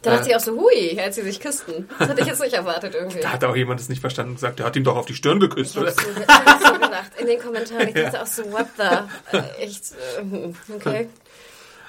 Da 0.03 0.17
dachte 0.17 0.29
ich 0.29 0.35
auch 0.35 0.39
so, 0.41 0.51
hui, 0.59 0.99
als 0.99 1.15
sie 1.15 1.21
sich 1.21 1.39
küssten. 1.39 1.87
Das 1.97 2.09
hatte 2.09 2.21
ich 2.21 2.27
jetzt 2.27 2.41
nicht 2.41 2.53
erwartet 2.53 2.93
irgendwie. 2.93 3.21
Da 3.21 3.31
hat 3.31 3.43
auch 3.45 3.55
jemand 3.55 3.79
es 3.79 3.87
nicht 3.87 4.01
verstanden 4.01 4.31
und 4.31 4.35
gesagt, 4.35 4.59
der 4.59 4.65
hat 4.65 4.75
ihm 4.75 4.83
doch 4.83 4.97
auf 4.97 5.05
die 5.05 5.13
Stirn 5.13 5.39
geküsst, 5.39 5.75
Ich 5.75 5.81
oder? 5.81 5.91
so, 5.91 6.01
ich 6.01 6.67
so 6.67 6.73
gedacht 6.73 7.11
in 7.17 7.27
den 7.27 7.39
Kommentaren. 7.39 7.87
Ich 7.87 7.93
dachte 7.93 8.21
auch 8.21 8.27
so, 8.27 8.43
what 8.51 8.67
the? 8.77 9.37
Äh, 9.37 9.63
Echt, 9.63 9.93
äh, 9.93 10.73
okay. 10.75 11.07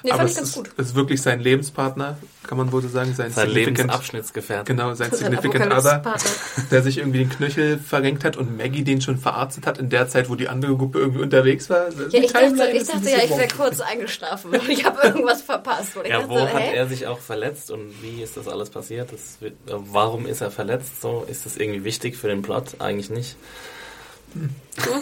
Nee, 0.05 0.11
Aber 0.11 0.19
fand 0.19 0.29
ich 0.29 0.37
es 0.37 0.53
ganz 0.53 0.67
ist, 0.67 0.79
ist 0.79 0.95
wirklich 0.95 1.19
sein 1.19 1.39
Lebenspartner, 1.39 2.17
kann 2.45 2.59
man 2.59 2.71
wohl 2.71 2.83
so 2.83 2.87
sagen. 2.87 3.11
Sein, 3.15 3.31
Sein 3.31 3.49
significant- 3.49 3.77
Lebensabschnittsgefährte. 3.79 4.65
Genau, 4.65 4.93
sein 4.93 5.09
Sein 5.09 5.31
Significant 5.31 5.73
Other, 5.73 6.03
der 6.71 6.83
sich 6.83 6.99
irgendwie 6.99 7.17
den 7.19 7.29
Knöchel 7.29 7.79
verrenkt 7.79 8.23
hat 8.23 8.37
und 8.37 8.55
Maggie 8.55 8.83
den 8.83 9.01
schon 9.01 9.17
verarztet 9.17 9.65
hat 9.65 9.79
in 9.79 9.89
der 9.89 10.07
Zeit, 10.07 10.29
wo 10.29 10.35
die 10.35 10.47
andere 10.47 10.75
Gruppe 10.75 10.99
irgendwie 10.99 11.23
unterwegs 11.23 11.71
war. 11.71 11.87
Ja, 12.11 12.19
ich 12.21 12.31
dachte, 12.31 12.69
ich 12.71 12.87
dachte 12.87 13.09
ja, 13.09 13.17
ich 13.23 13.31
wäre 13.31 13.47
kurz 13.47 13.81
eingeschlafen 13.81 14.51
und 14.51 14.69
ich 14.69 14.85
habe 14.85 14.99
irgendwas 15.07 15.41
verpasst. 15.41 15.95
Ja, 16.07 16.19
dachte, 16.19 16.29
wo 16.29 16.39
hat 16.39 16.59
hä? 16.61 16.75
er 16.75 16.87
sich 16.87 17.07
auch 17.07 17.19
verletzt 17.19 17.71
und 17.71 17.91
wie 18.03 18.21
ist 18.21 18.37
das 18.37 18.47
alles 18.47 18.69
passiert? 18.69 19.11
Das 19.11 19.39
äh, 19.41 19.51
warum 19.91 20.27
ist 20.27 20.41
er 20.41 20.51
verletzt? 20.51 21.01
So 21.01 21.25
ist 21.27 21.47
das 21.47 21.57
irgendwie 21.57 21.83
wichtig 21.83 22.15
für 22.15 22.27
den 22.27 22.43
Plot? 22.43 22.75
Eigentlich 22.79 23.09
nicht. 23.09 23.37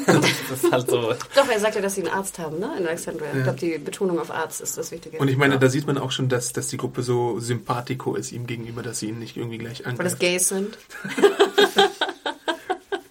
Das 0.05 0.63
ist 0.63 0.71
halt 0.71 0.89
so. 0.89 1.13
Doch, 1.35 1.49
er 1.49 1.59
sagte, 1.59 1.81
dass 1.81 1.95
sie 1.95 2.01
einen 2.01 2.13
Arzt 2.13 2.37
haben, 2.37 2.59
ne? 2.59 2.69
In 2.77 2.85
Alexandria. 2.85 3.29
Ich 3.35 3.43
glaube, 3.43 3.59
die 3.59 3.77
Betonung 3.79 4.19
auf 4.19 4.29
Arzt 4.31 4.61
ist 4.61 4.77
das 4.77 4.91
Wichtige. 4.91 5.17
Und 5.17 5.27
ich 5.27 5.37
meine, 5.37 5.57
da 5.57 5.69
sieht 5.69 5.87
man 5.87 5.97
auch 5.97 6.11
schon, 6.11 6.29
dass, 6.29 6.53
dass 6.53 6.67
die 6.67 6.77
Gruppe 6.77 7.01
so 7.01 7.39
sympathico 7.39 8.15
ist 8.15 8.31
ihm 8.31 8.45
gegenüber, 8.45 8.83
dass 8.83 8.99
sie 8.99 9.07
ihn 9.07 9.19
nicht 9.19 9.35
irgendwie 9.37 9.57
gleich 9.57 9.79
Weil 9.79 9.93
das 9.93 9.99
angreift. 9.99 10.19
Gays 10.19 10.49
sind. 10.49 10.77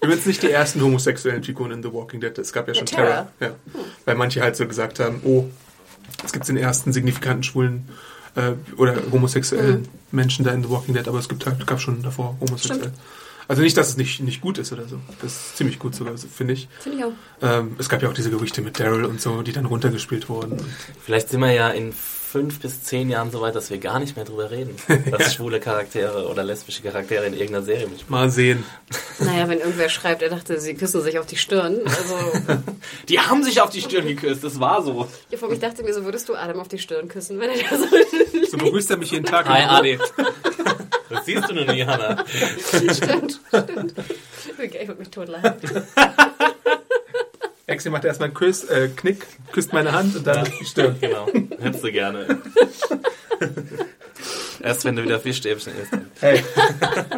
Übrigens 0.00 0.26
nicht 0.26 0.42
die 0.42 0.50
ersten 0.50 0.82
homosexuellen 0.82 1.44
Figuren 1.44 1.70
in 1.70 1.82
The 1.82 1.92
Walking 1.92 2.20
Dead. 2.20 2.36
Es 2.38 2.52
gab 2.52 2.66
ja 2.66 2.74
schon 2.74 2.86
Terra. 2.86 3.28
Terra. 3.38 3.52
Ja. 3.52 3.54
Weil 4.04 4.16
manche 4.16 4.42
halt 4.42 4.56
so 4.56 4.66
gesagt 4.66 4.98
haben, 4.98 5.20
oh, 5.24 5.44
es 6.24 6.32
gibt 6.32 6.48
den 6.48 6.56
ersten 6.56 6.92
signifikanten 6.92 7.44
schwulen 7.44 7.88
äh, 8.34 8.52
oder 8.76 8.96
homosexuellen 9.12 9.88
Menschen 10.10 10.44
da 10.44 10.52
in 10.52 10.62
The 10.62 10.70
Walking 10.70 10.94
Dead, 10.94 11.06
aber 11.06 11.18
es 11.18 11.28
gibt 11.28 11.46
halt, 11.46 11.64
gab 11.66 11.80
schon 11.80 12.02
davor 12.02 12.36
homosexuell. 12.40 12.80
Stimmt. 12.80 12.98
Also 13.52 13.60
nicht, 13.60 13.76
dass 13.76 13.90
es 13.90 13.98
nicht, 13.98 14.20
nicht 14.20 14.40
gut 14.40 14.56
ist 14.56 14.72
oder 14.72 14.88
so. 14.88 14.98
Das 15.20 15.32
ist 15.32 15.56
ziemlich 15.58 15.78
gut 15.78 15.94
sogar, 15.94 16.16
finde 16.16 16.54
ich. 16.54 16.68
Finde 16.80 16.96
ich 16.96 17.04
auch. 17.04 17.12
Ähm, 17.42 17.76
es 17.78 17.90
gab 17.90 18.00
ja 18.02 18.08
auch 18.08 18.14
diese 18.14 18.30
Gerüchte 18.30 18.62
mit 18.62 18.80
Daryl 18.80 19.04
und 19.04 19.20
so, 19.20 19.42
die 19.42 19.52
dann 19.52 19.66
runtergespielt 19.66 20.30
wurden. 20.30 20.56
Vielleicht 21.04 21.28
sind 21.28 21.40
wir 21.40 21.52
ja 21.52 21.68
in 21.68 21.92
fünf 21.92 22.60
bis 22.60 22.82
zehn 22.82 23.10
Jahren 23.10 23.30
so 23.30 23.42
weit, 23.42 23.54
dass 23.54 23.68
wir 23.68 23.76
gar 23.76 24.00
nicht 24.00 24.16
mehr 24.16 24.24
drüber 24.24 24.50
reden, 24.50 24.74
dass 25.10 25.34
schwule 25.34 25.60
Charaktere 25.60 26.28
oder 26.28 26.42
lesbische 26.42 26.82
Charaktere 26.82 27.26
in 27.26 27.34
irgendeiner 27.34 27.62
Serie 27.62 27.88
mitspielen. 27.88 28.10
mal 28.10 28.30
sehen. 28.30 28.64
Naja, 29.18 29.46
wenn 29.50 29.58
irgendwer 29.58 29.90
schreibt, 29.90 30.22
er 30.22 30.30
dachte, 30.30 30.58
sie 30.58 30.72
küssen 30.72 31.02
sich 31.02 31.18
auf 31.18 31.26
die 31.26 31.36
Stirn. 31.36 31.80
Also, 31.84 32.62
Die 33.10 33.20
haben 33.20 33.44
sich 33.44 33.60
auf 33.60 33.68
die 33.68 33.82
Stirn 33.82 34.06
geküsst, 34.06 34.42
das 34.42 34.58
war 34.58 34.82
so. 34.82 35.06
ja, 35.30 35.36
vor 35.36 35.50
mich 35.50 35.58
dachte 35.58 35.82
mir 35.82 35.92
so, 35.92 36.06
würdest 36.06 36.26
du 36.30 36.36
Adam 36.36 36.58
auf 36.58 36.68
die 36.68 36.78
Stirn 36.78 37.06
küssen, 37.06 37.38
wenn 37.38 37.50
er 37.50 37.56
da 37.68 37.76
so 37.76 37.84
So 38.50 38.56
begrüßt 38.56 38.90
er 38.90 38.96
mich 38.96 39.10
jeden 39.10 39.26
Tag. 39.26 39.46
Hi 39.46 39.64
Adi. 39.64 39.98
Das 41.12 41.26
siehst 41.26 41.48
du 41.48 41.54
nur 41.54 41.64
nie, 41.66 41.84
Hanna. 41.84 42.24
Stimmt, 42.26 43.40
stimmt. 43.48 43.94
Okay, 44.58 44.78
ich 44.80 44.88
würde 44.88 45.00
mich 45.00 45.10
totlachen. 45.10 45.54
Exi 47.66 47.90
macht 47.90 48.04
erstmal 48.04 48.28
einen 48.28 48.34
Kuss, 48.34 48.64
äh, 48.64 48.88
Knick, 48.94 49.26
küsst 49.52 49.72
meine 49.72 49.92
Hand 49.92 50.16
und 50.16 50.26
dann 50.26 50.46
die 50.60 50.64
Stirn. 50.64 50.96
Genau, 51.00 51.26
hättest 51.60 51.84
du 51.84 51.92
gerne. 51.92 52.38
Erst 54.62 54.84
wenn 54.84 54.96
du 54.96 55.02
wieder 55.02 55.20
Fischstäbchen 55.20 55.72
isst. 55.80 55.92
Hey. 56.20 56.44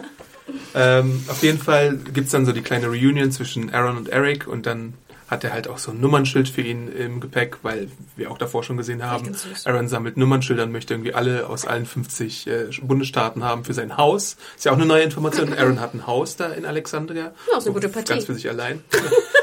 ähm, 0.74 1.24
auf 1.28 1.42
jeden 1.42 1.58
Fall 1.58 1.96
gibt's 1.96 2.30
dann 2.32 2.46
so 2.46 2.52
die 2.52 2.62
kleine 2.62 2.86
Reunion 2.86 3.30
zwischen 3.32 3.72
Aaron 3.74 3.96
und 3.96 4.08
Eric 4.08 4.46
und 4.46 4.66
dann 4.66 4.94
hat 5.28 5.44
er 5.44 5.52
halt 5.52 5.68
auch 5.68 5.78
so 5.78 5.90
ein 5.90 6.00
Nummernschild 6.00 6.48
für 6.48 6.60
ihn 6.60 6.88
im 6.88 7.20
Gepäck, 7.20 7.58
weil 7.62 7.88
wir 8.16 8.30
auch 8.30 8.38
davor 8.38 8.62
schon 8.62 8.76
gesehen 8.76 9.02
haben. 9.04 9.34
Aaron 9.64 9.88
sammelt 9.88 10.16
Nummernschilder 10.16 10.64
und 10.64 10.72
möchte 10.72 10.94
irgendwie 10.94 11.14
alle 11.14 11.48
aus 11.48 11.66
allen 11.66 11.86
50 11.86 12.46
äh, 12.46 12.66
Bundesstaaten 12.82 13.42
haben 13.42 13.64
für 13.64 13.74
sein 13.74 13.96
Haus. 13.96 14.36
Ist 14.56 14.64
ja 14.64 14.72
auch 14.72 14.76
eine 14.76 14.86
neue 14.86 15.02
Information. 15.02 15.52
Aaron 15.58 15.80
hat 15.80 15.94
ein 15.94 16.06
Haus 16.06 16.36
da 16.36 16.48
in 16.48 16.66
Alexandria. 16.66 17.32
Ja, 17.50 17.58
ist 17.58 17.66
eine 17.66 17.74
gute 17.74 17.88
Partie. 17.88 18.12
Ganz 18.12 18.26
für 18.26 18.34
sich 18.34 18.48
allein. 18.48 18.82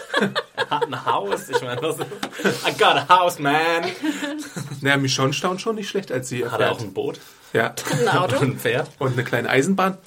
Hat 0.69 0.86
ein 0.88 1.05
Haus, 1.05 1.49
ich 1.49 1.61
meine, 1.61 1.82
das 1.82 1.97
I 1.99 2.72
got 2.78 2.95
a 2.95 3.07
house, 3.09 3.39
man. 3.39 3.55
Naja, 4.82 4.97
Michonne 4.97 5.34
staunt 5.34 5.61
schon 5.61 5.76
nicht 5.76 5.89
schlecht, 5.89 6.11
als 6.11 6.30
sie 6.30 6.43
Hat 6.45 6.59
er 6.59 6.67
erfährt. 6.67 6.72
auch 6.72 6.82
ein 6.82 6.93
Boot 6.93 7.19
Ja. 7.53 7.74
Ein 7.91 8.07
Auto. 8.09 8.38
und 8.38 8.53
ein 8.55 8.59
Pferd? 8.59 8.89
Und 8.99 9.13
eine 9.13 9.24
kleine 9.24 9.49
Eisenbahn. 9.49 9.97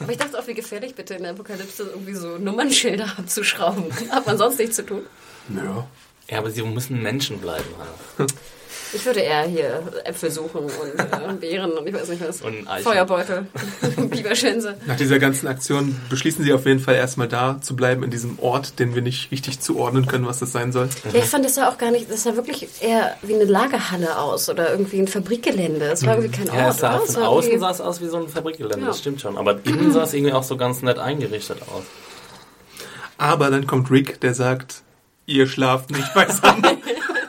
Aber 0.00 0.12
ich 0.12 0.18
dachte 0.18 0.38
auch, 0.38 0.46
wie 0.46 0.54
gefährlich 0.54 0.94
bitte 0.94 1.14
in 1.14 1.22
der 1.22 1.32
Apokalypse 1.32 1.84
irgendwie 1.84 2.14
so 2.14 2.38
Nummernschilder 2.38 3.06
abzuschrauben. 3.18 3.84
Hat 4.10 4.26
man 4.26 4.36
sonst 4.38 4.58
nichts 4.58 4.76
zu 4.76 4.84
tun? 4.86 5.02
Ja. 5.54 5.86
Ja, 6.28 6.38
aber 6.38 6.50
sie 6.50 6.62
müssen 6.62 7.02
Menschen 7.02 7.38
bleiben, 7.40 7.64
Hanna. 7.78 8.28
Ich 8.92 9.04
würde 9.04 9.20
eher 9.20 9.42
hier 9.42 9.82
Äpfel 10.04 10.30
suchen 10.30 10.60
und 10.60 10.70
äh, 11.00 11.32
Beeren 11.40 11.72
und 11.72 11.86
ich 11.86 11.94
weiß 11.94 12.08
nicht 12.08 12.26
was. 12.26 12.40
Und 12.42 12.66
Eichen. 12.68 12.84
Feuerbeutel, 12.84 13.46
Biberschänze. 13.96 14.76
Nach 14.86 14.96
dieser 14.96 15.18
ganzen 15.18 15.48
Aktion 15.48 16.00
beschließen 16.08 16.44
sie 16.44 16.52
auf 16.52 16.66
jeden 16.66 16.80
Fall 16.80 16.94
erstmal 16.94 17.28
da 17.28 17.60
zu 17.60 17.74
bleiben, 17.76 18.02
in 18.04 18.10
diesem 18.10 18.38
Ort, 18.38 18.78
den 18.78 18.94
wir 18.94 19.02
nicht 19.02 19.30
richtig 19.32 19.60
zuordnen 19.60 20.06
können, 20.06 20.26
was 20.26 20.38
das 20.38 20.52
sein 20.52 20.72
soll. 20.72 20.88
Ja, 21.12 21.18
ich 21.20 21.24
fand 21.24 21.44
das 21.44 21.56
ja 21.56 21.68
auch 21.68 21.78
gar 21.78 21.90
nicht, 21.90 22.10
das 22.10 22.22
sah 22.22 22.36
wirklich 22.36 22.68
eher 22.80 23.16
wie 23.22 23.34
eine 23.34 23.44
Lagerhalle 23.44 24.18
aus 24.18 24.48
oder 24.48 24.70
irgendwie 24.70 25.00
ein 25.00 25.08
Fabrikgelände. 25.08 25.86
Es 25.86 26.06
war 26.06 26.16
irgendwie 26.16 26.36
kein 26.36 26.48
Ort, 26.48 26.56
Ja, 26.58 26.68
es 26.70 26.78
sah 26.78 26.98
von 26.98 27.22
außen 27.22 27.58
sah 27.58 27.70
es 27.70 27.80
aus 27.80 28.00
wie 28.00 28.06
so 28.06 28.18
ein 28.18 28.28
Fabrikgelände, 28.28 28.80
Ja. 28.80 28.86
das 28.88 29.00
stimmt 29.00 29.20
schon. 29.20 29.36
Aber 29.36 29.58
innen 29.64 29.92
sah 29.92 30.04
es 30.04 30.14
irgendwie 30.14 30.32
auch 30.32 30.42
so 30.44 30.56
ganz 30.56 30.82
nett 30.82 30.98
eingerichtet 30.98 31.58
aus. 31.62 31.82
Aber 33.18 33.50
dann 33.50 33.66
kommt 33.66 33.90
Rick, 33.90 34.20
der 34.20 34.34
sagt, 34.34 34.82
ihr 35.26 35.46
schlaft 35.46 35.90
nicht 35.90 36.12
beisammen. 36.14 36.62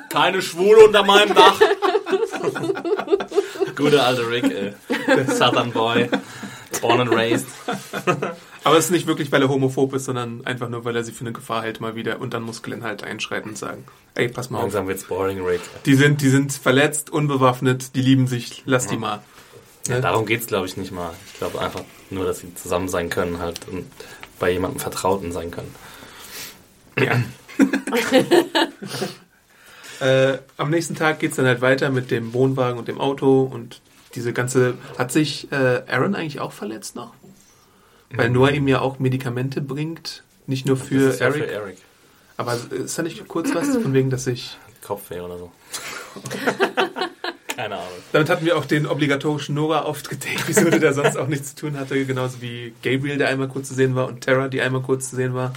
Keine 0.09 0.41
Schwule 0.41 0.85
unter 0.85 1.03
meinem 1.03 1.35
Dach. 1.35 1.59
Guter 3.75 4.05
alte 4.05 4.29
Rick, 4.29 4.45
ey. 4.45 4.73
Southern 5.27 5.71
Boy. 5.71 6.09
Born 6.81 7.01
and 7.01 7.11
raised. 7.11 7.47
Aber 8.63 8.77
es 8.77 8.85
ist 8.85 8.91
nicht 8.91 9.07
wirklich, 9.07 9.31
weil 9.31 9.41
er 9.41 9.49
homophob 9.49 9.93
ist, 9.93 10.05
sondern 10.05 10.45
einfach 10.45 10.69
nur, 10.69 10.83
weil 10.83 10.95
er 10.95 11.03
sie 11.03 11.11
für 11.11 11.21
eine 11.21 11.31
Gefahr 11.31 11.63
hält 11.63 11.79
mal 11.79 11.95
wieder. 11.95 12.19
Und 12.19 12.33
dann 12.33 12.43
muss 12.43 12.61
Glenn 12.61 12.83
halt 12.83 13.03
einschreiten 13.03 13.51
und 13.51 13.57
sagen, 13.57 13.85
ey, 14.15 14.27
pass 14.27 14.49
mal 14.49 14.57
auf. 14.57 14.63
Langsam 14.63 14.87
wird's 14.87 15.05
boring, 15.05 15.43
Rick. 15.43 15.61
Die 15.85 15.95
sind, 15.95 16.21
die 16.21 16.29
sind 16.29 16.51
verletzt, 16.51 17.09
unbewaffnet, 17.09 17.95
die 17.95 18.01
lieben 18.01 18.27
sich, 18.27 18.63
lass 18.65 18.87
die 18.87 18.97
mal. 18.97 19.21
Ja, 19.87 20.01
darum 20.01 20.25
geht's, 20.25 20.47
glaube 20.47 20.67
ich, 20.67 20.75
nicht 20.75 20.91
mal. 20.91 21.13
Ich 21.27 21.37
glaube 21.37 21.61
einfach 21.61 21.83
nur, 22.09 22.25
dass 22.25 22.39
sie 22.39 22.53
zusammen 22.55 22.89
sein 22.89 23.09
können 23.09 23.39
halt 23.39 23.67
und 23.69 23.85
bei 24.37 24.51
jemandem 24.51 24.79
Vertrauten 24.79 25.31
sein 25.31 25.49
können. 25.49 25.73
Ja. 26.99 27.21
äh, 29.99 30.37
am 30.57 30.69
nächsten 30.69 30.95
Tag 30.95 31.19
geht's 31.19 31.35
dann 31.37 31.45
halt 31.45 31.61
weiter 31.61 31.89
mit 31.89 32.11
dem 32.11 32.33
Wohnwagen 32.33 32.77
und 32.79 32.87
dem 32.87 32.99
Auto 32.99 33.41
und 33.43 33.81
diese 34.15 34.33
ganze. 34.33 34.75
Hat 34.97 35.11
sich 35.11 35.51
äh, 35.51 35.83
Aaron 35.87 36.15
eigentlich 36.15 36.39
auch 36.39 36.51
verletzt 36.51 36.95
noch? 36.95 37.13
Weil 38.09 38.29
Noah 38.29 38.51
ihm 38.51 38.67
ja 38.67 38.79
auch 38.79 38.99
Medikamente 38.99 39.59
bringt, 39.61 40.23
nicht 40.45 40.65
nur 40.65 40.77
für 40.77 41.07
Das 41.07 41.15
ist 41.15 41.19
ja 41.19 41.27
Eric. 41.27 41.43
für 41.43 41.51
Eric. 41.51 41.77
Aber 42.37 42.57
ist 42.69 42.97
da 42.97 43.03
nicht 43.03 43.27
kurz 43.27 43.53
was 43.53 43.75
von 43.77 43.93
wegen, 43.93 44.09
dass 44.09 44.27
ich. 44.27 44.57
Kopfweh 44.85 45.19
oder 45.19 45.37
so. 45.37 45.51
Keine 47.55 47.75
Ahnung. 47.75 47.87
Damit 48.11 48.29
hatten 48.29 48.45
wir 48.45 48.57
auch 48.57 48.65
den 48.65 48.85
obligatorischen 48.85 49.55
Nora-Auftritt-Episode, 49.55 50.79
der 50.79 50.93
sonst 50.93 51.17
auch 51.17 51.27
nichts 51.27 51.55
zu 51.55 51.65
tun 51.67 51.77
hatte, 51.77 52.05
genauso 52.05 52.41
wie 52.41 52.73
Gabriel, 52.83 53.17
der 53.17 53.29
einmal 53.29 53.47
kurz 53.47 53.69
zu 53.69 53.73
sehen 53.73 53.95
war, 53.95 54.07
und 54.07 54.21
Terra, 54.21 54.47
die 54.47 54.61
einmal 54.61 54.83
kurz 54.83 55.09
zu 55.09 55.15
sehen 55.15 55.33
war. 55.33 55.53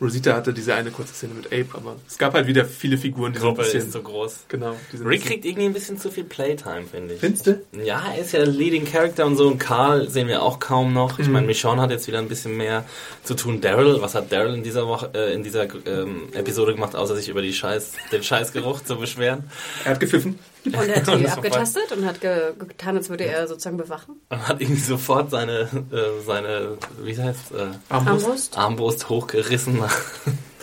Rosita 0.00 0.34
hatte 0.34 0.52
diese 0.54 0.74
eine 0.74 0.90
kurze 0.90 1.12
Szene 1.14 1.34
mit 1.34 1.46
Ape, 1.46 1.66
aber 1.74 1.96
es 2.08 2.16
gab 2.16 2.32
halt 2.34 2.46
wieder 2.46 2.64
viele 2.64 2.96
Figuren, 2.96 3.32
die 3.32 3.38
Gruppe 3.38 3.56
so 3.56 3.60
ein 3.62 3.66
ist 3.66 3.72
bisschen. 3.86 3.92
so 3.92 4.02
groß. 4.02 4.36
genau. 4.48 4.70
Rick 4.70 5.00
bisschen- 5.10 5.20
kriegt 5.22 5.44
irgendwie 5.44 5.64
ein 5.66 5.72
bisschen 5.72 5.98
zu 5.98 6.10
viel 6.10 6.24
Playtime, 6.24 6.84
finde 6.90 7.14
ich. 7.14 7.20
Findest 7.20 7.46
du? 7.46 7.60
Ja, 7.84 8.02
er 8.14 8.22
ist 8.22 8.32
ja 8.32 8.42
Leading 8.44 8.86
Character 8.86 9.26
und 9.26 9.36
so. 9.36 9.46
Und 9.46 9.58
Karl 9.58 10.08
sehen 10.08 10.28
wir 10.28 10.42
auch 10.42 10.58
kaum 10.58 10.92
noch. 10.94 11.18
Ich 11.18 11.26
Mhm. 11.26 11.32
meine, 11.34 11.46
Michonne 11.46 11.82
hat 11.82 11.90
jetzt 11.90 12.06
wieder 12.08 12.18
ein 12.18 12.28
bisschen 12.28 12.56
mehr 12.56 12.84
zu 13.24 13.34
tun. 13.34 13.60
Daryl, 13.60 14.00
was 14.00 14.14
hat 14.14 14.32
Daryl 14.32 14.54
in 14.54 14.62
dieser 14.62 14.86
Woche, 14.86 15.10
äh, 15.14 15.34
in 15.34 15.42
dieser 15.42 15.64
ähm, 15.86 16.28
Episode 16.32 16.74
gemacht, 16.74 16.96
außer 16.96 17.14
sich 17.16 17.28
über 17.28 17.42
die 17.42 17.52
Scheiß, 17.52 17.92
den 18.12 18.22
Scheißgeruch 18.22 18.82
zu 18.84 18.96
beschweren? 18.96 19.44
Er 19.84 19.90
hat 19.92 20.00
gepfiffen. 20.00 20.38
Und 20.64 20.74
er 20.74 20.96
hat 20.96 21.20
die 21.20 21.28
abgetastet 21.28 21.92
und 21.92 22.04
hat 22.04 22.20
ge 22.20 22.52
getan, 22.58 22.96
als 22.96 23.08
würde 23.08 23.24
er 23.24 23.48
sozusagen 23.48 23.78
bewachen. 23.78 24.20
Und 24.28 24.48
hat 24.48 24.60
irgendwie 24.60 24.80
sofort 24.80 25.30
seine, 25.30 25.60
äh, 25.90 26.22
seine, 26.26 26.76
wie 27.02 27.16
heißt, 27.16 27.52
äh, 27.52 27.66
Armbrust. 27.88 28.26
Armbrust. 28.26 28.58
Armbrust 28.58 29.08
hochgerissen. 29.08 29.82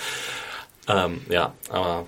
ähm, 0.88 1.22
ja, 1.30 1.54
aber 1.70 2.06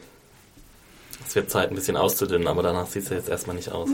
es 1.28 1.36
wird 1.36 1.50
Zeit, 1.50 1.70
ein 1.70 1.76
bisschen 1.76 1.98
auszudünnen, 1.98 2.48
aber 2.48 2.64
danach 2.64 2.88
sieht 2.88 3.04
es 3.04 3.10
jetzt 3.10 3.30
erstmal 3.30 3.56
nicht 3.56 3.72
aus. 3.72 3.90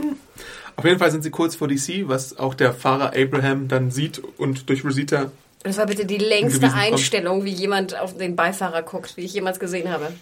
Auf 0.76 0.84
jeden 0.84 0.98
Fall 0.98 1.10
sind 1.10 1.22
sie 1.22 1.30
kurz 1.30 1.56
vor 1.56 1.68
DC, 1.68 2.08
was 2.08 2.38
auch 2.38 2.54
der 2.54 2.74
Fahrer 2.74 3.12
Abraham 3.16 3.68
dann 3.68 3.90
sieht 3.90 4.22
und 4.36 4.68
durch 4.68 4.84
Rosita. 4.84 5.30
Das 5.62 5.78
war 5.78 5.86
bitte 5.86 6.06
die 6.06 6.18
längste 6.18 6.60
Gewiesen 6.60 6.78
kommt. 6.78 6.92
Einstellung, 6.92 7.44
wie 7.44 7.52
jemand 7.52 7.98
auf 7.98 8.16
den 8.16 8.36
Beifahrer 8.36 8.82
guckt, 8.82 9.16
wie 9.16 9.22
ich 9.22 9.34
jemals 9.34 9.58
gesehen 9.58 9.90
habe. 9.90 10.12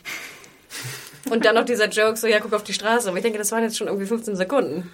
Und 1.31 1.45
dann 1.45 1.55
noch 1.55 1.65
dieser 1.65 1.89
Joke, 1.89 2.17
so, 2.17 2.27
ja, 2.27 2.39
guck 2.41 2.53
auf 2.53 2.65
die 2.65 2.73
Straße. 2.75 3.09
Aber 3.09 3.17
ich 3.17 3.23
denke, 3.23 3.39
das 3.39 3.51
waren 3.53 3.63
jetzt 3.63 3.77
schon 3.79 3.87
irgendwie 3.87 4.07
15 4.07 4.37
Sekunden. 4.37 4.91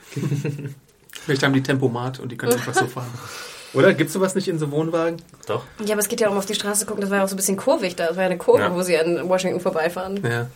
Vielleicht 1.24 1.42
haben 1.42 1.52
die 1.52 1.62
Tempomat 1.62 2.20
und 2.20 2.30
die 2.30 2.36
können 2.36 2.52
einfach 2.52 2.74
so 2.74 2.86
fahren. 2.86 3.10
Oder? 3.74 3.94
Gibt 3.94 4.08
es 4.08 4.14
sowas 4.14 4.34
nicht 4.34 4.48
in 4.48 4.58
so 4.58 4.70
Wohnwagen? 4.72 5.22
Doch. 5.46 5.64
Ja, 5.84 5.92
aber 5.92 6.00
es 6.00 6.08
geht 6.08 6.20
ja 6.20 6.28
um 6.28 6.36
auf 6.36 6.46
die 6.46 6.54
Straße 6.54 6.86
gucken. 6.86 7.00
Das 7.02 7.10
war 7.10 7.18
ja 7.18 7.24
auch 7.24 7.28
so 7.28 7.34
ein 7.34 7.36
bisschen 7.36 7.56
kurvig 7.56 7.94
da. 7.94 8.08
Das 8.08 8.16
war 8.16 8.24
ja 8.24 8.30
eine 8.30 8.38
Kurve, 8.38 8.62
Ja. 8.62 8.74
wo 8.74 8.82
sie 8.82 8.96
an 8.98 9.28
Washington 9.28 9.60
vorbeifahren. 9.60 10.20
Ja, 10.24 10.48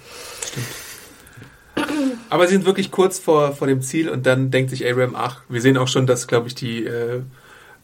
stimmt. 0.45 0.67
Aber 2.31 2.47
sie 2.47 2.55
sind 2.55 2.65
wirklich 2.67 2.91
kurz 2.91 3.19
vor, 3.19 3.53
vor 3.55 3.67
dem 3.67 3.83
Ziel 3.83 4.09
und 4.09 4.27
dann 4.27 4.51
denkt 4.51 4.71
sich 4.71 4.89
Abraham, 4.89 5.15
ach, 5.17 5.43
wir 5.49 5.61
sehen 5.61 5.77
auch 5.77 5.89
schon, 5.89 6.07
dass, 6.07 6.27
glaube 6.27 6.49
ich, 6.49 6.55
die 6.55 6.85
äh, 6.85 7.23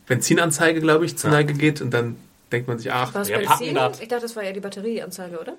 Benzinanzeige, 0.07 0.81
glaube 0.81 1.05
ich, 1.05 1.17
zur 1.17 1.31
Ja. 1.31 1.37
Neige 1.37 1.55
geht 1.55 1.81
und 1.81 1.91
dann 1.93 2.17
denkt 2.51 2.67
man 2.67 2.79
sich, 2.79 2.91
ach, 2.93 3.15
es 3.15 3.29
Wir 3.29 3.39
Benzin? 3.39 3.77
Ich 4.01 4.09
dachte, 4.09 4.23
das 4.23 4.35
war 4.37 4.45
ja 4.45 4.53
die 4.53 4.61
Batterieanzeige, 4.61 5.39
oder? 5.39 5.55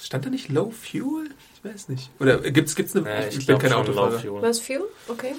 Stand 0.00 0.26
da 0.26 0.30
nicht 0.30 0.48
Low 0.48 0.70
Fuel? 0.70 1.30
Ich 1.54 1.64
weiß 1.70 1.88
nicht. 1.88 2.10
Oder 2.20 2.38
gibt's 2.38 2.74
gibt's 2.74 2.94
eine, 2.94 3.08
Ja, 3.08 3.26
ich, 3.26 3.38
ich, 3.38 3.46
bin 3.46 3.58
kein 3.58 3.72
Autofahrer. 3.72 4.44
Es 4.44 4.60
Fuel? 4.60 4.84
Okay. 5.08 5.34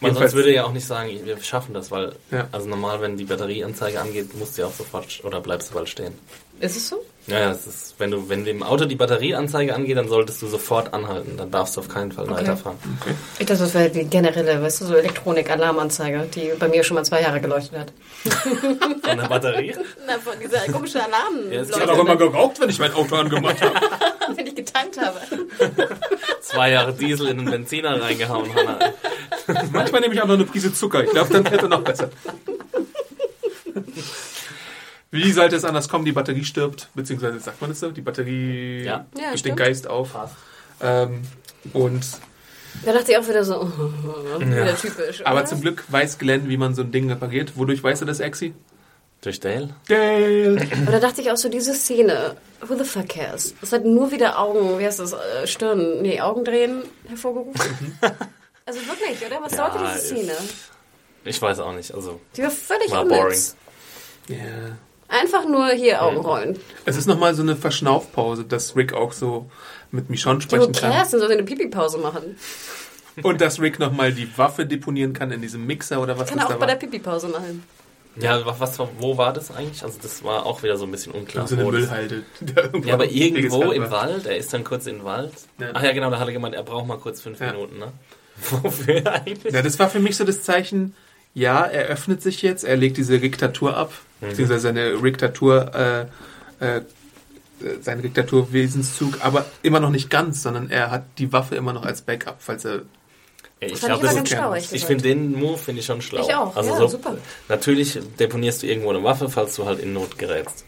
Man 0.00 0.14
sonst 0.14 0.32
würde 0.32 0.52
ja 0.52 0.64
auch 0.64 0.72
nicht 0.72 0.86
sagen, 0.86 1.10
wir 1.24 1.40
schaffen 1.40 1.74
das, 1.74 1.90
weil 1.92 2.16
Ja. 2.30 2.48
also 2.50 2.68
normal, 2.68 3.00
wenn 3.00 3.16
die 3.16 3.24
Batterieanzeige 3.24 4.00
angeht, 4.00 4.36
musst 4.36 4.58
du 4.58 4.62
ja 4.62 4.68
auch 4.68 4.74
sofort 4.74 5.22
oder 5.24 5.40
bleibst 5.40 5.70
du 5.70 5.74
bald 5.74 5.88
stehen. 5.88 6.12
Ist 6.60 6.76
es 6.76 6.88
so? 6.88 7.04
Ja, 7.28 7.38
ja, 7.38 7.50
es 7.52 7.66
ist, 7.68 7.94
wenn 7.98 8.10
du, 8.10 8.28
wenn 8.28 8.44
dem 8.44 8.64
Auto 8.64 8.84
die 8.84 8.96
Batterieanzeige 8.96 9.74
angeht, 9.76 9.96
dann 9.96 10.08
solltest 10.08 10.42
du 10.42 10.48
sofort 10.48 10.92
anhalten. 10.92 11.36
Dann 11.36 11.52
darfst 11.52 11.76
du 11.76 11.80
auf 11.80 11.88
keinen 11.88 12.10
Fall 12.10 12.24
Okay. 12.24 12.34
weiterfahren. 12.34 12.78
Ich 13.38 13.46
dachte, 13.46 13.62
das 13.62 13.74
wäre 13.74 13.90
die 13.90 14.04
generelle, 14.04 14.60
weißt 14.60 14.80
du, 14.80 14.86
so 14.86 14.94
Elektronik-Alarmanzeige, 14.96 16.28
die 16.34 16.50
bei 16.58 16.66
mir 16.68 16.82
schon 16.82 16.96
mal 16.96 17.04
zwei 17.04 17.22
Jahre 17.22 17.40
geleuchtet 17.40 17.78
hat. 17.78 17.92
Von 19.02 19.18
der 19.18 19.28
Batterie? 19.28 19.74
Na, 20.06 20.14
von 20.18 20.34
dieser 20.40 20.60
komischen 20.72 21.00
Alarm. 21.00 21.50
Ja, 21.50 21.60
es 21.60 21.70
Ich 21.70 21.80
habe 21.80 21.92
auch 21.92 21.98
immer 22.00 22.16
geraucht, 22.16 22.60
wenn 22.60 22.68
ich 22.70 22.78
mein 22.80 22.92
Auto 22.92 23.14
angemacht 23.14 23.60
habe. 23.62 23.74
wenn 24.36 24.46
ich 24.46 24.54
getankt 24.56 24.98
habe. 25.00 25.18
Zwei 26.40 26.70
Jahre 26.70 26.92
Diesel 26.92 27.28
in 27.28 27.38
den 27.38 27.50
Benziner 27.50 28.00
reingehauen, 28.02 28.52
Hanna. 28.54 28.78
Manchmal 29.72 30.00
nehme 30.00 30.14
ich 30.14 30.20
auch 30.20 30.26
noch 30.26 30.34
eine 30.34 30.44
Prise 30.44 30.72
Zucker. 30.74 31.04
Ich 31.04 31.10
glaube, 31.10 31.32
dann 31.32 31.46
fährt 31.46 31.62
er 31.62 31.68
noch 31.68 31.82
besser. 31.82 32.10
Wie 35.12 35.30
sollte 35.30 35.54
es 35.56 35.64
anders 35.64 35.88
kommen? 35.88 36.04
Die 36.04 36.12
Batterie 36.12 36.42
stirbt, 36.44 36.88
beziehungsweise 36.94 37.38
sagt 37.38 37.60
man 37.60 37.70
es 37.70 37.78
so, 37.80 37.90
die 37.90 38.00
Batterie 38.00 38.82
Ja. 38.82 39.06
Ja, 39.16 39.28
durch 39.30 39.30
den 39.30 39.38
stimmt. 39.38 39.56
Geist 39.58 39.86
auf. 39.86 40.10
Ähm, 40.80 41.20
und 41.74 42.04
Da 42.84 42.92
dachte 42.92 43.12
ich 43.12 43.18
auch 43.18 43.28
wieder 43.28 43.44
so, 43.44 43.60
wieder 44.40 44.74
typisch. 44.76 45.20
aber 45.24 45.36
oder? 45.40 45.44
zum 45.46 45.60
Glück 45.60 45.84
weiß 45.88 46.18
Glenn, 46.18 46.48
wie 46.48 46.56
man 46.56 46.74
so 46.74 46.82
ein 46.82 46.90
Ding 46.90 47.08
repariert. 47.10 47.52
Wodurch 47.56 47.82
weiß 47.84 48.00
er 48.00 48.06
das, 48.06 48.18
Exi? 48.20 48.54
Durch 49.20 49.38
Dale? 49.38 49.68
Dale! 49.86 50.66
Aber 50.82 50.92
da 50.92 50.98
dachte 50.98 51.20
ich 51.20 51.30
auch 51.30 51.36
so, 51.36 51.48
diese 51.48 51.74
Szene, 51.74 52.34
who 52.66 52.74
the 52.76 52.82
fuck 52.84 53.08
cares? 53.08 53.54
Das 53.60 53.70
hat 53.70 53.84
nur 53.84 54.10
wieder 54.10 54.38
Augen, 54.38 54.78
wie 54.80 54.84
heißt 54.84 54.98
das, 54.98 55.12
äh, 55.12 55.46
Stirn, 55.46 56.02
nee, 56.02 56.20
Augendrehen 56.20 56.82
hervorgerufen. 57.06 57.98
also 58.66 58.80
wirklich, 58.86 59.24
oder? 59.24 59.40
Was 59.42 59.52
Ja, 59.52 59.70
sollte 59.70 59.86
diese 59.94 60.06
Szene? 60.06 60.32
Ich 61.24 61.40
weiß 61.40 61.60
auch 61.60 61.72
nicht. 61.74 61.94
Also, 61.94 62.18
Die 62.36 62.42
war 62.42 62.50
völlig 62.50 62.90
War 62.90 63.02
unnütz. 63.04 63.54
Ja. 64.26 64.36
Einfach 65.12 65.46
nur 65.46 65.68
hier 65.70 66.02
Augenrollen. 66.02 66.58
Es 66.86 66.96
ist 66.96 67.06
nochmal 67.06 67.34
so 67.34 67.42
eine 67.42 67.54
Verschnaufpause, 67.56 68.44
dass 68.44 68.74
Rick 68.76 68.94
auch 68.94 69.12
so 69.12 69.50
mit 69.90 70.08
Michonne 70.10 70.40
sprechen 70.40 70.72
kann. 70.72 70.90
cares? 70.92 71.10
Dann 71.10 71.20
soll 71.20 71.30
eine 71.30 71.42
Pipi-Pause 71.42 71.98
machen. 71.98 72.36
Und 73.22 73.40
dass 73.42 73.60
Rick 73.60 73.78
nochmal 73.78 74.12
die 74.12 74.26
Waffe 74.38 74.64
deponieren 74.64 75.12
kann 75.12 75.30
in 75.30 75.42
diesem 75.42 75.66
Mixer 75.66 76.00
oder 76.00 76.18
was 76.18 76.28
Kann 76.30 76.38
das 76.38 76.46
er 76.46 76.48
da 76.48 76.54
auch 76.54 76.58
bei 76.58 76.66
war. 76.66 76.74
der 76.74 76.76
Pipi-Pause 76.86 77.28
machen. 77.28 77.62
ja, 78.16 78.44
wa- 78.46 78.56
was, 78.58 78.78
wo 78.98 79.18
war 79.18 79.34
das 79.34 79.50
eigentlich? 79.54 79.82
Also, 79.84 79.98
das 80.00 80.24
war 80.24 80.46
auch 80.46 80.62
wieder 80.62 80.78
so 80.78 80.86
ein 80.86 80.90
bisschen 80.90 81.12
unklar. 81.12 81.46
so 81.46 81.56
eine 81.56 81.64
Müllhalde. 81.64 82.22
da 82.40 82.70
Ja, 82.84 82.94
aber 82.94 83.04
irgendwo 83.10 83.70
im. 83.70 83.90
Wald, 83.90 84.24
er 84.26 84.36
ist 84.38 84.52
dann 84.54 84.64
kurz 84.64 84.86
in 84.86 84.96
den 84.96 85.04
Wald. 85.04 85.32
Ja. 85.60 85.68
Ach 85.74 85.82
ja, 85.82 85.92
genau, 85.92 86.08
da 86.10 86.18
hat 86.18 86.26
er 86.28 86.32
gemeint, 86.32 86.54
er 86.54 86.62
braucht 86.62 86.86
mal 86.86 86.96
kurz 86.98 87.20
fünf 87.20 87.38
Ja. 87.38 87.52
Minuten, 87.52 87.78
ne? 87.78 87.92
Wofür 88.62 89.12
eigentlich? 89.12 89.52
Ja, 89.52 89.60
das 89.60 89.78
war 89.78 89.90
für 89.90 90.00
mich 90.00 90.16
so 90.16 90.24
das 90.24 90.42
Zeichen, 90.42 90.94
ja, 91.34 91.64
er 91.64 91.86
öffnet 91.86 92.22
sich 92.22 92.42
jetzt, 92.42 92.64
er 92.64 92.76
legt 92.76 92.96
diese 92.96 93.18
Diktatur 93.18 93.76
ab, 93.76 93.92
Mhm. 94.20 94.28
beziehungsweise 94.28 94.60
seine 94.60 94.96
Diktatur, 94.98 95.74
äh, 96.60 96.64
äh, 96.64 96.82
seinen 97.80 98.02
Diktaturwesenszug, 98.02 99.18
aber 99.24 99.44
immer 99.62 99.80
noch 99.80 99.90
nicht 99.90 100.10
ganz, 100.10 100.42
sondern 100.42 100.70
er 100.70 100.90
hat 100.90 101.04
die 101.18 101.32
Waffe 101.32 101.54
immer 101.56 101.72
noch 101.72 101.84
als 101.84 102.02
Backup, 102.02 102.36
falls 102.40 102.64
er. 102.64 102.82
Ich 103.60 103.80
glaube, 103.80 104.04
ich 104.06 104.12
ehrlich 104.12 104.64
Ich 104.64 104.70
gesagt. 104.72 104.86
finde 104.86 105.02
den 105.04 105.32
Move 105.38 105.56
finde 105.56 105.80
ich 105.80 105.86
schon 105.86 106.02
schlau. 106.02 106.20
Ich 106.26 106.34
auch, 106.34 106.56
Also 106.56 106.70
ja, 106.70 106.76
so, 106.76 106.88
super. 106.88 107.16
Natürlich 107.48 107.96
deponierst 108.18 108.62
du 108.64 108.66
irgendwo 108.66 108.90
eine 108.90 109.04
Waffe, 109.04 109.28
falls 109.28 109.54
du 109.54 109.64
halt 109.66 109.78
in 109.78 109.92
Not 109.92 110.18
gerätst. 110.18 110.64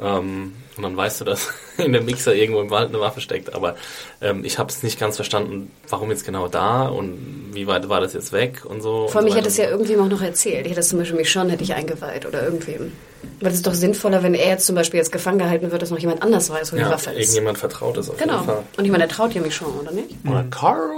Ähm, 0.00 0.54
und 0.76 0.82
dann 0.82 0.96
weißt 0.96 1.20
du, 1.20 1.24
dass 1.24 1.48
in 1.78 1.92
dem 1.92 2.04
Mixer 2.04 2.34
irgendwo 2.34 2.60
im 2.60 2.70
Wald 2.70 2.88
eine 2.88 2.98
Waffe 3.00 3.20
steckt. 3.20 3.54
Aber 3.54 3.76
ähm, 4.20 4.44
ich 4.44 4.58
habe 4.58 4.70
es 4.70 4.82
nicht 4.82 4.98
ganz 4.98 5.16
verstanden, 5.16 5.70
warum 5.88 6.10
jetzt 6.10 6.26
genau 6.26 6.48
da 6.48 6.88
und 6.88 7.50
wie 7.52 7.66
weit 7.68 7.88
war 7.88 8.00
das 8.00 8.12
jetzt 8.12 8.32
weg 8.32 8.64
und 8.64 8.80
so. 8.82 9.06
Vor 9.06 9.20
allem, 9.20 9.28
ich 9.28 9.36
hätte 9.36 9.46
es 9.48 9.56
ja 9.56 9.68
irgendwem 9.70 10.00
auch 10.00 10.08
noch 10.08 10.20
erzählt. 10.22 10.64
Ich 10.66 10.70
hätte 10.72 10.80
es 10.80 10.88
zum 10.88 10.98
Beispiel 10.98 11.16
mich 11.18 11.30
schon, 11.30 11.48
hätte 11.48 11.62
ich 11.62 11.74
eingeweiht 11.74 12.26
oder 12.26 12.42
irgendwem. 12.42 12.92
Weil 13.40 13.50
es 13.50 13.54
ist 13.58 13.66
doch 13.66 13.74
sinnvoller, 13.74 14.22
wenn 14.24 14.34
er 14.34 14.48
jetzt 14.48 14.66
zum 14.66 14.74
Beispiel 14.74 14.98
jetzt 14.98 15.12
gefangen 15.12 15.38
gehalten 15.38 15.70
wird, 15.70 15.80
dass 15.80 15.90
noch 15.90 15.98
jemand 15.98 16.22
anders 16.22 16.50
weiß, 16.50 16.72
wo 16.72 16.76
die 16.76 16.82
ja, 16.82 16.90
Waffe 16.90 17.10
ist. 17.10 17.20
irgendjemand 17.20 17.58
vertraut 17.58 17.96
es 17.96 18.10
auf 18.10 18.16
Genau. 18.16 18.34
jeden 18.34 18.46
Fall. 18.46 18.62
Und 18.76 18.84
ich 18.84 18.90
meine, 18.90 19.04
er 19.04 19.08
traut 19.08 19.32
ja 19.32 19.40
mich 19.40 19.54
schon, 19.54 19.72
oder 19.78 19.92
nicht? 19.92 20.10
Oder 20.26 20.44
Carl. 20.50 20.90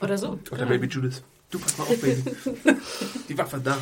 Oder 0.00 0.16
so. 0.18 0.38
Oder 0.50 0.64
Baby 0.66 0.86
Judas. 0.88 1.22
Du 1.50 1.58
pass 1.58 1.76
mal 1.76 1.84
auf, 1.84 2.00
Baby. 2.00 2.24
die 3.28 3.36
Waffe 3.38 3.60
da. 3.62 3.76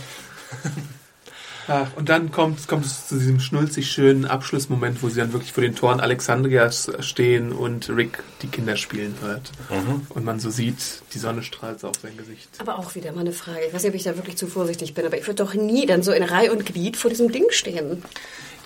Ach, 1.69 1.89
und 1.97 2.09
dann 2.09 2.33
kommt, 2.33 2.67
kommt 2.69 2.87
es 2.87 3.09
zu 3.09 3.19
diesem 3.19 3.41
schnulzig 3.41 3.91
schönen 3.91 4.25
Abschlussmoment, 4.25 5.03
wo 5.03 5.09
sie 5.09 5.21
dann 5.21 5.33
wirklich 5.33 5.53
vor 5.53 5.63
den 5.63 5.75
Toren 5.75 6.01
Alexandrias 6.01 6.91
stehen 7.01 7.53
und 7.53 7.89
Rick 7.91 8.23
die 8.43 8.49
Kinder 8.49 8.77
spielen 8.77 9.15
hört. 9.21 9.53
Mhm. 9.71 10.07
Und 10.09 10.25
man 10.25 10.41
so 10.41 10.51
sieht, 10.51 11.03
die 11.13 11.19
Sonne 11.19 11.43
strahlt 11.43 11.81
so 11.81 11.89
auf 11.89 11.97
sein 12.03 12.17
Gesicht. 12.17 12.49
Aber 12.59 12.79
auch 12.79 12.95
wieder 12.95 13.13
mal 13.13 13.21
eine 13.21 13.33
Frage. 13.33 13.61
Ich 13.67 13.75
weiß 13.75 13.83
nicht, 13.83 13.91
ob 13.91 13.97
ich 13.97 14.05
da 14.05 14.17
wirklich 14.17 14.37
zu 14.37 14.47
vorsichtig 14.47 14.95
bin, 14.95 15.07
aber 15.07 15.19
ich 15.19 15.27
würde 15.27 15.45
doch 15.45 15.55
nie 15.55 15.87
dann 15.87 16.03
so 16.03 16.13
in 16.13 16.23
Reihe 16.23 16.53
und 16.53 16.67
Glied 16.67 16.97
vor 16.97 17.11
diesem 17.11 17.31
Ding 17.31 17.47
stehen. 17.51 18.03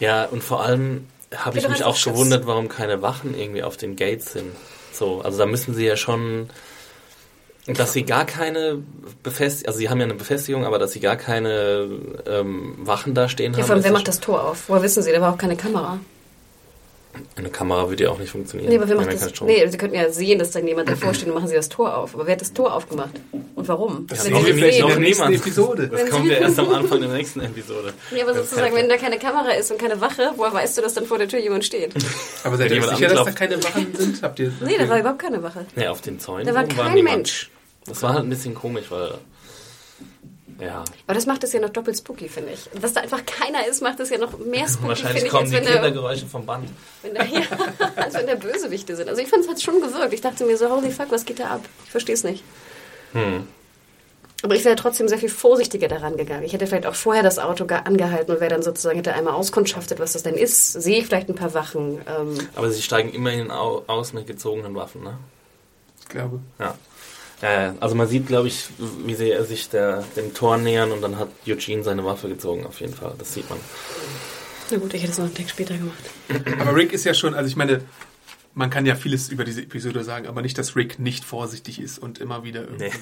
Ja, 0.00 0.24
und 0.24 0.42
vor 0.42 0.64
allem 0.64 1.06
habe 1.36 1.58
ich 1.58 1.68
mich 1.68 1.84
auch 1.84 2.00
gewundert, 2.02 2.46
warum 2.46 2.68
keine 2.68 3.02
Wachen 3.02 3.38
irgendwie 3.38 3.62
auf 3.62 3.76
den 3.76 3.96
Gates 3.96 4.32
sind. 4.32 4.50
So, 4.92 5.22
also 5.22 5.38
da 5.38 5.46
müssen 5.46 5.74
sie 5.74 5.84
ja 5.84 5.96
schon, 5.96 6.48
dass 7.66 7.92
sie 7.92 8.04
gar 8.04 8.26
keine 8.26 8.82
Befestigung, 9.22 9.68
also 9.68 9.78
sie 9.78 9.88
haben 9.88 9.98
ja 9.98 10.04
eine 10.04 10.14
Befestigung, 10.14 10.64
aber 10.66 10.78
dass 10.78 10.92
sie 10.92 11.00
gar 11.00 11.16
keine 11.16 11.88
ähm, 12.26 12.74
Wachen 12.78 13.14
da 13.14 13.28
stehen 13.28 13.52
Ja, 13.52 13.58
haben. 13.58 13.64
vor 13.64 13.70
allem, 13.72 13.78
ist 13.80 13.84
wer 13.84 13.90
ja 13.92 13.96
macht 13.98 14.08
das 14.08 14.20
Tor 14.20 14.42
auf? 14.44 14.64
Woher 14.68 14.82
wissen 14.82 15.02
Sie? 15.02 15.12
Da 15.12 15.20
war 15.20 15.32
auch 15.32 15.38
keine 15.38 15.56
Kamera. 15.56 15.98
Eine 17.36 17.48
Kamera 17.48 17.88
würde 17.88 18.02
ja 18.04 18.10
auch 18.10 18.18
nicht 18.18 18.30
funktionieren. 18.32 18.68
Nee, 18.70 18.76
aber 18.76 18.88
wer 18.88 18.96
Ja, 18.96 19.02
macht 19.02 19.20
man 19.20 19.30
das? 19.30 19.40
Nee, 19.42 19.64
Sie 19.68 19.78
könnten 19.78 19.94
ja 19.94 20.10
sehen, 20.10 20.40
dass 20.40 20.50
dann 20.50 20.66
jemand 20.66 20.88
davor 20.88 21.14
steht 21.14 21.28
und 21.28 21.34
machen 21.34 21.46
Sie 21.46 21.54
das 21.54 21.68
Tor 21.68 21.96
auf. 21.96 22.12
Aber 22.14 22.26
wer 22.26 22.32
hat 22.32 22.40
das 22.40 22.52
Tor 22.52 22.74
aufgemacht? 22.74 23.12
Und 23.54 23.68
warum? 23.68 24.08
Das 24.08 24.24
sehen 24.24 24.34
Sie 24.34 24.40
wir 24.42 24.48
das 24.48 24.58
vielleicht 24.58 24.80
noch 24.80 24.88
in 24.88 24.94
der 24.96 25.00
nächsten 25.08 25.32
Episode. 25.32 25.88
Das 25.88 26.00
Wenn 26.00 26.10
kommt 26.10 26.24
sie- 26.24 26.32
ja 26.32 26.38
erst 26.38 26.58
am 26.58 26.70
Anfang 26.74 27.00
der 27.00 27.10
nächsten 27.10 27.40
Episode. 27.40 27.92
Ja, 28.10 28.24
aber 28.24 28.34
sozusagen, 28.34 28.74
wenn 28.74 28.88
da 28.88 28.96
keine 28.96 29.18
Kamera 29.20 29.50
ist 29.52 29.70
und 29.70 29.78
keine 29.78 30.00
Wache, 30.00 30.32
woher 30.36 30.52
weißt 30.52 30.76
du, 30.76 30.82
dass 30.82 30.94
dann 30.94 31.06
vor 31.06 31.18
der 31.18 31.28
Tür 31.28 31.38
jemand 31.38 31.64
steht? 31.64 31.94
Aber 32.42 32.56
seid 32.56 32.72
ihr 32.72 32.82
sicher, 32.82 33.08
dass 33.08 33.24
da 33.26 33.30
keine 33.30 33.62
Wachen 33.62 33.94
sind? 33.96 34.20
Habt 34.20 34.40
ihr, 34.40 34.52
Nee, 34.60 34.76
da 34.76 34.88
war 34.88 34.98
überhaupt 34.98 35.20
keine 35.20 35.40
Wache. 35.40 35.66
Nee, 35.76 35.86
auf 35.86 36.00
den 36.00 36.18
Zäunen 36.18 36.44
Da 36.48 36.52
war 36.52 36.64
kein 36.64 36.94
niemand. 36.94 37.16
Mensch. 37.18 37.50
Das 37.86 38.02
war 38.02 38.14
halt 38.14 38.24
ein 38.24 38.30
bisschen 38.30 38.54
komisch, 38.54 38.90
weil 38.90 39.18
ja, 40.60 40.84
Aber 41.06 41.14
das 41.14 41.26
macht 41.26 41.42
es 41.42 41.52
ja 41.52 41.60
noch 41.60 41.70
doppelt 41.70 41.96
spooky, 41.96 42.28
finde 42.28 42.52
ich. 42.52 42.80
Dass 42.80 42.92
da 42.92 43.00
einfach 43.00 43.24
keiner 43.26 43.66
ist, 43.66 43.82
macht 43.82 43.98
es 44.00 44.10
ja 44.10 44.18
noch 44.18 44.38
mehr 44.38 44.68
spooky, 44.68 44.88
wahrscheinlich 44.88 45.22
finde 45.22 45.26
ich, 45.26 45.32
kommen 45.32 45.54
als 45.54 45.66
die 45.66 45.72
Kindergeräusche 45.72 46.26
vom 46.26 46.46
Band. 46.46 46.68
wenn, 47.02 47.14
da, 47.14 47.24
ja, 47.24 47.40
als 47.96 48.14
wenn 48.14 48.26
da 48.26 48.34
Bösewichte 48.36 48.94
sind. 48.94 49.08
Also 49.08 49.20
ich 49.20 49.28
fand 49.28 49.44
es 49.44 49.50
hat 49.50 49.60
schon 49.60 49.80
gewirkt. 49.80 50.12
Ich 50.12 50.20
dachte 50.20 50.44
mir 50.44 50.56
so, 50.56 50.70
holy 50.70 50.90
fuck, 50.90 51.10
was 51.10 51.24
geht 51.24 51.40
da 51.40 51.48
ab? 51.48 51.64
Ich 51.84 51.90
verstehe 51.90 52.14
es 52.14 52.22
nicht. 52.22 52.44
Hm. 53.12 53.48
Aber 54.42 54.54
ich 54.54 54.64
wäre 54.64 54.76
trotzdem 54.76 55.08
sehr 55.08 55.18
viel 55.18 55.30
vorsichtiger 55.30 55.88
daran 55.88 56.16
gegangen. 56.18 56.44
Ich 56.44 56.52
hätte 56.52 56.66
vielleicht 56.66 56.86
auch 56.86 56.94
vorher 56.94 57.22
das 57.22 57.38
Auto 57.38 57.64
gar 57.64 57.86
angehalten 57.86 58.30
und 58.30 58.40
wäre 58.40 58.50
dann 58.50 58.62
sozusagen, 58.62 58.96
hätte 58.96 59.14
einmal 59.14 59.32
auskundschaftet, 59.32 59.98
was 59.98 60.12
das 60.12 60.22
denn 60.22 60.34
ist. 60.34 60.72
Sehe 60.72 60.98
ich 60.98 61.06
vielleicht 61.06 61.30
ein 61.30 61.34
paar 61.34 61.54
Wachen. 61.54 62.02
Ähm, 62.06 62.38
Aber 62.54 62.70
sie 62.70 62.82
steigen 62.82 63.10
immerhin 63.12 63.50
au 63.50 63.82
aus 63.86 64.12
mit 64.12 64.26
gezogenen 64.26 64.74
Waffen, 64.74 65.02
ne? 65.02 65.18
Ich 66.00 66.08
glaube. 66.08 66.40
Ja. 66.58 66.74
Ja, 67.44 67.62
ja. 67.62 67.74
also 67.78 67.94
man 67.94 68.08
sieht, 68.08 68.26
glaube 68.26 68.48
ich, 68.48 68.68
wie 68.78 69.14
sie 69.14 69.34
sich 69.44 69.68
der, 69.68 70.02
dem 70.16 70.32
Tor 70.32 70.56
nähern 70.56 70.92
und 70.92 71.02
dann 71.02 71.18
hat 71.18 71.28
Eugene 71.46 71.82
seine 71.82 72.02
Waffe 72.02 72.28
gezogen, 72.28 72.64
auf 72.64 72.80
jeden 72.80 72.94
Fall. 72.94 73.14
Das 73.18 73.34
sieht 73.34 73.50
man. 73.50 73.58
na 74.70 74.78
gut, 74.78 74.94
ich 74.94 75.02
hätte 75.02 75.12
es 75.12 75.18
noch 75.18 75.26
einen 75.26 75.34
Tag 75.34 75.50
später 75.50 75.76
gemacht. 75.76 76.02
Aber 76.58 76.74
Rick 76.74 76.94
ist 76.94 77.04
ja 77.04 77.12
schon, 77.12 77.34
also 77.34 77.46
ich 77.46 77.56
meine, 77.56 77.82
man 78.54 78.70
kann 78.70 78.86
ja 78.86 78.94
vieles 78.94 79.28
über 79.28 79.44
diese 79.44 79.60
Episode 79.60 80.04
sagen, 80.04 80.26
aber 80.26 80.40
nicht, 80.40 80.56
dass 80.56 80.74
Rick 80.74 80.98
nicht 80.98 81.22
vorsichtig 81.22 81.80
ist 81.80 81.98
und 81.98 82.18
immer 82.18 82.44
wieder 82.44 82.62
irgendwie 82.62 82.92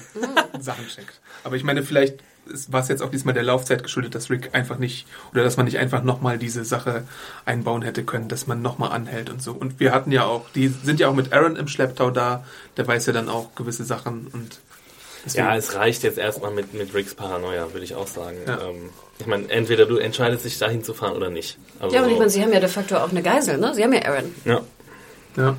Sachen 0.59 0.87
checkt. 0.89 1.21
Aber 1.45 1.55
ich 1.55 1.63
meine, 1.63 1.83
vielleicht 1.83 2.15
war 2.67 2.81
es 2.81 2.87
jetzt 2.87 3.01
auch 3.01 3.09
diesmal 3.09 3.33
der 3.33 3.43
Laufzeit 3.43 3.83
geschuldet, 3.83 4.15
dass 4.15 4.29
Rick 4.29 4.49
einfach 4.53 4.77
nicht, 4.77 5.07
oder 5.31 5.43
dass 5.43 5.57
man 5.57 5.65
nicht 5.65 5.77
einfach 5.77 6.03
nochmal 6.03 6.37
diese 6.37 6.65
Sache 6.65 7.03
einbauen 7.45 7.81
hätte 7.81 8.03
können, 8.03 8.27
dass 8.27 8.47
man 8.47 8.61
nochmal 8.61 8.91
anhält 8.91 9.29
und 9.29 9.41
so. 9.41 9.51
Und 9.53 9.79
wir 9.79 9.91
hatten 9.91 10.11
ja 10.11 10.25
auch, 10.25 10.49
die 10.55 10.67
sind 10.67 10.99
ja 10.99 11.07
auch 11.07 11.13
mit 11.13 11.33
Aaron 11.33 11.55
im 11.55 11.67
Schlepptau 11.67 12.11
da, 12.11 12.43
der 12.77 12.87
weiß 12.87 13.05
ja 13.05 13.13
dann 13.13 13.29
auch 13.29 13.55
gewisse 13.55 13.83
Sachen 13.83 14.27
und 14.31 14.59
deswegen, 15.25 15.45
Ja, 15.45 15.55
es 15.55 15.75
reicht 15.75 16.03
jetzt 16.03 16.17
erstmal 16.17 16.51
mit, 16.51 16.73
mit 16.73 16.93
Ricks 16.93 17.15
Paranoia, 17.15 17.71
würde 17.71 17.85
ich 17.85 17.95
auch 17.95 18.07
sagen. 18.07 18.37
Ja. 18.45 18.61
Ähm, 18.61 18.89
ich 19.19 19.25
meine, 19.25 19.49
entweder 19.49 19.85
du 19.85 19.97
entscheidest 19.97 20.45
dich 20.45 20.57
dahin 20.57 20.83
zu 20.83 20.93
fahren 20.93 21.13
oder 21.13 21.29
nicht. 21.29 21.57
Also, 21.79 21.95
Ja, 21.95 22.03
und 22.03 22.11
ich 22.11 22.17
meine, 22.17 22.29
sie 22.29 22.41
haben 22.41 22.51
ja 22.51 22.59
de 22.59 22.69
facto 22.69 22.97
auch 22.97 23.11
eine 23.11 23.21
Geisel, 23.21 23.57
ne? 23.57 23.73
Sie 23.73 23.83
haben 23.83 23.93
ja 23.93 24.01
Aaron. 24.05 24.35
ja. 24.45 24.61
ja. 25.37 25.57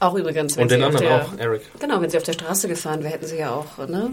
Auch 0.00 0.14
übrigens. 0.14 0.56
wenn 0.56 0.64
Und 0.64 0.70
den 0.70 0.80
sie 0.80 0.84
auf 0.84 0.94
anderen 0.94 1.06
der, 1.06 1.24
auch, 1.24 1.38
Eric. 1.38 1.62
Genau, 1.80 2.00
wenn 2.00 2.10
sie 2.10 2.16
auf 2.18 2.24
der 2.24 2.32
Straße 2.34 2.68
gefahren 2.68 3.02
wären, 3.02 3.12
hätten 3.12 3.26
sie 3.26 3.38
ja 3.38 3.52
auch, 3.52 3.78
ne? 3.88 4.10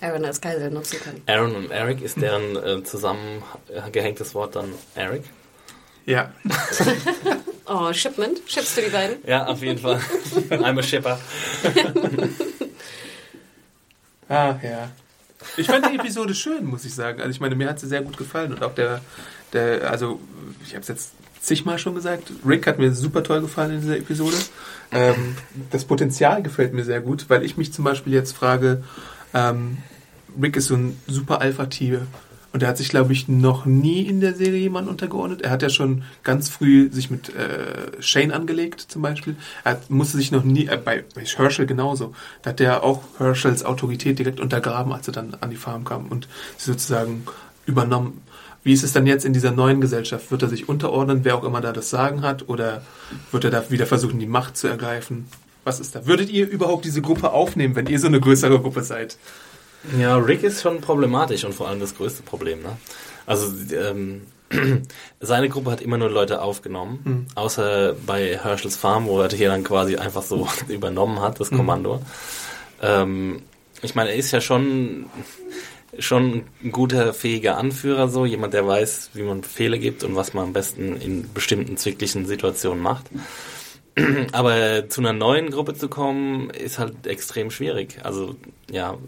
Aaron 0.00 0.24
als 0.24 0.40
Geisel 0.40 0.70
nutzen 0.70 0.98
kann. 1.00 1.22
Aaron 1.26 1.54
und 1.54 1.70
Eric 1.70 2.02
ist 2.02 2.20
deren 2.20 2.56
äh, 2.56 2.82
zusammengehängtes 2.82 4.34
Wort 4.34 4.56
dann 4.56 4.72
Eric. 4.94 5.24
Ja. 6.06 6.32
oh, 7.66 7.92
Shipment? 7.92 8.40
Shippst 8.46 8.76
du 8.76 8.82
die 8.82 8.88
beiden? 8.88 9.18
Ja, 9.26 9.46
auf 9.46 9.62
jeden 9.62 9.78
Fall. 9.78 9.96
I'm 10.50 10.78
a 10.78 10.82
shipper. 10.82 11.20
ah, 14.28 14.54
ja. 14.62 14.90
Ich 15.56 15.66
fand 15.66 15.86
die 15.86 15.96
Episode 15.96 16.34
schön, 16.34 16.64
muss 16.64 16.84
ich 16.84 16.94
sagen. 16.94 17.20
Also 17.20 17.30
ich 17.30 17.40
meine, 17.40 17.54
mir 17.54 17.68
hat 17.68 17.80
sie 17.80 17.86
sehr 17.86 18.02
gut 18.02 18.16
gefallen 18.16 18.54
und 18.54 18.62
auch 18.62 18.74
der, 18.74 19.00
der 19.52 19.90
also 19.90 20.20
ich 20.64 20.70
habe 20.70 20.80
es 20.80 20.88
jetzt 20.88 21.12
zigmal 21.40 21.78
schon 21.78 21.94
gesagt, 21.94 22.32
Rick 22.46 22.66
hat 22.66 22.78
mir 22.78 22.92
super 22.92 23.22
toll 23.22 23.40
gefallen 23.40 23.72
in 23.72 23.80
dieser 23.80 23.96
Episode. 23.96 24.36
Ähm, 24.92 25.36
das 25.70 25.84
Potenzial 25.84 26.42
gefällt 26.42 26.74
mir 26.74 26.84
sehr 26.84 27.00
gut, 27.00 27.26
weil 27.28 27.44
ich 27.44 27.56
mich 27.56 27.72
zum 27.72 27.84
Beispiel 27.84 28.12
jetzt 28.12 28.32
frage, 28.32 28.84
ähm, 29.32 29.78
Rick 30.40 30.56
ist 30.56 30.66
so 30.66 30.74
ein 30.74 30.96
super 31.06 31.40
Alpha-Tier 31.40 32.06
und 32.52 32.62
er 32.62 32.68
hat 32.68 32.78
sich, 32.78 32.88
glaube 32.88 33.12
ich, 33.12 33.28
noch 33.28 33.64
nie 33.64 34.02
in 34.02 34.20
der 34.20 34.34
Serie 34.34 34.58
jemand 34.58 34.88
untergeordnet. 34.88 35.42
Er 35.42 35.50
hat 35.50 35.62
ja 35.62 35.70
schon 35.70 36.02
ganz 36.24 36.48
früh 36.48 36.90
sich 36.90 37.10
mit 37.10 37.34
äh, 37.34 38.02
Shane 38.02 38.32
angelegt, 38.32 38.80
zum 38.80 39.02
Beispiel. 39.02 39.36
Er 39.62 39.80
musste 39.88 40.16
sich 40.16 40.32
noch 40.32 40.42
nie, 40.42 40.66
äh, 40.66 40.76
bei, 40.76 41.04
bei 41.14 41.24
Herschel 41.24 41.66
genauso, 41.66 42.12
da 42.42 42.50
hat 42.50 42.60
er 42.60 42.82
auch 42.82 43.02
Herschels 43.18 43.64
Autorität 43.64 44.18
direkt 44.18 44.40
untergraben, 44.40 44.92
als 44.92 45.06
er 45.06 45.12
dann 45.12 45.36
an 45.40 45.50
die 45.50 45.56
Farm 45.56 45.84
kam 45.84 46.06
und 46.06 46.28
sie 46.56 46.72
sozusagen 46.72 47.24
übernommen. 47.66 48.20
Wie 48.62 48.72
ist 48.72 48.82
es 48.82 48.92
dann 48.92 49.06
jetzt 49.06 49.24
in 49.24 49.32
dieser 49.32 49.52
neuen 49.52 49.80
Gesellschaft? 49.80 50.30
Wird 50.30 50.42
er 50.42 50.48
sich 50.48 50.68
unterordnen, 50.68 51.20
wer 51.22 51.36
auch 51.36 51.44
immer 51.44 51.60
da 51.60 51.72
das 51.72 51.88
Sagen 51.88 52.22
hat, 52.22 52.48
oder 52.48 52.82
wird 53.30 53.44
er 53.44 53.50
da 53.50 53.70
wieder 53.70 53.86
versuchen, 53.86 54.18
die 54.18 54.26
Macht 54.26 54.56
zu 54.56 54.66
ergreifen? 54.66 55.26
Was 55.64 55.78
ist 55.78 55.94
da? 55.94 56.06
Würdet 56.06 56.30
ihr 56.30 56.48
überhaupt 56.48 56.84
diese 56.84 57.00
Gruppe 57.00 57.30
aufnehmen, 57.30 57.76
wenn 57.76 57.86
ihr 57.86 57.98
so 57.98 58.06
eine 58.06 58.20
größere 58.20 58.60
Gruppe 58.60 58.82
seid? 58.82 59.16
Ja, 59.98 60.16
Rick 60.16 60.42
ist 60.42 60.62
schon 60.62 60.80
problematisch 60.80 61.44
und 61.44 61.54
vor 61.54 61.68
allem 61.68 61.80
das 61.80 61.96
größte 61.96 62.22
Problem. 62.22 62.62
Ne? 62.62 62.76
Also 63.26 63.46
ähm, 63.74 64.22
seine 65.20 65.48
Gruppe 65.48 65.70
hat 65.70 65.80
immer 65.80 65.98
nur 65.98 66.10
Leute 66.10 66.42
aufgenommen, 66.42 67.00
mhm. 67.04 67.26
außer 67.34 67.94
bei 68.06 68.38
Herschels 68.38 68.76
Farm, 68.76 69.06
wo 69.06 69.20
er 69.20 69.30
hier 69.30 69.48
dann 69.48 69.64
quasi 69.64 69.96
einfach 69.96 70.22
so 70.22 70.48
übernommen 70.68 71.20
hat, 71.20 71.40
das 71.40 71.50
hm. 71.50 71.58
Kommando. 71.58 71.96
Mhm. 71.96 72.02
Ähm, 72.82 73.42
ich 73.82 73.94
meine, 73.94 74.10
er 74.10 74.16
ist 74.16 74.32
ja 74.32 74.40
schon 74.40 75.06
schon 75.98 76.44
ein 76.62 76.70
guter, 76.70 77.12
fähiger 77.12 77.56
Anführer, 77.56 78.08
so 78.08 78.24
jemand, 78.24 78.54
der 78.54 78.66
weiß, 78.66 79.10
wie 79.14 79.22
man 79.22 79.40
Befehle 79.40 79.78
gibt 79.78 80.04
und 80.04 80.14
was 80.14 80.34
man 80.34 80.44
am 80.44 80.52
besten 80.52 80.96
in 80.96 81.32
bestimmten 81.32 81.76
zwicklichen 81.76 82.26
Situationen 82.26 82.80
macht. 82.80 83.06
Aber 84.32 84.88
zu 84.88 85.00
einer 85.00 85.12
neuen 85.12 85.50
Gruppe 85.50 85.74
zu 85.74 85.88
kommen, 85.88 86.50
ist 86.50 86.78
halt 86.78 87.06
extrem 87.06 87.50
schwierig. 87.50 87.98
Also 88.04 88.36
ja, 88.70 88.98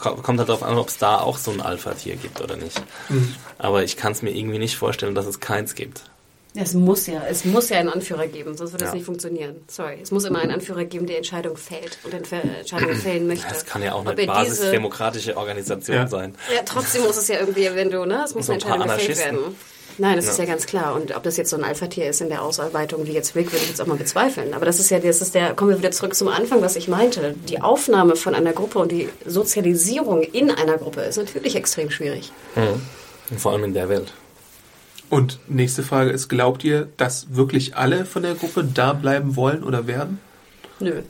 kommt 0.00 0.38
halt 0.38 0.48
darauf 0.48 0.62
an, 0.62 0.78
ob 0.78 0.88
es 0.88 0.98
da 0.98 1.18
auch 1.18 1.38
so 1.38 1.50
ein 1.50 1.60
Alpha-Tier 1.60 2.16
gibt 2.16 2.40
oder 2.40 2.56
nicht. 2.56 2.80
Mhm. 3.08 3.34
Aber 3.58 3.82
ich 3.84 3.96
kann 3.96 4.12
es 4.12 4.22
mir 4.22 4.30
irgendwie 4.30 4.58
nicht 4.58 4.76
vorstellen, 4.76 5.14
dass 5.14 5.26
es 5.26 5.40
keins 5.40 5.74
gibt. 5.74 6.02
Es 6.54 6.74
muss 6.74 7.06
ja, 7.06 7.22
es 7.28 7.44
muss 7.44 7.68
ja 7.68 7.78
einen 7.78 7.90
Anführer 7.90 8.26
geben, 8.26 8.56
sonst 8.56 8.72
wird 8.72 8.82
das 8.82 8.88
ja. 8.88 8.94
nicht 8.96 9.04
funktionieren. 9.04 9.62
Sorry, 9.68 9.98
es 10.02 10.10
muss 10.10 10.24
immer 10.24 10.40
einen 10.40 10.50
Anführer 10.50 10.84
geben, 10.84 11.06
der 11.06 11.18
Entscheidung 11.18 11.56
fällt 11.56 11.98
und 12.02 12.12
Entscheidungen 12.12 12.96
fällen 13.00 13.28
möchte. 13.28 13.46
Das 13.48 13.64
kann 13.66 13.82
ja 13.82 13.92
auch 13.92 14.04
eine 14.04 14.26
basisdemokratische 14.26 15.36
Organisation 15.36 15.96
ja. 15.96 16.06
sein. 16.08 16.34
Ja, 16.52 16.62
trotzdem 16.64 17.04
muss 17.04 17.16
es 17.16 17.28
ja 17.28 17.38
irgendwie, 17.38 17.70
wenn 17.74 17.90
du, 17.90 18.04
ne, 18.04 18.24
es 18.24 18.34
muss 18.34 18.46
so 18.46 18.52
eine 18.52 18.60
Entscheidung 18.60 18.88
gefällt 18.88 19.18
werden. 19.18 19.56
Nein, 20.00 20.16
das 20.16 20.24
ja. 20.24 20.30
ist 20.32 20.38
ja 20.38 20.44
ganz 20.46 20.64
klar. 20.64 20.94
Und 20.94 21.14
ob 21.14 21.22
das 21.24 21.36
jetzt 21.36 21.50
so 21.50 21.56
ein 21.56 21.62
Alpha-Tier 21.62 22.08
ist 22.08 22.22
in 22.22 22.30
der 22.30 22.42
Ausarbeitung 22.42 23.06
wie 23.06 23.12
jetzt 23.12 23.36
Rick, 23.36 23.52
würde 23.52 23.62
ich 23.62 23.68
jetzt 23.68 23.82
auch 23.82 23.86
mal 23.86 23.98
bezweifeln. 23.98 24.54
Aber 24.54 24.64
das 24.64 24.80
ist 24.80 24.90
ja, 24.90 24.98
das 24.98 25.20
ist 25.20 25.34
der, 25.34 25.52
kommen 25.52 25.72
wir 25.72 25.78
wieder 25.78 25.90
zurück 25.90 26.14
zum 26.14 26.28
Anfang, 26.28 26.62
was 26.62 26.74
ich 26.76 26.88
meinte. 26.88 27.34
Die 27.48 27.60
Aufnahme 27.60 28.16
von 28.16 28.34
einer 28.34 28.52
Gruppe 28.52 28.78
und 28.78 28.90
die 28.90 29.10
Sozialisierung 29.26 30.22
in 30.22 30.50
einer 30.50 30.78
Gruppe 30.78 31.02
ist 31.02 31.18
natürlich 31.18 31.54
extrem 31.54 31.90
schwierig. 31.90 32.32
Mhm. 32.56 32.80
Und 33.28 33.40
vor 33.40 33.52
allem 33.52 33.64
in 33.64 33.74
der 33.74 33.90
Welt. 33.90 34.14
Und 35.10 35.38
nächste 35.48 35.82
Frage 35.82 36.10
ist, 36.12 36.28
glaubt 36.28 36.64
ihr, 36.64 36.88
dass 36.96 37.34
wirklich 37.36 37.76
alle 37.76 38.06
von 38.06 38.22
der 38.22 38.34
Gruppe 38.34 38.64
da 38.64 38.94
bleiben 38.94 39.36
wollen 39.36 39.62
oder 39.62 39.86
werden? 39.86 40.18
Nö. 40.78 41.02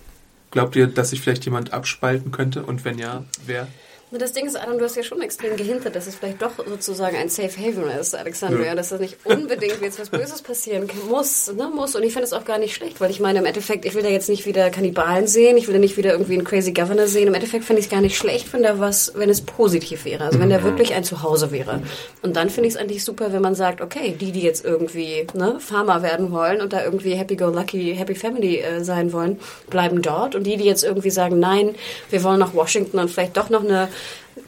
Glaubt 0.51 0.75
ihr, 0.75 0.89
dass 0.89 1.11
sich 1.11 1.21
vielleicht 1.21 1.45
jemand 1.45 1.73
abspalten 1.73 2.33
könnte? 2.33 2.65
Und 2.65 2.85
wenn 2.85 2.99
ja, 2.99 3.23
wer? 3.47 3.69
Das 4.13 4.33
Ding 4.33 4.45
ist, 4.45 4.57
Adam, 4.57 4.77
du 4.77 4.85
hast 4.85 4.97
ja 4.97 5.05
schon 5.05 5.23
extrem 5.23 5.57
gehintet, 5.57 5.95
dass 5.95 6.09
es 6.09 6.17
vielleicht 6.17 6.43
doch 6.43 6.51
sozusagen 6.67 7.17
ein 7.17 7.29
Safe 7.29 7.57
Haven 7.57 7.89
ist, 7.91 8.17
Alexandria, 8.17 8.67
ja. 8.67 8.75
dass 8.75 8.89
das 8.89 8.99
nicht 8.99 9.19
unbedingt 9.23 9.81
jetzt 9.83 10.01
was 10.01 10.11
Böses 10.11 10.43
passieren 10.43 10.91
muss, 11.09 11.53
ne, 11.53 11.71
muss. 11.73 11.95
Und 11.95 12.03
ich 12.03 12.13
finde 12.13 12.25
es 12.25 12.33
auch 12.33 12.45
gar 12.45 12.59
nicht 12.59 12.75
schlecht, 12.75 13.01
weil 13.01 13.13
ich 13.13 13.21
meine, 13.21 13.39
im 13.39 13.45
Endeffekt, 13.45 13.85
ich 13.85 13.95
will 13.95 14.03
da 14.03 14.09
jetzt 14.09 14.29
nicht 14.29 14.47
wieder 14.47 14.69
Kannibalen 14.71 15.29
sehen, 15.29 15.57
ich 15.57 15.69
will 15.69 15.75
da 15.75 15.81
nicht 15.81 15.97
wieder 15.97 16.11
irgendwie 16.11 16.35
einen 16.35 16.43
Crazy 16.43 16.73
Governor 16.73 17.07
sehen. 17.07 17.29
Im 17.29 17.35
Endeffekt 17.35 17.65
finde 17.65 17.79
ich 17.79 17.87
es 17.87 17.91
gar 17.91 18.01
nicht 18.01 18.17
schlecht, 18.17 18.53
wenn 18.53 18.65
da 18.65 18.81
was, 18.81 19.13
wenn 19.15 19.31
es 19.31 19.43
positiv 19.43 20.05
wäre, 20.05 20.25
also 20.25 20.41
wenn 20.41 20.49
der 20.49 20.59
mhm. 20.59 20.65
wirklich 20.65 20.93
ein 20.95 21.05
Zuhause 21.05 21.53
wäre. 21.53 21.81
Und 22.23 22.35
dann 22.35 22.51
finde 22.51 22.67
ich 22.69 22.75
es 22.75 22.81
eigentlich 22.81 23.05
super, 23.05 23.33
wenn 23.33 23.43
man 23.43 23.55
sagt, 23.55 23.81
okay, 23.81 24.17
die, 24.21 24.33
die 24.33 24.43
jetzt 24.43 24.65
irgendwie 24.65 25.25
ne, 25.35 25.61
Farmer 25.61 26.03
werden 26.03 26.33
wollen 26.33 26.61
und 26.61 26.73
da 26.73 26.83
irgendwie 26.85 27.15
Happy-Go-Lucky, 27.15 27.95
Happy 27.95 28.17
Family 28.17 28.59
äh, 28.59 28.83
sein 28.83 29.13
wollen, 29.13 29.39
bleiben 29.69 30.03
dort. 30.03 30.35
Und 30.35 30.45
die, 30.49 30.57
die 30.57 30.65
jetzt 30.65 30.83
irgendwie 30.83 31.11
sagen, 31.11 31.39
nein, 31.39 31.77
wir 32.11 32.25
wollen 32.25 32.41
nach 32.41 32.55
Washington 32.55 32.99
und 32.99 33.09
vielleicht 33.09 33.37
doch 33.37 33.51
noch 33.51 33.63
eine 33.63 33.89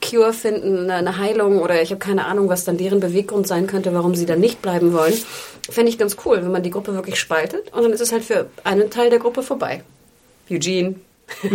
Cure 0.01 0.32
finden, 0.32 0.90
eine 0.90 1.18
Heilung 1.18 1.61
oder 1.61 1.82
ich 1.82 1.90
habe 1.90 1.99
keine 1.99 2.26
Ahnung, 2.26 2.49
was 2.49 2.64
dann 2.64 2.76
deren 2.76 3.01
Beweggrund 3.01 3.47
sein 3.47 3.66
könnte, 3.66 3.93
warum 3.95 4.14
sie 4.14 4.26
dann 4.26 4.40
nicht 4.40 4.62
bleiben 4.62 4.93
wollen, 4.93 5.14
fände 5.70 5.90
ich 5.90 5.99
ganz 5.99 6.16
cool, 6.24 6.38
wenn 6.43 6.53
man 6.53 6.62
die 6.62 6.70
Gruppe 6.70 6.95
wirklich 6.95 7.18
spaltet 7.18 7.72
und 7.72 7.82
dann 7.82 7.93
ist 7.93 8.01
es 8.01 8.12
halt 8.12 8.24
für 8.24 8.49
einen 8.64 8.90
Teil 8.90 9.11
der 9.11 9.18
Gruppe 9.18 9.43
vorbei. 9.43 9.82
Eugene. 10.51 10.97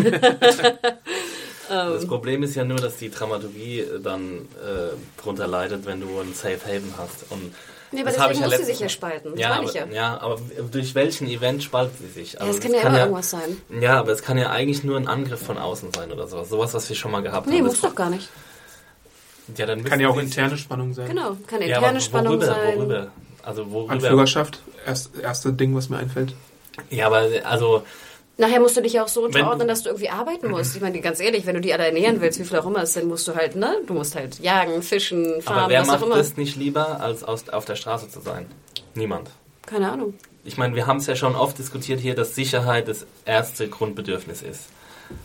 das 1.69 2.07
Problem 2.07 2.43
ist 2.43 2.55
ja 2.55 2.63
nur, 2.63 2.77
dass 2.77 2.97
die 2.97 3.09
Dramaturgie 3.09 3.85
dann 4.01 4.47
äh, 4.55 5.21
drunter 5.21 5.47
leidet, 5.47 5.85
wenn 5.85 6.01
du 6.01 6.07
ein 6.19 6.33
Safe 6.33 6.59
Haven 6.65 6.93
hast. 6.97 7.25
Und 7.29 7.53
Nee, 7.91 8.01
aber 8.01 8.11
das 8.11 8.19
deswegen 8.19 8.45
muss 8.45 8.57
sie 8.57 8.63
sich 8.65 8.79
ja 8.79 8.89
spalten. 8.89 9.31
Das 9.31 9.39
ja, 9.39 9.53
aber, 9.53 9.71
ja. 9.71 9.85
ja, 9.85 10.19
aber 10.19 10.39
durch 10.71 10.93
welchen 10.93 11.27
Event 11.27 11.63
spalten 11.63 11.95
sie 11.99 12.11
sich? 12.11 12.39
Also 12.39 12.51
ja, 12.51 12.57
es 12.57 12.63
kann 12.63 12.73
ja 12.73 12.81
kann 12.81 12.89
immer 12.89 12.97
ja, 12.97 13.03
irgendwas 13.05 13.29
sein. 13.29 13.61
Ja, 13.81 13.99
aber 13.99 14.11
es 14.11 14.21
kann 14.21 14.37
ja 14.37 14.49
eigentlich 14.49 14.83
nur 14.83 14.97
ein 14.97 15.07
Angriff 15.07 15.41
von 15.41 15.57
außen 15.57 15.93
sein 15.93 16.11
oder 16.11 16.27
sowas. 16.27 16.49
Sowas, 16.49 16.73
was 16.73 16.89
wir 16.89 16.95
schon 16.95 17.11
mal 17.11 17.21
gehabt 17.21 17.47
nee, 17.47 17.53
haben. 17.53 17.63
Nee, 17.63 17.69
muss 17.69 17.81
doch 17.81 17.95
gar 17.95 18.09
nicht. 18.09 18.29
Ja, 19.55 19.65
dann 19.65 19.83
kann 19.85 19.99
ja 19.99 20.09
auch 20.09 20.17
interne 20.17 20.57
Spannung 20.57 20.93
sein. 20.93 21.07
Genau, 21.07 21.37
kann 21.47 21.61
interne 21.61 21.93
ja, 21.93 21.99
Spannung 22.01 22.33
worüber, 22.33 22.45
sein. 22.45 22.77
Worüber? 22.77 23.11
Also 23.43 23.71
worüber? 23.71 23.93
Anführerschaft, 23.93 24.59
erst, 24.85 25.17
erste 25.17 25.53
Ding, 25.53 25.73
was 25.73 25.89
mir 25.89 25.97
einfällt. 25.97 26.33
Ja, 26.89 27.07
aber 27.07 27.27
also 27.45 27.83
Nachher 28.39 28.59
musst 28.59 28.77
du 28.77 28.81
dich 28.81 28.99
auch 28.99 29.07
so 29.07 29.23
unterordnen, 29.25 29.67
dass 29.67 29.81
du 29.83 29.89
irgendwie 29.89 30.09
arbeiten 30.09 30.49
musst. 30.49 30.75
Ich 30.75 30.81
meine, 30.81 30.99
ganz 31.01 31.19
ehrlich, 31.19 31.45
wenn 31.47 31.55
du 31.55 31.61
die 31.61 31.73
alle 31.73 31.87
ernähren 31.87 32.21
willst, 32.21 32.39
wie 32.39 32.43
viel 32.43 32.57
auch 32.57 32.65
immer 32.67 32.83
es 32.83 32.93
sind, 32.93 33.07
musst 33.07 33.27
du 33.27 33.35
halt, 33.35 33.55
ne? 33.55 33.77
Du 33.87 33.93
musst 33.93 34.15
halt 34.15 34.39
jagen, 34.39 34.83
fischen, 34.83 35.41
farmen, 35.41 35.63
Aber 35.63 35.71
wer 35.71 35.81
was 35.81 35.87
macht 35.87 36.03
auch 36.03 36.05
immer. 36.07 36.17
das 36.17 36.37
nicht 36.37 36.55
lieber, 36.55 37.01
als 37.01 37.23
auf 37.23 37.65
der 37.65 37.75
Straße 37.75 38.09
zu 38.09 38.21
sein? 38.21 38.45
Niemand. 38.93 39.29
Keine 39.65 39.91
Ahnung. 39.91 40.13
Ich 40.43 40.57
meine, 40.57 40.75
wir 40.75 40.87
haben 40.87 40.97
es 40.97 41.07
ja 41.07 41.15
schon 41.15 41.35
oft 41.35 41.57
diskutiert 41.57 41.99
hier, 41.99 42.15
dass 42.15 42.35
Sicherheit 42.35 42.87
das 42.87 43.05
erste 43.25 43.67
Grundbedürfnis 43.67 44.41
ist. 44.43 44.67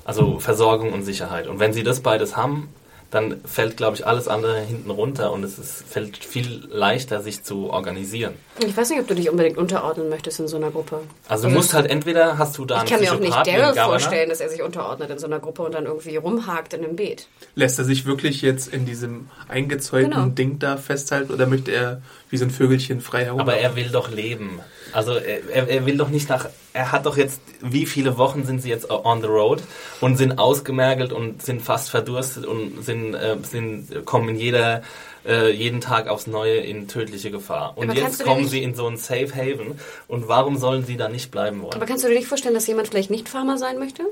Also 0.05 0.39
Versorgung 0.39 0.93
und 0.93 1.03
Sicherheit. 1.03 1.47
Und 1.47 1.59
wenn 1.61 1.73
sie 1.73 1.83
das 1.83 2.01
beides 2.01 2.37
haben, 2.37 2.69
dann 3.13 3.43
fällt, 3.45 3.77
glaube 3.77 3.95
ich, 3.95 4.07
alles 4.07 4.27
andere 4.27 4.61
hinten 4.61 4.91
runter 4.91 5.33
und 5.33 5.45
es 5.45 5.59
ist, 5.59 5.85
fällt 5.87 6.17
viel 6.25 6.67
leichter, 6.71 7.21
sich 7.21 7.45
zu 7.45 7.69
organisieren. 7.69 8.33
Ich 8.59 8.75
weiß 8.75 8.89
nicht, 8.89 9.01
ob 9.01 9.07
du 9.07 9.15
dich 9.15 9.29
unbedingt 9.29 9.59
unterordnen 9.59 10.09
möchtest 10.09 10.41
in 10.41 10.49
so 10.49 10.57
einer 10.57 10.71
Gruppe. 10.71 10.97
Also, 11.29 11.45
also 11.45 11.49
du 11.49 11.55
musst 11.55 11.75
halt 11.75 11.91
entweder, 11.91 12.39
hast 12.39 12.57
du 12.57 12.65
da 12.65 12.83
Ich 12.83 12.91
kann 12.91 13.01
mir 13.01 13.13
auch 13.13 13.21
nicht 13.21 13.37
Daryl 13.37 13.75
vorstellen, 13.75 14.31
dass 14.31 14.41
er 14.41 14.49
sich 14.49 14.63
unterordnet 14.63 15.11
in 15.11 15.19
so 15.19 15.27
einer 15.27 15.41
Gruppe 15.41 15.61
und 15.61 15.75
dann 15.75 15.85
irgendwie 15.85 16.17
rumhakt 16.17 16.73
in 16.73 16.83
einem 16.83 16.97
Beet. 16.97 17.29
Lässt 17.55 17.79
er 17.79 17.85
sich 17.85 18.07
wirklich 18.07 18.41
jetzt 18.41 18.73
in 18.73 18.87
diesem 18.87 19.29
eingezäunten 19.47 20.11
genau. 20.13 20.27
Ding 20.29 20.59
da 20.59 20.79
festhalten 20.79 21.35
oder 21.35 21.47
möchte 21.47 21.71
er 21.71 22.01
wie 22.31 22.39
so 22.39 22.47
ein 22.47 22.51
Vögelchen 22.51 23.03
frei 23.03 23.27
herum? 23.27 23.41
Aber 23.41 23.57
er 23.57 23.77
will 23.77 23.91
doch 23.91 24.11
leben. 24.11 24.61
Also 24.93 25.14
er, 25.14 25.68
er 25.68 25.86
will 25.86 25.97
doch 25.97 26.09
nicht 26.09 26.28
nach. 26.28 26.49
Er 26.72 26.93
hat 26.93 27.07
doch 27.07 27.16
jetzt, 27.16 27.40
wie 27.61 27.86
viele 27.86 28.18
Wochen 28.18 28.45
sind 28.45 28.62
sie 28.62 28.70
jetzt 28.70 28.90
on 28.90 29.20
the 29.20 29.26
road 29.26 29.62
und 30.01 30.16
sind 30.16 30.38
ausgemergelt 30.38 31.12
und 31.12 31.43
sind 31.43 31.62
fast 31.62 31.90
verdurstet 31.90 32.47
und 32.47 32.82
sind, 32.84 33.14
äh, 33.14 33.36
sind 33.43 34.07
kommen 34.07 34.30
in 34.30 34.36
jeder 34.36 34.82
äh, 35.26 35.51
jeden 35.51 35.80
Tag 35.80 36.09
aufs 36.09 36.26
Neue 36.26 36.57
in 36.57 36.88
tödliche 36.88 37.30
Gefahr. 37.30 37.72
Und 37.76 37.95
jetzt 37.95 38.24
kommen 38.24 38.49
sie 38.49 38.62
in 38.62 38.74
so 38.74 38.86
ein 38.86 38.97
Safe 38.97 39.34
Haven. 39.34 39.78
Und 40.09 40.28
warum 40.28 40.57
sollen 40.57 40.84
sie 40.84 40.97
da 40.97 41.09
nicht 41.09 41.30
bleiben 41.30 41.62
wollen? 41.62 41.74
Aber 41.74 41.86
kannst 41.86 42.05
du 42.05 42.09
dir 42.09 42.14
nicht 42.14 42.28
vorstellen, 42.28 42.55
dass 42.55 42.66
jemand 42.66 42.88
vielleicht 42.88 43.11
nicht 43.11 43.28
Farmer 43.28 43.59
sein 43.59 43.78
möchte? 43.78 44.05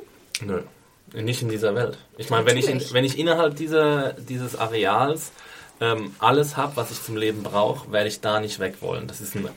Nö. 0.44 0.60
Nicht 1.12 1.42
in 1.42 1.48
dieser 1.48 1.74
Welt. 1.74 1.98
Ich 2.18 2.30
meine, 2.30 2.46
wenn 2.46 2.56
ich, 2.56 2.68
in, 2.68 2.80
wenn 2.92 3.04
ich 3.04 3.18
innerhalb 3.18 3.56
dieser, 3.56 4.12
dieses 4.12 4.56
Areals 4.56 5.32
ähm, 5.80 6.14
alles 6.20 6.56
habe, 6.56 6.76
was 6.76 6.92
ich 6.92 7.02
zum 7.02 7.16
Leben 7.16 7.42
brauche, 7.42 7.90
werde 7.90 8.08
ich 8.08 8.20
da 8.20 8.38
nicht 8.38 8.60
weg 8.60 8.76
wollen. 8.80 9.08
Das 9.08 9.20
ist 9.20 9.34
ein 9.34 9.48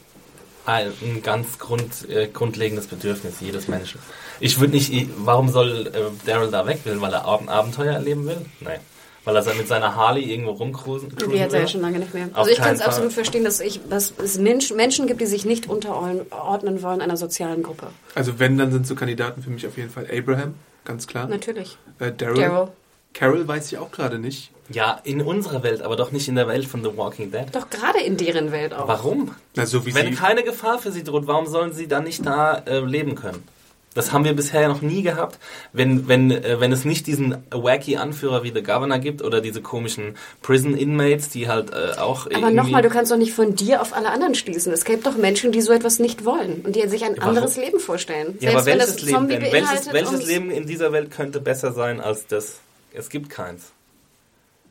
ein 0.65 1.21
ganz 1.23 1.59
grund, 1.59 2.09
äh, 2.09 2.27
grundlegendes 2.27 2.87
Bedürfnis 2.87 3.35
jedes 3.41 3.67
Menschen. 3.67 3.99
Ich 4.39 4.59
würde 4.59 4.73
nicht, 4.73 5.09
warum 5.17 5.49
soll 5.49 5.87
äh, 5.87 6.25
Daryl 6.25 6.51
da 6.51 6.65
weg 6.65 6.79
will, 6.85 7.01
weil 7.01 7.13
er 7.13 7.27
ein 7.27 7.49
Abenteuer 7.49 7.93
erleben 7.93 8.25
will? 8.25 8.37
Nein. 8.59 8.79
Weil 9.25 9.37
er 9.37 9.53
mit 9.53 9.67
seiner 9.69 9.95
Harley 9.95 10.23
irgendwo 10.23 10.51
rumcruisen 10.51 11.09
Die 11.09 11.41
hat 11.41 11.53
er 11.53 11.61
ja 11.61 11.67
schon 11.67 11.79
lange 11.79 11.99
nicht 11.99 12.13
mehr. 12.13 12.27
also 12.33 12.51
ich 12.51 12.57
kann 12.57 12.75
es 12.75 12.81
absolut 12.81 13.13
verstehen, 13.13 13.45
dass, 13.45 13.61
ich, 13.61 13.79
dass 13.89 14.13
es 14.21 14.37
Menschen, 14.37 14.75
Menschen 14.75 15.07
gibt, 15.07 15.21
die 15.21 15.25
sich 15.25 15.45
nicht 15.45 15.69
unterordnen 15.69 16.81
wollen 16.81 16.99
einer 16.99 17.15
sozialen 17.15 17.63
Gruppe. 17.63 17.87
Also 18.15 18.39
wenn, 18.39 18.57
dann 18.57 18.73
sind 18.73 18.85
so 18.85 18.95
Kandidaten 18.95 19.41
für 19.41 19.49
mich 19.49 19.65
auf 19.65 19.77
jeden 19.77 19.89
Fall 19.89 20.07
Abraham, 20.11 20.55
ganz 20.83 21.07
klar. 21.07 21.27
Natürlich. 21.27 21.77
Äh, 21.99 22.11
Daryl. 22.11 22.67
Carol 23.13 23.47
weiß 23.47 23.71
ich 23.71 23.77
auch 23.77 23.91
gerade 23.91 24.19
nicht. 24.19 24.51
Ja, 24.69 24.99
in 25.03 25.21
unserer 25.21 25.61
Welt, 25.61 25.81
aber 25.81 25.95
doch 25.95 26.11
nicht 26.11 26.27
in 26.27 26.35
der 26.35 26.47
Welt 26.47 26.65
von 26.65 26.83
The 26.83 26.95
Walking 26.95 27.31
Dead. 27.31 27.45
Doch 27.51 27.69
gerade 27.69 27.99
in 27.99 28.17
deren 28.17 28.51
Welt 28.51 28.73
auch. 28.73 28.87
Warum? 28.87 29.35
Na, 29.55 29.65
so 29.65 29.85
wie 29.85 29.93
Wenn 29.93 30.07
sie, 30.07 30.13
keine 30.13 30.43
Gefahr 30.43 30.79
für 30.79 30.91
sie 30.91 31.03
droht, 31.03 31.27
warum 31.27 31.47
sollen 31.47 31.73
sie 31.73 31.87
dann 31.87 32.05
nicht 32.05 32.25
da 32.25 32.55
äh, 32.65 32.79
leben 32.79 33.15
können? 33.15 33.43
Das 33.93 34.11
haben 34.11 34.25
wir 34.25 34.33
bisher 34.33 34.67
noch 34.67 34.81
nie 34.81 35.03
gehabt. 35.03 35.37
Wenn, 35.71 36.07
wenn, 36.07 36.31
äh, 36.31 36.59
wenn 36.59 36.71
es 36.71 36.85
nicht 36.85 37.05
diesen 37.05 37.37
wacky 37.51 37.97
Anführer 37.97 38.43
wie 38.43 38.51
The 38.51 38.63
Governor 38.63 38.97
gibt 38.99 39.21
oder 39.21 39.41
diese 39.41 39.61
komischen 39.61 40.15
Prison 40.41 40.75
Inmates, 40.75 41.29
die 41.29 41.47
halt 41.47 41.71
äh, 41.71 41.99
auch 41.99 42.27
Aber 42.33 42.49
nochmal, 42.49 42.81
du 42.81 42.89
kannst 42.89 43.11
doch 43.11 43.17
nicht 43.17 43.33
von 43.33 43.55
dir 43.55 43.81
auf 43.81 43.93
alle 43.93 44.09
anderen 44.09 44.33
schließen. 44.33 44.73
Es 44.73 44.85
gibt 44.85 45.05
doch 45.05 45.15
Menschen, 45.15 45.51
die 45.51 45.61
so 45.61 45.73
etwas 45.73 45.99
nicht 45.99 46.25
wollen 46.25 46.61
und 46.65 46.75
die 46.75 46.87
sich 46.87 47.03
ein 47.03 47.15
warum? 47.17 47.29
anderes 47.29 47.57
Leben 47.57 47.79
vorstellen. 47.79 48.37
Ja, 48.39 48.51
aber 48.51 48.65
wenn 48.65 48.79
welches 48.79 48.95
das 48.95 49.03
Leben 49.03 49.17
Zombie 49.17 49.39
denn? 49.39 49.51
Welches, 49.51 49.93
welches 49.93 50.25
Leben 50.25 50.49
in 50.49 50.65
dieser 50.65 50.91
Welt 50.91 51.11
könnte 51.11 51.39
besser 51.39 51.71
sein 51.73 52.01
als 52.01 52.25
das? 52.25 52.55
Es 52.93 53.09
gibt 53.09 53.29
keins. 53.29 53.71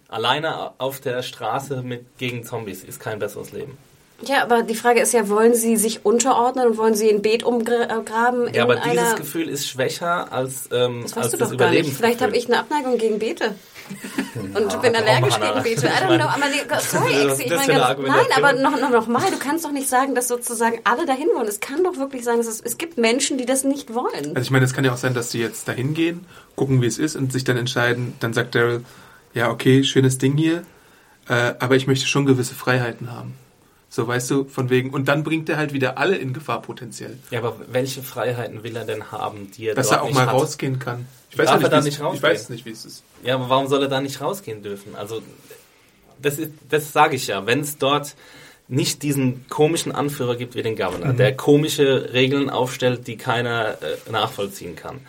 Alleine 0.09 0.73
auf 0.79 1.01
der 1.01 1.23
Straße 1.23 1.83
mit, 1.83 2.18
gegen 2.18 2.45
Zombies 2.45 2.85
ist 2.85 3.01
kein 3.01 3.18
besseres 3.18 3.53
Leben. 3.53 3.77
Ja, 4.25 4.43
aber 4.43 4.62
die 4.62 4.77
Frage 4.77 5.01
ist 5.01 5.12
ja, 5.12 5.29
wollen 5.29 5.55
sie 5.55 5.77
sich 5.77 6.05
unterordnen 6.07 6.68
und 6.68 6.77
wollen 6.77 6.95
sie 6.95 7.11
ein 7.11 7.23
Beet 7.23 7.43
umgraben 7.43 8.53
Ja, 8.55 8.62
aber 8.62 8.77
dieses. 8.77 9.16
Gefühl 9.16 9.49
ist 9.49 9.68
schwächer 9.68 10.33
als, 10.33 10.68
ähm, 10.70 11.01
das 11.03 11.14
als 11.14 11.25
weißt 11.25 11.33
du 11.35 11.37
das 11.39 11.51
doch 11.51 11.57
gar 11.57 11.70
nicht. 11.70 11.93
Vielleicht 11.93 12.20
habe 12.20 12.37
ich 12.37 12.47
eine 12.47 12.61
Abneigung 12.61 12.99
gegen 12.99 13.18
Beete. 13.18 13.55
Und 14.34 14.82
bin 14.82 14.97
allergisch 14.97 15.38
gegen 15.38 15.62
Beete. 15.62 15.86
I 15.86 15.90
Ich 15.90 16.01
don't 16.03 16.16
know. 16.18 16.26
Aber 16.26 16.80
sorry, 16.80 17.12
ist 17.30 17.40
ich 17.40 17.51
meine 17.51 17.72
ganz, 17.72 17.99
nein, 18.01 18.26
aber 18.36 18.53
noch, 18.55 18.80
noch, 18.80 18.90
noch 18.90 19.07
mal, 19.07 19.30
du 19.30 19.38
kannst 19.38 19.64
doch 19.64 19.72
nicht 19.72 19.88
sagen, 19.88 20.14
dass 20.14 20.28
sozusagen 20.28 20.80
alle 20.84 21.07
dahin 21.07 21.28
wollen. 21.34 21.49
Es 21.49 21.61
kann 21.61 21.84
doch 21.84 21.97
wirklich 21.97 22.24
sein, 22.24 22.38
dass 22.38 22.47
es, 22.47 22.61
es 22.61 22.78
gibt 22.78 22.99
Menschen, 22.99 23.38
die 23.38 23.47
das 23.47 23.64
nicht 23.64 23.95
wollen. 23.95 24.28
also 24.28 24.40
ich 24.40 24.51
meine, 24.51 24.64
es 24.64 24.74
kann 24.74 24.84
ja 24.84 24.93
auch 24.93 24.97
sein, 24.97 25.14
dass 25.14 25.30
sie 25.30 25.40
jetzt 25.40 25.68
dahin 25.68 25.95
gehen, 25.95 26.26
gucken, 26.57 26.82
wie 26.82 26.86
es 26.86 26.99
ist 26.99 27.16
und 27.16 27.32
sich 27.32 27.45
dann 27.45 27.57
entscheiden, 27.57 28.14
dann 28.20 28.32
sagt 28.32 28.55
Daryl, 28.55 28.84
ja, 29.34 29.51
okay, 29.51 29.84
schönes 29.84 30.18
Ding 30.18 30.36
hier, 30.36 30.62
äh, 31.28 31.55
aber 31.59 31.76
ich 31.76 31.86
möchte 31.86 32.07
schon 32.07 32.26
gewisse 32.26 32.55
Freiheiten 32.55 33.11
haben. 33.12 33.34
So, 33.95 34.07
weißt 34.09 34.30
du, 34.30 34.45
von 34.45 34.70
wegen, 34.70 34.88
und 34.88 35.07
dann 35.09 35.22
bringt 35.22 35.51
er 35.51 35.59
halt 35.59 35.74
wieder 35.74 35.99
alle 35.99 36.16
in 36.16 36.32
Gefahr 36.32 36.62
potenziell. 36.62 37.18
Ja, 37.30 37.40
aber 37.40 37.57
welche 37.70 38.03
Freiheiten 38.03 38.62
will 38.62 38.74
er 38.74 38.86
denn 38.86 39.12
haben, 39.12 39.51
die 39.51 39.66
er 39.66 39.74
Dass 39.74 39.88
dort 39.88 40.01
er 40.01 40.03
auch 40.05 40.11
mal 40.14 40.24
hat? 40.24 40.32
rausgehen 40.32 40.78
kann. 40.78 41.07
Ich 41.30 41.36
weiß, 41.36 41.51
er 41.51 41.59
nicht, 41.59 41.70
nicht 41.84 42.01
wie 42.01 42.07
es- 42.09 42.14
ich 42.16 42.22
weiß 42.22 42.49
nicht, 42.49 42.64
wie 42.64 42.70
es 42.70 42.86
ist. 42.86 43.03
Ja, 43.22 43.34
aber 43.34 43.51
warum 43.51 43.66
soll 43.68 43.82
er 43.82 43.88
da 43.88 44.01
nicht 44.01 44.18
rausgehen 44.22 44.62
dürfen? 44.62 44.95
Also, 44.97 45.20
das, 46.22 46.38
ist- 46.38 46.53
das 46.70 46.90
sage 46.95 47.16
ich 47.16 47.26
ja. 47.26 47.45
Wenn 47.45 47.61
es 47.61 47.76
dort 47.76 48.14
nicht 48.66 49.03
diesen 49.03 49.47
komischen 49.51 49.93
Anführer 49.93 50.36
gibt 50.36 50.55
wie 50.55 50.62
den 50.62 50.74
Governor, 50.76 51.12
der 51.12 51.36
komische 51.36 52.14
Regeln 52.14 52.49
aufstellt, 52.49 53.07
die 53.07 53.18
keiner 53.18 53.72
äh, 53.82 54.11
nachvollziehen 54.11 54.74
kann, 54.74 55.01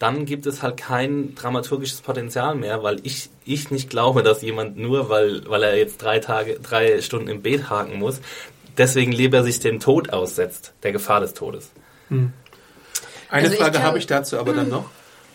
dann 0.00 0.24
gibt 0.24 0.46
es 0.46 0.62
halt 0.62 0.78
kein 0.78 1.34
dramaturgisches 1.34 2.00
Potenzial 2.00 2.54
mehr, 2.54 2.82
weil 2.82 3.00
ich, 3.02 3.28
ich 3.44 3.70
nicht 3.70 3.90
glaube, 3.90 4.22
dass 4.22 4.40
jemand 4.40 4.78
nur, 4.78 5.10
weil, 5.10 5.48
weil 5.48 5.62
er 5.62 5.76
jetzt 5.76 6.02
drei 6.02 6.18
Tage, 6.18 6.58
drei 6.58 7.02
Stunden 7.02 7.28
im 7.28 7.42
Beet 7.42 7.68
haken 7.68 7.98
muss, 7.98 8.20
deswegen 8.78 9.12
lieber 9.12 9.44
sich 9.44 9.60
dem 9.60 9.78
Tod 9.78 10.10
aussetzt, 10.10 10.72
der 10.82 10.92
Gefahr 10.92 11.20
des 11.20 11.34
Todes. 11.34 11.70
Eine 13.28 13.48
Also 13.48 13.56
Frage 13.58 13.82
habe 13.82 13.98
ich 13.98 14.06
dazu 14.06 14.38
aber 14.38 14.54
dann 14.54 14.70
noch. 14.70 14.86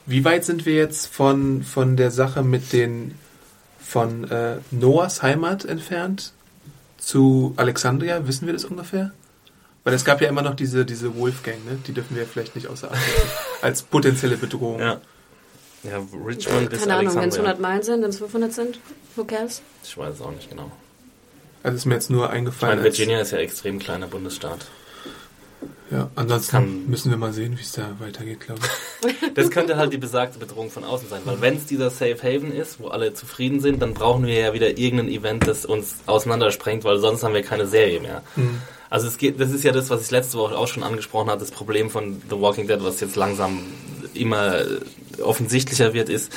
Wie 0.08 0.26
weit 0.26 0.44
sind 0.44 0.66
wir 0.66 0.74
jetzt 0.74 1.14
von, 1.14 1.62
von 1.62 1.96
der 1.96 2.10
Sache 2.10 2.42
mit 2.42 2.74
den 2.74 3.14
von 3.80 4.30
äh, 4.32 4.58
Noahs 4.72 5.22
Heimat 5.22 5.64
entfernt 5.66 6.34
zu 6.98 7.54
Alexandria? 7.56 8.28
Wissen 8.28 8.48
wir 8.48 8.54
das 8.54 8.66
ungefähr? 8.66 9.12
Weil 9.86 9.94
es 9.94 10.04
gab 10.04 10.20
ja 10.20 10.28
immer 10.28 10.42
noch 10.42 10.56
diese, 10.56 10.84
diese 10.84 11.16
Wolfgang, 11.16 11.64
ne? 11.64 11.78
Die 11.88 11.94
dürfen 11.94 12.18
wir 12.18 12.26
vielleicht 12.26 12.56
nicht 12.56 12.68
außer 12.68 12.92
Acht 12.92 13.00
lassen. 13.18 13.30
Als 13.62 13.82
potenzielle 13.84 14.36
Bedrohung. 14.36 14.80
Ja. 14.82 15.00
Ja, 15.84 15.98
Richmond 16.26 16.70
bis 16.72 16.80
Keine 16.82 16.96
Ahnung, 16.96 17.16
wenn 17.16 17.30
es 17.30 17.38
Alexandria. 17.38 17.52
100 17.52 17.60
Meilen 17.60 17.84
sind, 17.84 18.02
wenn 18.02 18.10
es 18.10 18.18
500 18.18 18.52
sind, 18.52 18.80
who 19.16 19.24
cares? 19.24 19.62
Ich 19.84 19.96
weiß 19.98 20.16
es 20.16 20.22
auch 20.22 20.32
nicht 20.32 20.50
genau. 20.50 20.72
Also 21.62 21.78
ist 21.78 21.86
mir 21.86 21.94
jetzt 21.94 22.10
nur 22.10 22.26
Ich 22.26 22.32
eingefallen. 22.32 22.78
meine, 22.78 22.88
als- 22.90 22.98
Virginia 22.98 23.22
ist 23.22 23.32
ja 23.32 23.38
extrem 23.38 23.78
kleiner 23.80 24.08
Bundesstaat. 24.08 24.66
Ja, 25.92 26.10
ansonsten 26.16 26.52
kann- 26.52 26.86
müssen 26.88 27.12
wir 27.12 27.18
mal 27.18 27.32
sehen, 27.34 27.58
wie 27.58 27.62
es 27.62 27.72
da 27.74 27.96
weitergeht, 28.00 28.40
glaube 28.42 28.62
ich. 28.64 29.16
Das 29.36 29.52
könnte 29.52 29.76
halt 29.78 29.92
die 29.94 29.98
besagte 29.98 30.40
Bedrohung 30.40 30.72
von 30.72 30.84
außen 30.84 31.10
sein, 31.10 31.22
weil 31.26 31.42
wenn 31.42 31.58
es 31.58 31.66
dieser 31.66 31.90
Safe 31.90 32.18
Haven 32.24 32.52
ist, 32.52 32.80
wo 32.80 32.88
alle 32.88 33.14
zufrieden 33.14 33.60
sind, 33.60 33.82
dann 33.82 33.94
brauchen 33.94 34.26
wir 34.26 34.34
ja 34.34 34.54
wieder 34.54 34.78
irgendein 34.78 35.10
Event, 35.10 35.46
das 35.46 35.66
uns 35.66 35.98
auseinandersprengt, 36.06 36.84
weil 36.86 37.00
sonst 37.00 37.24
haben 37.24 37.34
wir 37.34 37.42
keine 37.44 37.68
Serie 37.68 38.00
mehr. 38.00 38.24
Also 38.90 39.08
es 39.08 39.18
geht, 39.18 39.40
das 39.40 39.52
ist 39.52 39.64
ja 39.64 39.72
das, 39.74 39.90
was 39.90 40.04
ich 40.04 40.12
letzte 40.12 40.38
Woche 40.38 40.58
auch 40.58 40.68
schon 40.68 40.84
angesprochen 40.84 41.30
habe, 41.30 41.40
das 41.42 41.52
Problem 41.52 41.90
von 41.90 42.22
The 42.30 42.40
Walking 42.40 42.68
Dead, 42.68 42.80
was 42.82 43.00
jetzt 43.02 43.16
langsam 43.18 43.60
immer 44.14 44.62
offensichtlicher 45.22 45.94
wird, 45.94 46.08
ist, 46.10 46.32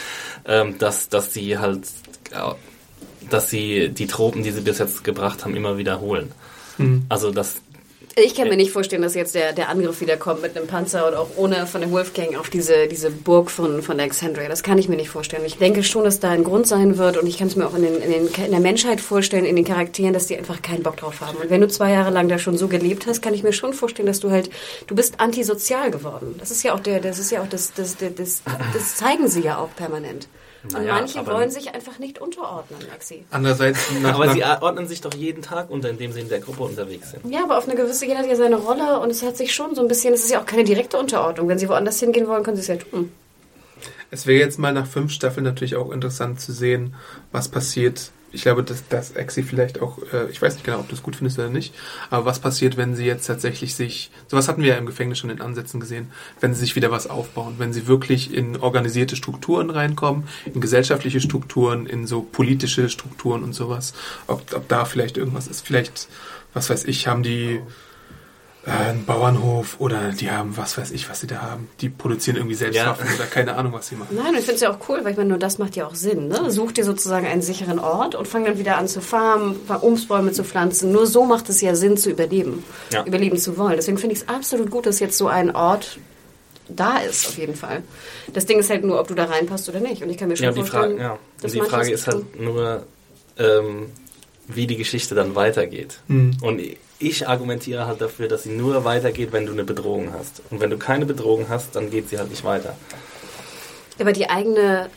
ähm, 0.45 0.77
dass, 0.79 1.09
dass 1.09 1.33
sie 1.33 1.59
halt, 1.59 1.87
dass 3.31 3.51
sie 3.51 3.91
die 3.91 4.07
Tropen, 4.07 4.43
die 4.43 4.51
sie 4.51 4.61
bis 4.63 4.79
jetzt 4.79 5.05
gebracht 5.05 5.45
haben, 5.45 5.55
immer 5.57 5.79
wiederholen. 5.79 6.33
Also 7.09 7.31
das 7.33 7.57
Ich 8.25 8.35
kann 8.35 8.49
mir 8.49 8.57
nicht 8.57 8.73
vorstellen, 8.73 9.03
dass 9.03 9.15
jetzt 9.15 9.35
der, 9.35 9.53
der 9.53 9.69
Angriff 9.69 10.01
wieder 10.01 10.17
kommt 10.17 10.43
mit 10.43 10.57
einem 10.57 10.67
Panzer 10.67 11.07
und 11.07 11.15
auch 11.15 11.29
ohne 11.37 11.67
von 11.67 11.81
der 11.81 11.91
Wolfgang 11.91 12.37
auf 12.37 12.51
diese, 12.51 12.89
diese 12.89 13.11
Burg 13.11 13.51
von, 13.51 13.81
von 13.83 14.01
Alexandria. 14.01 14.49
Das 14.49 14.63
kann 14.63 14.77
ich 14.79 14.89
mir 14.89 14.97
nicht 14.97 15.11
vorstellen. 15.11 15.45
Ich 15.45 15.59
denke 15.59 15.85
schon, 15.85 16.05
dass 16.05 16.19
da 16.19 16.31
ein 16.31 16.43
Grund 16.43 16.67
sein 16.67 16.99
wird 16.99 17.17
und 17.17 17.27
ich 17.27 17.39
kann 17.39 17.47
es 17.47 17.55
mir 17.55 17.67
auch 17.67 17.75
in, 17.75 17.83
den, 17.83 17.97
in, 18.03 18.11
den, 18.11 18.27
in 18.27 18.51
der 18.51 18.61
Menschheit 18.61 19.01
vorstellen, 19.01 19.45
in 19.45 19.55
den 19.55 19.65
Charakteren, 19.65 20.13
dass 20.13 20.27
die 20.27 20.37
einfach 20.37 20.63
keinen 20.63 20.83
Bock 20.83 20.97
drauf 20.97 21.21
haben. 21.21 21.39
Und 21.39 21.51
wenn 21.51 21.61
du 21.61 21.69
zwei 21.69 21.93
Jahre 21.93 22.11
lang 22.11 22.29
da 22.29 22.39
schon 22.39 22.59
so 22.59 22.67
gelebt 22.67 23.07
hast, 23.07 23.23
kann 23.23 23.35
ich 23.35 23.43
mir 23.43 23.53
schon 23.53 23.73
vorstellen, 23.73 24.07
dass 24.07 24.21
du 24.21 24.31
halt, 24.31 24.51
du 24.89 24.97
bist 24.97 25.21
antisozial 25.21 25.91
geworden. 25.91 26.35
Das 26.39 26.51
ist 26.51 26.65
ja 26.65 26.75
auch 26.75 26.81
der, 26.81 27.01
das 27.01 27.19
ist 27.19 27.31
ja 27.31 27.43
auch 27.43 27.49
das, 27.49 27.73
das, 27.75 27.97
das, 27.97 28.15
das, 28.17 28.43
das 28.73 28.97
zeigen 28.97 29.29
sie 29.29 29.43
ja 29.43 29.59
auch 29.59 29.75
permanent. 29.77 30.29
Und 30.65 30.73
Naja, 30.73 30.95
manche 30.95 31.25
wollen 31.27 31.51
sich 31.51 31.73
einfach 31.73 31.99
nicht 31.99 32.19
unterordnen, 32.21 32.81
Maxi. 32.91 33.25
Andererseits, 33.31 33.79
nach, 34.03 34.15
Aber 34.15 34.27
nach, 34.27 34.35
sie 34.35 34.43
ordnen 34.43 34.89
sich 34.89 35.01
doch 35.01 35.15
jeden 35.15 35.41
Tag 35.43 35.71
unter, 35.71 35.89
indem 35.89 36.13
sie 36.13 36.21
in 36.21 36.29
der 36.29 36.41
Gruppe 36.41 36.65
unterwegs 36.65 37.13
sind. 37.13 37.31
Ja, 37.33 37.45
aber 37.45 37.59
auf 37.59 37.69
eine 37.69 37.77
gewisse, 37.77 38.07
jeder 38.07 38.19
hat 38.19 38.27
ja 38.27 38.35
seine 38.35 38.57
Rolle 38.57 38.99
und 39.01 39.11
es 39.11 39.23
hat 39.23 39.37
sich 39.37 39.55
schon 39.55 39.75
so 39.75 39.83
ein 39.83 39.89
bisschen, 39.89 40.15
es 40.15 40.25
ist 40.25 40.31
ja 40.31 40.41
auch 40.41 40.47
keine 40.47 40.65
direkte 40.65 40.99
Unterordnung. 40.99 41.49
Wenn 41.49 41.59
sie 41.59 41.69
woanders 41.69 42.01
hingehen 42.01 42.27
wollen, 42.27 42.43
können 42.43 42.57
sie 42.57 42.63
es 42.63 42.69
ja 42.69 42.77
tun. 42.77 43.13
Es 44.11 44.27
wäre 44.27 44.41
jetzt 44.41 44.59
mal 44.59 44.73
nach 44.73 44.87
fünf 44.87 45.13
Staffeln 45.13 45.45
natürlich 45.45 45.77
auch 45.77 45.93
interessant 45.93 46.41
zu 46.41 46.53
sehen, 46.53 46.95
was 47.31 47.49
passiert. 47.49 48.11
Ich 48.31 48.43
glaube, 48.43 48.63
dass, 48.63 48.87
dass 48.89 49.13
Exi 49.13 49.43
vielleicht 49.43 49.81
auch, 49.81 49.99
äh, 50.13 50.31
ich 50.31 50.41
weiß 50.41 50.55
nicht 50.55 50.65
genau, 50.65 50.81
ob 50.81 50.89
du 50.89 50.95
es 50.95 51.03
gut 51.03 51.17
findest 51.17 51.39
oder 51.39 51.49
nicht, 51.49 51.75
aber 52.11 52.27
was 52.27 52.41
passiert, 52.41 52.77
wenn 52.77 52.95
sie 52.95 53.07
jetzt 53.07 53.27
tatsächlich 53.27 53.75
sich, 53.75 54.11
sowas 54.27 54.49
hatten 54.49 54.63
wir 54.63 54.71
ja 54.71 54.77
im 54.77 54.87
Gefängnis 54.87 55.19
schon 55.19 55.31
in 55.31 55.41
Ansätzen 55.41 55.81
gesehen, 55.81 56.11
wenn 56.41 56.53
sie 56.53 56.61
sich 56.61 56.77
wieder 56.77 56.91
was 56.91 57.07
aufbauen, 57.07 57.55
wenn 57.59 57.73
sie 57.73 57.87
wirklich 57.87 58.35
in 58.35 58.59
organisierte 58.59 59.17
Strukturen 59.17 59.71
reinkommen, 59.71 60.29
in 60.53 60.61
gesellschaftliche 60.61 61.21
Strukturen, 61.21 61.87
in 61.87 62.07
so 62.07 62.23
politische 62.23 62.89
Strukturen 62.91 63.43
und 63.43 63.55
sowas, 63.55 63.95
ob, 64.27 64.43
ob 64.55 64.69
da 64.69 64.85
vielleicht 64.85 65.17
irgendwas 65.17 65.47
ist. 65.47 65.67
Vielleicht, 65.67 66.09
was 66.53 66.69
weiß 66.69 66.85
ich, 66.85 67.09
haben 67.09 67.23
die 67.23 67.61
äh, 68.69 68.89
einen 68.91 69.05
Bauernhof 69.07 69.77
oder 69.81 70.11
die 70.13 70.31
haben 70.31 70.57
was 70.57 70.77
weiß 70.77 70.91
ich, 70.91 71.09
was 71.09 71.21
sie 71.21 71.27
da 71.27 71.41
haben. 71.43 71.69
Die 71.81 71.89
produzieren 71.89 72.37
irgendwie 72.37 72.55
selbst 72.55 72.77
Ja. 72.77 72.87
Waffen 72.91 73.07
oder 73.15 73.25
keine 73.27 73.55
Ahnung, 73.57 73.73
was 73.73 73.89
sie 73.89 73.97
machen. 73.97 74.15
Nein, 74.17 74.29
und 74.29 74.35
ich 74.39 74.45
finde 74.45 74.55
es 74.57 74.61
ja 74.61 74.71
auch 74.73 74.79
cool, 74.89 75.01
weil 75.03 75.13
ich 75.13 75.17
meine, 75.17 75.31
nur 75.31 75.39
das 75.39 75.59
macht 75.59 75.75
ja 75.77 75.87
auch 75.87 75.95
Sinn. 75.95 76.29
Ne? 76.29 76.51
Such 76.51 76.73
dir 76.73 76.85
sozusagen 76.85 77.27
einen 77.27 77.43
sicheren 77.43 77.79
Ort 77.79 78.15
und 78.15 78.29
fang 78.29 78.45
dann 78.45 78.59
wieder 78.59 78.77
an 78.79 78.87
zu 78.89 79.01
farmen, 79.01 79.57
Obstbäume 79.69 80.33
zu 80.33 80.45
pflanzen. 80.45 80.93
Nur 80.93 81.07
so 81.07 81.25
macht 81.25 81.49
es 81.49 81.61
ja 81.61 81.75
Sinn 81.75 81.97
zu 81.97 82.11
überleben, 82.11 82.63
Ja. 82.93 83.05
überleben 83.05 83.39
zu 83.39 83.57
wollen. 83.57 83.77
Deswegen 83.77 83.99
finde 83.99 84.15
ich 84.17 84.23
es 84.23 84.29
absolut 84.29 84.71
gut, 84.71 84.87
dass 84.87 85.01
jetzt 85.01 85.17
so 85.19 85.29
ein 85.29 85.55
Ort 85.55 85.99
da 86.69 86.99
ist, 86.99 87.27
auf 87.29 87.39
jeden 87.39 87.55
Fall. 87.55 87.83
Das 88.35 88.45
Ding 88.45 88.59
ist 88.59 88.69
halt 88.69 88.85
nur, 88.85 89.01
ob 89.01 89.09
du 89.09 89.15
da 89.15 89.25
reinpasst 89.25 89.69
oder 89.71 89.81
nicht. 89.81 90.03
Und 90.03 90.11
ich 90.11 90.19
kann 90.19 90.29
mir 90.29 90.37
schon 90.37 90.45
Ja, 90.45 90.53
die 90.53 90.59
vorstellen, 90.61 90.99
Frage, 90.99 91.03
ja. 91.03 91.19
dass 91.41 91.55
Und 91.55 91.63
die 91.65 91.69
Frage 91.71 91.91
ist 91.91 92.07
halt 92.07 92.39
nur, 92.41 92.87
ähm, 93.39 93.87
wie 94.49 94.67
die 94.67 94.77
Geschichte 94.77 95.15
dann 95.15 95.35
weitergeht. 95.35 96.01
Und 96.09 96.61
ich 96.99 97.29
argumentiere 97.29 97.87
halt 97.87 98.01
dafür, 98.01 98.29
dass 98.29 98.43
sie 98.43 98.51
nur 98.51 98.85
weitergeht, 98.85 99.33
wenn 99.33 99.47
du 99.47 99.53
eine 99.53 99.65
Bedrohung 99.65 100.13
hast. 100.13 100.43
Und 100.51 100.61
wenn 100.61 100.71
du 100.71 100.79
keine 100.79 101.07
Bedrohung 101.07 101.49
hast, 101.49 101.77
dann 101.77 101.91
geht 101.91 102.09
sie 102.09 102.19
halt 102.19 102.31
nicht 102.31 102.45
weiter. 102.45 102.77
Aber 104.01 104.13
die 104.13 104.29
eigene 104.31 104.91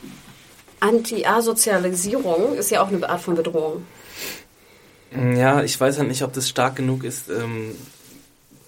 Anti-Asozialisierung 0.79 2.55
ist 2.55 2.71
ja 2.71 2.81
auch 2.83 2.87
eine 2.87 3.07
Art 3.07 3.21
von 3.21 3.35
Bedrohung. 3.35 3.85
Ja, 5.35 5.61
ich 5.63 5.79
weiß 5.79 5.97
halt 5.99 6.07
nicht, 6.07 6.23
ob 6.23 6.33
das 6.33 6.47
stark 6.47 6.75
genug 6.77 7.03
ist, 7.03 7.29
ähm, 7.29 7.75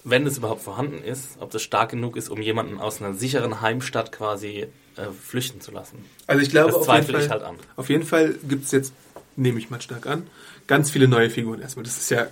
wenn 0.04 0.26
es 0.26 0.36
überhaupt 0.36 0.62
vorhanden 0.62 1.02
ist, 1.02 1.36
ob 1.40 1.50
das 1.50 1.62
stark 1.62 1.90
genug 1.90 2.16
ist, 2.16 2.28
um 2.28 2.40
jemanden 2.42 2.78
aus 2.78 3.00
einer 3.00 3.14
sicheren 3.14 3.62
Heimstadt 3.62 4.12
quasi 4.12 4.66
äh, 4.96 5.06
flüchten 5.26 5.60
zu 5.62 5.70
lassen. 5.72 6.04
Also 6.26 6.42
ich 6.42 6.50
glaube, 6.50 6.72
Das 6.72 6.76
auf 6.76 6.86
jeden, 6.86 7.02
zweifle 7.06 7.18
ich 7.18 7.24
Fall, 7.28 7.40
halt 7.40 7.42
an. 7.48 7.56
auf 7.76 7.88
jeden 7.88 8.04
Fall 8.04 8.34
gibt 8.46 8.66
es 8.66 8.72
jetzt, 8.72 8.92
nehme 9.36 9.58
ich 9.58 9.70
mal 9.70 9.80
stark 9.80 10.06
an, 10.06 10.26
ganz 10.66 10.90
viele 10.90 11.08
neue 11.08 11.30
Figuren 11.30 11.62
erstmal. 11.62 11.84
Das 11.84 11.96
ist 11.96 12.10
ja 12.10 12.26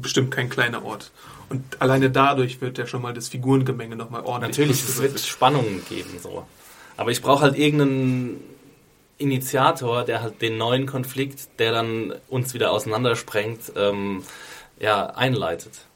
bestimmt 0.00 0.30
kein 0.30 0.48
kleiner 0.48 0.84
Ort. 0.84 1.10
Und 1.48 1.80
alleine 1.80 2.10
dadurch 2.10 2.60
wird 2.60 2.78
ja 2.78 2.86
schon 2.86 3.02
mal 3.02 3.12
das 3.12 3.28
Figurengemenge 3.28 3.96
nochmal 3.96 4.22
ordentlich. 4.24 4.58
Natürlich, 4.58 4.82
es 4.82 5.02
wird 5.02 5.20
Spannungen 5.20 5.82
geben, 5.88 6.18
so. 6.22 6.46
Aber 6.96 7.10
ich 7.10 7.22
brauche 7.22 7.42
halt 7.42 7.58
irgendeinen 7.58 8.40
Initiator, 9.18 10.04
der 10.04 10.22
halt 10.22 10.40
den 10.42 10.56
neuen 10.56 10.86
Konflikt, 10.86 11.58
der 11.58 11.72
dann 11.72 12.14
uns 12.28 12.54
wieder 12.54 12.72
auseinandersprengt, 12.72 13.72
ähm, 13.76 14.22
ja, 14.80 15.06
einleitet. 15.06 15.86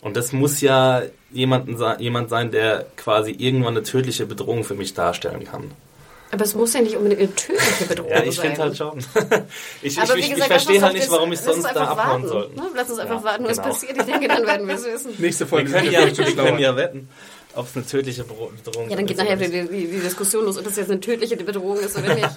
Und 0.00 0.16
das 0.16 0.32
muss 0.32 0.60
ja 0.60 1.02
jemanden, 1.30 1.78
jemand 1.98 2.28
sein, 2.28 2.50
der 2.50 2.86
quasi 2.96 3.30
irgendwann 3.30 3.76
eine 3.76 3.82
tödliche 3.82 4.26
Bedrohung 4.26 4.64
für 4.64 4.74
mich 4.74 4.94
darstellen 4.94 5.44
kann. 5.44 5.70
Aber 6.34 6.42
es 6.44 6.54
muss 6.56 6.72
ja 6.74 6.80
nicht 6.80 6.96
unbedingt 6.96 7.20
eine 7.20 7.34
tödliche 7.34 7.84
Bedrohung 7.86 8.10
sein. 8.10 8.22
Ja, 8.24 8.28
ich 8.28 8.40
finde 8.40 8.58
halt 8.60 8.76
schon. 8.76 8.98
ich, 9.82 10.00
Aber 10.00 10.16
ich, 10.16 10.30
ich, 10.32 10.36
ich 10.36 10.44
verstehe 10.44 10.82
halt 10.82 10.94
nicht, 10.94 11.08
warum 11.08 11.32
ich 11.32 11.38
sonst 11.38 11.58
uns 11.58 11.62
da 11.64 11.68
einfach 11.68 11.88
abhauen 11.96 12.22
warten, 12.24 12.28
soll. 12.28 12.50
Ne? 12.56 12.62
Lass 12.74 12.90
uns 12.90 12.98
einfach 12.98 13.18
Ja, 13.18 13.24
warten, 13.24 13.44
was 13.44 13.56
genau. 13.58 13.68
passiert. 13.68 13.96
Ich 13.96 14.02
denke, 14.04 14.26
dann 14.26 14.44
werden 14.44 14.66
wir 14.66 14.74
es 14.74 14.84
wissen. 14.84 15.12
Nächste 15.18 15.44
Wir 15.44 15.48
Folge 15.48 15.70
können 15.70 15.84
sind 15.84 15.92
ja, 15.92 16.00
wir 16.00 16.16
wir 16.26 16.34
können 16.34 16.58
ja 16.58 16.74
wetten, 16.76 17.08
ob 17.54 17.66
es 17.68 17.76
eine 17.76 17.86
tödliche 17.86 18.24
Bedro- 18.24 18.50
Bedrohung 18.64 18.90
Ja, 18.90 18.96
dann 18.96 19.06
geht 19.06 19.16
ist 19.16 19.22
nachher 19.22 19.36
die, 19.36 19.48
die, 19.48 19.86
die 19.86 20.00
Diskussion 20.00 20.44
los, 20.44 20.58
ob 20.58 20.64
das 20.64 20.74
jetzt 20.74 20.90
eine 20.90 20.98
tödliche 20.98 21.36
Bedrohung 21.36 21.78
ist 21.78 21.96
oder 21.96 22.14
nicht. 22.16 22.28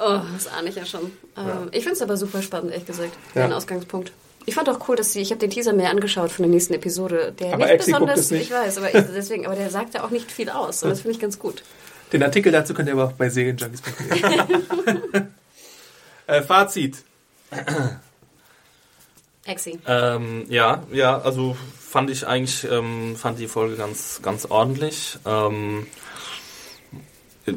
Oh, 0.00 0.20
das 0.32 0.46
ahne 0.46 0.68
ich 0.70 0.76
ja 0.76 0.86
schon. 0.86 1.10
Ähm, 1.36 1.68
Ich 1.72 1.82
finde 1.82 1.96
es 1.96 2.02
aber 2.02 2.16
super 2.16 2.40
spannend, 2.40 2.70
ehrlich 2.70 2.86
gesagt, 2.86 3.10
Ja. 3.34 3.46
den 3.48 3.52
Ausgangspunkt. 3.52 4.12
Ich 4.46 4.54
fand 4.54 4.70
auch 4.70 4.88
cool, 4.88 4.96
dass 4.96 5.12
sie, 5.12 5.20
ich 5.20 5.30
habe 5.32 5.40
den 5.40 5.50
Teaser 5.50 5.74
mir 5.74 5.90
angeschaut 5.90 6.30
von 6.30 6.44
der 6.44 6.50
nächsten 6.50 6.72
Episode, 6.72 7.34
der 7.38 7.48
Aber 7.54 7.64
nicht 7.66 7.74
Exi 7.74 7.90
besonders, 7.90 8.20
es 8.20 8.30
nicht. 8.30 8.42
ich 8.44 8.50
weiß, 8.52 8.78
aber 8.78 8.94
ich, 8.94 9.04
deswegen, 9.14 9.44
aber 9.44 9.56
der 9.56 9.68
sagt 9.68 9.92
ja 9.94 10.04
auch 10.04 10.10
nicht 10.10 10.30
viel 10.32 10.48
aus 10.48 10.82
und 10.84 10.88
das 10.88 11.00
finde 11.02 11.16
ich 11.16 11.20
ganz 11.20 11.38
gut. 11.38 11.62
Den 12.12 12.22
Artikel 12.22 12.52
dazu 12.52 12.74
könnt 12.74 12.88
ihr 12.88 12.94
aber 12.94 13.06
auch 13.06 13.12
bei 13.12 13.28
serienjunkies.de. 13.28 14.42
äh, 16.26 16.42
Fazit. 16.42 17.04
Exi. 19.44 19.78
Ähm, 19.86 20.44
ja, 20.48 20.82
ja, 20.92 21.18
also 21.20 21.56
fand 21.78 22.10
ich 22.10 22.26
eigentlich, 22.26 22.66
ähm, 22.70 23.16
fand 23.16 23.38
die 23.38 23.48
Folge 23.48 23.76
ganz, 23.76 24.20
ganz 24.22 24.44
ordentlich. 24.46 25.18
Ähm, 25.24 25.86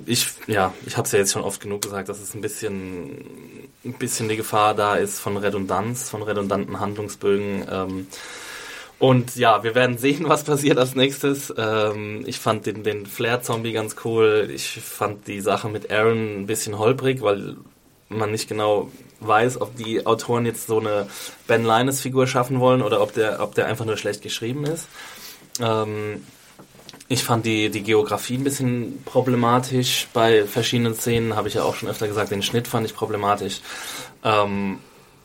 ich, 0.05 0.27
ja, 0.47 0.73
ich 0.85 0.95
habe 0.95 1.05
es 1.05 1.11
ja 1.11 1.19
jetzt 1.19 1.33
schon 1.33 1.41
oft 1.41 1.59
genug 1.59 1.81
gesagt, 1.81 2.07
dass 2.07 2.21
es 2.21 2.33
ein 2.33 2.41
bisschen, 2.41 3.69
ein 3.83 3.93
bisschen 3.93 4.29
die 4.29 4.37
Gefahr 4.37 4.73
da 4.73 4.95
ist 4.95 5.19
von 5.19 5.35
Redundanz, 5.35 6.09
von 6.09 6.23
redundanten 6.23 6.79
Handlungsbögen. 6.79 7.67
Ähm, 7.69 8.07
und 9.01 9.35
ja, 9.35 9.63
wir 9.63 9.73
werden 9.73 9.97
sehen, 9.97 10.25
was 10.29 10.43
passiert 10.43 10.77
als 10.77 10.93
nächstes. 10.93 11.51
Ähm, 11.57 12.23
ich 12.27 12.39
fand 12.39 12.67
den, 12.67 12.83
den 12.83 13.07
Flair-Zombie 13.07 13.73
ganz 13.73 13.95
cool. 14.05 14.51
Ich 14.53 14.79
fand 14.79 15.27
die 15.27 15.41
Sache 15.41 15.69
mit 15.69 15.91
Aaron 15.91 16.41
ein 16.41 16.45
bisschen 16.45 16.77
holprig, 16.77 17.23
weil 17.23 17.57
man 18.09 18.29
nicht 18.29 18.47
genau 18.47 18.91
weiß, 19.19 19.59
ob 19.59 19.75
die 19.75 20.05
Autoren 20.05 20.45
jetzt 20.45 20.67
so 20.67 20.79
eine 20.79 21.07
Ben 21.47 21.65
Linus-Figur 21.65 22.27
schaffen 22.27 22.59
wollen 22.59 22.83
oder 22.83 23.01
ob 23.01 23.13
der, 23.15 23.41
ob 23.41 23.55
der 23.55 23.65
einfach 23.65 23.85
nur 23.85 23.97
schlecht 23.97 24.21
geschrieben 24.21 24.65
ist. 24.65 24.87
Ähm, 25.59 26.23
ich 27.07 27.23
fand 27.23 27.43
die, 27.47 27.71
die 27.71 27.81
Geografie 27.81 28.35
ein 28.35 28.43
bisschen 28.43 29.01
problematisch 29.03 30.09
bei 30.13 30.45
verschiedenen 30.45 30.93
Szenen, 30.93 31.35
habe 31.35 31.47
ich 31.47 31.55
ja 31.55 31.63
auch 31.63 31.73
schon 31.73 31.89
öfter 31.89 32.07
gesagt. 32.07 32.29
Den 32.29 32.43
Schnitt 32.43 32.67
fand 32.67 32.85
ich 32.85 32.95
problematisch. 32.95 33.61
Ähm, 34.23 34.77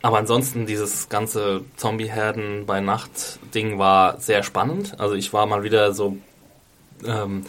aber 0.06 0.18
ansonsten 0.18 0.66
dieses 0.66 1.08
ganze 1.08 1.64
Zombie-Herden 1.76 2.64
bei 2.64 2.80
Nacht-Ding 2.80 3.76
war 3.80 4.20
sehr 4.20 4.44
spannend. 4.44 4.94
Also 5.00 5.16
ich 5.16 5.32
war 5.32 5.46
mal 5.46 5.64
wieder 5.64 5.92
so 5.94 6.16
ähm, 7.04 7.44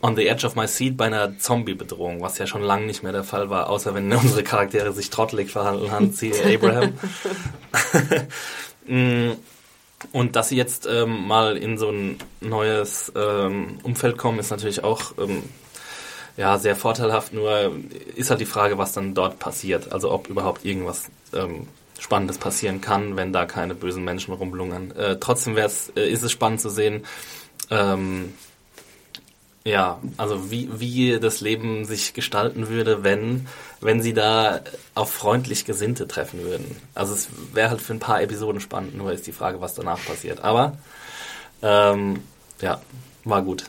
on 0.00 0.16
the 0.16 0.26
edge 0.26 0.46
of 0.46 0.56
my 0.56 0.66
seat 0.66 0.96
bei 0.96 1.04
einer 1.04 1.38
Zombie-Bedrohung, 1.38 2.22
was 2.22 2.38
ja 2.38 2.46
schon 2.46 2.62
lange 2.62 2.86
nicht 2.86 3.02
mehr 3.02 3.12
der 3.12 3.24
Fall 3.24 3.50
war, 3.50 3.68
außer 3.68 3.94
wenn 3.94 4.10
unsere 4.10 4.42
Charaktere 4.42 4.94
sich 4.94 5.10
trottelig 5.10 5.50
verhandeln 5.50 5.90
haben, 5.92 6.12
siehe 6.12 6.32
Abraham. 6.54 6.94
Mm, 8.86 9.32
Und 10.12 10.34
dass 10.34 10.48
sie 10.48 10.56
jetzt 10.56 10.86
ähm, 10.90 11.28
mal 11.28 11.58
in 11.58 11.76
so 11.76 11.90
ein 11.90 12.16
neues 12.40 13.12
ähm, 13.14 13.78
Umfeld 13.82 14.16
kommen, 14.16 14.38
ist 14.38 14.50
natürlich 14.50 14.82
auch 14.82 15.12
ähm, 15.18 15.42
ja, 16.40 16.56
sehr 16.56 16.74
vorteilhaft. 16.74 17.34
Nur 17.34 17.70
ist 18.16 18.30
halt 18.30 18.40
die 18.40 18.46
Frage, 18.46 18.78
was 18.78 18.94
dann 18.94 19.14
dort 19.14 19.38
passiert. 19.38 19.92
Also 19.92 20.10
ob 20.10 20.28
überhaupt 20.30 20.64
irgendwas 20.64 21.10
ähm, 21.34 21.68
Spannendes 21.98 22.38
passieren 22.38 22.80
kann, 22.80 23.14
wenn 23.16 23.34
da 23.34 23.44
keine 23.44 23.74
bösen 23.74 24.04
Menschen 24.04 24.32
rumlungern. 24.32 24.90
Äh, 24.92 25.18
trotzdem 25.20 25.54
wär's, 25.54 25.92
äh, 25.96 26.08
ist 26.10 26.22
es 26.22 26.32
spannend 26.32 26.62
zu 26.62 26.70
sehen, 26.70 27.04
ähm, 27.68 28.32
ja, 29.64 30.00
also 30.16 30.50
wie, 30.50 30.70
wie 30.80 31.20
das 31.20 31.42
Leben 31.42 31.84
sich 31.84 32.14
gestalten 32.14 32.68
würde, 32.68 33.04
wenn, 33.04 33.46
wenn 33.82 34.00
sie 34.00 34.14
da 34.14 34.62
auf 34.94 35.12
freundlich 35.12 35.66
Gesinnte 35.66 36.08
treffen 36.08 36.42
würden. 36.42 36.74
Also 36.94 37.12
es 37.12 37.28
wäre 37.52 37.68
halt 37.68 37.82
für 37.82 37.92
ein 37.92 38.00
paar 38.00 38.22
Episoden 38.22 38.62
spannend, 38.62 38.96
nur 38.96 39.12
ist 39.12 39.26
die 39.26 39.32
Frage, 39.32 39.60
was 39.60 39.74
danach 39.74 40.02
passiert. 40.02 40.40
Aber 40.40 40.78
ähm, 41.60 42.22
ja, 42.62 42.80
war 43.24 43.42
gut. 43.42 43.66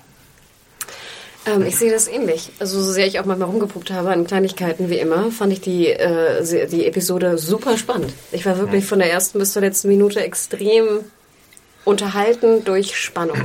Ähm, 1.45 1.65
ich 1.65 1.77
sehe 1.77 1.91
das 1.91 2.07
ähnlich. 2.07 2.49
Also 2.59 2.81
so 2.81 2.91
sehr 2.91 3.07
ich 3.07 3.19
auch 3.19 3.25
manchmal 3.25 3.49
rumgeprobt 3.49 3.91
habe 3.91 4.09
an 4.09 4.27
Kleinigkeiten 4.27 4.89
wie 4.89 4.99
immer, 4.99 5.31
fand 5.31 5.53
ich 5.53 5.61
die, 5.61 5.87
äh, 5.87 6.67
die 6.67 6.85
Episode 6.85 7.37
super 7.37 7.77
spannend. 7.77 8.13
Ich 8.31 8.45
war 8.45 8.57
wirklich 8.57 8.85
von 8.85 8.99
der 8.99 9.11
ersten 9.11 9.39
bis 9.39 9.53
zur 9.53 9.61
letzten 9.61 9.87
Minute 9.87 10.19
extrem 10.21 11.01
unterhalten 11.83 12.63
durch 12.63 12.95
Spannung. 12.95 13.37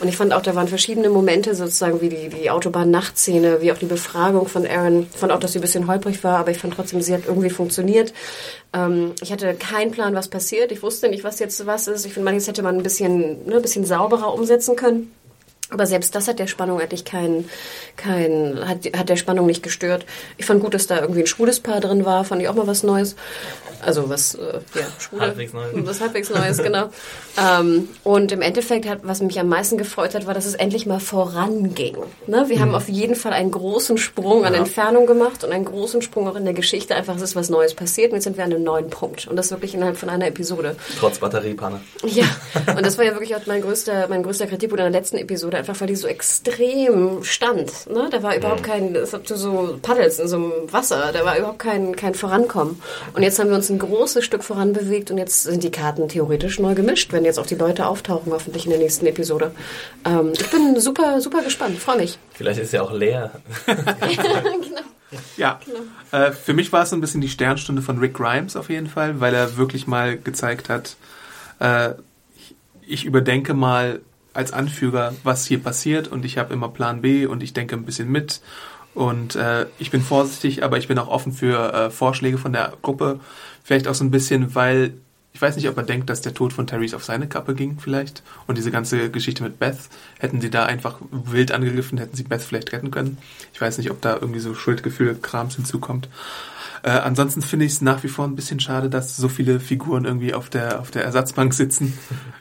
Und 0.00 0.08
ich 0.08 0.16
fand 0.16 0.32
auch, 0.32 0.40
da 0.40 0.54
waren 0.54 0.68
verschiedene 0.68 1.10
Momente, 1.10 1.54
sozusagen 1.54 2.00
wie 2.00 2.08
die, 2.08 2.28
die 2.30 2.50
Autobahn-Nachtszene, 2.50 3.60
wie 3.60 3.72
auch 3.72 3.78
die 3.78 3.86
Befragung 3.86 4.48
von 4.48 4.66
Aaron. 4.66 5.06
Ich 5.12 5.18
fand 5.18 5.32
auch, 5.32 5.38
dass 5.38 5.52
sie 5.52 5.58
ein 5.58 5.62
bisschen 5.62 5.86
holprig 5.86 6.24
war, 6.24 6.38
aber 6.38 6.50
ich 6.50 6.58
fand 6.58 6.74
trotzdem, 6.74 7.02
sie 7.02 7.12
hat 7.12 7.26
irgendwie 7.26 7.50
funktioniert. 7.50 8.14
Ähm, 8.72 9.12
ich 9.20 9.32
hatte 9.32 9.54
keinen 9.54 9.90
Plan, 9.90 10.14
was 10.14 10.28
passiert. 10.28 10.72
Ich 10.72 10.82
wusste 10.82 11.10
nicht, 11.10 11.24
was 11.24 11.38
jetzt 11.40 11.66
was 11.66 11.86
ist. 11.86 12.06
Ich 12.06 12.14
finde, 12.14 12.24
manches 12.24 12.48
hätte 12.48 12.62
man 12.62 12.76
ein 12.76 12.82
bisschen, 12.82 13.44
ne, 13.46 13.56
ein 13.56 13.62
bisschen 13.62 13.84
sauberer 13.84 14.32
umsetzen 14.32 14.76
können. 14.76 15.12
Aber 15.70 15.86
selbst 15.86 16.14
das 16.14 16.28
hat 16.28 16.38
der 16.38 16.46
Spannung 16.46 16.80
eigentlich 16.80 17.04
kein, 17.04 17.48
kein, 17.96 18.58
hat, 18.68 18.78
hat 18.96 19.08
der 19.08 19.16
Spannung 19.16 19.46
nicht 19.46 19.62
gestört. 19.62 20.04
Ich 20.36 20.44
fand 20.44 20.62
gut, 20.62 20.74
dass 20.74 20.86
da 20.86 21.00
irgendwie 21.00 21.20
ein 21.20 21.26
schwules 21.26 21.60
Paar 21.60 21.80
drin 21.80 22.04
war, 22.04 22.24
fand 22.24 22.42
ich 22.42 22.48
auch 22.48 22.54
mal 22.54 22.66
was 22.66 22.82
Neues. 22.82 23.16
Also 23.80 24.08
was, 24.08 24.34
äh, 24.34 24.60
ja, 24.74 24.86
schwule. 24.98 25.22
Halbwegs 25.22 25.52
Neues. 25.52 25.74
Was 25.86 26.00
halbwegs 26.00 26.30
Neues, 26.30 26.58
genau. 26.58 26.90
ähm, 27.38 27.88
und 28.02 28.32
im 28.32 28.42
Endeffekt 28.42 28.88
hat, 28.88 29.00
was 29.02 29.20
mich 29.20 29.38
am 29.40 29.48
meisten 29.48 29.78
gefreut 29.78 30.14
hat, 30.14 30.26
war, 30.26 30.34
dass 30.34 30.46
es 30.46 30.54
endlich 30.54 30.86
mal 30.86 31.00
voranging. 31.00 31.96
Ne? 32.26 32.44
Wir 32.48 32.60
haben 32.60 32.74
auf 32.74 32.88
jeden 32.88 33.14
Fall 33.14 33.32
einen 33.32 33.50
großen 33.50 33.98
Sprung 33.98 34.44
an 34.44 34.54
Entfernung 34.54 35.06
gemacht 35.06 35.44
und 35.44 35.52
einen 35.52 35.64
großen 35.64 36.02
Sprung 36.02 36.28
auch 36.28 36.36
in 36.36 36.44
der 36.44 36.54
Geschichte. 36.54 36.94
Einfach, 36.94 37.16
es 37.16 37.22
ist 37.22 37.36
was 37.36 37.50
Neues 37.50 37.74
passiert 37.74 38.12
und 38.12 38.16
jetzt 38.16 38.24
sind 38.24 38.36
wir 38.36 38.44
an 38.44 38.52
einem 38.52 38.64
neuen 38.64 38.90
Punkt. 38.90 39.26
Und 39.26 39.36
das 39.36 39.50
wirklich 39.50 39.74
innerhalb 39.74 39.96
von 39.96 40.08
einer 40.08 40.26
Episode. 40.26 40.76
Trotz 40.98 41.18
Batteriepanne. 41.18 41.80
Ja, 42.04 42.26
und 42.76 42.84
das 42.84 42.98
war 42.98 43.04
ja 43.04 43.12
wirklich 43.12 43.34
auch 43.34 43.46
mein 43.46 43.62
größter, 43.62 44.08
mein 44.08 44.22
größter 44.22 44.46
Kritikpunkt 44.46 44.84
in 44.84 44.92
der 44.92 45.00
letzten 45.00 45.18
Episode, 45.18 45.53
einfach 45.54 45.80
weil 45.80 45.88
die 45.88 45.96
so 45.96 46.06
extrem 46.06 47.22
stand. 47.24 47.90
Ne? 47.90 48.08
Da 48.10 48.22
war 48.22 48.36
überhaupt 48.36 48.62
kein, 48.62 48.96
als 48.96 49.14
ob 49.14 49.26
du 49.26 49.36
so 49.36 49.78
paddelst 49.80 50.20
in 50.20 50.28
so 50.28 50.36
einem 50.36 50.52
Wasser, 50.70 51.10
da 51.12 51.24
war 51.24 51.38
überhaupt 51.38 51.58
kein, 51.58 51.96
kein 51.96 52.14
Vorankommen. 52.14 52.80
Und 53.14 53.22
jetzt 53.22 53.38
haben 53.38 53.48
wir 53.48 53.56
uns 53.56 53.70
ein 53.70 53.78
großes 53.78 54.24
Stück 54.24 54.44
voranbewegt 54.44 55.10
und 55.10 55.18
jetzt 55.18 55.44
sind 55.44 55.62
die 55.62 55.70
Karten 55.70 56.08
theoretisch 56.08 56.58
neu 56.58 56.74
gemischt, 56.74 57.12
wenn 57.12 57.24
jetzt 57.24 57.38
auch 57.38 57.46
die 57.46 57.54
Leute 57.54 57.86
auftauchen, 57.86 58.32
hoffentlich 58.32 58.64
in 58.64 58.70
der 58.70 58.80
nächsten 58.80 59.06
Episode. 59.06 59.52
Ähm, 60.04 60.32
ich 60.32 60.50
bin 60.50 60.78
super, 60.80 61.20
super 61.20 61.42
gespannt, 61.42 61.78
freue 61.78 61.98
mich. 61.98 62.18
Vielleicht 62.32 62.60
ist 62.60 62.72
ja 62.72 62.82
auch 62.82 62.92
leer. 62.92 63.30
genau. 63.66 64.80
Ja, 65.36 65.60
äh, 66.12 66.32
für 66.32 66.54
mich 66.54 66.72
war 66.72 66.82
es 66.82 66.90
so 66.90 66.96
ein 66.96 67.00
bisschen 67.00 67.20
die 67.20 67.28
Sternstunde 67.28 67.82
von 67.82 67.98
Rick 67.98 68.14
Grimes 68.14 68.56
auf 68.56 68.70
jeden 68.70 68.88
Fall, 68.88 69.20
weil 69.20 69.34
er 69.34 69.56
wirklich 69.56 69.86
mal 69.86 70.18
gezeigt 70.18 70.68
hat, 70.68 70.96
äh, 71.60 71.90
ich, 72.36 72.56
ich 72.86 73.04
überdenke 73.04 73.54
mal 73.54 74.00
als 74.34 74.52
Anführer, 74.52 75.14
was 75.22 75.46
hier 75.46 75.62
passiert 75.62 76.08
und 76.08 76.24
ich 76.24 76.38
habe 76.38 76.52
immer 76.52 76.68
Plan 76.68 77.00
B 77.00 77.26
und 77.26 77.42
ich 77.42 77.54
denke 77.54 77.76
ein 77.76 77.84
bisschen 77.84 78.10
mit 78.10 78.40
und 78.94 79.34
äh, 79.34 79.66
ich 79.78 79.90
bin 79.90 80.02
vorsichtig, 80.02 80.62
aber 80.62 80.78
ich 80.78 80.88
bin 80.88 80.98
auch 80.98 81.08
offen 81.08 81.32
für 81.32 81.72
äh, 81.72 81.90
Vorschläge 81.90 82.38
von 82.38 82.52
der 82.52 82.74
Gruppe. 82.82 83.20
Vielleicht 83.62 83.88
auch 83.88 83.94
so 83.94 84.04
ein 84.04 84.10
bisschen, 84.10 84.54
weil 84.54 84.94
ich 85.32 85.42
weiß 85.42 85.56
nicht, 85.56 85.68
ob 85.68 85.76
er 85.76 85.82
denkt, 85.82 86.08
dass 86.08 86.20
der 86.20 86.32
Tod 86.32 86.52
von 86.52 86.68
Therese 86.68 86.94
auf 86.94 87.04
seine 87.04 87.26
Kappe 87.26 87.56
ging 87.56 87.80
vielleicht 87.80 88.22
und 88.46 88.56
diese 88.56 88.70
ganze 88.70 89.10
Geschichte 89.10 89.42
mit 89.42 89.58
Beth, 89.58 89.78
hätten 90.20 90.40
sie 90.40 90.48
da 90.48 90.64
einfach 90.64 90.98
wild 91.10 91.50
angegriffen, 91.50 91.98
hätten 91.98 92.16
sie 92.16 92.22
Beth 92.22 92.40
vielleicht 92.40 92.72
retten 92.72 92.92
können. 92.92 93.18
Ich 93.52 93.60
weiß 93.60 93.78
nicht, 93.78 93.90
ob 93.90 94.00
da 94.00 94.14
irgendwie 94.14 94.38
so 94.38 94.54
Schuldgefühl, 94.54 95.16
Krams 95.20 95.56
hinzukommt. 95.56 96.08
Äh, 96.84 96.90
ansonsten 96.90 97.40
finde 97.40 97.64
ich 97.64 97.72
es 97.72 97.80
nach 97.80 98.02
wie 98.02 98.08
vor 98.08 98.26
ein 98.26 98.36
bisschen 98.36 98.60
schade, 98.60 98.90
dass 98.90 99.16
so 99.16 99.30
viele 99.30 99.58
Figuren 99.58 100.04
irgendwie 100.04 100.34
auf 100.34 100.50
der, 100.50 100.80
auf 100.80 100.90
der 100.90 101.02
Ersatzbank 101.02 101.54
sitzen. 101.54 101.98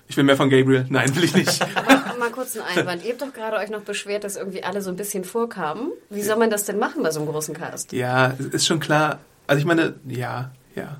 Ich 0.09 0.17
will 0.17 0.25
mehr 0.25 0.35
von 0.35 0.49
Gabriel. 0.49 0.85
Nein, 0.89 1.15
will 1.15 1.23
ich 1.23 1.33
nicht. 1.33 1.61
Aber 1.75 2.19
mal 2.19 2.29
kurz 2.29 2.57
einen 2.57 2.65
Einwand. 2.79 3.05
Ihr 3.05 3.11
habt 3.11 3.21
doch 3.21 3.31
gerade 3.31 3.55
euch 3.55 3.69
noch 3.69 3.83
beschwert, 3.83 4.25
dass 4.25 4.35
irgendwie 4.35 4.61
alle 4.61 4.81
so 4.81 4.89
ein 4.89 4.97
bisschen 4.97 5.23
vorkamen. 5.23 5.93
Wie 6.09 6.21
soll 6.21 6.35
man 6.35 6.49
das 6.49 6.65
denn 6.65 6.77
machen 6.77 7.03
bei 7.03 7.11
so 7.11 7.21
einem 7.21 7.29
großen 7.29 7.55
Cast? 7.55 7.93
Ja, 7.93 8.33
ist 8.51 8.67
schon 8.67 8.81
klar. 8.81 9.19
Also 9.47 9.61
ich 9.61 9.65
meine, 9.65 9.95
ja, 10.07 10.51
ja. 10.75 10.97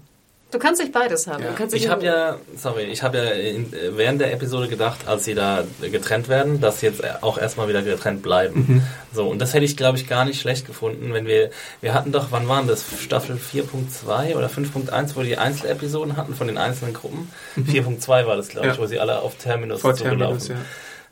Du 0.54 0.60
kannst 0.60 0.80
nicht 0.80 0.94
beides 0.94 1.26
haben. 1.28 1.44
Ja. 1.44 1.66
Ich 1.72 1.90
habe 1.90 2.06
ja, 2.06 2.38
sorry, 2.56 2.84
ich 2.84 3.02
habe 3.04 3.18
ja 3.18 3.24
in, 3.32 3.74
äh, 3.74 3.98
während 3.98 4.22
der 4.22 4.32
Episode 4.32 4.68
gedacht, 4.68 5.08
als 5.08 5.26
sie 5.26 5.34
da 5.34 5.64
getrennt 5.82 6.30
werden, 6.30 6.62
dass 6.62 6.80
sie 6.80 6.86
jetzt 6.86 7.02
auch 7.24 7.38
erstmal 7.38 7.68
wieder 7.68 7.82
getrennt 7.82 8.22
bleiben. 8.22 8.84
So, 9.12 9.28
und 9.28 9.40
das 9.40 9.54
hätte 9.54 9.66
ich, 9.66 9.76
glaube 9.76 9.98
ich, 9.98 10.08
gar 10.08 10.26
nicht 10.26 10.40
schlecht 10.40 10.66
gefunden, 10.68 11.12
wenn 11.14 11.26
wir, 11.26 11.50
wir 11.82 11.94
hatten 11.94 12.12
doch, 12.12 12.28
wann 12.30 12.48
waren 12.48 12.68
das? 12.68 12.84
Staffel 13.02 13.36
4.2 13.38 14.36
oder 14.36 14.48
5.1, 14.48 15.16
wo 15.16 15.22
wir 15.22 15.26
die 15.28 15.38
Einzelepisoden 15.38 16.18
hatten 16.18 16.36
von 16.36 16.48
den 16.48 16.58
einzelnen 16.58 16.94
Gruppen. 16.94 17.32
4.2 17.58 18.28
war 18.28 18.36
das, 18.38 18.50
glaube 18.50 18.68
ich, 18.68 18.74
Ja. 18.76 18.80
wo 18.80 18.86
sie 18.86 19.00
alle 19.00 19.20
auf 19.20 19.36
Terminus 19.36 19.82
Vor 19.82 19.96
Terminus, 19.96 20.48
gelaufen. 20.48 20.66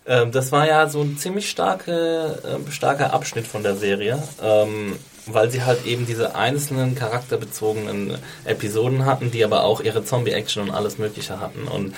ja. 0.08 0.22
Ähm, 0.24 0.32
das 0.32 0.52
war 0.52 0.68
ja 0.68 0.88
so 0.88 1.02
ein 1.02 1.18
ziemlich 1.18 1.50
starke, 1.50 2.40
äh, 2.44 2.72
starker 2.72 3.14
Abschnitt 3.14 3.46
von 3.48 3.62
der 3.64 3.76
Serie. 3.76 4.22
Ähm, 4.44 4.96
weil 5.26 5.52
sie 5.52 5.64
halt 5.64 5.86
eben 5.86 6.06
diese 6.06 6.36
einzelnen 6.36 6.96
charakterbezogenen 6.96 8.18
Episoden 8.46 9.06
hatten, 9.06 9.32
die 9.32 9.44
aber 9.44 9.64
auch 9.64 9.82
ihre 9.82 10.04
Zombie-Action 10.04 10.64
und 10.64 10.72
alles 10.72 10.98
Mögliche 10.98 11.40
hatten. 11.40 11.68
Und 11.68 11.96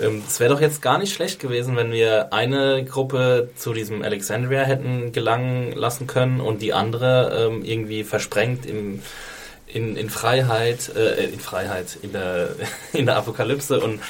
ähm, 0.00 0.22
es 0.26 0.40
wäre 0.40 0.52
doch 0.52 0.60
jetzt 0.60 0.82
gar 0.82 0.98
nicht 0.98 1.14
schlecht 1.14 1.40
gewesen, 1.40 1.76
wenn 1.76 1.92
wir 1.92 2.32
eine 2.32 2.84
Gruppe 2.84 3.50
zu 3.56 3.72
diesem 3.72 4.02
Alexandria 4.02 4.62
hätten 4.62 5.12
gelangen 5.12 5.72
lassen 5.72 6.06
können 6.06 6.40
und 6.40 6.62
die 6.62 6.72
andere 6.72 7.48
ähm, 7.50 7.64
irgendwie 7.64 8.04
versprengt 8.04 8.66
im 8.66 9.02
in, 9.66 9.96
in 9.96 10.10
Freiheit, 10.10 10.94
äh, 10.94 11.24
in 11.26 11.40
Freiheit, 11.40 11.98
in 12.00 12.12
der, 12.12 12.50
in 12.92 13.06
der 13.06 13.16
Apokalypse 13.16 13.80
und 13.80 14.00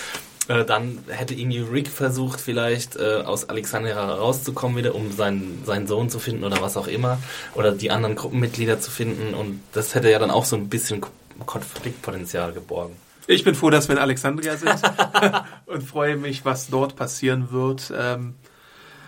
äh, 0.49 0.65
dann 0.65 0.99
hätte 1.09 1.35
irgendwie 1.35 1.59
Rick 1.59 1.89
versucht, 1.89 2.41
vielleicht 2.41 2.97
äh, 2.97 3.23
aus 3.25 3.49
Alexandria 3.49 4.15
rauszukommen 4.15 4.77
wieder, 4.77 4.95
um 4.95 5.13
seinen, 5.13 5.65
seinen 5.65 5.87
Sohn 5.87 6.11
zu 6.11 6.19
finden 6.19 6.45
oder 6.45 6.61
was 6.61 6.77
auch 6.77 6.87
immer. 6.87 7.19
Oder 7.55 7.73
die 7.73 7.91
anderen 7.91 8.15
Gruppenmitglieder 8.15 8.81
zu 8.81 8.91
finden. 8.91 9.35
Und 9.35 9.61
das 9.73 9.95
hätte 9.95 10.11
ja 10.11 10.19
dann 10.19 10.31
auch 10.31 10.45
so 10.45 10.57
ein 10.57 10.69
bisschen 10.69 11.05
Konfliktpotenzial 11.45 12.53
geborgen. 12.53 12.97
Ich 13.27 13.43
bin 13.43 13.57
froh, 13.57 13.71
dass 13.71 13.89
wir 13.89 13.97
in 13.97 14.01
Alexandria 14.01 14.57
sind 14.57 14.81
und 15.67 15.83
freue 15.83 16.17
mich, 16.17 16.45
was 16.45 16.69
dort 16.69 16.95
passieren 16.95 17.51
wird. 17.51 17.93
Ähm, 17.97 18.35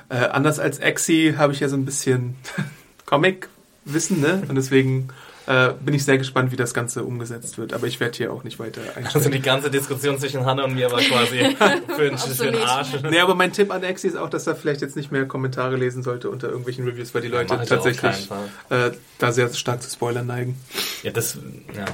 äh, 0.08 0.16
anders 0.16 0.58
als 0.58 0.78
Exi 0.78 1.34
habe 1.36 1.52
ich 1.52 1.60
ja 1.60 1.68
so 1.68 1.76
ein 1.76 1.84
bisschen 1.84 2.36
Comic-Wissen, 3.06 4.20
ne? 4.20 4.42
Und 4.48 4.56
deswegen 4.56 5.08
äh, 5.48 5.72
bin 5.80 5.94
ich 5.94 6.04
sehr 6.04 6.18
gespannt, 6.18 6.52
wie 6.52 6.56
das 6.56 6.74
Ganze 6.74 7.04
umgesetzt 7.04 7.56
wird. 7.56 7.72
Aber 7.72 7.86
ich 7.86 8.00
werde 8.00 8.14
hier 8.14 8.32
auch 8.32 8.44
nicht 8.44 8.58
weiter 8.58 8.82
einsteigen. 8.82 9.10
Also 9.14 9.30
die 9.30 9.40
ganze 9.40 9.70
Diskussion 9.70 10.18
zwischen 10.18 10.44
Hanna 10.44 10.64
und 10.64 10.74
mir 10.74 10.92
war 10.92 11.00
quasi 11.00 11.38
für 11.96 12.02
den, 12.02 12.18
für 12.18 12.50
den 12.52 12.62
Arsch. 12.62 12.88
Nee, 13.08 13.18
aber 13.18 13.34
mein 13.34 13.50
Tipp 13.52 13.72
an 13.72 13.82
Exi 13.82 14.08
ist 14.08 14.16
auch, 14.16 14.28
dass 14.28 14.46
er 14.46 14.54
vielleicht 14.54 14.82
jetzt 14.82 14.94
nicht 14.94 15.10
mehr 15.10 15.24
Kommentare 15.24 15.76
lesen 15.76 16.02
sollte 16.02 16.28
unter 16.28 16.48
irgendwelchen 16.48 16.86
Reviews, 16.86 17.14
weil 17.14 17.22
die 17.22 17.28
Leute 17.28 17.54
ja, 17.54 17.64
tatsächlich 17.64 18.28
äh, 18.68 18.90
da 19.18 19.32
sehr 19.32 19.48
stark 19.54 19.82
zu 19.82 19.88
Spoilern 19.88 20.26
neigen. 20.26 20.60
Ja, 21.02 21.12
das, 21.12 21.38
ja. 21.74 21.86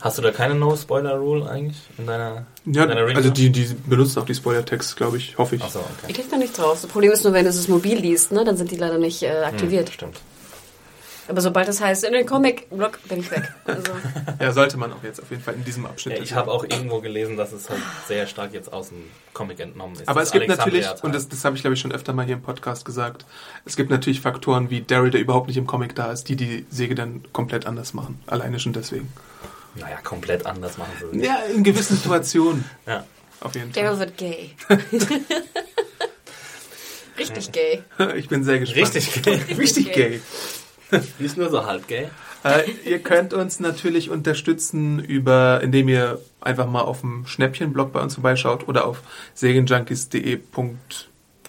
Hast 0.00 0.16
du 0.16 0.22
da 0.22 0.30
keine 0.30 0.54
No-Spoiler-Rule 0.54 1.50
eigentlich 1.50 1.82
in 1.98 2.06
deiner, 2.06 2.46
ja, 2.64 2.84
in 2.84 2.88
deiner 2.88 3.14
Also 3.14 3.28
die, 3.28 3.50
die 3.50 3.74
benutzen 3.86 4.20
auch 4.20 4.24
die 4.24 4.34
Spoiler-Text, 4.34 4.96
glaube 4.96 5.18
ich, 5.18 5.36
hoffe 5.36 5.56
ich. 5.56 5.62
Ach 5.62 5.70
so, 5.70 5.80
okay. 5.80 6.06
Ich 6.06 6.14
krieg 6.14 6.30
da 6.30 6.38
nichts 6.38 6.58
raus. 6.58 6.80
Das 6.80 6.90
Problem 6.90 7.12
ist 7.12 7.24
nur, 7.24 7.34
wenn 7.34 7.44
du 7.44 7.50
es 7.50 7.68
mobil 7.68 7.98
liest, 7.98 8.32
ne, 8.32 8.44
dann 8.44 8.56
sind 8.56 8.70
die 8.70 8.76
leider 8.76 8.96
nicht 8.96 9.22
äh, 9.22 9.42
aktiviert. 9.44 9.88
Hm, 9.88 9.94
stimmt. 9.94 10.20
Aber 11.28 11.42
sobald 11.42 11.68
das 11.68 11.80
heißt, 11.80 12.04
in 12.04 12.12
den 12.14 12.24
Comic-Blog 12.24 12.98
bin 13.08 13.20
ich 13.20 13.30
weg. 13.30 13.52
Also. 13.66 13.92
ja, 14.40 14.50
sollte 14.52 14.78
man 14.78 14.92
auch 14.92 15.02
jetzt 15.02 15.22
auf 15.22 15.30
jeden 15.30 15.42
Fall 15.42 15.54
in 15.54 15.64
diesem 15.64 15.84
Abschnitt. 15.84 16.16
Ja, 16.16 16.22
ich 16.22 16.32
habe 16.32 16.50
auch 16.50 16.64
irgendwo 16.64 17.00
gelesen, 17.00 17.36
dass 17.36 17.52
es 17.52 17.68
halt 17.68 17.82
sehr 18.06 18.26
stark 18.26 18.54
jetzt 18.54 18.72
aus 18.72 18.88
dem 18.88 19.04
Comic 19.34 19.60
entnommen 19.60 19.94
ist. 19.94 20.08
Aber 20.08 20.22
es 20.22 20.32
gibt 20.32 20.48
natürlich, 20.48 20.86
und 21.02 21.14
das, 21.14 21.28
das 21.28 21.44
habe 21.44 21.54
ich 21.56 21.62
glaube 21.62 21.74
ich 21.74 21.80
schon 21.80 21.92
öfter 21.92 22.14
mal 22.14 22.24
hier 22.24 22.36
im 22.36 22.42
Podcast 22.42 22.86
gesagt, 22.86 23.26
es 23.66 23.76
gibt 23.76 23.90
natürlich 23.90 24.22
Faktoren 24.22 24.70
wie 24.70 24.80
Daryl, 24.80 25.10
der 25.10 25.20
überhaupt 25.20 25.48
nicht 25.48 25.58
im 25.58 25.66
Comic 25.66 25.94
da 25.94 26.10
ist, 26.12 26.24
die 26.30 26.36
die 26.36 26.64
Säge 26.70 26.94
dann 26.94 27.22
komplett 27.32 27.66
anders 27.66 27.92
machen. 27.92 28.20
Alleine 28.26 28.58
schon 28.58 28.72
deswegen. 28.72 29.12
Naja, 29.74 29.98
komplett 30.02 30.46
anders 30.46 30.78
machen 30.78 30.92
sie 30.98 31.16
nicht. 31.18 31.26
Ja, 31.26 31.36
in 31.54 31.62
gewissen 31.62 31.96
Situationen. 31.98 32.64
ja. 32.86 33.04
Auf 33.40 33.54
jeden 33.54 33.72
Fall. 33.72 33.82
Daryl 33.84 33.98
wird 34.00 34.16
gay. 34.16 34.56
Richtig 37.18 37.52
gay. 37.52 37.82
Ich 38.16 38.28
bin 38.28 38.44
sehr 38.44 38.60
gespannt. 38.60 38.94
Richtig 38.94 39.22
gay. 39.22 39.40
Richtig 39.56 39.92
gay. 39.92 40.20
Nicht 41.18 41.36
nur 41.36 41.50
so 41.50 41.66
halb 41.66 41.86
gay. 41.88 42.08
Äh, 42.44 42.70
ihr 42.84 43.00
könnt 43.00 43.34
uns 43.34 43.60
natürlich 43.60 44.10
unterstützen, 44.10 45.00
über, 45.00 45.60
indem 45.62 45.88
ihr 45.88 46.20
einfach 46.40 46.68
mal 46.68 46.82
auf 46.82 47.00
dem 47.00 47.26
Schnäppchen-Blog 47.26 47.92
bei 47.92 48.00
uns 48.00 48.14
vorbeischaut 48.14 48.68
oder 48.68 48.86
auf 48.86 49.02
serienjunkies.de 49.34 50.36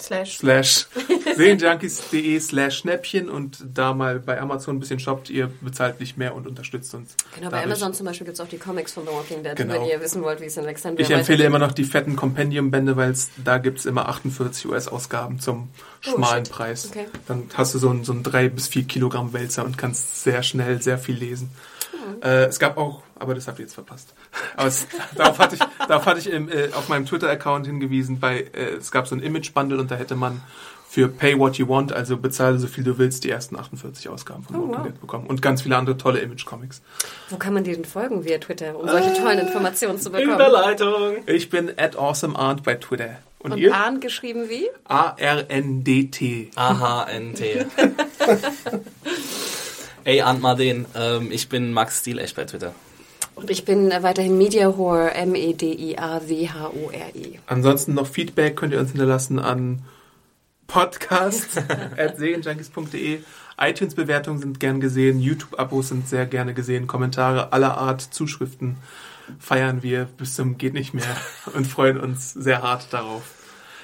slash, 0.02 0.38
slash 0.38 0.88
serienjunkies.de 1.36 2.40
slash 2.40 2.78
Schnäppchen 2.80 3.30
und 3.30 3.66
da 3.74 3.94
mal 3.94 4.20
bei 4.20 4.40
Amazon 4.40 4.78
ein 4.78 4.80
bisschen 4.80 5.00
shoppt. 5.00 5.30
Ihr 5.30 5.52
bezahlt 5.62 6.00
nicht 6.00 6.18
mehr 6.18 6.36
und 6.36 6.48
unterstützt 6.48 6.94
uns. 6.94 7.16
Genau, 7.36 7.50
bei 7.50 7.64
Amazon 7.64 7.94
zum 7.94 8.06
Beispiel 8.06 8.26
gibt 8.26 8.36
es 8.36 8.42
auch 8.42 8.50
die 8.50 8.58
Comics 8.58 8.94
von 8.94 9.06
The 9.06 9.12
Walking 9.12 9.44
Dead, 9.44 9.56
genau. 9.56 9.74
wenn 9.74 9.86
ihr 9.86 10.00
wissen 10.02 10.22
wollt, 10.24 10.42
wie 10.42 10.46
es 10.46 10.58
in 10.58 10.64
Alexandria 10.64 11.06
Ich 11.06 11.12
empfehle 11.12 11.44
immer 11.44 11.60
noch 11.60 11.72
die 11.72 11.84
fetten 11.84 12.16
Compendium-Bände, 12.16 12.96
weil 12.96 13.14
da 13.44 13.58
gibt 13.58 13.80
es 13.80 13.86
immer 13.86 14.10
48 14.10 14.68
US-Ausgaben 14.68 15.40
zum 15.40 15.70
oh, 16.08 16.12
schmalen 16.12 16.46
shit. 16.46 16.54
Preis. 16.54 16.90
Okay. 16.90 17.06
Dann 17.28 17.50
hast 17.54 17.74
du 17.74 17.80
so 17.80 17.90
einen, 17.90 18.04
so 18.04 18.12
einen 18.12 18.24
3 18.24 18.50
bis 18.50 18.68
4 18.68 18.84
Kilogramm 18.84 19.34
Wälzer 19.34 19.66
und 19.66 19.78
kannst 19.78 20.24
sehr 20.24 20.44
schnell 20.44 20.82
sehr 20.82 20.98
viel 20.98 21.16
lesen. 21.16 21.52
Mhm. 21.94 22.22
Äh, 22.22 22.46
es 22.46 22.60
gab 22.60 22.78
auch, 22.78 23.04
aber 23.20 23.36
das 23.36 23.48
habt 23.48 23.60
ihr 23.60 23.66
jetzt 23.66 23.74
verpasst. 23.74 24.14
Aber 24.56 24.68
es, 24.68 24.88
darauf 25.16 25.40
hatte 25.40 25.56
ich, 25.56 25.62
darauf 25.88 26.06
hatte 26.06 26.20
ich 26.20 26.30
im, 26.30 26.50
äh, 26.50 26.70
auf 26.74 26.90
meinem 26.90 27.06
Twitter-Account 27.06 27.68
hingewiesen. 27.68 28.20
Bei, 28.20 28.40
äh, 28.40 28.76
es 28.78 28.92
gab 28.92 29.08
so 29.08 29.16
ein 29.16 29.22
Image-Bundle 29.22 29.80
und 29.80 29.92
da 29.92 29.96
hätte 29.96 30.16
man 30.16 30.42
für 30.90 31.08
Pay 31.08 31.38
What 31.38 31.58
You 31.58 31.70
Want, 31.70 31.94
also 31.94 32.18
bezahle 32.18 32.58
so 32.58 32.66
viel 32.66 32.84
du 32.84 32.98
willst, 32.98 33.24
die 33.24 33.30
ersten 33.30 33.56
48 33.56 34.10
Ausgaben 34.10 34.44
von 34.44 34.56
oh, 34.56 34.60
Walking 34.62 34.76
wow. 34.76 34.84
Dead 34.88 35.00
bekommen. 35.00 35.28
Und 35.28 35.42
ganz 35.42 35.62
viele 35.62 35.78
andere 35.78 35.98
tolle 35.98 36.20
Image-Comics. 36.20 36.82
Wo 37.30 37.38
kann 37.38 37.54
man 37.54 37.64
dir 37.64 37.76
denn 37.76 37.86
folgen 37.86 38.26
via 38.26 38.40
Twitter, 38.40 38.76
um 38.78 38.90
solche 38.90 39.14
tollen 39.14 39.38
Informationen 39.38 40.00
zu 40.00 40.12
bekommen? 40.12 40.34
Überleitung! 40.34 41.18
Ich 41.28 41.52
bin 41.52 41.72
at 41.78 41.96
awesomearnt 41.96 42.64
bei 42.64 42.76
Twitter. 42.76 43.20
Und, 43.38 43.54
Und 43.54 43.60
ihr? 43.60 43.74
Arndt 43.74 44.02
geschrieben 44.02 44.50
wie? 44.50 44.68
A-R-N-D-T. 44.86 46.52
A-H-N-T. 46.56 47.66
Ey, 50.06 50.22
Arndt 50.22 50.42
Marden, 50.42 50.86
ähm, 50.96 51.32
ich 51.32 51.50
bin 51.50 51.72
Max 51.72 52.00
Stielecht 52.00 52.36
bei 52.36 52.46
Twitter. 52.46 52.74
Und 53.40 53.50
ich 53.50 53.66
bin 53.66 53.90
weiterhin 53.90 54.38
Mediahore, 54.38 55.14
M-E-D-I-A-W-H-O-R-E. 55.14 57.40
Ansonsten 57.48 57.94
noch 57.94 58.08
Feedback 58.08 58.58
könnt 58.58 58.74
ihr 58.74 58.80
uns 58.80 58.92
hinterlassen 58.92 59.40
an 59.40 59.84
podcast.serienjunkies.de. 60.68 63.22
iTunes-Bewertungen 63.60 64.40
sind 64.40 64.60
gern 64.60 64.82
gesehen, 64.82 65.20
YouTube-Abos 65.20 65.90
sind 65.90 66.08
sehr 66.08 66.26
gerne 66.26 66.54
gesehen, 66.54 66.88
Kommentare 66.88 67.52
aller 67.54 67.78
Art, 67.78 68.02
Zuschriften 68.02 68.78
feiern 69.40 69.84
wir 69.84 70.06
bis 70.18 70.34
zum 70.36 70.58
geht 70.58 70.74
nicht 70.74 70.94
mehr 70.94 71.06
und 71.54 71.66
freuen 71.66 71.98
uns 72.00 72.34
sehr 72.34 72.62
hart 72.62 72.88
darauf. 72.92 73.24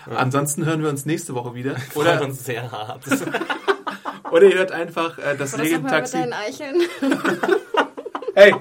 Ja. 0.09 0.17
Ansonsten 0.17 0.65
hören 0.65 0.81
wir 0.81 0.89
uns 0.89 1.05
nächste 1.05 1.33
Woche 1.35 1.55
wieder. 1.55 1.75
Oder 1.95 2.21
uns 2.21 2.43
sehr 2.43 2.71
hart. 2.71 3.03
Oder 4.31 4.43
ihr 4.43 4.57
hört 4.57 4.71
einfach 4.71 5.17
äh, 5.17 5.35
das 5.37 5.57
Regentaxi. 5.57 6.17
hey! 8.35 8.53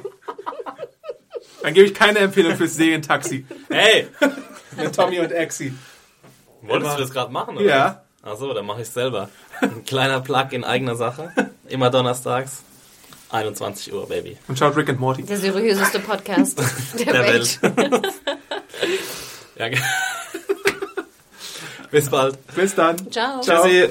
Dann 1.65 1.73
gebe 1.73 1.87
ich 1.87 1.95
keine 1.95 2.19
Empfehlung 2.19 2.57
fürs 2.57 2.75
Serientaxi. 2.75 3.47
Hey! 3.71 4.09
Mit 4.77 4.95
Tommy 4.95 5.19
und 5.21 5.33
Exi. 5.33 5.73
Wolltest 6.61 6.89
Immer. 6.89 6.97
du 6.97 7.03
das 7.05 7.11
gerade 7.11 7.33
machen? 7.33 7.57
Oder? 7.57 7.65
Ja. 7.65 8.03
Achso, 8.21 8.53
dann 8.53 8.67
mache 8.67 8.83
ich 8.83 8.91
selber. 8.91 9.31
Ein 9.63 9.83
kleiner 9.87 10.21
Plug 10.21 10.49
in 10.51 10.63
eigener 10.63 10.95
Sache. 10.95 11.33
Immer 11.67 11.89
donnerstags. 11.89 12.65
21 13.31 13.95
Uhr, 13.95 14.07
Baby. 14.07 14.37
Und 14.47 14.59
schaut 14.59 14.77
Rick 14.77 14.91
and 14.91 15.01
Morty. 15.01 15.23
Der 15.23 15.39
seriöseste 15.39 16.01
Podcast 16.01 16.59
der, 16.99 17.15
der 17.15 17.23
Welt. 17.25 17.63
Welt. 17.63 18.13
ja, 19.57 19.69
Bis 21.91 22.11
bald. 22.11 22.47
Bis 22.55 22.75
dann. 22.75 23.11
Ciao. 23.11 23.41
Ciao. 23.41 23.65
Tschüssi. 23.65 23.91